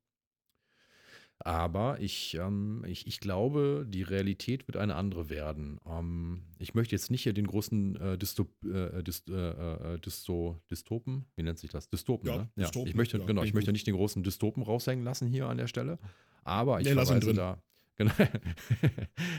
Aber 1.39 1.99
ich, 1.99 2.35
ähm, 2.35 2.85
ich, 2.87 3.05
ich 3.05 3.19
glaube, 3.19 3.85
die 3.87 4.03
Realität 4.03 4.67
wird 4.67 4.77
eine 4.77 4.95
andere 4.95 5.29
werden. 5.29 5.79
Ähm, 5.85 6.43
ich 6.57 6.73
möchte 6.73 6.95
jetzt 6.95 7.11
nicht 7.11 7.23
hier 7.23 7.33
den 7.33 7.47
großen 7.47 7.95
äh, 7.95 8.17
Dystop, 8.17 8.49
äh, 8.63 9.03
Dyst, 9.03 9.29
äh, 9.29 9.99
Dysto, 9.99 10.61
Dystopen, 10.71 11.25
wie 11.35 11.43
nennt 11.43 11.59
sich 11.59 11.71
das? 11.71 11.89
Dystopen, 11.89 12.29
ja, 12.29 12.37
ne? 12.37 12.49
Dystopen, 12.55 12.87
ja. 12.87 12.89
Ich 12.91 12.95
möchte, 12.95 13.17
ja, 13.17 13.25
genau, 13.25 13.43
ich 13.43 13.53
möchte 13.53 13.73
nicht 13.73 13.87
den 13.87 13.95
großen 13.95 14.23
Dystopen 14.23 14.63
raushängen 14.63 15.03
lassen 15.03 15.27
hier 15.27 15.47
an 15.47 15.57
der 15.57 15.67
Stelle. 15.67 15.99
Aber 16.43 16.79
ich 16.79 16.87
nee, 16.87 16.93
verweise 16.93 17.33
da, 17.33 17.61
Genau. 17.95 18.13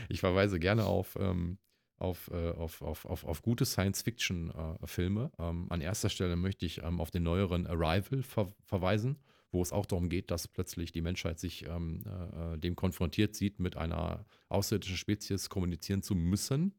ich 0.09 0.21
verweise 0.21 0.61
gerne 0.61 0.85
auf, 0.85 1.16
ähm, 1.19 1.59
auf, 1.99 2.31
äh, 2.33 2.51
auf, 2.51 2.83
auf, 2.83 3.05
auf, 3.05 3.25
auf 3.25 3.43
gute 3.43 3.65
Science-Fiction-Filme. 3.65 5.31
Äh, 5.39 5.43
ähm, 5.43 5.66
an 5.71 5.81
erster 5.81 6.09
Stelle 6.09 6.37
möchte 6.37 6.66
ich 6.66 6.83
ähm, 6.83 7.01
auf 7.01 7.11
den 7.11 7.23
neueren 7.25 7.66
Arrival 7.66 8.23
ver 8.23 8.53
verweisen, 8.65 9.16
wo 9.55 9.62
es 9.62 9.72
auch 9.72 9.86
darum 9.86 10.09
geht, 10.10 10.31
dass 10.31 10.47
plötzlich 10.48 10.93
die 10.93 11.01
Menschheit 11.02 11.39
sich 11.39 11.64
ähm, 11.66 12.02
äh, 12.06 12.59
dem 12.59 12.76
konfrontiert 12.76 13.35
sieht, 13.35 13.59
mit 13.60 13.76
einer 13.76 14.26
außerirdischen 14.51 14.97
Spezies 14.98 15.48
kommunizieren 15.48 16.02
zu 16.02 16.14
müssen. 16.14 16.74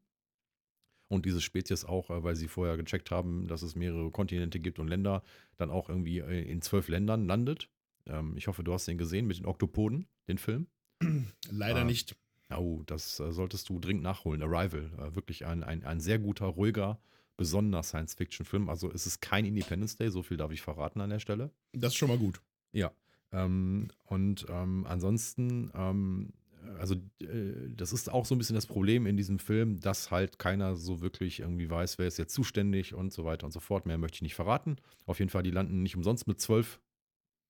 und 1.08 1.24
diese 1.24 1.40
Spezies 1.40 1.84
auch, 1.84 2.10
äh, 2.10 2.22
weil 2.24 2.36
sie 2.36 2.48
vorher 2.48 2.76
gecheckt 2.76 3.10
haben, 3.10 3.46
dass 3.48 3.62
es 3.62 3.74
mehrere 3.76 4.10
Kontinente 4.10 4.58
gibt 4.60 4.78
und 4.78 4.88
Länder, 4.88 5.22
dann 5.56 5.70
auch 5.70 5.88
irgendwie 5.88 6.18
äh, 6.18 6.42
in 6.50 6.62
zwölf 6.62 6.88
Ländern 6.88 7.26
landet. 7.26 7.68
Ähm, 8.06 8.36
ich 8.36 8.48
hoffe, 8.48 8.62
du 8.64 8.72
hast 8.72 8.86
den 8.88 8.98
gesehen 8.98 9.26
mit 9.26 9.38
den 9.38 9.46
Oktopoden, 9.46 10.06
den 10.28 10.38
Film. 10.38 10.66
Leider 11.50 11.80
Ah. 11.82 11.84
nicht. 11.84 12.16
Oh, 12.50 12.82
das 12.86 13.18
äh, 13.20 13.32
solltest 13.32 13.68
du 13.68 13.78
dringend 13.80 14.02
nachholen. 14.04 14.42
Arrival, 14.42 14.90
äh, 14.98 15.14
wirklich 15.16 15.46
ein, 15.46 15.62
ein, 15.64 15.84
ein 15.84 16.00
sehr 16.00 16.18
guter, 16.18 16.46
ruhiger, 16.46 17.00
besonderer 17.36 17.82
Science-Fiction-Film. 17.82 18.68
Also 18.68 18.90
es 18.90 19.06
ist 19.06 19.20
kein 19.20 19.44
Independence 19.44 19.96
Day, 19.96 20.10
so 20.10 20.22
viel 20.22 20.36
darf 20.36 20.50
ich 20.52 20.62
verraten 20.62 21.00
an 21.00 21.10
der 21.10 21.18
Stelle. 21.20 21.50
Das 21.72 21.92
ist 21.92 21.96
schon 21.98 22.08
mal 22.08 22.18
gut. 22.18 22.40
Ja. 22.72 22.92
Ähm, 23.32 23.88
und 24.04 24.46
ähm, 24.48 24.86
ansonsten, 24.86 25.70
ähm, 25.74 26.32
also 26.78 26.94
äh, 27.20 27.68
das 27.68 27.92
ist 27.92 28.10
auch 28.10 28.26
so 28.26 28.34
ein 28.34 28.38
bisschen 28.38 28.54
das 28.54 28.66
Problem 28.66 29.06
in 29.06 29.16
diesem 29.16 29.38
Film, 29.38 29.80
dass 29.80 30.10
halt 30.10 30.38
keiner 30.38 30.76
so 30.76 31.00
wirklich 31.00 31.40
irgendwie 31.40 31.70
weiß, 31.70 31.98
wer 31.98 32.06
ist 32.06 32.18
jetzt 32.18 32.34
zuständig 32.34 32.94
und 32.94 33.12
so 33.12 33.24
weiter 33.24 33.46
und 33.46 33.52
so 33.52 33.60
fort. 33.60 33.86
Mehr 33.86 33.98
möchte 33.98 34.16
ich 34.16 34.22
nicht 34.22 34.34
verraten. 34.34 34.76
Auf 35.06 35.18
jeden 35.18 35.30
Fall, 35.30 35.42
die 35.42 35.50
landen 35.50 35.82
nicht 35.82 35.96
umsonst 35.96 36.26
mit 36.26 36.40
zwölf 36.40 36.80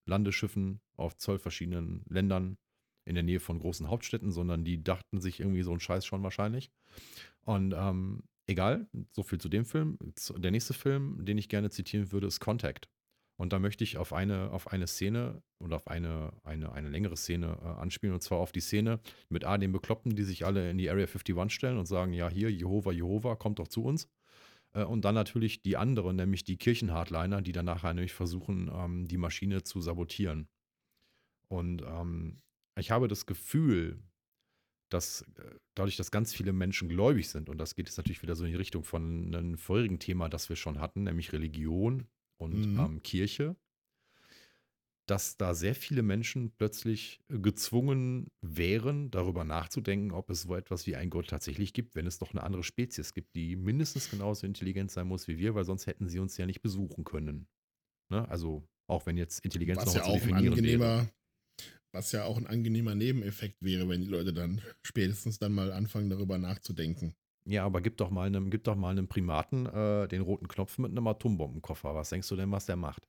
Landeschiffen 0.07 0.81
auf 0.97 1.17
zwölf 1.17 1.43
verschiedenen 1.43 2.05
Ländern 2.09 2.59
in 3.05 3.15
der 3.15 3.25
Nähe 3.25 3.41
von 3.41 3.59
großen 3.59 3.89
Hauptstädten, 3.89 4.33
sondern 4.33 4.65
die 4.65 4.83
dachten 4.83 5.21
sich 5.21 5.41
irgendwie 5.41 5.63
so 5.63 5.71
einen 5.71 5.81
Scheiß 5.81 6.05
schon 6.07 6.23
wahrscheinlich. 6.23 6.71
Und 7.43 7.75
ähm, 7.77 8.25
egal, 8.47 8.89
so 9.13 9.23
viel 9.23 9.41
zu 9.41 9.49
dem 9.49 9.65
Film. 9.65 9.99
Der 10.37 10.51
nächste 10.51 10.75
Film, 10.75 11.25
den 11.25 11.39
ich 11.39 11.49
gerne 11.49 11.71
zitieren 11.71 12.11
würde, 12.13 12.27
ist 12.27 12.41
Contact. 12.41 12.89
Und 13.39 13.53
da 13.53 13.59
möchte 13.59 13.85
ich 13.85 13.99
auf 13.99 14.13
eine, 14.13 14.51
auf 14.51 14.73
eine 14.73 14.87
Szene 14.87 15.43
oder 15.59 15.77
auf 15.77 15.89
eine, 15.89 16.33
eine, 16.43 16.73
eine 16.73 16.89
längere 16.89 17.17
Szene 17.17 17.59
äh, 17.63 17.67
anspielen, 17.67 18.15
und 18.15 18.23
zwar 18.23 18.39
auf 18.39 18.51
die 18.51 18.61
Szene 18.61 18.99
mit 19.29 19.45
A, 19.45 19.59
den 19.59 19.73
Bekloppten, 19.73 20.17
die 20.17 20.23
sich 20.23 20.47
alle 20.47 20.71
in 20.71 20.79
die 20.79 20.89
Area 20.89 21.07
51 21.07 21.53
stellen 21.53 21.79
und 21.79 21.87
sagen, 21.87 22.15
ja, 22.15 22.31
hier, 22.31 22.51
Jehova, 22.51 22.93
Jehova, 22.93 23.37
kommt 23.37 23.59
doch 23.59 23.69
zu 23.69 23.85
uns. 23.85 24.09
Äh, 24.73 24.85
und 24.85 25.05
dann 25.05 25.15
natürlich 25.15 25.63
die 25.63 25.77
anderen, 25.77 26.17
nämlich 26.17 26.45
die 26.45 26.57
Kirchenhardliner, 26.57 27.43
die 27.43 27.53
dann 27.53 27.67
nachher 27.67 27.93
nämlich 27.93 28.15
versuchen, 28.15 28.71
ähm, 28.73 29.07
die 29.07 29.19
Maschine 29.19 29.63
zu 29.63 29.81
sabotieren. 29.81 30.49
Und 31.49 31.83
ähm, 31.83 32.41
ich 32.79 32.91
habe 32.91 33.07
das 33.07 33.27
Gefühl, 33.27 34.03
dass 34.91 35.23
äh, 35.37 35.57
dadurch, 35.75 35.97
dass 35.97 36.11
ganz 36.11 36.35
viele 36.35 36.55
Menschen 36.55 36.89
gläubig 36.89 37.29
sind, 37.29 37.51
und 37.51 37.59
das 37.59 37.75
geht 37.75 37.87
jetzt 37.87 37.99
natürlich 37.99 38.23
wieder 38.23 38.35
so 38.35 38.45
in 38.45 38.51
die 38.51 38.57
Richtung 38.57 38.83
von 38.83 39.35
einem 39.35 39.59
vorherigen 39.59 39.99
Thema, 39.99 40.31
das 40.31 40.49
wir 40.49 40.57
schon 40.57 40.81
hatten, 40.81 41.03
nämlich 41.03 41.35
Religion 41.35 42.07
und 42.39 42.69
Mhm. 42.69 42.77
ähm, 42.77 43.03
Kirche, 43.03 43.57
dass 45.09 45.37
da 45.37 45.55
sehr 45.55 45.75
viele 45.77 46.03
Menschen 46.03 46.51
plötzlich 46.57 47.21
äh, 47.29 47.39
gezwungen 47.39 48.29
wären, 48.41 49.11
darüber 49.13 49.45
nachzudenken, 49.45 50.11
ob 50.11 50.31
es 50.31 50.43
so 50.43 50.55
etwas 50.57 50.87
wie 50.87 50.97
einen 50.97 51.11
Gott 51.11 51.29
tatsächlich 51.29 51.73
gibt, 51.73 51.95
wenn 51.95 52.07
es 52.07 52.19
doch 52.19 52.33
eine 52.33 52.43
andere 52.43 52.65
Spezies 52.65 53.13
gibt, 53.13 53.35
die 53.37 53.55
mindestens 53.57 54.09
genauso 54.09 54.47
intelligent 54.47 54.91
sein 54.91 55.07
muss 55.07 55.29
wie 55.29 55.39
wir, 55.39 55.55
weil 55.55 55.65
sonst 55.65 55.87
hätten 55.87 56.09
sie 56.09 56.19
uns 56.19 56.37
ja 56.37 56.47
nicht 56.47 56.61
besuchen 56.63 57.05
können. 57.05 57.49
Ne? 58.11 58.29
Also 58.29 58.69
auch 58.89 59.07
wenn 59.07 59.17
jetzt 59.19 59.41
Intelligenz 59.45 59.85
Was 59.85 59.87
noch 59.87 59.99
ja 59.99 60.03
zu 60.03 60.13
auch 60.13 60.23
ein 60.25 60.33
definieren 60.33 60.63
wäre. 60.65 60.95
angenehmer, 60.95 61.11
was 61.93 62.13
ja 62.13 62.25
auch 62.25 62.39
ein 62.39 62.47
angenehmer 62.47 62.95
Nebeneffekt 62.95 63.63
wäre, 63.63 63.89
wenn 63.89 64.03
die 64.03 64.09
Leute 64.09 64.33
dann 64.35 64.63
spätestens 64.85 65.39
dann 65.39 65.53
mal 65.55 65.73
anfangen, 65.73 66.11
darüber 66.11 66.39
nachzudenken. 66.39 67.17
Ja, 67.49 67.65
aber 67.65 67.81
gib 67.81 67.97
doch 67.97 68.11
mal 68.11 68.27
einem, 68.27 68.51
gib 68.51 68.65
doch 68.65 68.75
mal 68.75 68.91
einem 68.91 69.09
Primaten 69.09 69.67
äh, 69.67 70.09
den 70.09 70.23
roten 70.23 70.49
Knopf 70.49 70.79
mit 70.79 70.91
einem 70.91 71.07
Atombombenkoffer. 71.07 71.95
Was 71.95 72.11
denkst 72.11 72.29
du 72.29 72.37
denn, 72.37 72.51
was 72.51 72.67
der 72.67 72.77
macht? 72.77 73.07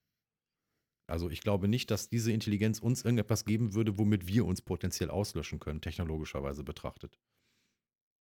Also 1.09 1.29
ich 1.29 1.41
glaube 1.41 1.67
nicht, 1.67 1.89
dass 1.89 2.09
diese 2.09 2.31
Intelligenz 2.31 2.79
uns 2.79 3.03
irgendetwas 3.03 3.45
geben 3.45 3.73
würde, 3.73 3.97
womit 3.97 4.27
wir 4.27 4.45
uns 4.45 4.61
potenziell 4.61 5.09
auslöschen 5.09 5.59
können, 5.59 5.81
technologischerweise 5.81 6.63
betrachtet. 6.63 7.17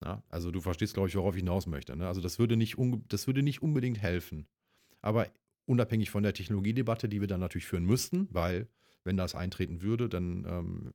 Ja, 0.03 0.23
also 0.29 0.51
du 0.51 0.61
verstehst, 0.61 0.93
glaube 0.93 1.09
ich, 1.09 1.15
worauf 1.15 1.35
ich 1.35 1.41
hinaus 1.41 1.67
möchte. 1.67 1.95
Ne? 1.95 2.07
Also 2.07 2.21
das 2.21 2.37
würde, 2.37 2.55
nicht 2.55 2.77
das 3.07 3.27
würde 3.27 3.43
nicht 3.43 3.61
unbedingt 3.61 4.01
helfen. 4.01 4.47
Aber 5.01 5.27
unabhängig 5.65 6.11
von 6.11 6.23
der 6.23 6.33
Technologiedebatte, 6.33 7.09
die 7.09 7.21
wir 7.21 7.27
dann 7.27 7.39
natürlich 7.39 7.65
führen 7.65 7.85
müssten, 7.85 8.27
weil 8.31 8.69
wenn 9.03 9.17
das 9.17 9.35
eintreten 9.35 9.81
würde, 9.81 10.07
dann 10.09 10.45
ähm, 10.45 10.93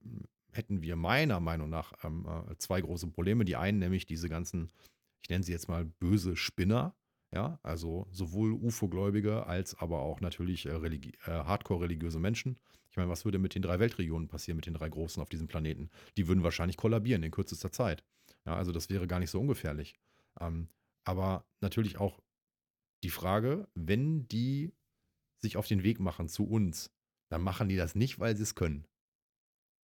hätten 0.52 0.82
wir 0.82 0.96
meiner 0.96 1.40
Meinung 1.40 1.70
nach 1.70 1.92
ähm, 2.04 2.26
äh, 2.26 2.56
zwei 2.58 2.80
große 2.80 3.08
Probleme. 3.08 3.44
Die 3.44 3.56
einen 3.56 3.78
nämlich 3.78 4.06
diese 4.06 4.28
ganzen, 4.28 4.70
ich 5.22 5.28
nenne 5.28 5.44
sie 5.44 5.52
jetzt 5.52 5.68
mal 5.68 5.84
böse 5.84 6.36
Spinner, 6.36 6.94
ja, 7.32 7.58
also 7.62 8.08
sowohl 8.10 8.52
UFO-Gläubige 8.52 9.46
als 9.46 9.76
aber 9.78 10.00
auch 10.00 10.20
natürlich 10.20 10.66
äh, 10.66 10.74
religi- 10.74 11.14
äh, 11.26 11.44
hardcore-religiöse 11.44 12.18
Menschen. 12.18 12.58
Ich 12.90 12.96
meine, 12.96 13.08
was 13.08 13.24
würde 13.24 13.38
mit 13.38 13.54
den 13.54 13.62
drei 13.62 13.78
Weltregionen 13.78 14.26
passieren, 14.26 14.56
mit 14.56 14.66
den 14.66 14.74
drei 14.74 14.88
großen 14.88 15.22
auf 15.22 15.28
diesem 15.28 15.46
Planeten? 15.46 15.90
Die 16.16 16.26
würden 16.26 16.42
wahrscheinlich 16.42 16.76
kollabieren 16.76 17.22
in 17.22 17.30
kürzester 17.30 17.70
Zeit. 17.70 18.02
Ja, 18.44 18.56
also 18.56 18.72
das 18.72 18.90
wäre 18.90 19.06
gar 19.06 19.20
nicht 19.20 19.30
so 19.30 19.40
ungefährlich. 19.40 19.94
Ähm, 20.40 20.68
aber 21.04 21.44
natürlich 21.60 21.98
auch 21.98 22.20
die 23.04 23.10
Frage, 23.10 23.68
wenn 23.74 24.26
die 24.28 24.72
sich 25.38 25.56
auf 25.56 25.66
den 25.66 25.84
Weg 25.84 26.00
machen 26.00 26.28
zu 26.28 26.44
uns, 26.44 26.90
dann 27.28 27.42
machen 27.42 27.68
die 27.68 27.76
das 27.76 27.94
nicht, 27.94 28.18
weil 28.18 28.36
sie 28.36 28.42
es 28.42 28.54
können. 28.56 28.86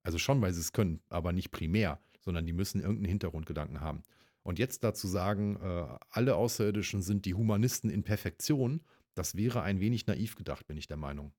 Also 0.02 0.18
schon, 0.18 0.40
weil 0.40 0.52
sie 0.52 0.60
es 0.60 0.72
können, 0.72 1.00
aber 1.08 1.32
nicht 1.32 1.50
primär, 1.50 2.00
sondern 2.20 2.46
die 2.46 2.52
müssen 2.52 2.80
irgendeinen 2.80 3.08
Hintergrundgedanken 3.08 3.80
haben. 3.80 4.02
Und 4.46 4.60
jetzt 4.60 4.84
dazu 4.84 5.08
sagen, 5.08 5.56
äh, 5.56 5.98
alle 6.08 6.36
Außerirdischen 6.36 7.02
sind 7.02 7.24
die 7.24 7.34
Humanisten 7.34 7.90
in 7.90 8.04
Perfektion, 8.04 8.80
das 9.16 9.34
wäre 9.34 9.62
ein 9.62 9.80
wenig 9.80 10.06
naiv 10.06 10.36
gedacht, 10.36 10.68
bin 10.68 10.76
ich 10.76 10.86
der 10.86 10.96
Meinung. 10.96 11.32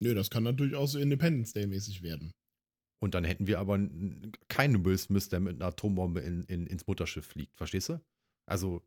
Nö, 0.00 0.14
das 0.14 0.30
kann 0.30 0.42
natürlich 0.42 0.74
auch 0.74 0.86
so 0.86 0.98
Independence 0.98 1.52
Day-mäßig 1.52 2.02
werden. 2.02 2.32
Und 3.02 3.14
dann 3.14 3.24
hätten 3.24 3.46
wir 3.46 3.58
aber 3.58 3.78
keinen 4.48 4.82
Will 4.82 4.96
Smith, 4.96 5.28
der 5.28 5.40
mit 5.40 5.56
einer 5.56 5.66
Atombombe 5.66 6.20
in, 6.20 6.44
in, 6.44 6.66
ins 6.66 6.86
Mutterschiff 6.86 7.26
fliegt. 7.26 7.54
Verstehst 7.54 7.90
du? 7.90 8.00
Also 8.46 8.82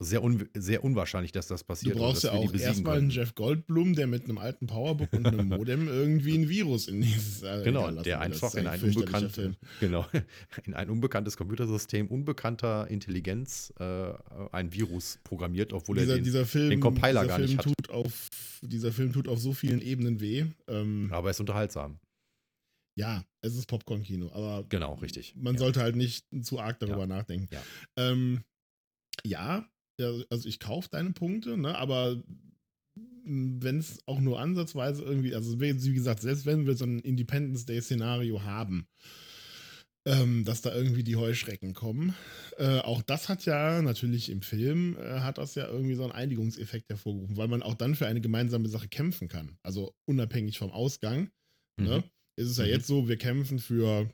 sehr, 0.00 0.22
un, 0.24 0.48
sehr 0.54 0.82
unwahrscheinlich, 0.84 1.30
dass 1.32 1.46
das 1.46 1.60
Du 1.60 1.66
passiert. 1.66 1.94
und 1.94 2.00
brauchst 2.00 2.24
ja 2.24 2.32
auch 2.32 2.52
erstmal 2.52 2.98
einen. 2.98 3.10
Jeff 3.10 3.34
Goldblum, 3.34 3.94
der 3.94 4.06
mit 4.08 4.24
einem 4.24 4.38
alten 4.38 4.66
Powerbook 4.66 5.12
und 5.12 5.26
einem 5.26 5.48
Modem 5.48 5.86
irgendwie 5.88 6.36
ein 6.36 6.48
Virus 6.48 6.88
in 6.88 7.00
dieses. 7.00 7.42
Äh, 7.42 7.62
Genau, 7.64 7.90
der 8.02 8.20
einfach 8.20 8.48
ist 8.48 8.54
in 8.56 8.66
ein 8.66 8.74
ein, 8.74 8.80
fürchterlicher 8.80 9.12
unbekannt, 9.16 9.32
Film. 9.32 9.56
genau, 9.80 10.06
in 10.64 10.74
ein 10.74 10.90
unbekanntes 10.90 11.36
Computersystem 11.36 12.08
unbekannter 12.08 12.88
Intelligenz 12.88 13.72
äh, 13.78 14.12
ein 14.52 14.72
Virus 14.72 15.18
programmiert, 15.24 15.72
obwohl 15.72 15.96
Dieser, 15.96 16.14
er 16.14 16.18
den, 16.18 16.24
dieser 16.24 16.44
Film, 16.44 16.70
den 16.70 16.80
Compiler 16.80 17.22
dieser 17.22 17.26
gar 17.26 17.36
Film 17.38 17.48
nicht 17.50 17.58
hat. 17.58 17.64
tut 17.64 17.90
auf, 17.90 18.28
dieser 18.62 18.92
Film 18.92 19.12
tut 19.12 19.28
auf 19.28 19.38
so 19.38 19.52
vielen 19.52 19.80
Ebenen 19.80 20.20
weh. 20.20 20.44
Ähm, 20.66 21.08
aber 21.12 21.28
er 21.28 21.30
ist 21.30 21.40
unterhaltsam. 21.40 21.98
ja, 22.96 23.24
es 23.42 23.54
ist 23.56 23.66
Popcorn-Kino, 23.66 24.30
aber 24.32 24.64
Genau, 24.68 24.94
richtig. 24.94 25.34
man 25.36 25.54
ja. 25.54 25.58
sollte 25.60 25.80
halt 25.80 25.94
nicht 25.96 26.26
zu 26.42 26.58
arg 26.58 26.78
darüber 26.80 27.00
Ja. 27.00 27.06
nachdenken. 27.06 27.48
Ja. 27.52 27.62
Ähm, 27.96 28.42
ja, 29.24 29.68
also 30.00 30.48
ich 30.48 30.60
kaufe 30.60 30.88
deine 30.90 31.12
Punkte, 31.12 31.56
ne, 31.56 31.76
aber 31.76 32.22
wenn 33.24 33.78
es 33.78 34.00
auch 34.06 34.20
nur 34.20 34.38
ansatzweise 34.38 35.02
irgendwie, 35.02 35.34
also 35.34 35.58
wie 35.60 35.94
gesagt, 35.94 36.20
selbst 36.20 36.46
wenn 36.46 36.66
wir 36.66 36.74
so 36.76 36.84
ein 36.84 36.98
Independence 37.00 37.64
Day-Szenario 37.64 38.42
haben, 38.42 38.86
ähm, 40.06 40.44
dass 40.44 40.60
da 40.60 40.74
irgendwie 40.74 41.02
die 41.04 41.16
Heuschrecken 41.16 41.72
kommen, 41.72 42.14
äh, 42.58 42.80
auch 42.80 43.00
das 43.00 43.30
hat 43.30 43.46
ja 43.46 43.80
natürlich 43.80 44.28
im 44.28 44.42
Film, 44.42 44.98
äh, 44.98 45.20
hat 45.20 45.38
das 45.38 45.54
ja 45.54 45.66
irgendwie 45.66 45.94
so 45.94 46.02
einen 46.02 46.12
Einigungseffekt 46.12 46.90
hervorgerufen, 46.90 47.38
weil 47.38 47.48
man 47.48 47.62
auch 47.62 47.74
dann 47.74 47.94
für 47.94 48.06
eine 48.06 48.20
gemeinsame 48.20 48.68
Sache 48.68 48.88
kämpfen 48.88 49.28
kann. 49.28 49.56
Also 49.62 49.94
unabhängig 50.06 50.58
vom 50.58 50.70
Ausgang. 50.70 51.30
Ne? 51.80 51.98
Mhm. 51.98 52.04
Ist 52.36 52.50
es 52.50 52.58
ja 52.58 52.64
Mhm. 52.64 52.70
jetzt 52.70 52.86
so, 52.86 53.08
wir 53.08 53.16
kämpfen 53.16 53.58
für 53.58 54.10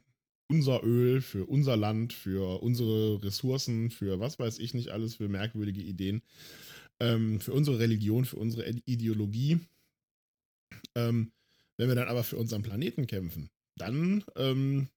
unser 0.51 0.85
Öl, 0.85 1.23
für 1.23 1.47
unser 1.47 1.77
Land, 1.77 2.13
für 2.13 2.63
unsere 2.63 3.23
Ressourcen, 3.25 3.91
für 3.91 4.21
was 4.21 4.39
weiß 4.39 4.59
ich 4.59 4.75
nicht 4.75 4.91
alles, 4.91 5.17
für 5.17 5.29
merkwürdige 5.29 5.83
Ideen, 5.83 6.23
ähm, 7.01 7.41
für 7.41 7.53
unsere 7.55 7.79
Religion, 7.81 8.25
für 8.27 8.37
unsere 8.37 8.69
Ide- 8.69 8.83
Ideologie. 8.87 9.61
Ähm, 10.95 11.33
wenn 11.79 11.89
wir 11.89 11.95
dann 11.95 12.09
aber 12.09 12.25
für 12.25 12.37
unseren 12.37 12.63
Planeten 12.63 13.07
kämpfen, 13.07 13.51
dann, 13.77 14.25
ähm, 14.37 14.89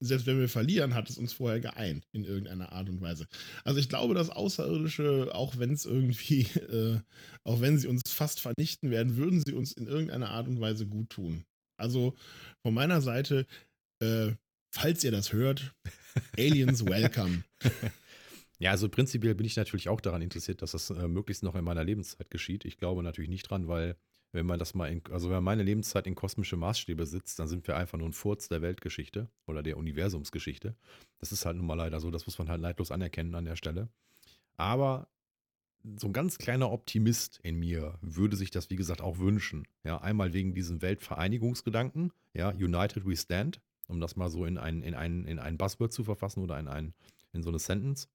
selbst 0.00 0.26
wenn 0.26 0.40
wir 0.40 0.48
verlieren, 0.48 0.94
hat 0.94 1.10
es 1.10 1.18
uns 1.18 1.34
vorher 1.34 1.60
geeint 1.60 2.06
in 2.12 2.24
irgendeiner 2.24 2.72
Art 2.72 2.88
und 2.88 3.00
Weise. 3.02 3.26
Also 3.64 3.78
ich 3.78 3.88
glaube, 3.90 4.14
dass 4.14 4.30
Außerirdische, 4.30 5.30
auch 5.34 5.58
wenn 5.58 5.72
es 5.72 5.84
irgendwie, 5.84 6.42
äh, 6.70 7.00
auch 7.44 7.60
wenn 7.60 7.78
sie 7.78 7.88
uns 7.88 8.02
fast 8.08 8.40
vernichten 8.40 8.90
werden, 8.90 9.16
würden 9.16 9.42
sie 9.44 9.52
uns 9.52 9.72
in 9.72 9.86
irgendeiner 9.86 10.30
Art 10.30 10.48
und 10.48 10.60
Weise 10.60 10.86
gut 10.86 11.10
tun. 11.10 11.44
Also 11.78 12.14
von 12.62 12.72
meiner 12.74 13.02
Seite, 13.02 13.46
äh, 14.02 14.32
falls 14.72 15.04
ihr 15.04 15.12
das 15.12 15.32
hört, 15.32 15.74
Aliens 16.36 16.84
welcome. 16.84 17.44
Ja, 18.58 18.70
also 18.70 18.88
prinzipiell 18.88 19.34
bin 19.34 19.44
ich 19.44 19.56
natürlich 19.56 19.88
auch 19.88 20.00
daran 20.00 20.22
interessiert, 20.22 20.62
dass 20.62 20.70
das 20.70 20.88
äh, 20.90 21.08
möglichst 21.08 21.42
noch 21.42 21.56
in 21.56 21.64
meiner 21.64 21.82
Lebenszeit 21.82 22.30
geschieht. 22.30 22.64
Ich 22.64 22.76
glaube 22.76 23.02
natürlich 23.02 23.28
nicht 23.28 23.50
dran, 23.50 23.66
weil 23.66 23.96
wenn 24.30 24.46
man 24.46 24.60
das 24.60 24.72
mal 24.72 24.86
in, 24.86 25.02
also 25.10 25.30
wenn 25.30 25.42
meine 25.42 25.64
Lebenszeit 25.64 26.06
in 26.06 26.14
kosmische 26.14 26.56
Maßstäbe 26.56 27.04
sitzt, 27.04 27.40
dann 27.40 27.48
sind 27.48 27.66
wir 27.66 27.76
einfach 27.76 27.98
nur 27.98 28.08
ein 28.08 28.12
Furz 28.12 28.48
der 28.48 28.62
Weltgeschichte 28.62 29.28
oder 29.48 29.64
der 29.64 29.78
Universumsgeschichte. 29.78 30.76
Das 31.18 31.32
ist 31.32 31.44
halt 31.44 31.56
nun 31.56 31.66
mal 31.66 31.74
leider 31.74 31.98
so, 31.98 32.12
das 32.12 32.24
muss 32.24 32.38
man 32.38 32.48
halt 32.48 32.60
neidlos 32.60 32.92
anerkennen 32.92 33.34
an 33.34 33.46
der 33.46 33.56
Stelle. 33.56 33.88
Aber 34.56 35.08
so 35.96 36.06
ein 36.06 36.12
ganz 36.12 36.38
kleiner 36.38 36.70
Optimist 36.70 37.40
in 37.42 37.58
mir 37.58 37.98
würde 38.00 38.36
sich 38.36 38.52
das, 38.52 38.70
wie 38.70 38.76
gesagt, 38.76 39.00
auch 39.00 39.18
wünschen. 39.18 39.66
Ja, 39.82 40.00
einmal 40.00 40.34
wegen 40.34 40.54
diesem 40.54 40.82
Weltvereinigungsgedanken, 40.82 42.12
ja, 42.32 42.50
United 42.50 43.04
we 43.04 43.16
stand, 43.16 43.60
um 43.88 44.00
das 44.00 44.16
mal 44.16 44.30
so 44.30 44.44
in 44.44 44.58
ein, 44.58 44.82
in 44.82 44.94
ein, 44.94 45.24
in 45.26 45.38
ein 45.38 45.58
Buzzword 45.58 45.92
zu 45.92 46.04
verfassen 46.04 46.42
oder 46.42 46.58
in, 46.58 46.68
ein, 46.68 46.94
in 47.32 47.42
so 47.42 47.50
eine 47.50 47.58
Sentence. 47.58 48.08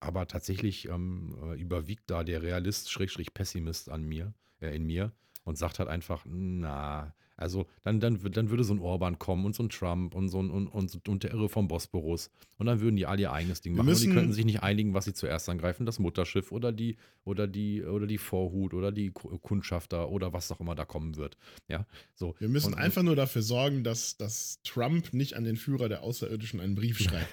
aber 0.00 0.26
tatsächlich 0.26 0.88
ähm, 0.88 1.36
äh, 1.42 1.60
überwiegt 1.60 2.10
da 2.10 2.24
der 2.24 2.42
Realist, 2.42 2.90
Schrägstrich 2.90 3.34
Pessimist 3.34 3.90
an 3.90 4.04
mir, 4.04 4.32
äh, 4.60 4.74
in 4.74 4.84
mir 4.86 5.12
und 5.44 5.58
sagt 5.58 5.78
halt 5.78 5.88
einfach, 5.88 6.24
na, 6.26 7.14
also 7.40 7.66
dann, 7.82 7.98
dann, 8.00 8.20
dann 8.32 8.50
würde 8.50 8.62
so 8.64 8.74
ein 8.74 8.78
Orban 8.78 9.18
kommen 9.18 9.44
und 9.46 9.54
so 9.54 9.62
ein 9.62 9.68
Trump 9.70 10.14
und 10.14 10.28
so 10.28 10.40
ein 10.42 10.50
und, 10.50 10.68
und, 10.68 11.08
und 11.08 11.22
der 11.24 11.32
Irre 11.32 11.48
vom 11.48 11.66
Bosporus. 11.68 12.30
Und 12.58 12.66
dann 12.66 12.80
würden 12.80 12.96
die 12.96 13.06
alle 13.06 13.22
ihr 13.22 13.32
eigenes 13.32 13.60
Ding 13.62 13.74
machen. 13.74 13.88
und 13.88 14.00
die 14.00 14.08
könnten 14.10 14.32
sich 14.32 14.44
nicht 14.44 14.62
einigen, 14.62 14.94
was 14.94 15.06
sie 15.06 15.14
zuerst 15.14 15.48
angreifen, 15.48 15.86
das 15.86 15.98
Mutterschiff 15.98 16.52
oder 16.52 16.70
die, 16.72 16.96
oder 17.24 17.46
die, 17.48 17.82
oder 17.82 18.06
die 18.06 18.18
Vorhut 18.18 18.74
oder 18.74 18.92
die 18.92 19.10
Ku- 19.10 19.38
Kundschafter 19.38 20.10
oder 20.10 20.32
was 20.32 20.52
auch 20.52 20.60
immer 20.60 20.74
da 20.74 20.84
kommen 20.84 21.16
wird. 21.16 21.36
Ja, 21.68 21.86
so. 22.14 22.34
Wir 22.38 22.48
müssen 22.48 22.74
Und- 22.74 22.78
einfach 22.78 23.02
nur 23.02 23.16
dafür 23.16 23.42
sorgen, 23.42 23.82
dass, 23.84 24.16
dass 24.16 24.60
Trump 24.62 25.12
nicht 25.12 25.34
an 25.34 25.44
den 25.44 25.56
Führer 25.56 25.88
der 25.88 26.02
Außerirdischen 26.02 26.60
einen 26.60 26.74
Brief 26.74 26.98
schreibt. 27.00 27.28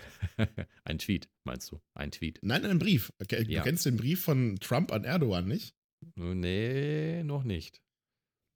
Ein 0.85 0.99
Tweet, 0.99 1.27
meinst 1.43 1.71
du? 1.71 1.79
Ein 1.93 2.11
Tweet. 2.11 2.39
Nein, 2.41 2.63
einen 2.63 2.79
Brief. 2.79 3.11
Okay, 3.21 3.43
Du 3.43 3.51
Ja. 3.51 3.63
kennst 3.63 3.85
den 3.85 3.97
Brief 3.97 4.23
von 4.23 4.55
Trump 4.61 4.91
an 4.93 5.03
Erdogan 5.03 5.47
nicht? 5.47 5.75
Nee, 6.15 7.23
noch 7.23 7.43
nicht. 7.43 7.81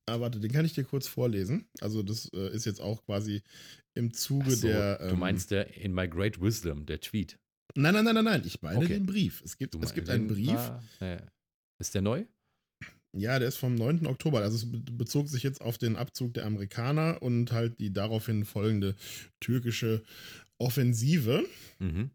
Ah, 0.08 0.20
warte, 0.20 0.40
den 0.40 0.52
kann 0.52 0.66
ich 0.66 0.74
dir 0.74 0.84
kurz 0.84 1.08
vorlesen. 1.08 1.66
Also, 1.80 2.04
das 2.04 2.30
äh, 2.34 2.54
ist 2.54 2.66
jetzt 2.66 2.82
auch 2.82 3.04
quasi 3.06 3.42
im 3.94 4.14
Zuge 4.14 4.52
so, 4.52 4.68
der. 4.68 4.98
du 5.00 5.14
ähm, 5.14 5.20
meinst 5.20 5.52
der 5.52 5.76
In 5.78 5.94
My 5.94 6.08
Great 6.08 6.42
Wisdom, 6.42 6.86
der 6.86 7.00
Tweet. 7.00 7.38
Nein, 7.76 7.94
nein, 7.94 8.04
nein, 8.06 8.16
nein, 8.16 8.26
nein. 8.26 8.42
Ich 8.46 8.62
meine 8.62 8.80
Okay. 8.80 8.96
den 8.96 9.06
Brief. 9.06 9.42
Es 9.46 9.58
gibt, 9.58 9.74
Du 9.76 9.80
es 9.82 9.94
gibt 9.94 10.10
einen 10.10 10.28
Brief. 10.28 10.56
Ah, 10.58 10.84
äh, 11.00 11.22
ist 11.80 11.94
der 11.96 12.02
neu? 12.02 12.26
Ja, 13.14 13.40
der 13.40 13.48
ist 13.50 13.58
vom 13.58 13.76
9. 13.76 14.08
Oktober. 14.08 14.40
Also 14.42 14.56
es 14.58 14.72
be- 14.72 14.80
bezog 14.92 15.28
sich 15.28 15.44
jetzt 15.44 15.62
auf 15.62 15.78
den 15.78 15.96
Abzug 15.98 16.34
der 16.34 16.46
Amerikaner 16.46 17.22
und 17.22 17.52
halt 17.52 17.80
die 17.80 17.92
daraufhin 17.94 18.46
folgende 18.46 18.96
türkische 19.42 20.04
Offensive. 20.60 21.46
Mhm. 21.80 22.12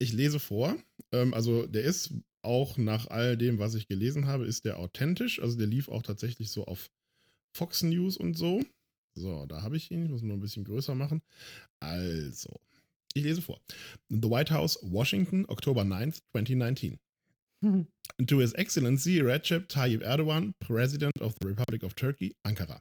Ich 0.00 0.12
lese 0.12 0.38
vor. 0.38 0.76
Ähm, 1.12 1.32
also 1.34 1.66
der 1.66 1.82
ist 1.84 2.12
auch 2.42 2.76
nach 2.76 3.06
all 3.08 3.36
dem, 3.36 3.58
was 3.58 3.74
ich 3.74 3.88
gelesen 3.88 4.26
habe, 4.26 4.46
ist 4.46 4.64
der 4.64 4.78
authentisch. 4.78 5.40
Also 5.40 5.56
der 5.58 5.66
lief 5.66 5.88
auch 5.88 6.02
tatsächlich 6.02 6.50
so 6.50 6.64
auf 6.66 6.90
Fox 7.56 7.82
News 7.82 8.16
und 8.16 8.36
so. 8.36 8.62
So, 9.14 9.46
da 9.46 9.62
habe 9.62 9.76
ich 9.76 9.90
ihn. 9.90 10.04
Ich 10.04 10.10
muss 10.10 10.22
ihn 10.22 10.28
nur 10.28 10.36
ein 10.36 10.40
bisschen 10.40 10.64
größer 10.64 10.94
machen. 10.94 11.22
Also, 11.80 12.60
ich 13.14 13.24
lese 13.24 13.40
vor. 13.40 13.60
The 14.10 14.28
White 14.28 14.52
House, 14.52 14.78
Washington, 14.82 15.46
Oktober 15.48 15.82
9th, 15.82 16.20
2019. 16.32 16.98
To 17.62 18.38
His 18.38 18.52
Excellency 18.52 19.22
Recep 19.22 19.68
Tayyip 19.68 20.02
Erdogan, 20.02 20.52
President 20.60 21.18
of 21.20 21.34
the 21.40 21.48
Republic 21.48 21.82
of 21.82 21.94
Turkey, 21.94 22.36
Ankara. 22.46 22.80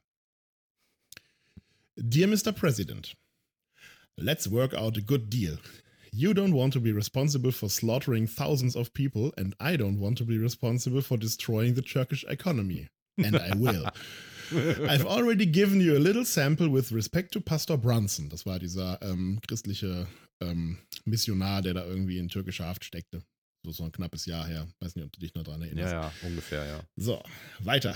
Dear 1.97 2.27
Mr. 2.27 2.53
President, 2.53 3.15
let's 4.17 4.47
work 4.47 4.73
out 4.73 4.97
a 4.97 5.01
good 5.01 5.29
deal. 5.29 5.57
You 6.11 6.33
don't 6.33 6.53
want 6.53 6.73
to 6.73 6.81
be 6.81 6.91
responsible 6.91 7.51
for 7.51 7.69
slaughtering 7.69 8.27
thousands 8.27 8.75
of 8.75 8.93
people, 8.93 9.33
and 9.37 9.55
I 9.59 9.77
don't 9.77 9.99
want 9.99 10.17
to 10.17 10.25
be 10.25 10.37
responsible 10.37 11.01
for 11.01 11.17
destroying 11.17 11.73
the 11.73 11.81
Turkish 11.81 12.25
economy. 12.27 12.89
And 13.17 13.37
I 13.37 13.55
will. 13.55 13.85
I've 14.87 15.05
already 15.05 15.45
given 15.45 15.81
you 15.81 15.95
a 15.95 15.99
little 15.99 16.25
sample 16.25 16.69
with 16.71 16.91
respect 16.91 17.31
to 17.33 17.39
Pastor 17.41 17.77
Brunson. 17.77 18.29
Das 18.29 18.45
war 18.45 18.59
dieser 18.59 19.01
ähm, 19.01 19.39
christliche 19.47 20.07
ähm, 20.41 20.77
Missionar, 21.05 21.61
der 21.61 21.73
da 21.73 21.85
irgendwie 21.85 22.17
in 22.17 22.27
türkischer 22.29 22.65
Haft 22.65 22.85
steckte. 22.85 23.21
So, 23.65 23.71
so 23.71 23.83
ein 23.83 23.91
knappes 23.91 24.25
Jahr 24.25 24.45
her. 24.45 24.67
Weiß 24.79 24.95
nicht, 24.95 25.05
ob 25.05 25.11
du 25.11 25.19
dich 25.19 25.33
noch 25.33 25.43
dran 25.43 25.61
Ja, 25.61 25.65
erinnerst. 25.67 25.93
ja, 25.93 26.11
ungefähr, 26.27 26.65
ja. 26.65 26.83
So, 26.97 27.21
weiter. 27.59 27.95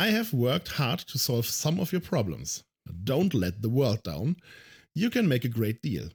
I 0.00 0.10
have 0.12 0.32
worked 0.32 0.78
hard 0.78 1.06
to 1.06 1.18
solve 1.18 1.46
some 1.46 1.80
of 1.80 1.92
your 1.92 2.00
problems. 2.00 2.64
Don't 3.04 3.34
let 3.34 3.56
the 3.62 3.68
world 3.70 4.00
down. 4.06 4.36
You 4.94 5.10
can 5.10 5.28
make 5.28 5.44
a 5.46 5.50
great 5.50 5.82
deal. 5.84 6.08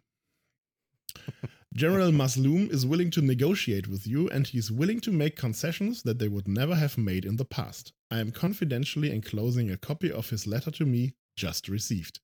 General 1.73 2.11
Masloum 2.11 2.69
is 2.71 2.85
willing 2.85 3.11
to 3.11 3.21
negotiate 3.21 3.87
with 3.87 4.07
you 4.07 4.27
and 4.29 4.47
he's 4.47 4.71
willing 4.71 4.99
to 5.01 5.11
make 5.11 5.35
concessions 5.35 6.01
that 6.03 6.17
they 6.19 6.27
would 6.27 6.47
never 6.47 6.75
have 6.75 6.97
made 6.97 7.25
in 7.25 7.37
the 7.37 7.45
past. 7.45 7.93
I 8.15 8.19
am 8.19 8.31
confidentially 8.31 9.11
enclosing 9.11 9.69
a 9.69 9.75
copy 9.75 10.09
of 10.09 10.29
his 10.29 10.47
letter 10.47 10.71
to 10.71 10.85
me, 10.85 11.15
just 11.35 11.67
received. 11.67 12.21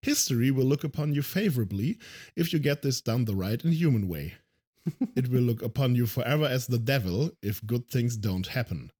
History 0.00 0.50
will 0.50 0.64
look 0.64 0.84
upon 0.84 1.12
you 1.12 1.20
favorably 1.20 1.98
if 2.34 2.50
you 2.50 2.58
get 2.58 2.80
this 2.80 3.02
done 3.02 3.26
the 3.26 3.36
right 3.36 3.62
and 3.62 3.74
human 3.74 4.08
way. 4.08 4.36
it 5.14 5.28
will 5.28 5.42
look 5.42 5.60
upon 5.60 5.94
you 5.94 6.06
forever 6.06 6.46
as 6.46 6.66
the 6.66 6.78
devil 6.78 7.30
if 7.42 7.66
good 7.66 7.90
things 7.90 8.16
don't 8.16 8.46
happen. 8.46 8.90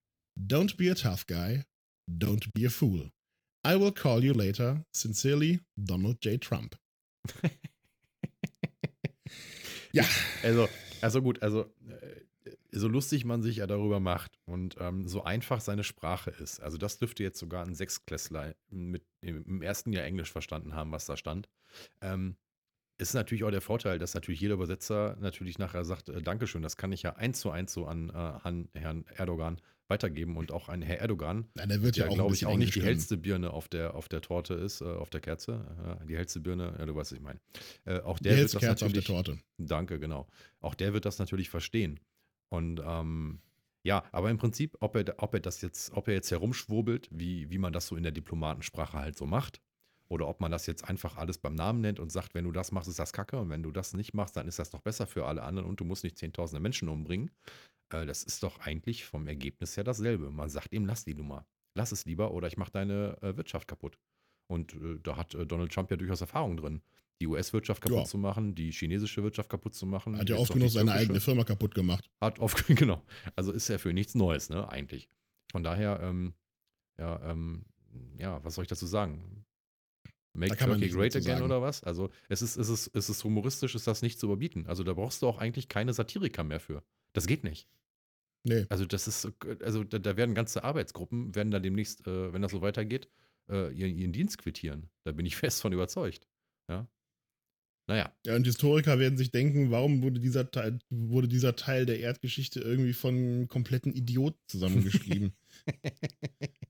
Don't 0.47 0.76
be 0.76 0.90
a 0.90 0.94
tough 0.94 1.26
guy. 1.26 1.64
Don't 2.18 2.52
be 2.52 2.66
a 2.66 2.70
fool. 2.70 3.10
I 3.64 3.76
will 3.76 3.93
call 3.93 4.22
you 4.22 4.34
later. 4.34 4.84
Sincerely, 4.93 5.60
Donald 5.82 6.20
J. 6.20 6.36
Trump. 6.36 6.76
ja, 9.93 10.05
Also, 10.44 10.68
also 11.01 11.22
gut, 11.22 11.43
also 11.43 11.72
äh, 11.89 12.20
so 12.70 12.89
lustig 12.89 13.24
man 13.24 13.43
sich 13.43 13.56
ja 13.56 13.66
darüber 13.66 14.01
macht 14.01 14.39
und 14.47 14.77
ähm, 14.81 15.06
so 15.06 15.23
einfach 15.23 15.60
seine 15.60 15.85
Sprache 15.85 16.31
ist. 16.31 16.60
Also 16.60 16.78
das 16.78 16.98
dürfte 16.98 17.23
jetzt 17.23 17.39
sogar 17.39 17.64
ein 17.64 17.74
Sechsklässler 17.74 18.55
mit 18.70 19.05
im 19.20 19.62
ersten 19.62 19.93
Jahr 19.93 20.05
Englisch 20.05 20.32
verstanden 20.32 20.74
haben, 20.74 20.90
was 20.93 21.06
da 21.06 21.16
stand. 21.16 21.48
Ähm, 22.01 22.36
ist 22.98 23.14
natürlich 23.14 23.44
auch 23.44 23.51
der 23.51 23.60
Vorteil, 23.60 23.98
dass 23.98 24.14
natürlich 24.14 24.40
jeder 24.40 24.55
Übersetzer 24.55 25.16
natürlich 25.20 25.59
nachher 25.59 25.85
sagt, 25.85 26.09
äh, 26.09 26.23
Dankeschön, 26.23 26.62
das 26.62 26.77
kann 26.77 26.93
ich 26.93 27.02
ja 27.02 27.16
eins 27.16 27.40
zu 27.40 27.51
eins 27.51 27.73
so 27.73 27.86
an, 27.86 28.10
äh, 28.10 28.12
an 28.12 28.69
Herrn 28.74 29.05
Erdogan 29.16 29.60
weitergeben 29.89 30.36
und 30.36 30.52
auch 30.52 30.69
an 30.69 30.82
Herr 30.82 31.01
Erdogan, 31.01 31.48
Na, 31.55 31.66
der 31.66 31.82
wird 31.82 31.97
ja, 31.97 32.06
der 32.06 32.14
glaube 32.14 32.35
ich 32.35 32.47
auch 32.47 32.56
nicht 32.56 32.74
die 32.74 32.82
hellste 32.82 33.16
Birne 33.16 33.51
auf 33.51 33.69
der, 33.69 33.94
auf 33.94 34.09
der 34.09 34.20
Torte 34.20 34.55
ist, 34.55 34.81
äh, 34.81 34.85
auf 34.85 35.10
der 35.10 35.20
Kerze, 35.20 35.98
die 36.09 36.16
hellste 36.16 36.40
Birne, 36.40 36.74
ja 36.78 36.86
du 36.86 36.94
weißt, 36.94 37.12
was 37.12 37.19
ich 37.19 37.20
meine. 37.20 37.40
Äh, 37.85 38.01
auch 38.01 38.19
Die 38.19 38.24
der 38.24 38.32
wird 38.32 38.40
hellste 38.40 38.56
das 38.59 38.69
Kerze 38.69 38.86
auf 38.86 38.93
der 38.93 39.02
natürlich, 39.02 39.24
Torte. 39.24 39.43
Danke, 39.59 39.98
genau. 39.98 40.28
Auch 40.60 40.74
der 40.74 40.94
wird 40.94 41.05
das 41.05 41.19
natürlich 41.19 41.51
verstehen. 41.51 42.01
Und 42.52 42.82
ähm, 42.84 43.40
ja, 43.82 44.04
aber 44.12 44.28
im 44.28 44.36
Prinzip, 44.36 44.76
ob 44.80 44.94
er, 44.94 45.14
ob 45.16 45.32
er 45.32 45.40
das 45.40 45.62
jetzt, 45.62 45.90
ob 45.94 46.06
er 46.06 46.14
jetzt 46.14 46.30
herumschwurbelt, 46.30 47.08
wie, 47.10 47.48
wie 47.50 47.56
man 47.56 47.72
das 47.72 47.86
so 47.86 47.96
in 47.96 48.02
der 48.02 48.12
Diplomatensprache 48.12 48.98
halt 48.98 49.16
so 49.16 49.24
macht, 49.24 49.62
oder 50.08 50.28
ob 50.28 50.40
man 50.40 50.52
das 50.52 50.66
jetzt 50.66 50.86
einfach 50.86 51.16
alles 51.16 51.38
beim 51.38 51.54
Namen 51.54 51.80
nennt 51.80 51.98
und 51.98 52.12
sagt, 52.12 52.34
wenn 52.34 52.44
du 52.44 52.52
das 52.52 52.70
machst, 52.70 52.90
ist 52.90 52.98
das 52.98 53.14
Kacke 53.14 53.38
und 53.38 53.48
wenn 53.48 53.62
du 53.62 53.70
das 53.70 53.94
nicht 53.94 54.12
machst, 54.12 54.36
dann 54.36 54.46
ist 54.46 54.58
das 54.58 54.68
doch 54.68 54.82
besser 54.82 55.06
für 55.06 55.24
alle 55.24 55.42
anderen 55.42 55.66
und 55.66 55.80
du 55.80 55.86
musst 55.86 56.04
nicht 56.04 56.18
zehntausende 56.18 56.60
Menschen 56.60 56.90
umbringen. 56.90 57.30
Äh, 57.88 58.04
das 58.04 58.22
ist 58.22 58.42
doch 58.42 58.58
eigentlich 58.60 59.06
vom 59.06 59.26
Ergebnis 59.26 59.74
her 59.78 59.84
dasselbe. 59.84 60.30
Man 60.30 60.50
sagt 60.50 60.74
ihm, 60.74 60.84
lass 60.84 61.04
die 61.04 61.14
Nummer. 61.14 61.46
Lass 61.74 61.90
es 61.90 62.04
lieber 62.04 62.32
oder 62.32 62.48
ich 62.48 62.58
mache 62.58 62.72
deine 62.72 63.16
äh, 63.22 63.34
Wirtschaft 63.34 63.66
kaputt. 63.66 63.98
Und 64.46 64.74
äh, 64.74 64.98
da 65.02 65.16
hat 65.16 65.34
äh, 65.34 65.46
Donald 65.46 65.72
Trump 65.72 65.90
ja 65.90 65.96
durchaus 65.96 66.20
Erfahrung 66.20 66.58
drin. 66.58 66.82
Die 67.20 67.26
US-Wirtschaft 67.28 67.82
kaputt 67.82 67.98
Ja. 67.98 68.05
zu 68.05 68.18
machen, 68.18 68.55
die 68.55 68.72
chinesische 68.72 69.22
Wirtschaft 69.22 69.48
kaputt 69.48 69.74
zu 69.74 69.86
machen. 69.86 70.18
Hat 70.18 70.28
ja 70.28 70.36
oft 70.36 70.52
genug 70.52 70.70
seine 70.70 70.93
eigene 70.93 71.20
Firma 71.20 71.44
kaputt 71.44 71.74
gemacht. 71.74 72.10
Hat 72.20 72.40
auf, 72.40 72.55
genau. 72.66 73.02
Also 73.36 73.52
ist 73.52 73.68
ja 73.68 73.78
für 73.78 73.93
nichts 73.93 74.14
Neues, 74.14 74.48
ne, 74.51 74.68
eigentlich. 74.68 75.09
Von 75.52 75.62
daher, 75.62 76.01
ähm, 76.02 76.34
ja, 76.98 77.20
ähm, 77.30 77.64
ja, 78.18 78.43
was 78.44 78.55
soll 78.56 78.62
ich 78.64 78.68
dazu 78.68 78.86
sagen? 78.86 79.44
Make 80.34 80.56
Da 80.56 80.64
Turkey 80.66 80.89
great 80.89 81.14
again 81.14 81.24
sagen. 81.39 81.44
oder 81.44 81.60
was? 81.60 81.84
Also 81.84 82.10
es 82.28 82.40
ist, 82.43 82.56
es 82.56 82.68
ist, 82.70 82.90
es 82.94 83.10
ist 83.10 83.22
humoristisch, 83.22 83.74
ist 83.74 83.86
das 83.86 84.01
nicht 84.02 84.18
zu 84.18 84.26
überbieten. 84.26 84.66
Also 84.66 84.82
da 84.82 84.94
brauchst 84.94 85.20
du 85.22 85.28
auch 85.28 85.39
eigentlich 85.39 85.68
keine 85.68 85.93
Satiriker 85.93 86.43
mehr 86.43 86.59
für. 86.59 86.82
Das 87.12 87.26
geht 87.26 87.44
nicht. 87.44 87.68
Nee. 88.44 88.64
Also 88.70 88.86
das 88.86 89.06
ist, 89.06 89.28
also 89.62 89.84
da, 89.84 89.98
da 89.98 90.16
werden 90.16 90.34
ganze 90.34 90.64
Arbeitsgruppen, 90.64 91.34
werden 91.34 91.51
da 91.51 91.60
demnächst, 91.60 92.06
äh, 92.06 92.32
wenn 92.32 92.43
das 92.43 92.51
so 92.52 92.62
weitergeht, 92.62 93.09
äh, 93.51 93.70
ihren, 93.72 93.97
ihren 93.97 94.12
Dienst 94.12 94.39
quittieren. 94.39 94.89
Da 95.05 95.12
bin 95.12 95.26
ich 95.26 95.36
fest 95.36 95.60
von 95.60 95.72
überzeugt. 95.72 96.26
Ja. 96.68 96.89
Naja. 97.88 98.12
Ja, 98.24 98.36
und 98.36 98.44
Historiker 98.44 98.98
werden 98.98 99.18
sich 99.18 99.30
denken, 99.32 99.70
warum 99.70 100.02
wurde 100.02 100.20
dieser 100.20 100.50
Teil, 100.50 100.78
wurde 100.90 101.28
dieser 101.28 101.56
Teil 101.56 101.84
der 101.84 101.98
Erdgeschichte 102.00 102.60
irgendwie 102.60 102.92
von 102.92 103.48
kompletten 103.48 103.92
Idioten 103.92 104.38
zusammengeschrieben? 104.48 105.32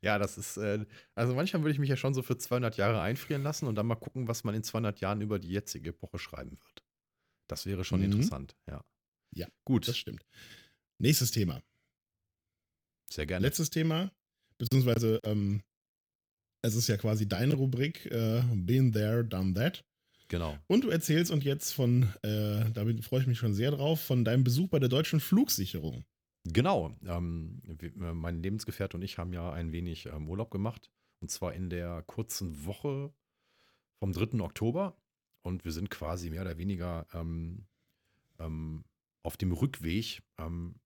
Ja, 0.00 0.18
das 0.18 0.36
ist, 0.36 0.56
äh, 0.58 0.84
also 1.14 1.34
manchmal 1.34 1.62
würde 1.62 1.72
ich 1.72 1.78
mich 1.78 1.88
ja 1.88 1.96
schon 1.96 2.12
so 2.12 2.22
für 2.22 2.36
200 2.36 2.76
Jahre 2.76 3.00
einfrieren 3.00 3.42
lassen 3.42 3.66
und 3.66 3.74
dann 3.74 3.86
mal 3.86 3.94
gucken, 3.94 4.28
was 4.28 4.44
man 4.44 4.54
in 4.54 4.62
200 4.62 5.00
Jahren 5.00 5.20
über 5.22 5.38
die 5.38 5.48
jetzige 5.48 5.90
Epoche 5.90 6.18
schreiben 6.18 6.50
wird. 6.52 6.84
Das 7.48 7.66
wäre 7.66 7.84
schon 7.84 8.00
Mhm. 8.00 8.06
interessant, 8.06 8.56
ja. 8.68 8.84
Ja, 9.34 9.48
Gut, 9.64 9.88
das 9.88 9.96
stimmt. 9.96 10.24
Nächstes 10.98 11.30
Thema. 11.30 11.62
sehr 13.10 13.26
gerne. 13.26 13.46
Letztes 13.46 13.70
Thema, 13.70 14.12
beziehungsweise 14.58 15.20
ähm, 15.24 15.62
es 16.64 16.74
ist 16.74 16.88
ja 16.88 16.96
quasi 16.96 17.28
deine 17.28 17.54
Rubrik, 17.54 18.06
äh, 18.06 18.42
Been 18.54 18.90
There, 18.92 19.22
Done 19.22 19.52
That. 19.54 19.84
Genau. 20.28 20.56
Und 20.66 20.84
du 20.84 20.88
erzählst 20.88 21.30
uns 21.30 21.44
jetzt 21.44 21.72
von, 21.72 22.04
äh, 22.22 22.70
da 22.72 22.84
freue 23.02 23.20
ich 23.20 23.26
mich 23.26 23.38
schon 23.38 23.52
sehr 23.52 23.70
drauf, 23.70 24.00
von 24.00 24.24
deinem 24.24 24.44
Besuch 24.44 24.68
bei 24.68 24.78
der 24.78 24.88
deutschen 24.88 25.20
Flugsicherung. 25.20 26.04
Genau. 26.44 26.96
Ähm, 27.06 27.60
äh, 27.66 27.90
mein 27.98 28.42
Lebensgefährte 28.42 28.96
und 28.96 29.02
ich 29.02 29.18
haben 29.18 29.34
ja 29.34 29.52
ein 29.52 29.72
wenig 29.72 30.06
ähm, 30.06 30.26
Urlaub 30.28 30.50
gemacht. 30.50 30.90
Und 31.20 31.30
zwar 31.30 31.52
in 31.52 31.68
der 31.68 32.02
kurzen 32.06 32.64
Woche 32.64 33.12
vom 33.98 34.12
3. 34.12 34.40
Oktober. 34.40 34.96
Und 35.42 35.66
wir 35.66 35.72
sind 35.72 35.90
quasi 35.90 36.30
mehr 36.30 36.40
oder 36.40 36.56
weniger 36.56 37.06
ähm, 37.12 37.66
ähm, 38.38 38.84
auf 39.22 39.36
dem 39.36 39.52
Rückweg 39.52 40.22
ähm, 40.38 40.76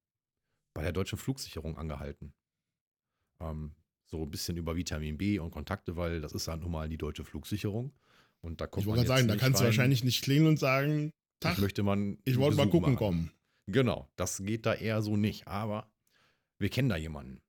bei 0.75 0.83
der 0.83 0.93
deutschen 0.93 1.19
Flugsicherung 1.19 1.79
angehalten. 1.79 2.35
Ähm, 3.41 3.77
so 4.11 4.23
ein 4.23 4.31
bisschen 4.31 4.57
über 4.57 4.75
Vitamin 4.77 5.17
B 5.19 5.39
und 5.39 5.51
Kontakte, 5.51 5.97
weil 5.97 6.21
das 6.21 6.33
ist 6.33 6.47
ja 6.47 6.57
nun 6.57 6.73
mal 6.73 6.89
die 6.89 6.97
deutsche 6.99 7.25
Flugsicherung. 7.25 7.93
Und 8.41 8.61
da 8.61 8.67
kommt 8.67 8.83
Ich 8.83 8.87
man 8.87 8.97
wollte 8.97 9.09
gerade 9.09 9.21
sagen, 9.21 9.29
da 9.29 9.37
kannst 9.37 9.61
du 9.61 9.65
rein. 9.65 9.69
wahrscheinlich 9.69 10.05
nicht 10.05 10.23
klingeln 10.25 10.49
und 10.49 10.59
sagen, 10.59 11.13
Tag, 11.41 11.55
ich 11.55 11.59
möchte 11.61 11.83
mal. 11.83 12.17
Ich 12.25 12.39
wollte 12.39 12.57
mal 12.57 12.65
gucken 12.69 12.95
machen. 12.95 12.97
kommen. 12.97 13.33
Genau, 13.67 14.09
das 14.17 14.39
geht 14.45 14.65
da 14.67 14.75
eher 14.75 15.03
so 15.03 15.17
nicht. 15.17 15.47
Aber 15.47 15.91
wir 16.59 16.69
kennen 16.71 16.89
da 16.89 16.97
jemanden. 16.97 17.41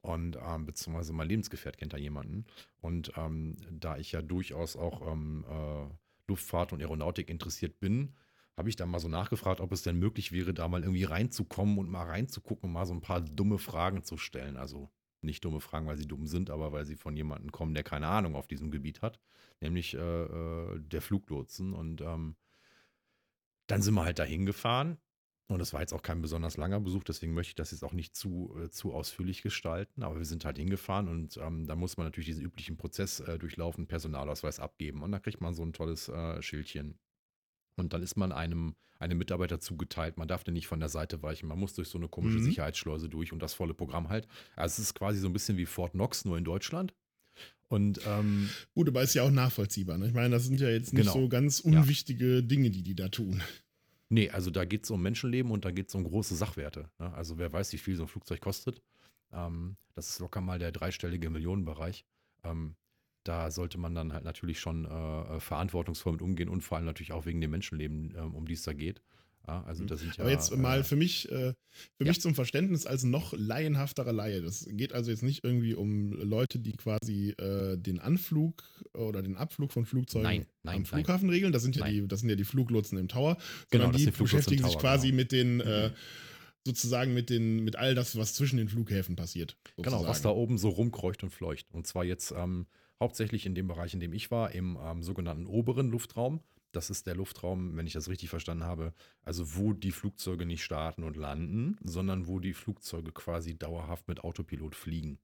Und 0.00 0.38
ähm, 0.40 0.66
beziehungsweise 0.66 1.12
mein 1.12 1.28
Lebensgefährt 1.28 1.78
kennt 1.78 1.92
da 1.92 1.96
jemanden. 1.96 2.46
Und 2.80 3.12
ähm, 3.16 3.56
da 3.70 3.96
ich 3.98 4.12
ja 4.12 4.22
durchaus 4.22 4.76
auch 4.76 5.12
ähm, 5.12 5.44
äh, 5.48 5.92
Luftfahrt 6.28 6.72
und 6.72 6.80
Aeronautik 6.80 7.28
interessiert 7.28 7.80
bin, 7.80 8.14
habe 8.56 8.68
ich 8.68 8.76
da 8.76 8.86
mal 8.86 9.00
so 9.00 9.08
nachgefragt, 9.08 9.60
ob 9.60 9.72
es 9.72 9.82
denn 9.82 9.98
möglich 9.98 10.32
wäre, 10.32 10.54
da 10.54 10.66
mal 10.68 10.82
irgendwie 10.82 11.04
reinzukommen 11.04 11.76
und 11.78 11.90
mal 11.90 12.04
reinzugucken 12.04 12.68
und 12.68 12.72
mal 12.72 12.86
so 12.86 12.94
ein 12.94 13.00
paar 13.00 13.20
dumme 13.20 13.58
Fragen 13.58 14.02
zu 14.04 14.16
stellen. 14.16 14.56
Also 14.56 14.88
nicht 15.26 15.44
dumme 15.44 15.60
Fragen, 15.60 15.86
weil 15.86 15.98
sie 15.98 16.08
dumm 16.08 16.26
sind, 16.26 16.50
aber 16.50 16.72
weil 16.72 16.86
sie 16.86 16.96
von 16.96 17.16
jemandem 17.16 17.52
kommen, 17.52 17.74
der 17.74 17.84
keine 17.84 18.08
Ahnung 18.08 18.34
auf 18.34 18.46
diesem 18.46 18.70
Gebiet 18.70 19.02
hat, 19.02 19.20
nämlich 19.60 19.94
äh, 19.94 19.98
äh, 19.98 20.80
der 20.80 21.02
Fluglotsen. 21.02 21.74
Und 21.74 22.00
ähm, 22.00 22.36
dann 23.66 23.82
sind 23.82 23.94
wir 23.94 24.04
halt 24.04 24.18
da 24.18 24.24
hingefahren. 24.24 24.98
Und 25.48 25.60
das 25.60 25.72
war 25.72 25.80
jetzt 25.80 25.92
auch 25.92 26.02
kein 26.02 26.22
besonders 26.22 26.56
langer 26.56 26.80
Besuch, 26.80 27.04
deswegen 27.04 27.32
möchte 27.32 27.50
ich 27.50 27.54
das 27.54 27.70
jetzt 27.70 27.84
auch 27.84 27.92
nicht 27.92 28.16
zu, 28.16 28.56
äh, 28.60 28.70
zu 28.70 28.92
ausführlich 28.92 29.42
gestalten. 29.42 30.02
Aber 30.02 30.18
wir 30.18 30.24
sind 30.24 30.44
halt 30.44 30.58
hingefahren 30.58 31.08
und 31.08 31.36
ähm, 31.36 31.66
da 31.66 31.76
muss 31.76 31.96
man 31.96 32.06
natürlich 32.06 32.26
diesen 32.26 32.44
üblichen 32.44 32.76
Prozess 32.76 33.20
äh, 33.20 33.38
durchlaufen, 33.38 33.86
Personalausweis 33.86 34.58
abgeben. 34.58 35.02
Und 35.02 35.12
da 35.12 35.20
kriegt 35.20 35.40
man 35.40 35.54
so 35.54 35.62
ein 35.62 35.72
tolles 35.72 36.08
äh, 36.08 36.42
Schildchen. 36.42 36.98
Und 37.76 37.92
dann 37.92 38.02
ist 38.02 38.16
man 38.16 38.32
einem, 38.32 38.74
einem 38.98 39.18
Mitarbeiter 39.18 39.60
zugeteilt. 39.60 40.16
Man 40.16 40.28
darf 40.28 40.44
den 40.44 40.54
nicht 40.54 40.66
von 40.66 40.80
der 40.80 40.88
Seite 40.88 41.22
weichen. 41.22 41.48
Man 41.48 41.58
muss 41.58 41.74
durch 41.74 41.88
so 41.88 41.98
eine 41.98 42.08
komische 42.08 42.38
Mhm. 42.38 42.44
Sicherheitsschleuse 42.44 43.08
durch 43.08 43.32
und 43.32 43.40
das 43.40 43.54
volle 43.54 43.74
Programm 43.74 44.08
halt. 44.08 44.26
Also 44.56 44.74
es 44.74 44.88
ist 44.88 44.94
quasi 44.94 45.18
so 45.20 45.26
ein 45.28 45.32
bisschen 45.32 45.56
wie 45.58 45.66
Fort 45.66 45.92
Knox, 45.92 46.24
nur 46.24 46.38
in 46.38 46.44
Deutschland. 46.44 46.94
Und 47.68 48.00
ähm, 48.06 48.48
Gut, 48.74 48.88
aber 48.88 49.02
ist 49.02 49.14
ja 49.14 49.22
auch 49.24 49.30
nachvollziehbar. 49.30 49.98
Ne? 49.98 50.06
Ich 50.06 50.14
meine, 50.14 50.30
das 50.30 50.44
sind 50.44 50.60
ja 50.60 50.68
jetzt 50.70 50.92
nicht 50.92 51.02
Genau. 51.02 51.12
so 51.12 51.28
ganz 51.28 51.62
Ja. 51.64 51.80
unwichtige 51.80 52.42
Dinge, 52.42 52.70
die 52.70 52.82
die 52.82 52.94
da 52.94 53.08
tun. 53.08 53.42
Nee, 54.08 54.30
also 54.30 54.50
da 54.50 54.64
geht 54.64 54.84
es 54.84 54.90
um 54.92 55.02
Menschenleben 55.02 55.50
und 55.50 55.64
da 55.64 55.72
geht 55.72 55.88
es 55.88 55.94
um 55.96 56.04
große 56.04 56.36
Sachwerte. 56.36 56.88
Ne? 57.00 57.12
Also 57.14 57.38
wer 57.38 57.52
weiß, 57.52 57.72
wie 57.72 57.78
viel 57.78 57.96
so 57.96 58.04
ein 58.04 58.08
Flugzeug 58.08 58.40
kostet. 58.40 58.80
Ähm, 59.32 59.76
das 59.94 60.08
ist 60.10 60.20
locker 60.20 60.40
mal 60.40 60.60
der 60.60 60.70
dreistellige 60.70 61.28
Millionenbereich. 61.28 62.04
Ähm, 62.44 62.76
da 63.28 63.50
sollte 63.50 63.78
man 63.78 63.94
dann 63.94 64.12
halt 64.12 64.24
natürlich 64.24 64.60
schon 64.60 64.84
äh, 64.84 65.40
verantwortungsvoll 65.40 66.12
mit 66.12 66.22
umgehen 66.22 66.48
und 66.48 66.62
vor 66.62 66.76
allem 66.76 66.86
natürlich 66.86 67.12
auch 67.12 67.26
wegen 67.26 67.40
dem 67.40 67.50
Menschenleben, 67.50 68.14
ähm, 68.16 68.34
um 68.34 68.46
die 68.46 68.54
es 68.54 68.62
da 68.62 68.72
geht. 68.72 69.02
Ja, 69.46 69.62
also 69.64 69.84
da 69.84 69.96
sind 69.96 70.16
ja. 70.16 70.24
Mhm. 70.24 70.28
Aber 70.28 70.30
jetzt 70.30 70.56
mal 70.56 70.80
äh, 70.80 70.84
für 70.84 70.96
mich, 70.96 71.30
äh, 71.30 71.52
für 71.96 72.04
ja. 72.04 72.08
mich 72.08 72.20
zum 72.20 72.34
Verständnis 72.34 72.84
als 72.84 73.04
noch 73.04 73.32
laienhafterer 73.32 74.12
Laie. 74.12 74.42
Das 74.42 74.66
geht 74.68 74.92
also 74.92 75.10
jetzt 75.10 75.22
nicht 75.22 75.44
irgendwie 75.44 75.74
um 75.74 76.12
Leute, 76.12 76.58
die 76.58 76.72
quasi 76.72 77.30
äh, 77.38 77.76
den 77.76 78.00
Anflug 78.00 78.64
oder 78.92 79.22
den 79.22 79.36
Abflug 79.36 79.72
von 79.72 79.84
Flugzeugen 79.84 80.24
Nein, 80.24 80.46
nein, 80.64 80.76
am 80.76 80.82
nein. 80.82 80.84
Flughafen 80.86 81.30
regeln. 81.30 81.52
Das 81.52 81.62
sind 81.62 81.76
ja 81.76 81.84
Nein. 81.84 81.94
die, 81.94 82.08
das 82.08 82.20
sind 82.20 82.28
ja 82.28 82.36
die 82.36 82.44
Fluglotsen 82.44 82.98
im 82.98 83.08
Tower. 83.08 83.36
Genau, 83.70 83.84
sondern 83.84 83.92
das 83.92 83.98
die 84.00 84.04
sind 84.04 84.18
beschäftigen 84.18 84.64
sich 84.64 84.72
Tower, 84.72 84.80
quasi 84.80 85.08
genau. 85.08 85.16
mit 85.16 85.32
den 85.32 85.60
äh, 85.60 85.90
Mhm. 85.90 85.94
sozusagen 86.66 87.14
mit 87.14 87.30
den 87.30 87.62
mit 87.62 87.76
all 87.76 87.94
das, 87.94 88.16
was 88.16 88.34
zwischen 88.34 88.56
den 88.56 88.68
Flughäfen 88.68 89.14
passiert. 89.14 89.56
Genau, 89.76 90.00
was 90.00 90.22
da 90.22 90.30
sozusagen. 90.30 90.38
oben 90.38 90.58
so 90.58 90.68
rumkreucht 90.70 91.22
und 91.22 91.30
fleucht. 91.30 91.66
Und 91.72 91.86
zwar 91.86 92.04
jetzt 92.04 92.32
ähm, 92.36 92.66
hauptsächlich 93.00 93.46
in 93.46 93.54
dem 93.54 93.68
Bereich, 93.68 93.94
in 93.94 94.00
dem 94.00 94.12
ich 94.12 94.30
war, 94.30 94.52
im 94.52 94.78
ähm, 94.82 95.02
sogenannten 95.02 95.46
oberen 95.46 95.90
Luftraum. 95.90 96.40
Das 96.72 96.90
ist 96.90 97.06
der 97.06 97.14
Luftraum, 97.14 97.76
wenn 97.76 97.86
ich 97.86 97.94
das 97.94 98.08
richtig 98.08 98.28
verstanden 98.28 98.64
habe, 98.64 98.92
also 99.22 99.56
wo 99.56 99.72
die 99.72 99.92
Flugzeuge 99.92 100.44
nicht 100.44 100.62
starten 100.62 101.04
und 101.04 101.16
landen, 101.16 101.78
sondern 101.82 102.26
wo 102.26 102.38
die 102.38 102.52
Flugzeuge 102.52 103.12
quasi 103.12 103.56
dauerhaft 103.56 104.08
mit 104.08 104.24
Autopilot 104.24 104.74
fliegen. 104.74 105.18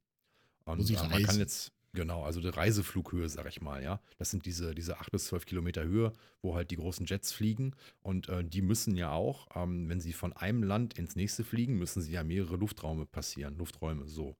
Und 0.64 0.88
äh, 0.88 0.94
man 0.94 1.22
kann 1.22 1.38
jetzt, 1.38 1.72
genau, 1.92 2.22
also 2.22 2.40
die 2.40 2.48
Reiseflughöhe, 2.48 3.28
sag 3.28 3.46
ich 3.48 3.60
mal, 3.60 3.82
ja. 3.82 4.00
Das 4.16 4.30
sind 4.30 4.46
diese, 4.46 4.74
diese 4.74 4.98
8 4.98 5.10
bis 5.10 5.24
12 5.26 5.44
Kilometer 5.46 5.84
Höhe, 5.84 6.12
wo 6.40 6.54
halt 6.54 6.70
die 6.70 6.76
großen 6.76 7.06
Jets 7.06 7.32
fliegen. 7.32 7.74
Und 8.00 8.28
äh, 8.28 8.44
die 8.44 8.62
müssen 8.62 8.96
ja 8.96 9.12
auch, 9.12 9.48
ähm, 9.54 9.88
wenn 9.88 10.00
sie 10.00 10.12
von 10.12 10.32
einem 10.32 10.62
Land 10.62 10.98
ins 10.98 11.16
nächste 11.16 11.44
fliegen, 11.44 11.78
müssen 11.78 12.00
sie 12.00 12.12
ja 12.12 12.24
mehrere 12.24 12.56
Lufträume 12.56 13.06
passieren, 13.06 13.56
Lufträume, 13.58 14.08
so. 14.08 14.36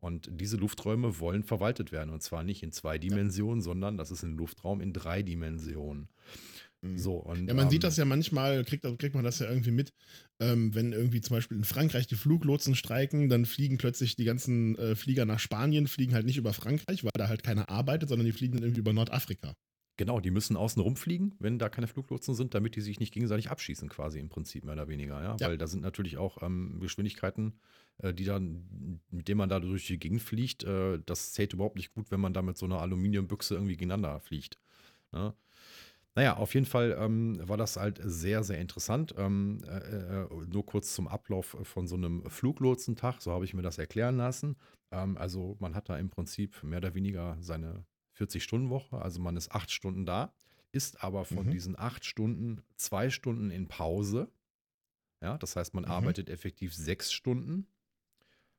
Und 0.00 0.30
diese 0.32 0.56
Lufträume 0.56 1.18
wollen 1.18 1.44
verwaltet 1.44 1.92
werden. 1.92 2.10
Und 2.10 2.22
zwar 2.22 2.42
nicht 2.42 2.62
in 2.62 2.72
zwei 2.72 2.98
Dimensionen, 2.98 3.60
sondern 3.60 3.98
das 3.98 4.10
ist 4.10 4.22
ein 4.22 4.36
Luftraum 4.36 4.80
in 4.80 4.92
drei 4.92 5.22
Dimensionen. 5.22 6.08
Mhm. 6.82 6.98
So, 6.98 7.16
und, 7.16 7.48
Ja, 7.48 7.54
man 7.54 7.66
ähm, 7.66 7.70
sieht 7.70 7.84
das 7.84 7.96
ja 7.96 8.04
manchmal, 8.04 8.64
kriegt, 8.64 8.84
kriegt 8.98 9.14
man 9.14 9.24
das 9.24 9.38
ja 9.38 9.48
irgendwie 9.48 9.70
mit, 9.70 9.92
ähm, 10.40 10.74
wenn 10.74 10.92
irgendwie 10.92 11.20
zum 11.20 11.36
Beispiel 11.36 11.58
in 11.58 11.64
Frankreich 11.64 12.06
die 12.06 12.14
Fluglotsen 12.14 12.74
streiken, 12.74 13.28
dann 13.28 13.44
fliegen 13.44 13.76
plötzlich 13.76 14.16
die 14.16 14.24
ganzen 14.24 14.76
äh, 14.76 14.96
Flieger 14.96 15.26
nach 15.26 15.38
Spanien, 15.38 15.86
fliegen 15.86 16.14
halt 16.14 16.24
nicht 16.24 16.38
über 16.38 16.54
Frankreich, 16.54 17.04
weil 17.04 17.12
da 17.14 17.28
halt 17.28 17.42
keiner 17.42 17.68
arbeitet, 17.68 18.08
sondern 18.08 18.24
die 18.24 18.32
fliegen 18.32 18.54
dann 18.54 18.64
irgendwie 18.64 18.80
über 18.80 18.94
Nordafrika. 18.94 19.54
Genau, 20.00 20.18
die 20.18 20.30
müssen 20.30 20.56
außen 20.56 20.80
rumfliegen, 20.80 21.34
wenn 21.40 21.58
da 21.58 21.68
keine 21.68 21.86
Fluglotsen 21.86 22.34
sind, 22.34 22.54
damit 22.54 22.74
die 22.74 22.80
sich 22.80 23.00
nicht 23.00 23.12
gegenseitig 23.12 23.50
abschießen, 23.50 23.90
quasi 23.90 24.18
im 24.18 24.30
Prinzip 24.30 24.64
mehr 24.64 24.72
oder 24.72 24.88
weniger. 24.88 25.22
Ja? 25.22 25.36
Ja. 25.38 25.48
Weil 25.48 25.58
da 25.58 25.66
sind 25.66 25.82
natürlich 25.82 26.16
auch 26.16 26.40
ähm, 26.40 26.78
Geschwindigkeiten, 26.80 27.52
äh, 27.98 28.14
die 28.14 28.24
dann, 28.24 29.02
mit 29.10 29.28
denen 29.28 29.36
man 29.36 29.50
da 29.50 29.60
durch 29.60 29.86
die 29.88 29.98
Gegend 29.98 30.22
fliegt. 30.22 30.64
Äh, 30.64 31.00
das 31.04 31.34
zählt 31.34 31.52
überhaupt 31.52 31.76
nicht 31.76 31.92
gut, 31.92 32.10
wenn 32.10 32.18
man 32.18 32.32
da 32.32 32.40
mit 32.40 32.56
so 32.56 32.64
einer 32.64 32.80
Aluminiumbüchse 32.80 33.52
irgendwie 33.52 33.76
gegeneinander 33.76 34.20
fliegt. 34.20 34.56
Ne? 35.12 35.34
Naja, 36.14 36.38
auf 36.38 36.54
jeden 36.54 36.64
Fall 36.64 36.96
ähm, 36.98 37.38
war 37.46 37.58
das 37.58 37.76
halt 37.76 38.00
sehr, 38.02 38.42
sehr 38.42 38.58
interessant. 38.58 39.14
Ähm, 39.18 39.58
äh, 39.66 40.22
äh, 40.22 40.28
nur 40.50 40.64
kurz 40.64 40.94
zum 40.94 41.08
Ablauf 41.08 41.58
von 41.62 41.86
so 41.86 41.96
einem 41.96 42.24
Fluglotsentag, 42.30 43.20
so 43.20 43.32
habe 43.32 43.44
ich 43.44 43.52
mir 43.52 43.60
das 43.60 43.76
erklären 43.76 44.16
lassen. 44.16 44.56
Ähm, 44.92 45.18
also 45.18 45.58
man 45.60 45.74
hat 45.74 45.90
da 45.90 45.98
im 45.98 46.08
Prinzip 46.08 46.62
mehr 46.62 46.78
oder 46.78 46.94
weniger 46.94 47.36
seine 47.40 47.84
40-Stunden-Woche, 48.16 49.00
also 49.00 49.20
man 49.20 49.36
ist 49.36 49.52
acht 49.52 49.70
Stunden 49.70 50.04
da, 50.06 50.32
ist 50.72 51.02
aber 51.02 51.24
von 51.24 51.46
Mhm. 51.46 51.50
diesen 51.50 51.78
acht 51.78 52.04
Stunden 52.04 52.62
zwei 52.76 53.10
Stunden 53.10 53.50
in 53.50 53.68
Pause. 53.68 54.30
Ja, 55.20 55.36
das 55.38 55.56
heißt, 55.56 55.74
man 55.74 55.84
Mhm. 55.84 55.90
arbeitet 55.90 56.30
effektiv 56.30 56.74
sechs 56.74 57.12
Stunden 57.12 57.66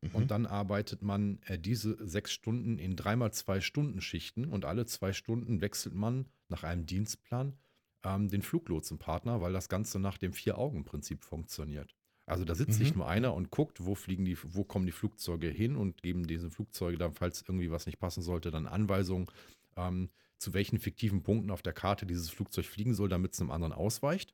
Mhm. 0.02 0.10
und 0.15 0.32
dann 0.32 0.45
arbeitet 0.45 1.02
man 1.02 1.41
äh, 1.44 1.57
diese 1.60 1.98
sechs 2.07 2.32
Stunden 2.32 2.78
in 2.78 2.95
dreimal 2.95 3.32
zwei 3.34 3.61
Stunden 3.61 4.02
Schichten 4.02 4.45
und 4.45 4.65
alle 4.65 4.86
zwei 4.86 5.14
Stunden 5.14 5.61
wechselt 5.61 5.95
man 5.95 6.26
nach 6.49 6.64
einem 6.64 6.86
Dienstplan 6.86 7.57
ähm, 8.03 8.28
den 8.30 8.41
Fluglotsenpartner, 8.41 9.41
weil 9.41 9.53
das 9.53 9.69
Ganze 9.69 9.99
nach 9.99 10.18
dem 10.18 10.34
Vier-Augen-Prinzip 10.34 11.23
funktioniert. 11.23 11.95
Also 12.31 12.45
da 12.45 12.55
sitzt 12.55 12.79
Mhm. 12.79 12.85
nicht 12.85 12.95
nur 12.95 13.07
einer 13.09 13.33
und 13.33 13.51
guckt, 13.51 13.85
wo 13.85 13.93
fliegen 13.95 14.23
die, 14.25 14.37
wo 14.43 14.63
kommen 14.63 14.85
die 14.85 14.91
Flugzeuge 14.93 15.49
hin 15.49 15.75
und 15.75 16.01
geben 16.01 16.25
diesen 16.27 16.49
Flugzeuge 16.51 16.97
dann, 16.97 17.13
falls 17.13 17.41
irgendwie 17.47 17.71
was 17.71 17.85
nicht 17.85 17.99
passen 17.99 18.21
sollte, 18.21 18.51
dann 18.51 18.67
Anweisungen, 18.67 19.27
ähm, 19.75 20.09
zu 20.37 20.53
welchen 20.53 20.79
fiktiven 20.79 21.23
Punkten 21.23 21.51
auf 21.51 21.61
der 21.61 21.73
Karte 21.73 22.05
dieses 22.05 22.29
Flugzeug 22.29 22.65
fliegen 22.65 22.93
soll, 22.93 23.09
damit 23.09 23.33
es 23.33 23.41
einem 23.41 23.51
anderen 23.51 23.73
ausweicht, 23.73 24.33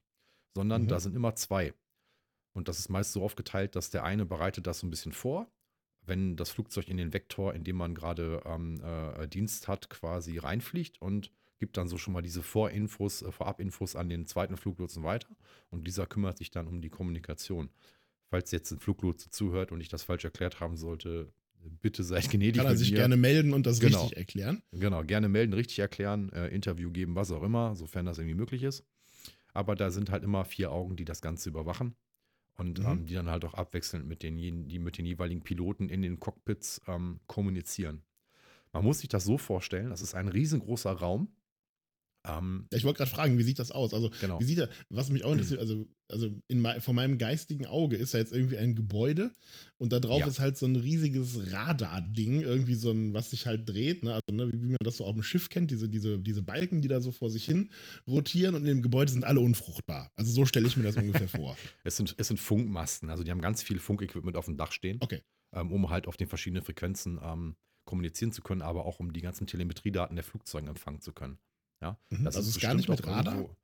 sondern 0.55 0.83
Mhm. 0.83 0.87
da 0.89 0.99
sind 0.99 1.15
immer 1.15 1.35
zwei. 1.35 1.73
Und 2.53 2.67
das 2.67 2.79
ist 2.79 2.89
meist 2.89 3.13
so 3.13 3.23
aufgeteilt, 3.23 3.75
dass 3.75 3.89
der 3.89 4.03
eine 4.03 4.25
bereitet 4.25 4.67
das 4.67 4.79
so 4.79 4.87
ein 4.87 4.91
bisschen 4.91 5.11
vor, 5.13 5.47
wenn 6.05 6.35
das 6.37 6.51
Flugzeug 6.51 6.87
in 6.89 6.97
den 6.97 7.13
Vektor, 7.13 7.53
in 7.53 7.63
dem 7.63 7.75
man 7.77 7.93
gerade 7.95 8.41
ähm, 8.45 8.79
äh, 8.83 9.27
Dienst 9.27 9.67
hat, 9.67 9.89
quasi 9.89 10.37
reinfliegt 10.37 11.01
und 11.01 11.31
gibt 11.57 11.77
dann 11.77 11.87
so 11.87 11.97
schon 11.97 12.13
mal 12.13 12.21
diese 12.21 12.43
Vorinfos, 12.43 13.21
äh, 13.21 13.31
Vorabinfos 13.31 13.95
an 13.95 14.09
den 14.09 14.25
zweiten 14.27 14.57
Fluglotsen 14.57 15.03
weiter. 15.03 15.29
Und 15.69 15.87
dieser 15.87 16.05
kümmert 16.05 16.37
sich 16.37 16.51
dann 16.51 16.67
um 16.67 16.81
die 16.81 16.89
Kommunikation. 16.89 17.69
Falls 18.29 18.51
jetzt 18.51 18.71
ein 18.71 18.79
Fluglotse 18.79 19.29
zuhört 19.29 19.71
und 19.71 19.79
ich 19.81 19.89
das 19.89 20.03
falsch 20.03 20.25
erklärt 20.25 20.59
haben 20.59 20.75
sollte, 20.75 21.31
bitte 21.81 22.03
seid 22.03 22.29
gnädig. 22.29 22.57
Kann 22.61 22.65
er 22.71 22.75
sich 22.77 22.91
mir. 22.91 22.97
gerne 22.97 23.17
melden 23.17 23.53
und 23.53 23.65
das 23.65 23.79
Genau. 23.79 24.01
richtig 24.01 24.17
erklären. 24.17 24.61
Genau, 24.71 25.03
gerne 25.03 25.29
melden, 25.29 25.53
richtig 25.53 25.79
erklären, 25.79 26.31
äh, 26.33 26.47
Interview 26.49 26.91
geben, 26.91 27.15
was 27.15 27.31
auch 27.31 27.43
immer, 27.43 27.75
sofern 27.75 28.05
das 28.05 28.17
irgendwie 28.17 28.35
möglich 28.35 28.63
ist. 28.63 28.83
Aber 29.53 29.75
da 29.75 29.89
sind 29.89 30.11
halt 30.11 30.23
immer 30.23 30.45
vier 30.45 30.71
Augen, 30.71 30.95
die 30.97 31.05
das 31.05 31.21
Ganze 31.21 31.49
überwachen 31.49 31.95
und 32.57 32.79
Mhm. 32.79 32.85
ähm, 32.85 33.05
die 33.07 33.13
dann 33.15 33.29
halt 33.29 33.43
auch 33.45 33.53
abwechselnd 33.55 34.05
mit 34.07 34.23
den, 34.23 34.37
die 34.67 34.79
mit 34.79 34.97
den 34.97 35.05
jeweiligen 35.05 35.41
Piloten 35.41 35.89
in 35.89 36.01
den 36.01 36.19
Cockpits 36.19 36.81
ähm, 36.87 37.19
kommunizieren. 37.27 38.03
Man 38.73 38.83
muss 38.83 38.99
sich 38.99 39.09
das 39.09 39.23
so 39.23 39.37
vorstellen, 39.37 39.89
das 39.89 40.01
ist 40.01 40.13
ein 40.13 40.27
riesengroßer 40.27 40.91
Raum. 40.91 41.29
Ähm, 42.27 42.67
ich 42.73 42.83
wollte 42.83 42.97
gerade 42.97 43.09
fragen, 43.11 43.37
wie 43.37 43.43
sieht 43.43 43.59
das 43.59 43.71
aus? 43.71 43.93
Also, 43.93 44.11
genau. 44.19 44.39
wie 44.39 44.43
sieht 44.45 44.59
er, 44.59 44.69
was 44.89 45.09
mich 45.09 45.23
auch 45.23 45.31
interessiert, 45.31 45.59
also, 45.59 45.87
also 46.11 46.29
in 46.47 46.65
von 46.81 46.95
meinem 46.95 47.17
geistigen 47.17 47.65
Auge 47.65 47.95
ist 47.97 48.13
da 48.13 48.17
jetzt 48.17 48.33
irgendwie 48.33 48.57
ein 48.57 48.75
Gebäude 48.75 49.31
und 49.77 49.91
da 49.93 49.99
drauf 49.99 50.19
Ja. 50.21 50.27
ist 50.27 50.39
halt 50.39 50.57
so 50.57 50.65
ein 50.65 50.75
riesiges 50.75 51.51
Radar-Ding, 51.51 52.41
irgendwie 52.41 52.75
so 52.75 52.91
ein, 52.91 53.13
was 53.13 53.31
sich 53.31 53.45
halt 53.45 53.67
dreht, 53.69 54.03
ne? 54.03 54.13
Also, 54.13 54.23
ne, 54.31 54.51
wie, 54.51 54.61
wie 54.61 54.67
man 54.69 54.77
das 54.83 54.97
so 54.97 55.05
auf 55.05 55.13
dem 55.13 55.23
Schiff 55.23 55.49
kennt, 55.49 55.71
diese, 55.71 55.89
diese, 55.89 56.19
diese 56.19 56.41
Balken, 56.41 56.81
die 56.81 56.87
da 56.87 57.01
so 57.01 57.11
vor 57.11 57.29
sich 57.29 57.45
hin 57.45 57.69
rotieren 58.07 58.55
und 58.55 58.61
in 58.61 58.67
dem 58.67 58.81
Gebäude 58.81 59.11
sind 59.11 59.23
alle 59.25 59.39
unfruchtbar. 59.39 60.11
Also 60.15 60.31
so 60.31 60.45
stelle 60.45 60.67
ich 60.67 60.77
mir 60.77 60.83
das 60.83 60.95
ungefähr 60.97 61.27
vor. 61.29 61.55
Es 61.83 61.95
sind, 61.97 62.15
es 62.17 62.27
sind 62.27 62.39
Funkmasten, 62.39 63.09
also 63.09 63.23
die 63.23 63.31
haben 63.31 63.41
ganz 63.41 63.63
viel 63.63 63.79
Funkequipment 63.79 64.35
auf 64.35 64.45
dem 64.45 64.57
Dach 64.57 64.71
stehen, 64.71 64.97
Okay. 65.01 65.21
ähm, 65.55 65.71
um 65.71 65.89
halt 65.89 66.07
auf 66.07 66.17
den 66.17 66.27
verschiedenen 66.27 66.63
Frequenzen 66.63 67.19
ähm, 67.23 67.55
kommunizieren 67.85 68.31
zu 68.31 68.41
können, 68.41 68.61
aber 68.61 68.85
auch 68.85 68.99
um 68.99 69.13
die 69.13 69.21
ganzen 69.21 69.47
Telemetriedaten 69.47 70.15
der 70.15 70.23
Flugzeuge 70.25 70.67
empfangen 70.69 70.99
zu 71.01 71.13
können. 71.13 71.37
Ja, 71.81 71.97
Mhm. 72.09 72.23
das 72.25 72.35
also 72.35 72.49
ist 72.49 72.55
ist 72.57 72.61
gar 72.61 72.73
nicht 72.73 72.89
mit 72.89 73.05
Radar. 73.05 73.35
irgendwo- 73.35 73.55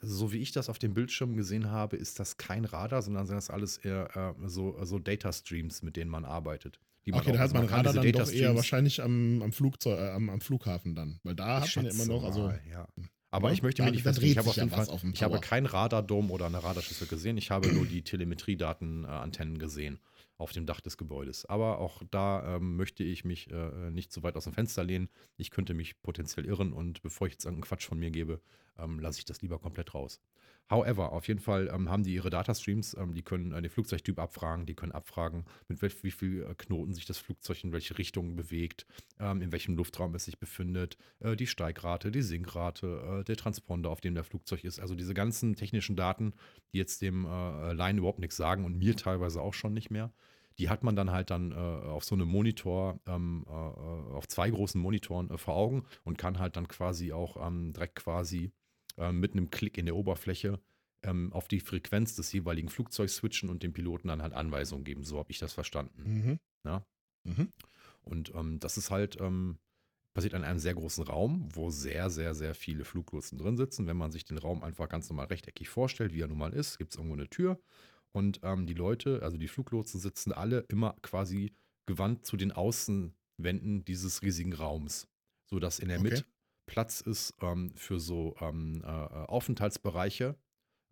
So 0.00 0.32
wie 0.32 0.38
ich 0.38 0.52
das 0.52 0.68
auf 0.68 0.78
dem 0.78 0.92
Bildschirm 0.92 1.34
gesehen 1.34 1.70
habe, 1.70 1.96
ist 1.96 2.20
das 2.20 2.36
kein 2.36 2.66
Radar, 2.66 3.00
sondern 3.00 3.26
sind 3.26 3.36
das 3.36 3.48
alles 3.48 3.78
eher 3.78 4.34
äh, 4.38 4.48
so, 4.48 4.76
so 4.84 4.98
Data 4.98 5.32
Streams, 5.32 5.82
mit 5.82 5.96
denen 5.96 6.10
man 6.10 6.26
arbeitet. 6.26 6.78
Man 7.06 7.20
Okay, 7.20 7.32
da 7.32 7.38
hat 7.38 7.40
also 7.42 7.54
man 7.54 7.66
kann 7.66 7.76
Radar 7.78 7.92
dann 7.94 8.04
Data 8.04 8.24
doch 8.24 8.30
eher 8.30 8.54
wahrscheinlich 8.54 9.02
am, 9.02 9.40
am 9.42 9.52
Flugzeug, 9.52 9.98
äh, 9.98 10.10
am, 10.10 10.28
am 10.28 10.40
Flughafen 10.42 10.94
dann. 10.94 11.20
Weil 11.22 11.34
da 11.34 11.64
Ich 11.64 11.70
hat 11.70 11.76
man 11.76 11.84
ja 11.86 11.90
immer 11.92 12.04
noch, 12.06 12.24
also 12.24 12.42
mal, 12.42 12.60
ja. 12.70 12.86
Aber 13.30 13.48
Ja, 13.48 13.54
ich 13.54 13.62
möchte 13.62 13.82
mir 13.82 13.90
nicht 13.92 14.02
festlegen. 14.02 14.32
Ich 14.32 14.38
habe 14.38 14.48
auf 14.50 14.56
jeden 14.56 14.70
Fall, 14.70 14.88
auf 14.88 15.02
ich 15.04 15.22
habe 15.22 15.40
keinen 15.40 15.66
Radardom 15.66 16.30
oder 16.30 16.46
eine 16.46 16.62
Radarschüssel 16.62 17.06
gesehen. 17.08 17.36
Ich 17.38 17.50
habe 17.50 17.72
nur 17.72 17.86
die 17.86 18.02
Telemetriedatenantennen 18.02 19.58
gesehen 19.58 19.98
auf 20.36 20.52
dem 20.52 20.66
Dach 20.66 20.80
des 20.80 20.96
Gebäudes. 20.96 21.44
Aber 21.46 21.78
auch 21.78 22.02
da 22.10 22.56
ähm, 22.56 22.76
möchte 22.76 23.04
ich 23.04 23.24
mich 23.24 23.50
äh, 23.50 23.90
nicht 23.90 24.12
zu 24.12 24.22
weit 24.22 24.36
aus 24.36 24.44
dem 24.44 24.52
Fenster 24.52 24.84
lehnen. 24.84 25.08
Ich 25.36 25.50
könnte 25.50 25.74
mich 25.74 26.00
potenziell 26.02 26.46
irren 26.46 26.72
und 26.72 27.02
bevor 27.02 27.26
ich 27.26 27.34
jetzt 27.34 27.44
irgendeinen 27.44 27.68
Quatsch 27.68 27.86
von 27.86 27.98
mir 27.98 28.10
gebe, 28.10 28.40
ähm, 28.78 28.98
lasse 28.98 29.18
ich 29.18 29.24
das 29.24 29.42
lieber 29.42 29.58
komplett 29.58 29.94
raus. 29.94 30.20
However, 30.70 31.12
auf 31.12 31.28
jeden 31.28 31.40
Fall 31.40 31.70
ähm, 31.72 31.90
haben 31.90 32.04
die 32.04 32.14
ihre 32.14 32.30
Datastreams, 32.30 32.96
ähm, 32.98 33.14
die 33.14 33.22
können 33.22 33.52
äh, 33.52 33.60
den 33.60 33.70
Flugzeugtyp 33.70 34.18
abfragen, 34.18 34.64
die 34.64 34.74
können 34.74 34.92
abfragen, 34.92 35.44
mit 35.68 35.82
welch, 35.82 36.02
wie 36.02 36.10
viel 36.10 36.42
äh, 36.42 36.54
Knoten 36.54 36.94
sich 36.94 37.04
das 37.04 37.18
Flugzeug 37.18 37.62
in 37.64 37.72
welche 37.72 37.98
Richtung 37.98 38.34
bewegt, 38.34 38.86
ähm, 39.20 39.42
in 39.42 39.52
welchem 39.52 39.76
Luftraum 39.76 40.14
es 40.14 40.24
sich 40.24 40.38
befindet, 40.38 40.96
äh, 41.20 41.36
die 41.36 41.46
Steigrate, 41.46 42.10
die 42.10 42.22
Sinkrate, 42.22 43.20
äh, 43.20 43.24
der 43.24 43.36
Transponder, 43.36 43.90
auf 43.90 44.00
dem 44.00 44.14
der 44.14 44.24
Flugzeug 44.24 44.64
ist. 44.64 44.80
Also 44.80 44.94
diese 44.94 45.12
ganzen 45.12 45.54
technischen 45.54 45.96
Daten, 45.96 46.32
die 46.72 46.78
jetzt 46.78 47.02
dem 47.02 47.26
äh, 47.26 47.74
Line 47.74 47.98
überhaupt 47.98 48.20
nichts 48.20 48.36
sagen 48.36 48.64
und 48.64 48.78
mir 48.78 48.96
teilweise 48.96 49.42
auch 49.42 49.54
schon 49.54 49.74
nicht 49.74 49.90
mehr. 49.90 50.12
Die 50.58 50.68
hat 50.68 50.82
man 50.82 50.96
dann 50.96 51.10
halt 51.10 51.30
dann 51.30 51.52
äh, 51.52 51.54
auf 51.54 52.04
so 52.04 52.14
einem 52.14 52.28
Monitor, 52.28 53.00
ähm, 53.06 53.44
äh, 53.48 53.50
auf 53.50 54.28
zwei 54.28 54.48
großen 54.48 54.80
Monitoren 54.80 55.28
äh, 55.30 55.36
vor 55.36 55.56
Augen 55.56 55.84
und 56.04 56.16
kann 56.16 56.38
halt 56.38 56.56
dann 56.56 56.68
quasi 56.68 57.12
auch 57.12 57.44
ähm, 57.44 57.72
direkt 57.72 57.96
quasi 57.96 58.52
äh, 58.98 59.12
mit 59.12 59.32
einem 59.32 59.50
Klick 59.50 59.78
in 59.78 59.86
der 59.86 59.96
Oberfläche 59.96 60.60
ähm, 61.02 61.32
auf 61.32 61.48
die 61.48 61.60
Frequenz 61.60 62.16
des 62.16 62.32
jeweiligen 62.32 62.68
Flugzeugs 62.68 63.16
switchen 63.16 63.50
und 63.50 63.62
dem 63.62 63.72
Piloten 63.72 64.08
dann 64.08 64.22
halt 64.22 64.32
Anweisungen 64.32 64.84
geben. 64.84 65.04
So 65.04 65.18
habe 65.18 65.30
ich 65.30 65.38
das 65.38 65.52
verstanden. 65.52 66.02
Mhm. 66.02 66.38
Ja. 66.66 66.86
Mhm. 67.24 67.52
Und 68.02 68.34
ähm, 68.34 68.58
das 68.60 68.76
ist 68.76 68.90
halt 68.90 69.20
ähm, 69.20 69.58
passiert 70.14 70.34
in 70.34 70.44
einem 70.44 70.58
sehr 70.58 70.74
großen 70.74 71.04
Raum, 71.04 71.48
wo 71.52 71.70
sehr, 71.70 72.08
sehr, 72.08 72.34
sehr 72.34 72.54
viele 72.54 72.84
Fluglotsen 72.84 73.36
drin 73.38 73.56
sitzen. 73.56 73.86
Wenn 73.86 73.96
man 73.96 74.12
sich 74.12 74.24
den 74.24 74.38
Raum 74.38 74.62
einfach 74.62 74.88
ganz 74.88 75.08
normal 75.10 75.26
rechteckig 75.26 75.68
vorstellt, 75.68 76.14
wie 76.14 76.20
er 76.20 76.28
nun 76.28 76.38
mal 76.38 76.52
ist, 76.52 76.78
gibt 76.78 76.92
es 76.92 76.96
irgendwo 76.96 77.16
eine 77.16 77.28
Tür. 77.28 77.60
Und 78.12 78.40
ähm, 78.44 78.66
die 78.66 78.74
Leute, 78.74 79.22
also 79.22 79.36
die 79.36 79.48
Fluglotsen, 79.48 80.00
sitzen 80.00 80.32
alle 80.32 80.60
immer 80.68 80.94
quasi 81.02 81.52
gewandt 81.86 82.24
zu 82.24 82.36
den 82.36 82.52
Außenwänden 82.52 83.84
dieses 83.84 84.22
riesigen 84.22 84.52
Raums, 84.52 85.08
sodass 85.46 85.80
in 85.80 85.88
der 85.88 85.98
Okay. 85.98 86.10
Mitte 86.10 86.24
Platz 86.66 87.00
ist 87.00 87.34
ähm, 87.42 87.72
für 87.74 88.00
so 88.00 88.34
ähm, 88.40 88.82
äh, 88.84 88.86
Aufenthaltsbereiche. 88.88 90.36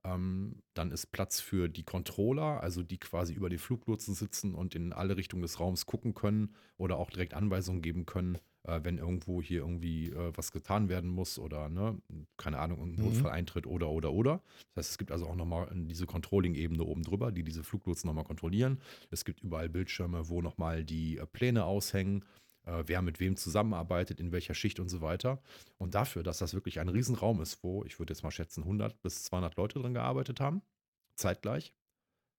Ähm, 0.04 0.62
dann 0.74 0.90
ist 0.90 1.12
Platz 1.12 1.40
für 1.40 1.68
die 1.68 1.84
Controller, 1.84 2.60
also 2.60 2.82
die 2.82 2.98
quasi 2.98 3.34
über 3.34 3.48
den 3.48 3.60
Fluglotsen 3.60 4.14
sitzen 4.14 4.54
und 4.54 4.74
in 4.74 4.92
alle 4.92 5.16
Richtungen 5.16 5.42
des 5.42 5.60
Raums 5.60 5.86
gucken 5.86 6.14
können 6.14 6.54
oder 6.76 6.96
auch 6.98 7.10
direkt 7.10 7.34
Anweisungen 7.34 7.82
geben 7.82 8.04
können, 8.04 8.38
äh, 8.64 8.80
wenn 8.82 8.98
irgendwo 8.98 9.40
hier 9.40 9.60
irgendwie 9.60 10.08
äh, 10.10 10.32
was 10.34 10.50
getan 10.50 10.88
werden 10.88 11.08
muss 11.08 11.38
oder, 11.38 11.68
ne, 11.68 12.02
keine 12.36 12.58
Ahnung, 12.58 12.82
ein 12.82 12.96
Mhm. 12.96 12.98
Notfall 12.98 13.30
eintritt 13.30 13.66
oder, 13.66 13.90
oder, 13.90 14.12
oder. 14.12 14.42
Das 14.74 14.86
heißt, 14.86 14.90
es 14.92 14.98
gibt 14.98 15.12
also 15.12 15.26
auch 15.28 15.36
nochmal 15.36 15.70
diese 15.72 16.06
Controlling-Ebene 16.06 16.82
oben 16.82 17.02
drüber, 17.04 17.30
die 17.30 17.44
diese 17.44 17.62
Fluglotsen 17.62 18.08
nochmal 18.08 18.24
kontrollieren. 18.24 18.80
Es 19.10 19.24
gibt 19.24 19.40
überall 19.40 19.68
Bildschirme, 19.68 20.28
wo 20.28 20.42
nochmal 20.42 20.84
die 20.84 21.18
äh, 21.18 21.26
Pläne 21.26 21.64
aushängen, 21.64 22.24
äh, 22.64 22.84
wer 22.86 23.02
mit 23.02 23.20
wem 23.20 23.36
zusammenarbeitet, 23.36 24.20
in 24.20 24.32
welcher 24.32 24.54
Schicht 24.54 24.80
und 24.80 24.88
so 24.88 25.00
weiter. 25.00 25.42
Und 25.78 25.94
dafür, 25.94 26.22
dass 26.22 26.38
das 26.38 26.54
wirklich 26.54 26.80
ein 26.80 26.88
Riesenraum 26.88 27.40
ist, 27.40 27.62
wo, 27.62 27.84
ich 27.84 27.98
würde 27.98 28.12
jetzt 28.12 28.22
mal 28.22 28.30
schätzen, 28.30 28.62
100 28.62 29.00
bis 29.02 29.24
200 29.24 29.56
Leute 29.56 29.80
drin 29.80 29.94
gearbeitet 29.94 30.40
haben, 30.40 30.62
zeitgleich, 31.16 31.74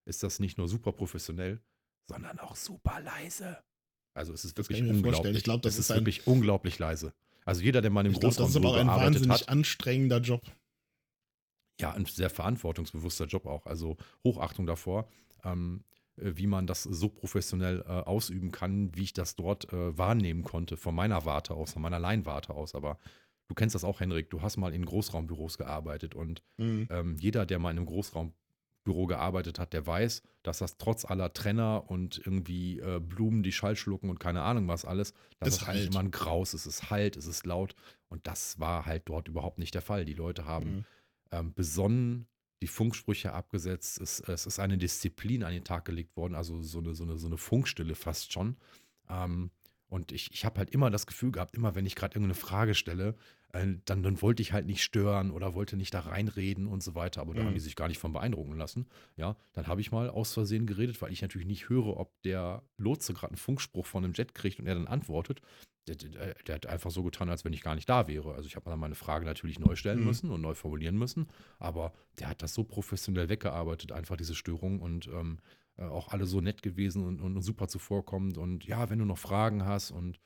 ist 0.05 0.23
das 0.23 0.39
nicht 0.39 0.57
nur 0.57 0.67
super 0.67 0.91
professionell, 0.91 1.61
sondern 2.09 2.39
auch 2.39 2.55
super 2.55 2.99
leise. 2.99 3.57
Also 4.13 4.33
es 4.33 4.45
ist 4.45 4.57
wirklich 4.57 4.79
ich 4.81 4.89
unglaublich. 4.89 5.37
Ich 5.37 5.43
glaub, 5.43 5.61
das 5.61 5.73
es 5.73 5.79
ist 5.79 5.89
ist 5.89 5.95
wirklich 5.95 6.27
unglaublich 6.27 6.77
leise. 6.79 7.13
Also 7.45 7.61
jeder, 7.61 7.81
der 7.81 7.91
mal 7.91 8.01
in 8.01 8.07
einem 8.07 8.13
Ich 8.13 8.19
glaube, 8.19 8.35
das 8.35 8.49
ist 8.49 8.55
aber 8.57 8.77
ein 8.77 8.87
wahnsinnig 8.87 9.49
anstrengender 9.49 10.19
Job. 10.19 10.41
ja, 11.79 11.91
ein 11.91 12.05
sehr 12.05 12.29
verantwortungsbewusster 12.29 13.25
Job 13.25 13.45
auch. 13.45 13.65
Also 13.65 13.97
Hochachtung 14.23 14.65
davor, 14.65 15.07
ähm, 15.43 15.83
äh, 15.91 15.92
wie 16.17 16.47
man 16.47 16.67
das 16.67 16.83
so 16.83 17.09
professionell 17.09 17.81
äh, 17.87 17.91
ausüben 17.91 18.51
kann, 18.51 18.95
wie 18.95 19.03
ich 19.03 19.13
das 19.13 19.35
dort 19.35 19.71
äh, 19.73 19.97
wahrnehmen 19.97 20.43
konnte, 20.43 20.77
von 20.77 20.93
meiner 20.95 21.25
Warte 21.25 21.53
aus, 21.55 21.73
von 21.73 21.81
meiner 21.81 21.99
Laienwarte 21.99 22.53
aus. 22.53 22.75
Aber 22.75 22.99
du 23.47 23.55
kennst 23.55 23.73
das 23.75 23.83
auch, 23.83 23.99
Henrik, 23.99 24.29
du 24.29 24.41
hast 24.41 24.57
mal 24.57 24.73
in 24.73 24.85
Großraumbüros 24.85 25.57
gearbeitet 25.57 26.13
und 26.15 26.41
Mhm. 26.57 26.87
ähm, 26.91 27.15
jeder, 27.19 27.45
der 27.45 27.57
mal 27.59 27.71
in 27.71 27.77
einem 27.77 27.85
Großraumbüro 27.87 29.07
gearbeitet 29.07 29.57
hat, 29.59 29.73
der 29.73 29.87
weiß, 29.87 30.21
dass 30.43 30.59
das 30.59 30.77
trotz 30.77 31.05
aller 31.05 31.33
Trenner 31.33 31.89
und 31.89 32.19
irgendwie 32.23 32.79
äh, 32.79 32.99
Blumen, 32.99 33.41
die 33.43 33.51
Schall 33.51 33.75
schlucken 33.75 34.09
und 34.09 34.19
keine 34.19 34.41
Ahnung 34.43 34.67
was 34.67 34.85
alles, 34.85 35.13
dass 35.39 35.49
Es 35.53 35.59
das 35.59 35.67
eigentlich 35.69 35.83
halt. 35.85 35.91
immer 35.93 35.99
ein 36.01 36.11
Graus 36.11 36.53
ist. 36.53 36.65
Es 36.67 36.75
ist 36.81 36.89
halt, 36.91 37.17
es 37.17 37.25
ist 37.25 37.45
laut. 37.45 37.75
Und 38.09 38.27
das 38.27 38.59
war 38.59 38.85
halt 38.85 39.03
dort 39.05 39.27
überhaupt 39.29 39.57
nicht 39.57 39.73
der 39.73 39.81
Fall. 39.81 40.05
Die 40.05 40.13
Leute 40.13 40.45
haben 40.45 40.69
Mhm. 40.75 40.85
ähm, 41.31 41.53
besonnen 41.53 42.27
die 42.63 42.67
Funksprüche 42.67 43.33
abgesetzt. 43.33 43.99
Es, 43.99 44.21
es 44.21 44.45
ist 44.45 44.57
eine 44.59 44.77
Disziplin 44.77 45.43
an 45.43 45.51
den 45.51 45.65
Tag 45.65 45.83
gelegt 45.83 46.15
worden, 46.15 46.33
also 46.33 46.61
so 46.61 46.79
eine, 46.79 46.95
so 46.95 47.03
eine, 47.03 47.17
so 47.17 47.27
eine 47.27 47.37
Funkstille 47.37 47.93
fast 47.93 48.31
schon. 48.31 48.55
Ähm, 49.09 49.51
und 49.89 50.13
ich, 50.13 50.31
ich 50.31 50.45
habe 50.45 50.57
halt 50.59 50.69
immer 50.71 50.89
das 50.89 51.05
Gefühl 51.05 51.31
gehabt, 51.31 51.53
immer 51.55 51.75
wenn 51.75 51.85
ich 51.85 51.95
gerade 51.95 52.15
irgendeine 52.15 52.33
Frage 52.35 52.73
stelle, 52.73 53.15
äh, 53.51 53.67
dann, 53.85 54.01
dann 54.01 54.21
wollte 54.21 54.41
ich 54.41 54.53
halt 54.53 54.65
nicht 54.65 54.81
stören 54.81 55.29
oder 55.29 55.53
wollte 55.55 55.75
nicht 55.75 55.93
da 55.93 55.99
reinreden 55.99 56.65
und 56.67 56.81
so 56.81 56.95
weiter. 56.95 57.19
Aber 57.21 57.33
da 57.33 57.41
Mhm. 57.41 57.47
haben 57.47 57.53
die 57.53 57.59
sich 57.59 57.75
gar 57.75 57.89
nicht 57.89 57.99
von 57.99 58.13
beeindrucken 58.13 58.57
lassen. 58.57 58.87
Ja, 59.17 59.35
dann 59.51 59.67
habe 59.67 59.81
ich 59.81 59.91
mal 59.91 60.09
aus 60.09 60.33
Versehen 60.33 60.65
geredet, 60.65 61.01
weil 61.01 61.11
ich 61.11 61.21
natürlich 61.21 61.45
nicht 61.47 61.67
höre, 61.69 61.97
ob 61.97 62.19
der 62.23 62.63
Lotse 62.77 63.13
gerade 63.13 63.31
einen 63.31 63.37
Funkspruch 63.37 63.85
von 63.85 64.05
einem 64.05 64.13
Jet 64.13 64.33
kriegt 64.33 64.57
und 64.59 64.67
er 64.67 64.75
dann 64.75 64.87
antwortet. 64.87 65.41
Der, 65.87 65.95
der, 65.95 66.33
der 66.35 66.55
hat 66.55 66.65
einfach 66.65 66.91
so 66.91 67.03
getan, 67.03 67.29
als 67.29 67.43
wenn 67.43 67.51
ich 67.53 67.61
gar 67.61 67.75
nicht 67.75 67.89
da 67.89 68.07
wäre. 68.07 68.33
Also 68.35 68.47
ich 68.47 68.55
habe 68.55 68.69
dann 68.69 68.79
meine 68.79 68.95
Frage 68.95 69.25
natürlich 69.25 69.59
neu 69.59 69.75
stellen 69.75 69.99
Mhm. 69.99 70.05
müssen 70.05 70.31
und 70.31 70.39
neu 70.41 70.53
formulieren 70.53 70.97
müssen. 70.97 71.27
Aber 71.59 71.91
der 72.19 72.29
hat 72.29 72.41
das 72.41 72.53
so 72.53 72.63
professionell 72.63 73.27
weggearbeitet, 73.29 73.91
einfach 73.91 74.15
diese 74.15 74.33
Störung 74.35 74.79
und 74.81 75.07
ähm, 75.07 75.39
äh, 75.77 75.83
auch 75.83 76.09
alle 76.09 76.25
so 76.25 76.39
nett 76.39 76.61
gewesen 76.61 77.03
und, 77.03 77.19
und 77.19 77.41
super 77.41 77.67
zuvorkommend. 77.67 78.37
Und 78.37 78.65
ja, 78.65 78.89
wenn 78.89 78.99
du 78.99 79.05
noch 79.05 79.17
Fragen 79.17 79.65
hast 79.65 79.91
und, 79.91 80.19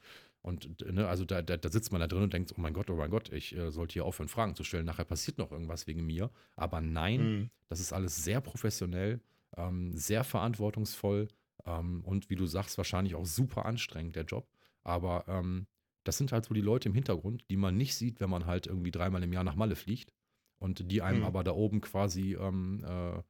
und 0.44 0.80
ne, 0.94 1.08
also 1.08 1.26
da, 1.26 1.42
da, 1.42 1.58
da 1.58 1.70
sitzt 1.70 1.92
man 1.92 2.02
da 2.02 2.08
drin 2.08 2.22
und 2.24 2.34
denkt, 2.34 2.54
oh 2.56 2.62
mein 2.62 2.74
Gott, 2.74 2.90
oh 2.92 2.96
mein 2.96 3.10
Gott, 3.10 3.34
ich 3.34 3.56
äh, 3.58 3.72
sollte 3.72 3.94
hier 3.94 4.06
aufhören, 4.06 4.30
Fragen 4.30 4.54
zu 4.56 4.64
stellen. 4.64 4.86
Nachher 4.86 5.06
passiert 5.06 5.40
noch 5.40 5.52
irgendwas 5.52 5.88
wegen 5.88 6.06
mir. 6.06 6.30
Aber 6.56 6.82
nein, 6.82 7.22
Mhm. 7.22 7.50
das 7.70 7.80
ist 7.80 7.94
alles 7.94 8.24
sehr 8.24 8.42
professionell, 8.42 9.22
ähm, 9.56 9.92
sehr 9.94 10.24
verantwortungsvoll 10.24 11.28
ähm, 11.66 12.02
und 12.04 12.30
wie 12.30 12.36
du 12.36 12.46
sagst, 12.46 12.78
wahrscheinlich 12.78 13.16
auch 13.16 13.26
super 13.26 13.66
anstrengend, 13.66 14.16
der 14.16 14.24
Job. 14.26 14.48
Aber 14.88 15.26
ähm, 15.28 15.68
das 16.06 16.18
sind 16.18 16.32
halt 16.32 16.46
so 16.46 16.54
die 16.54 16.62
Leute 16.62 16.90
im 16.90 16.96
Hintergrund, 16.96 17.44
die 17.50 17.58
man 17.58 17.76
nicht 17.76 17.96
sieht, 17.96 18.20
wenn 18.20 18.30
man 18.30 18.46
halt 18.46 18.68
irgendwie 18.68 18.92
dreimal 18.92 19.22
im 19.24 19.34
Jahr 19.34 19.44
nach 19.44 19.56
Malle 19.56 19.76
fliegt. 19.76 20.14
Und 20.60 20.92
die 20.92 21.02
einem 21.02 21.20
Mhm. 21.20 21.26
aber 21.26 21.44
da 21.44 21.52
oben 21.52 21.82
quasi 21.82 22.36
ähm, 22.36 22.84
äh, 22.84 23.22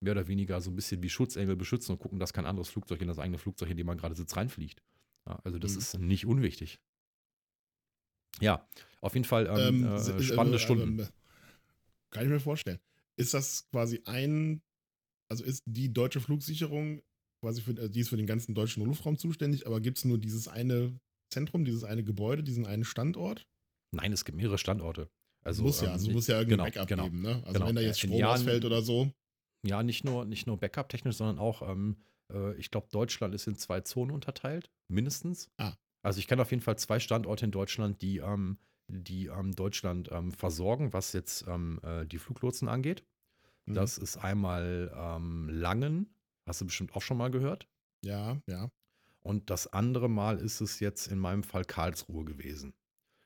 mehr 0.00 0.12
oder 0.12 0.28
weniger 0.28 0.60
so 0.60 0.70
ein 0.70 0.76
bisschen 0.76 1.02
wie 1.02 1.08
Schutzengel 1.08 1.56
beschützen 1.56 1.92
und 1.92 1.98
gucken, 1.98 2.18
dass 2.18 2.32
kein 2.34 2.44
anderes 2.46 2.68
Flugzeug 2.68 3.00
in 3.00 3.08
das 3.08 3.18
eigene 3.18 3.38
Flugzeug, 3.38 3.70
in 3.70 3.76
dem 3.76 3.86
man 3.86 3.96
gerade 3.96 4.14
sitzt, 4.14 4.36
reinfliegt. 4.36 4.82
Ja, 5.26 5.38
also 5.44 5.58
das 5.58 5.72
Mhm. 5.72 5.78
ist 5.78 5.98
nicht 5.98 6.26
unwichtig. 6.26 6.78
Ja, 8.40 8.68
auf 9.00 9.14
jeden 9.14 9.24
Fall 9.24 9.46
ähm, 9.46 9.56
Ähm, 9.58 9.84
äh, 9.84 9.98
se- 9.98 10.22
spannende 10.22 10.58
äh, 10.58 10.60
Stunden. 10.60 11.00
ähm, 11.00 11.08
kann 12.10 12.24
ich 12.24 12.30
mir 12.30 12.40
vorstellen. 12.40 12.80
Ist 13.16 13.32
das 13.32 13.68
quasi 13.70 14.02
ein, 14.04 14.60
also 15.28 15.44
ist 15.44 15.62
die 15.66 15.92
deutsche 15.92 16.20
Flugsicherung 16.20 17.00
quasi 17.44 17.60
für, 17.60 17.72
äh, 17.72 17.90
die 17.90 18.00
ist 18.00 18.08
für 18.08 18.16
den 18.16 18.26
ganzen 18.26 18.54
deutschen 18.54 18.84
Luftraum 18.84 19.18
zuständig, 19.18 19.66
aber 19.66 19.80
gibt 19.80 19.98
es 19.98 20.04
nur 20.04 20.18
dieses 20.18 20.48
eine 20.48 20.98
Zentrum, 21.30 21.64
dieses 21.64 21.84
eine 21.84 22.02
Gebäude, 22.02 22.42
diesen 22.42 22.66
einen 22.66 22.84
Standort? 22.84 23.46
Nein, 23.94 24.12
es 24.12 24.24
gibt 24.24 24.36
mehrere 24.36 24.58
Standorte. 24.58 25.08
Also, 25.44 25.62
muss 25.62 25.80
ja, 25.82 25.88
ähm, 25.88 25.92
also 25.92 26.10
muss 26.10 26.26
ja 26.26 26.38
irgendein 26.38 26.58
genau, 26.58 26.64
Backup 26.70 26.88
genau. 26.88 27.04
geben, 27.04 27.20
ne? 27.22 27.34
Also 27.44 27.52
genau. 27.52 27.66
wenn 27.68 27.76
da 27.76 27.82
jetzt 27.82 28.02
Äh, 28.02 28.06
in 28.06 28.08
Strom 28.12 28.20
Jahren- 28.20 28.34
ausfällt 28.40 28.64
oder 28.64 28.80
so. 28.82 29.12
Ja, 29.66 29.82
nicht 29.82 30.04
nur, 30.04 30.24
nicht 30.24 30.46
nur 30.46 30.58
Backup-technisch, 30.58 31.16
sondern 31.16 31.38
auch, 31.38 31.62
ähm, 31.68 31.96
äh, 32.32 32.54
ich 32.56 32.70
glaube, 32.70 32.88
Deutschland 32.90 33.34
ist 33.34 33.46
in 33.46 33.56
zwei 33.56 33.80
Zonen 33.82 34.10
unterteilt, 34.10 34.70
mindestens. 34.88 35.50
Ah. 35.58 35.74
Also 36.02 36.18
ich 36.18 36.26
kenne 36.28 36.42
auf 36.42 36.50
jeden 36.50 36.62
Fall 36.62 36.78
zwei 36.78 36.98
Standorte 36.98 37.44
in 37.44 37.50
Deutschland, 37.50 38.00
die, 38.00 38.18
ähm, 38.18 38.58
die 38.88 39.26
ähm, 39.26 39.54
Deutschland 39.54 40.10
ähm, 40.12 40.32
versorgen, 40.32 40.92
was 40.92 41.12
jetzt 41.12 41.46
ähm, 41.46 41.78
äh, 41.82 42.06
die 42.06 42.18
Fluglotsen 42.18 42.68
angeht. 42.68 43.04
Mhm. 43.66 43.74
Das 43.74 43.96
ist 43.98 44.16
einmal 44.18 44.90
Langen, 45.50 46.13
hast 46.46 46.60
du 46.60 46.66
bestimmt 46.66 46.94
auch 46.94 47.02
schon 47.02 47.16
mal 47.16 47.30
gehört. 47.30 47.68
Ja, 48.04 48.40
ja. 48.48 48.70
Und 49.20 49.48
das 49.48 49.72
andere 49.72 50.08
Mal 50.10 50.38
ist 50.38 50.60
es 50.60 50.80
jetzt 50.80 51.06
in 51.06 51.18
meinem 51.18 51.42
Fall 51.42 51.64
Karlsruhe 51.64 52.24
gewesen. 52.24 52.74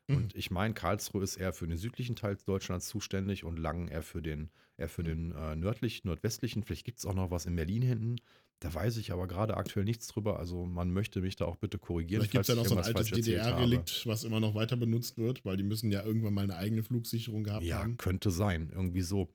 Mhm. 0.07 0.17
Und 0.17 0.35
ich 0.37 0.51
meine, 0.51 0.75
Karlsruhe 0.75 1.25
ist 1.25 1.37
eher 1.37 1.53
für 1.53 1.67
den 1.67 1.77
südlichen 1.77 2.17
Teil 2.17 2.37
Deutschlands 2.47 2.89
zuständig 2.89 3.45
und 3.45 3.59
Langen 3.59 3.89
eher 3.89 4.03
für 4.03 4.23
den, 4.23 4.51
eher 4.77 4.89
für 4.89 5.03
den 5.03 5.33
äh, 5.33 5.57
nördlich, 5.57 6.05
nordwestlichen. 6.05 6.63
Vielleicht 6.63 6.85
gibt 6.85 6.99
es 6.99 7.07
auch 7.07 7.15
noch 7.15 7.31
was 7.31 7.47
in 7.47 7.57
Berlin 7.57 7.83
hinten. 7.83 8.17
Da 8.61 8.75
weiß 8.75 8.97
ich 8.97 9.13
aber 9.13 9.29
gerade 9.29 9.57
aktuell 9.57 9.85
nichts 9.85 10.09
drüber. 10.09 10.39
Also 10.39 10.65
man 10.67 10.93
möchte 10.93 11.21
mich 11.21 11.37
da 11.37 11.45
auch 11.45 11.57
bitte 11.57 11.79
korrigieren. 11.79 12.23
Vielleicht 12.23 12.33
gibt 12.33 12.43
es 12.43 12.49
ja 12.49 12.55
noch 12.57 12.67
so 12.67 12.77
ein 12.77 12.85
altes. 12.85 13.11
DDR-Relikt, 13.11 14.07
was 14.07 14.25
immer 14.25 14.41
noch 14.41 14.55
weiter 14.55 14.77
benutzt 14.77 15.17
wird, 15.17 15.45
weil 15.45 15.57
die 15.57 15.63
müssen 15.63 15.93
ja 15.93 16.05
irgendwann 16.05 16.35
mal 16.35 16.43
eine 16.43 16.57
eigene 16.57 16.83
Flugsicherung 16.83 17.45
gehabt 17.45 17.65
Ja, 17.65 17.81
haben. 17.81 17.97
könnte 17.99 18.31
sein, 18.31 18.71
irgendwie 18.73 19.03
so. 19.03 19.29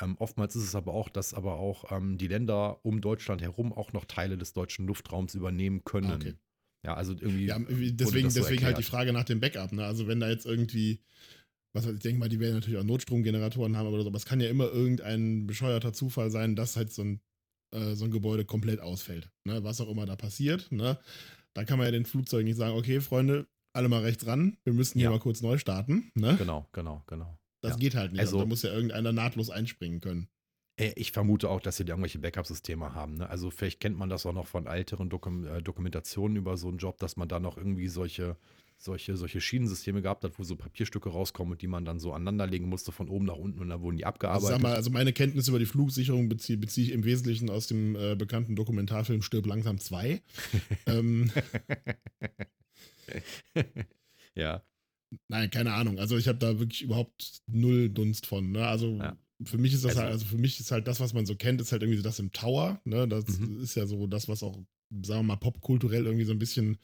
Ähm, 0.00 0.16
oftmals 0.18 0.54
ist 0.56 0.64
es 0.64 0.74
aber 0.74 0.92
auch, 0.92 1.08
dass 1.08 1.32
aber 1.32 1.54
auch 1.54 1.90
ähm, 1.90 2.18
die 2.18 2.28
Länder 2.28 2.84
um 2.84 3.00
Deutschland 3.00 3.40
herum 3.40 3.72
auch 3.72 3.92
noch 3.92 4.04
Teile 4.04 4.36
des 4.36 4.52
deutschen 4.52 4.86
Luftraums 4.86 5.34
übernehmen 5.34 5.84
können. 5.84 6.12
Okay. 6.12 6.34
Ja, 6.84 6.94
also 6.94 7.12
irgendwie. 7.12 7.46
Ja, 7.46 7.58
deswegen, 7.58 8.30
so 8.30 8.40
deswegen 8.40 8.64
halt 8.64 8.78
die. 8.78 8.82
Frage 8.82 9.12
nach 9.12 9.24
dem 9.24 9.40
Backup. 9.40 9.72
Ne? 9.72 9.84
Also 9.84 10.06
wenn 10.06 10.20
da 10.20 10.28
jetzt 10.28 10.46
irgendwie, 10.46 11.00
was 11.74 11.86
ich 11.86 11.98
denke 11.98 12.20
mal, 12.20 12.28
die 12.28 12.38
werden 12.38 12.54
natürlich 12.54 12.78
auch 12.78 12.84
Notstromgeneratoren 12.84 13.76
haben, 13.76 13.86
aber, 13.86 14.00
so, 14.02 14.06
aber 14.06 14.16
es 14.16 14.26
kann 14.26 14.40
ja 14.40 14.48
immer 14.48 14.66
irgendein 14.66 15.46
bescheuerter 15.46 15.92
Zufall 15.92 16.30
sein, 16.30 16.54
dass 16.54 16.76
halt 16.76 16.92
so 16.92 17.02
ein, 17.02 17.20
äh, 17.74 17.94
so 17.94 18.04
ein 18.04 18.10
Gebäude 18.10 18.44
komplett 18.44 18.80
ausfällt. 18.80 19.30
Ne? 19.44 19.64
Was 19.64 19.80
auch 19.80 19.88
immer 19.88 20.06
da 20.06 20.14
passiert. 20.14 20.70
Ne? 20.70 20.98
Da 21.54 21.64
kann 21.64 21.78
man 21.78 21.86
ja 21.86 21.92
den 21.92 22.04
Flugzeugen 22.04 22.46
nicht 22.46 22.56
sagen, 22.56 22.76
okay, 22.76 23.00
Freunde, 23.00 23.48
alle 23.72 23.88
mal 23.88 24.02
rechts 24.02 24.26
ran, 24.26 24.56
wir 24.64 24.72
müssen 24.72 24.98
hier 24.98 25.06
Ja. 25.06 25.10
mal 25.10 25.18
kurz 25.20 25.40
neu 25.40 25.58
starten. 25.58 26.10
Ne? 26.14 26.36
Genau, 26.36 26.68
genau, 26.72 27.02
genau. 27.06 27.38
Das 27.60 27.72
ja. 27.72 27.76
geht 27.78 27.94
halt 27.94 28.12
nicht. 28.12 28.20
Also- 28.20 28.36
Also, 28.36 28.44
da 28.44 28.48
muss 28.48 28.62
ja 28.62 28.72
irgendeiner 28.72 29.12
nahtlos 29.12 29.50
einspringen 29.50 30.00
können. 30.00 30.28
Äh, 30.78 30.92
Ich 30.96 31.12
vermute 31.12 31.48
auch, 31.48 31.60
dass 31.60 31.76
sie 31.78 31.84
da 31.84 31.92
irgendwelche 31.94 32.18
Backup-Systeme 32.18 32.94
haben. 32.94 33.14
Ne? 33.16 33.28
Also 33.30 33.50
vielleicht 33.50 33.80
kennt 33.80 33.96
man 33.98 34.08
das 34.10 34.26
auch 34.26 34.32
noch 34.34 34.46
von 34.46 34.66
älteren 34.66 35.08
Dokum 35.08 35.46
äh, 35.46 35.62
Dokumentationen 35.62 36.36
über 36.36 36.56
so 36.56 36.68
einen 36.68 36.78
Job, 36.78 36.98
dass 36.98 37.16
man 37.16 37.28
da 37.28 37.40
noch 37.40 37.56
irgendwie 37.56 37.88
solche, 37.88 38.36
solche, 38.76 39.16
solche 39.16 39.40
Schienensysteme 39.40 40.02
gehabt 40.02 40.22
hat, 40.22 40.38
wo 40.38 40.42
so 40.44 40.54
Papierstücke 40.54 41.08
rauskommen 41.08 41.52
und 41.52 41.62
die 41.62 41.66
man 41.66 41.86
dann 41.86 41.98
so 41.98 42.12
aneinanderlegen 42.12 42.68
musste 42.68 42.92
von 42.92 43.08
oben 43.08 43.24
nach 43.24 43.36
unten 43.36 43.58
und 43.60 43.70
dann 43.70 43.80
wurden 43.80 43.96
die 43.96 44.04
Also, 44.04 44.14
abgearbeitet. 44.16 44.48
sag 44.50 44.60
mal, 44.60 44.74
also 44.74 44.90
meine 44.90 45.14
Kenntnis 45.14 45.48
über 45.48 45.58
die 45.58 45.64
Flugsicherung 45.64 46.28
beziehe 46.28 46.58
bezieh 46.58 46.82
ich 46.82 46.92
im 46.92 47.04
Wesentlichen 47.04 47.48
aus 47.48 47.68
dem 47.68 47.96
äh, 47.96 48.14
bekannten 48.14 48.54
Dokumentarfilm 48.54 49.22
Stirb 49.22 49.46
langsam 49.46 49.78
2. 49.78 50.20
ähm, 50.86 51.30
ja, 54.34 54.62
nein, 55.28 55.50
keine 55.50 55.72
Ahnung. 55.74 55.98
Also 55.98 56.16
ich 56.16 56.28
habe 56.28 56.38
da 56.38 56.58
wirklich 56.58 56.82
überhaupt 56.82 57.40
null 57.46 57.88
Dunst 57.90 58.26
von. 58.26 58.50
Ne? 58.52 58.66
Also 58.66 58.96
Ja. 58.98 59.16
für 59.44 59.58
mich 59.58 59.72
ist 59.74 59.84
das 59.84 59.90
Also- 59.92 60.00
halt, 60.02 60.12
also 60.12 60.24
für 60.26 60.38
mich 60.38 60.58
ist 60.60 60.70
halt 60.70 60.86
das, 60.88 61.00
was 61.00 61.12
man 61.14 61.26
so 61.26 61.34
kennt, 61.36 61.60
ist 61.60 61.72
halt 61.72 61.82
irgendwie 61.82 61.98
so 61.98 62.02
das 62.04 62.18
im 62.18 62.32
Tower. 62.32 62.80
Ne? 62.84 63.06
Das 63.08 63.26
Mhm. 63.38 63.60
ist 63.62 63.74
ja 63.74 63.86
so 63.86 64.06
das, 64.06 64.28
was 64.28 64.42
auch, 64.42 64.56
sagen 65.04 65.20
wir 65.20 65.22
mal, 65.22 65.36
popkulturell 65.36 66.06
irgendwie 66.06 66.24
so 66.24 66.32
ein 66.32 66.38
bisschen 66.38 66.78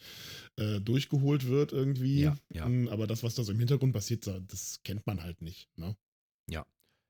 äh, 0.59 0.81
durchgeholt 0.81 1.47
wird 1.47 1.73
irgendwie. 1.73 2.21
Ja, 2.21 2.37
ja. 2.53 2.69
Mm, 2.69 2.89
Aber 2.89 3.07
das, 3.07 3.23
was 3.23 3.35
da 3.35 3.43
so 3.43 3.53
im 3.53 3.59
Hintergrund 3.59 3.93
passiert, 3.95 4.27
das 4.27 4.81
kennt 4.85 5.07
man 5.07 5.23
halt 5.23 5.41
nicht. 5.41 5.69
Ne? 5.77 5.97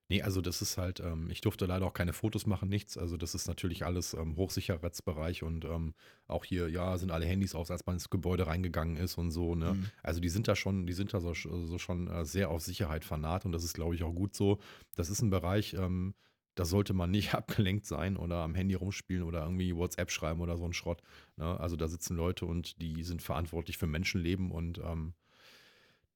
Nee, 0.09 0.23
also 0.23 0.41
das 0.41 0.61
ist 0.61 0.77
halt, 0.77 1.01
ähm, 1.01 1.31
ich 1.31 1.41
durfte 1.41 1.65
leider 1.65 1.87
auch 1.87 1.95
keine 1.95 2.13
Fotos 2.13 2.47
machen, 2.47 2.69
nichts. 2.69 2.99
Also 2.99 3.17
das 3.17 3.35
ist 3.35 3.47
natürlich 3.49 3.87
alles 3.87 4.15
ähm, 4.15 4.37
Hochsicherheitsbereich 4.37 5.43
und 5.43 5.65
ähm, 5.65 5.95
auch 6.27 6.45
hier, 6.45 6.69
ja, 6.69 6.99
sind 6.99 7.11
alle 7.11 7.25
Handys 7.25 7.55
aus, 7.55 7.71
als 7.71 7.87
man 7.87 7.97
ins 7.97 8.11
Gebäude 8.11 8.47
reingegangen 8.47 8.97
ist 8.97 9.17
und 9.17 9.31
so, 9.31 9.55
ne? 9.55 9.75
Mhm. 9.75 9.87
Also 10.03 10.21
die 10.21 10.29
sind 10.29 10.49
da 10.49 10.57
schon, 10.57 10.87
die 10.87 10.93
sind 10.93 11.15
da 11.15 11.21
so, 11.21 11.33
so 11.35 11.79
schon 11.79 12.09
äh, 12.09 12.25
sehr 12.25 12.51
auf 12.51 12.63
Sicherheit 12.63 13.05
vernarrt 13.05 13.47
und 13.47 13.53
das 13.53 13.65
ist, 13.65 13.75
glaube 13.75 13.95
ich, 13.95 14.03
auch 14.03 14.13
gut 14.13 14.35
so. 14.35 14.59
Das 14.97 15.09
ist 15.09 15.23
ein 15.23 15.31
Bereich, 15.31 15.75
ähm, 15.75 16.15
da 16.55 16.65
sollte 16.65 16.93
man 16.93 17.11
nicht 17.11 17.35
abgelenkt 17.35 17.87
sein 17.87 18.17
oder 18.17 18.39
am 18.39 18.55
Handy 18.55 18.75
rumspielen 18.75 19.23
oder 19.23 19.43
irgendwie 19.43 19.75
WhatsApp 19.75 20.11
schreiben 20.11 20.41
oder 20.41 20.57
so 20.57 20.65
ein 20.65 20.73
Schrott. 20.73 21.03
Ne? 21.37 21.59
Also 21.59 21.77
da 21.77 21.89
sitzen 21.89 22.17
Leute 22.17 22.47
und 22.47 22.81
die 22.83 23.03
sind 23.05 23.23
verantwortlich 23.23 23.79
für 23.79 23.87
Menschenleben 23.87 24.51
und 24.51 24.79
ähm, 24.79 25.15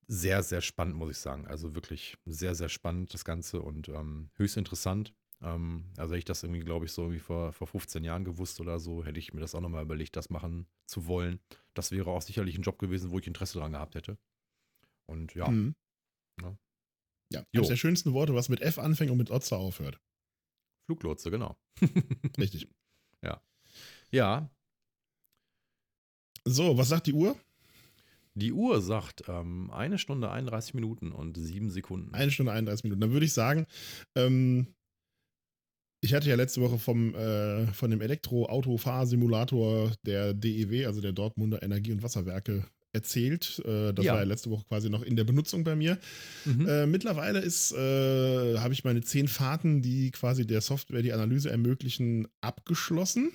sehr, 0.09 0.43
sehr 0.43 0.61
spannend, 0.61 0.97
muss 0.97 1.11
ich 1.11 1.19
sagen. 1.19 1.47
Also 1.47 1.75
wirklich 1.75 2.17
sehr, 2.25 2.55
sehr 2.55 2.69
spannend 2.69 3.13
das 3.15 3.25
Ganze 3.25 3.61
und 3.61 3.89
ähm, 3.89 4.31
höchst 4.35 4.57
interessant. 4.57 5.15
Ähm, 5.43 5.85
also 5.97 6.13
hätte 6.13 6.19
ich 6.19 6.25
das 6.25 6.43
irgendwie, 6.43 6.61
glaube 6.61 6.87
ich, 6.87 6.93
so 6.93 7.13
wie 7.13 7.19
vor, 7.19 7.53
vor 7.53 7.67
15 7.67 8.05
Jahren 8.05 8.25
gewusst 8.25 8.61
oder 8.61 8.79
so, 8.79 9.05
hätte 9.05 9.19
ich 9.19 9.35
mir 9.35 9.41
das 9.41 9.55
auch 9.55 9.61
nochmal 9.61 9.83
überlegt, 9.85 10.17
das 10.17 10.31
machen 10.31 10.67
zu 10.87 11.07
wollen. 11.07 11.41
Das 11.75 11.91
wäre 11.91 12.11
auch 12.11 12.23
sicherlich 12.23 12.57
ein 12.57 12.63
Job 12.63 12.79
gewesen, 12.79 13.11
wo 13.11 13.19
ich 13.19 13.27
Interesse 13.27 13.59
daran 13.59 13.73
gehabt 13.73 13.95
hätte. 13.95 14.19
Und 15.07 15.35
ja, 15.35 15.49
Mhm. 15.49 15.75
Ja. 16.41 16.57
Ja, 17.33 17.45
eines 17.53 17.69
der 17.69 17.77
schönsten 17.77 18.13
Worte, 18.13 18.35
was 18.35 18.49
mit 18.49 18.61
F 18.61 18.79
anfängt 18.79 19.11
und 19.11 19.19
mit 19.19 19.31
Otzer 19.33 19.59
aufhört. 19.59 20.01
Fluglotse, 20.87 21.31
genau. 21.31 21.57
Richtig. 22.39 22.69
Ja, 24.13 24.49
So, 26.45 26.79
was 26.79 26.89
sagt 26.91 27.09
die 27.09 27.13
Uhr? 27.13 27.37
Die 28.37 28.53
Uhr 28.53 28.81
sagt 28.83 29.25
ähm, 29.29 29.71
eine 29.71 29.99
Stunde 29.99 30.31
31 30.31 30.75
Minuten 30.75 31.11
und 31.13 31.37
sieben 31.37 31.71
Sekunden. 31.71 32.15
Eine 32.15 32.31
Stunde 32.31 32.53
31 32.53 32.85
Minuten. 32.85 33.01
Dann 33.01 33.11
würde 33.13 33.27
ich 33.27 33.33
sagen, 33.33 33.67
ähm, 34.17 34.69
ich 36.03 36.13
hatte 36.15 36.29
ja 36.29 36.37
letzte 36.37 36.61
Woche 36.61 36.79
vom, 36.79 37.15
äh, 37.15 37.67
von 37.73 37.91
dem 37.91 38.01
Elektro-Auto-Fahrsimulator 38.01 39.93
der 40.05 40.35
DEW, 40.35 40.87
also 40.87 41.01
der 41.01 41.13
Dortmunder 41.13 41.63
Energie- 41.63 41.93
und 41.93 42.03
Wasserwerke, 42.03 42.67
erzählt. 42.93 43.61
Äh, 43.65 43.93
das 43.93 44.05
Ja. 44.05 44.13
war 44.13 44.21
ja 44.21 44.27
letzte 44.27 44.51
Woche 44.51 44.65
quasi 44.69 44.89
noch 44.89 45.03
in 45.03 45.17
der 45.17 45.25
Benutzung 45.25 45.65
bei 45.65 45.75
mir. 45.77 45.99
Mhm. 46.45 46.67
Äh, 46.69 46.87
mittlerweile 46.87 47.41
ist, 47.41 47.73
äh, 47.73 48.59
habe 48.59 48.73
ich 48.75 48.85
meine 48.85 49.01
zehn 49.03 49.29
Fahrten, 49.29 49.83
die 49.83 50.11
quasi 50.13 50.47
der 50.47 50.61
Software 50.61 51.03
die 51.03 51.13
Analyse 51.13 51.51
ermöglichen, 51.51 52.29
abgeschlossen. 52.41 53.33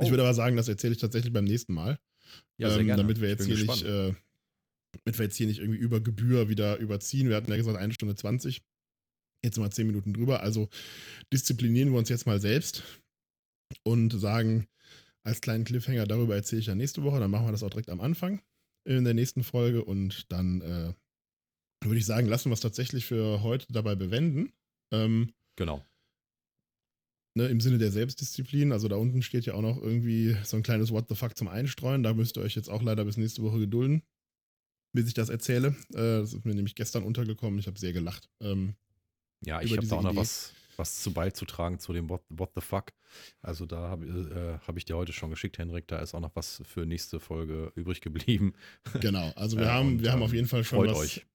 Ich 0.00 0.08
Oh. 0.08 0.10
würde 0.10 0.22
aber 0.24 0.34
sagen, 0.34 0.56
das 0.56 0.68
erzähle 0.68 0.92
ich 0.94 1.00
tatsächlich 1.00 1.32
beim 1.32 1.44
nächsten 1.44 1.72
Mal. 1.74 1.98
Ja, 2.58 2.70
sehr 2.70 2.80
ähm, 2.80 2.86
gerne. 2.86 3.02
Damit 3.02 3.20
wir 3.20 3.28
jetzt 3.28 3.44
hier 3.44 3.56
gespannt. 3.56 3.82
nicht, 3.82 3.90
äh, 3.90 4.14
damit 5.04 5.18
wir 5.18 5.24
jetzt 5.24 5.36
hier 5.36 5.46
nicht 5.46 5.60
irgendwie 5.60 5.78
über 5.78 6.00
Gebühr 6.00 6.48
wieder 6.48 6.78
überziehen. 6.78 7.28
Wir 7.28 7.36
hatten 7.36 7.50
ja 7.50 7.56
gesagt, 7.56 7.78
eine 7.78 7.92
Stunde 7.92 8.14
20. 8.14 8.62
Jetzt 9.42 9.56
sind 9.56 9.64
wir 9.64 9.70
10 9.70 9.86
Minuten 9.86 10.14
drüber. 10.14 10.40
Also 10.40 10.68
disziplinieren 11.32 11.92
wir 11.92 11.98
uns 11.98 12.08
jetzt 12.08 12.26
mal 12.26 12.40
selbst 12.40 12.82
und 13.82 14.10
sagen, 14.18 14.66
als 15.22 15.40
kleinen 15.40 15.64
Cliffhanger, 15.64 16.06
darüber 16.06 16.34
erzähle 16.34 16.60
ich 16.60 16.66
ja 16.66 16.74
nächste 16.74 17.02
Woche. 17.02 17.18
Dann 17.18 17.30
machen 17.30 17.46
wir 17.46 17.52
das 17.52 17.62
auch 17.62 17.70
direkt 17.70 17.90
am 17.90 18.00
Anfang 18.00 18.40
in 18.84 19.04
der 19.04 19.14
nächsten 19.14 19.42
Folge. 19.42 19.84
Und 19.84 20.30
dann 20.32 20.60
äh, 20.60 20.92
würde 21.84 21.98
ich 21.98 22.06
sagen, 22.06 22.26
lassen 22.26 22.50
wir 22.50 22.54
es 22.54 22.60
tatsächlich 22.60 23.06
für 23.06 23.42
heute 23.42 23.66
dabei 23.72 23.94
bewenden. 23.94 24.52
Ähm, 24.92 25.32
Genau. 25.56 25.84
Ne, 27.34 27.46
im 27.48 27.60
Sinne 27.60 27.78
der 27.78 27.90
Selbstdisziplin. 27.90 28.72
Also 28.72 28.88
da 28.88 28.96
unten 28.96 29.22
steht 29.22 29.46
ja 29.46 29.54
auch 29.54 29.62
noch 29.62 29.80
irgendwie 29.80 30.36
so 30.44 30.56
ein 30.56 30.62
kleines 30.62 30.90
What 30.90 31.08
the 31.08 31.14
fuck 31.14 31.36
zum 31.36 31.48
Einstreuen. 31.48 32.02
Da 32.02 32.14
müsst 32.14 32.36
ihr 32.36 32.42
euch 32.42 32.54
jetzt 32.54 32.68
auch 32.70 32.82
leider 32.82 33.04
bis 33.04 33.16
nächste 33.16 33.42
Woche 33.42 33.58
gedulden, 33.58 34.02
bis 34.92 35.08
ich 35.08 35.14
das 35.14 35.28
erzähle. 35.28 35.68
Äh, 35.92 36.20
das 36.20 36.32
ist 36.32 36.44
mir 36.44 36.54
nämlich 36.54 36.74
gestern 36.74 37.02
untergekommen. 37.04 37.58
Ich 37.58 37.66
habe 37.66 37.78
sehr 37.78 37.92
gelacht. 37.92 38.28
Ähm, 38.40 38.74
Ja, 39.44 39.60
ich 39.62 39.76
habe 39.76 39.86
da 39.86 39.96
auch 39.96 40.02
noch 40.02 40.10
Idee. 40.12 40.20
was, 40.20 40.54
was 40.76 41.02
zu 41.02 41.12
beizutragen 41.12 41.78
zu 41.78 41.92
dem 41.92 42.08
What, 42.08 42.22
What 42.30 42.50
the 42.54 42.60
fuck. 42.60 42.92
Also 43.42 43.66
da 43.66 43.88
habe 43.90 44.06
äh, 44.06 44.66
hab 44.66 44.76
ich 44.76 44.84
dir 44.84 44.96
heute 44.96 45.12
schon 45.12 45.30
geschickt, 45.30 45.58
Henrik. 45.58 45.86
Da 45.88 45.98
ist 45.98 46.14
auch 46.14 46.20
noch 46.20 46.34
was 46.34 46.62
für 46.64 46.86
nächste 46.86 47.20
Folge 47.20 47.72
übrig 47.76 48.00
geblieben. 48.00 48.54
genau. 49.00 49.30
Also 49.36 49.56
wir 49.58 49.66
Äh, 49.66 49.68
haben, 49.68 49.88
und, 49.88 50.02
wir 50.02 50.10
haben 50.12 50.18
ähm, 50.20 50.24
auf 50.24 50.32
jeden 50.32 50.48
Fall 50.48 50.64
schon 50.64 50.78
Freut 50.78 50.90
was. 50.90 50.98
euch. 50.98 51.26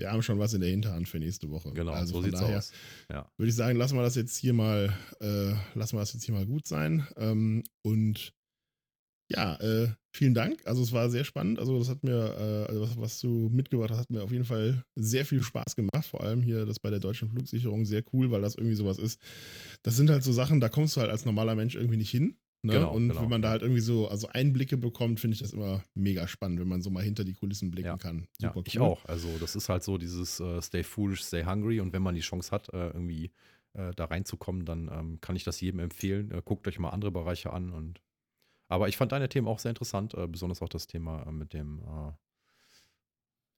Wir 0.00 0.10
haben 0.10 0.22
schon 0.22 0.38
was 0.38 0.54
in 0.54 0.62
der 0.62 0.70
Hinterhand 0.70 1.08
für 1.08 1.18
nächste 1.18 1.50
Woche. 1.50 1.72
Genau, 1.72 1.92
also 1.92 2.14
so 2.14 2.20
von 2.20 2.24
sieht's 2.24 2.40
daher 2.40 2.58
aus. 2.58 2.72
Ja. 3.10 3.30
würde 3.36 3.50
ich 3.50 3.54
sagen, 3.54 3.78
lassen 3.78 3.96
wir 3.96 4.02
das 4.02 4.14
jetzt 4.14 4.36
hier 4.36 4.54
mal, 4.54 4.96
äh, 5.20 5.52
lassen 5.78 5.96
wir 5.96 6.00
das 6.00 6.14
jetzt 6.14 6.24
hier 6.24 6.34
mal 6.34 6.46
gut 6.46 6.66
sein. 6.66 7.06
Ähm, 7.16 7.62
und 7.82 8.32
ja, 9.30 9.56
äh, 9.60 9.88
vielen 10.12 10.34
Dank. 10.34 10.66
Also 10.66 10.82
es 10.82 10.92
war 10.92 11.10
sehr 11.10 11.24
spannend. 11.24 11.58
Also 11.58 11.78
das 11.78 11.90
hat 11.90 12.02
mir, 12.02 12.16
äh, 12.16 12.70
also 12.70 12.80
was, 12.80 12.96
was 12.98 13.20
du 13.20 13.50
mitgebracht 13.52 13.90
hast, 13.90 13.98
hat 13.98 14.10
mir 14.10 14.22
auf 14.22 14.32
jeden 14.32 14.46
Fall 14.46 14.82
sehr 14.96 15.26
viel 15.26 15.42
Spaß 15.42 15.76
gemacht. 15.76 16.06
Vor 16.06 16.22
allem 16.22 16.42
hier 16.42 16.64
das 16.64 16.80
bei 16.80 16.90
der 16.90 16.98
deutschen 16.98 17.28
Flugsicherung 17.28 17.84
sehr 17.84 18.02
cool, 18.12 18.30
weil 18.30 18.40
das 18.40 18.54
irgendwie 18.54 18.74
sowas 18.74 18.98
ist. 18.98 19.20
Das 19.82 19.96
sind 19.96 20.08
halt 20.08 20.24
so 20.24 20.32
Sachen, 20.32 20.60
da 20.60 20.70
kommst 20.70 20.96
du 20.96 21.02
halt 21.02 21.10
als 21.10 21.26
normaler 21.26 21.54
Mensch 21.54 21.76
irgendwie 21.76 21.98
nicht 21.98 22.10
hin. 22.10 22.36
Ne? 22.62 22.74
Genau, 22.74 22.92
und 22.92 23.08
genau, 23.08 23.22
wenn 23.22 23.30
man 23.30 23.40
da 23.42 23.48
ja. 23.48 23.52
halt 23.52 23.62
irgendwie 23.62 23.80
so, 23.80 24.08
also 24.08 24.28
Einblicke 24.28 24.76
bekommt, 24.76 25.18
finde 25.18 25.34
ich 25.34 25.40
das 25.40 25.52
immer 25.54 25.82
mega 25.94 26.28
spannend, 26.28 26.60
wenn 26.60 26.68
man 26.68 26.82
so 26.82 26.90
mal 26.90 27.02
hinter 27.02 27.24
die 27.24 27.32
Kulissen 27.32 27.70
blicken 27.70 27.86
Ja. 27.88 27.96
kann. 27.96 28.28
Ja, 28.38 28.48
Super 28.52 28.62
ich 28.66 28.76
cool. 28.78 28.82
auch. 28.86 29.04
Also 29.06 29.28
das 29.38 29.56
ist 29.56 29.68
halt 29.70 29.82
so 29.82 29.96
dieses 29.96 30.40
äh, 30.40 30.60
Stay 30.60 30.82
foolish, 30.82 31.24
stay 31.24 31.44
hungry. 31.44 31.80
Und 31.80 31.92
wenn 31.94 32.02
man 32.02 32.14
die 32.14 32.20
Chance 32.20 32.50
hat, 32.50 32.68
äh, 32.74 32.88
irgendwie 32.88 33.32
äh, 33.72 33.92
da 33.96 34.04
reinzukommen, 34.06 34.66
dann 34.66 34.90
ähm, 34.92 35.20
kann 35.22 35.36
ich 35.36 35.44
das 35.44 35.60
jedem 35.60 35.80
empfehlen. 35.80 36.30
Äh, 36.32 36.42
guckt 36.44 36.68
euch 36.68 36.78
mal 36.78 36.90
andere 36.90 37.10
Bereiche 37.10 37.50
an. 37.50 37.70
Und 37.70 38.02
aber 38.68 38.88
ich 38.88 38.96
fand 38.98 39.12
deine 39.12 39.30
Themen 39.30 39.48
auch 39.48 39.58
sehr 39.58 39.70
interessant, 39.70 40.12
äh, 40.14 40.26
besonders 40.26 40.60
auch 40.60 40.68
das 40.68 40.86
Thema 40.86 41.22
äh, 41.26 41.32
mit 41.32 41.54
dem 41.54 41.82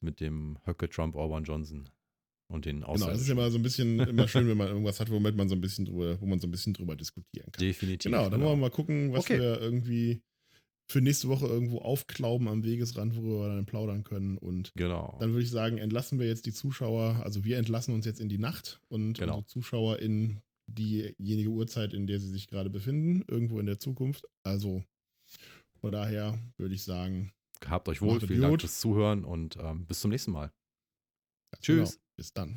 mit 0.00 0.20
dem 0.20 0.58
Höcke, 0.64 0.88
Trump, 0.88 1.14
Orban, 1.14 1.44
Johnson 1.44 1.88
und 2.52 2.64
den 2.66 2.76
Genau, 2.80 2.92
das 2.92 3.00
ist 3.00 3.02
Außerirdischen. 3.06 3.32
immer 3.38 3.50
so 3.50 3.58
ein 3.58 3.62
bisschen 3.62 4.00
immer 4.00 4.28
schön, 4.28 4.46
wenn 4.48 4.56
man 4.56 4.68
irgendwas 4.68 5.00
hat, 5.00 5.10
womit 5.10 5.36
man 5.36 5.48
so 5.48 5.54
ein 5.54 5.60
bisschen 5.60 5.84
drüber, 5.86 6.20
wo 6.20 6.26
man 6.26 6.38
so 6.40 6.46
ein 6.46 6.50
bisschen 6.50 6.72
drüber 6.74 6.94
diskutieren 6.96 7.50
kann. 7.52 7.60
Definitiv. 7.66 8.10
Genau, 8.10 8.28
dann 8.30 8.40
wollen 8.40 8.58
wir 8.58 8.68
mal 8.68 8.70
gucken, 8.70 9.12
was 9.12 9.20
Okay. 9.24 9.38
wir 9.38 9.60
irgendwie 9.60 10.22
für 10.90 11.00
nächste 11.00 11.28
Woche 11.28 11.46
irgendwo 11.46 11.78
aufklauben 11.78 12.48
am 12.48 12.64
Wegesrand, 12.64 13.16
worüber 13.16 13.48
wir 13.48 13.54
dann 13.56 13.64
plaudern 13.66 14.04
können. 14.04 14.36
Und 14.36 14.72
Genau. 14.76 15.16
dann 15.20 15.30
würde 15.30 15.42
ich 15.44 15.50
sagen, 15.50 15.78
entlassen 15.78 16.18
wir 16.18 16.26
jetzt 16.26 16.44
die 16.44 16.52
Zuschauer, 16.52 17.22
also 17.24 17.44
wir 17.44 17.56
entlassen 17.56 17.94
uns 17.94 18.04
jetzt 18.04 18.20
in 18.20 18.28
die 18.28 18.38
Nacht 18.38 18.80
und 18.88 19.14
Genau. 19.18 19.36
unsere 19.38 19.46
Zuschauer 19.46 20.00
in 20.00 20.40
diejenige 20.66 21.48
Uhrzeit, 21.48 21.94
in 21.94 22.06
der 22.06 22.20
sie 22.20 22.28
sich 22.28 22.46
gerade 22.48 22.68
befinden, 22.70 23.24
irgendwo 23.28 23.58
in 23.58 23.66
der 23.66 23.78
Zukunft. 23.78 24.26
Also 24.42 24.82
von 25.80 25.92
daher 25.92 26.38
würde 26.58 26.74
ich 26.74 26.82
sagen, 26.84 27.32
Habt 27.64 27.88
euch 27.88 28.02
wohl. 28.02 28.20
Vielen 28.20 28.40
Dank 28.40 28.52
gut. 28.54 28.60
fürs 28.62 28.80
Zuhören 28.80 29.24
und 29.24 29.56
ähm, 29.56 29.86
bis 29.86 30.00
zum 30.00 30.10
nächsten 30.10 30.32
Mal. 30.32 30.50
ganz 31.52 31.62
Tschüss. 31.64 31.90
Genau, 31.92 32.02
bis 32.22 32.32
dann. 32.32 32.56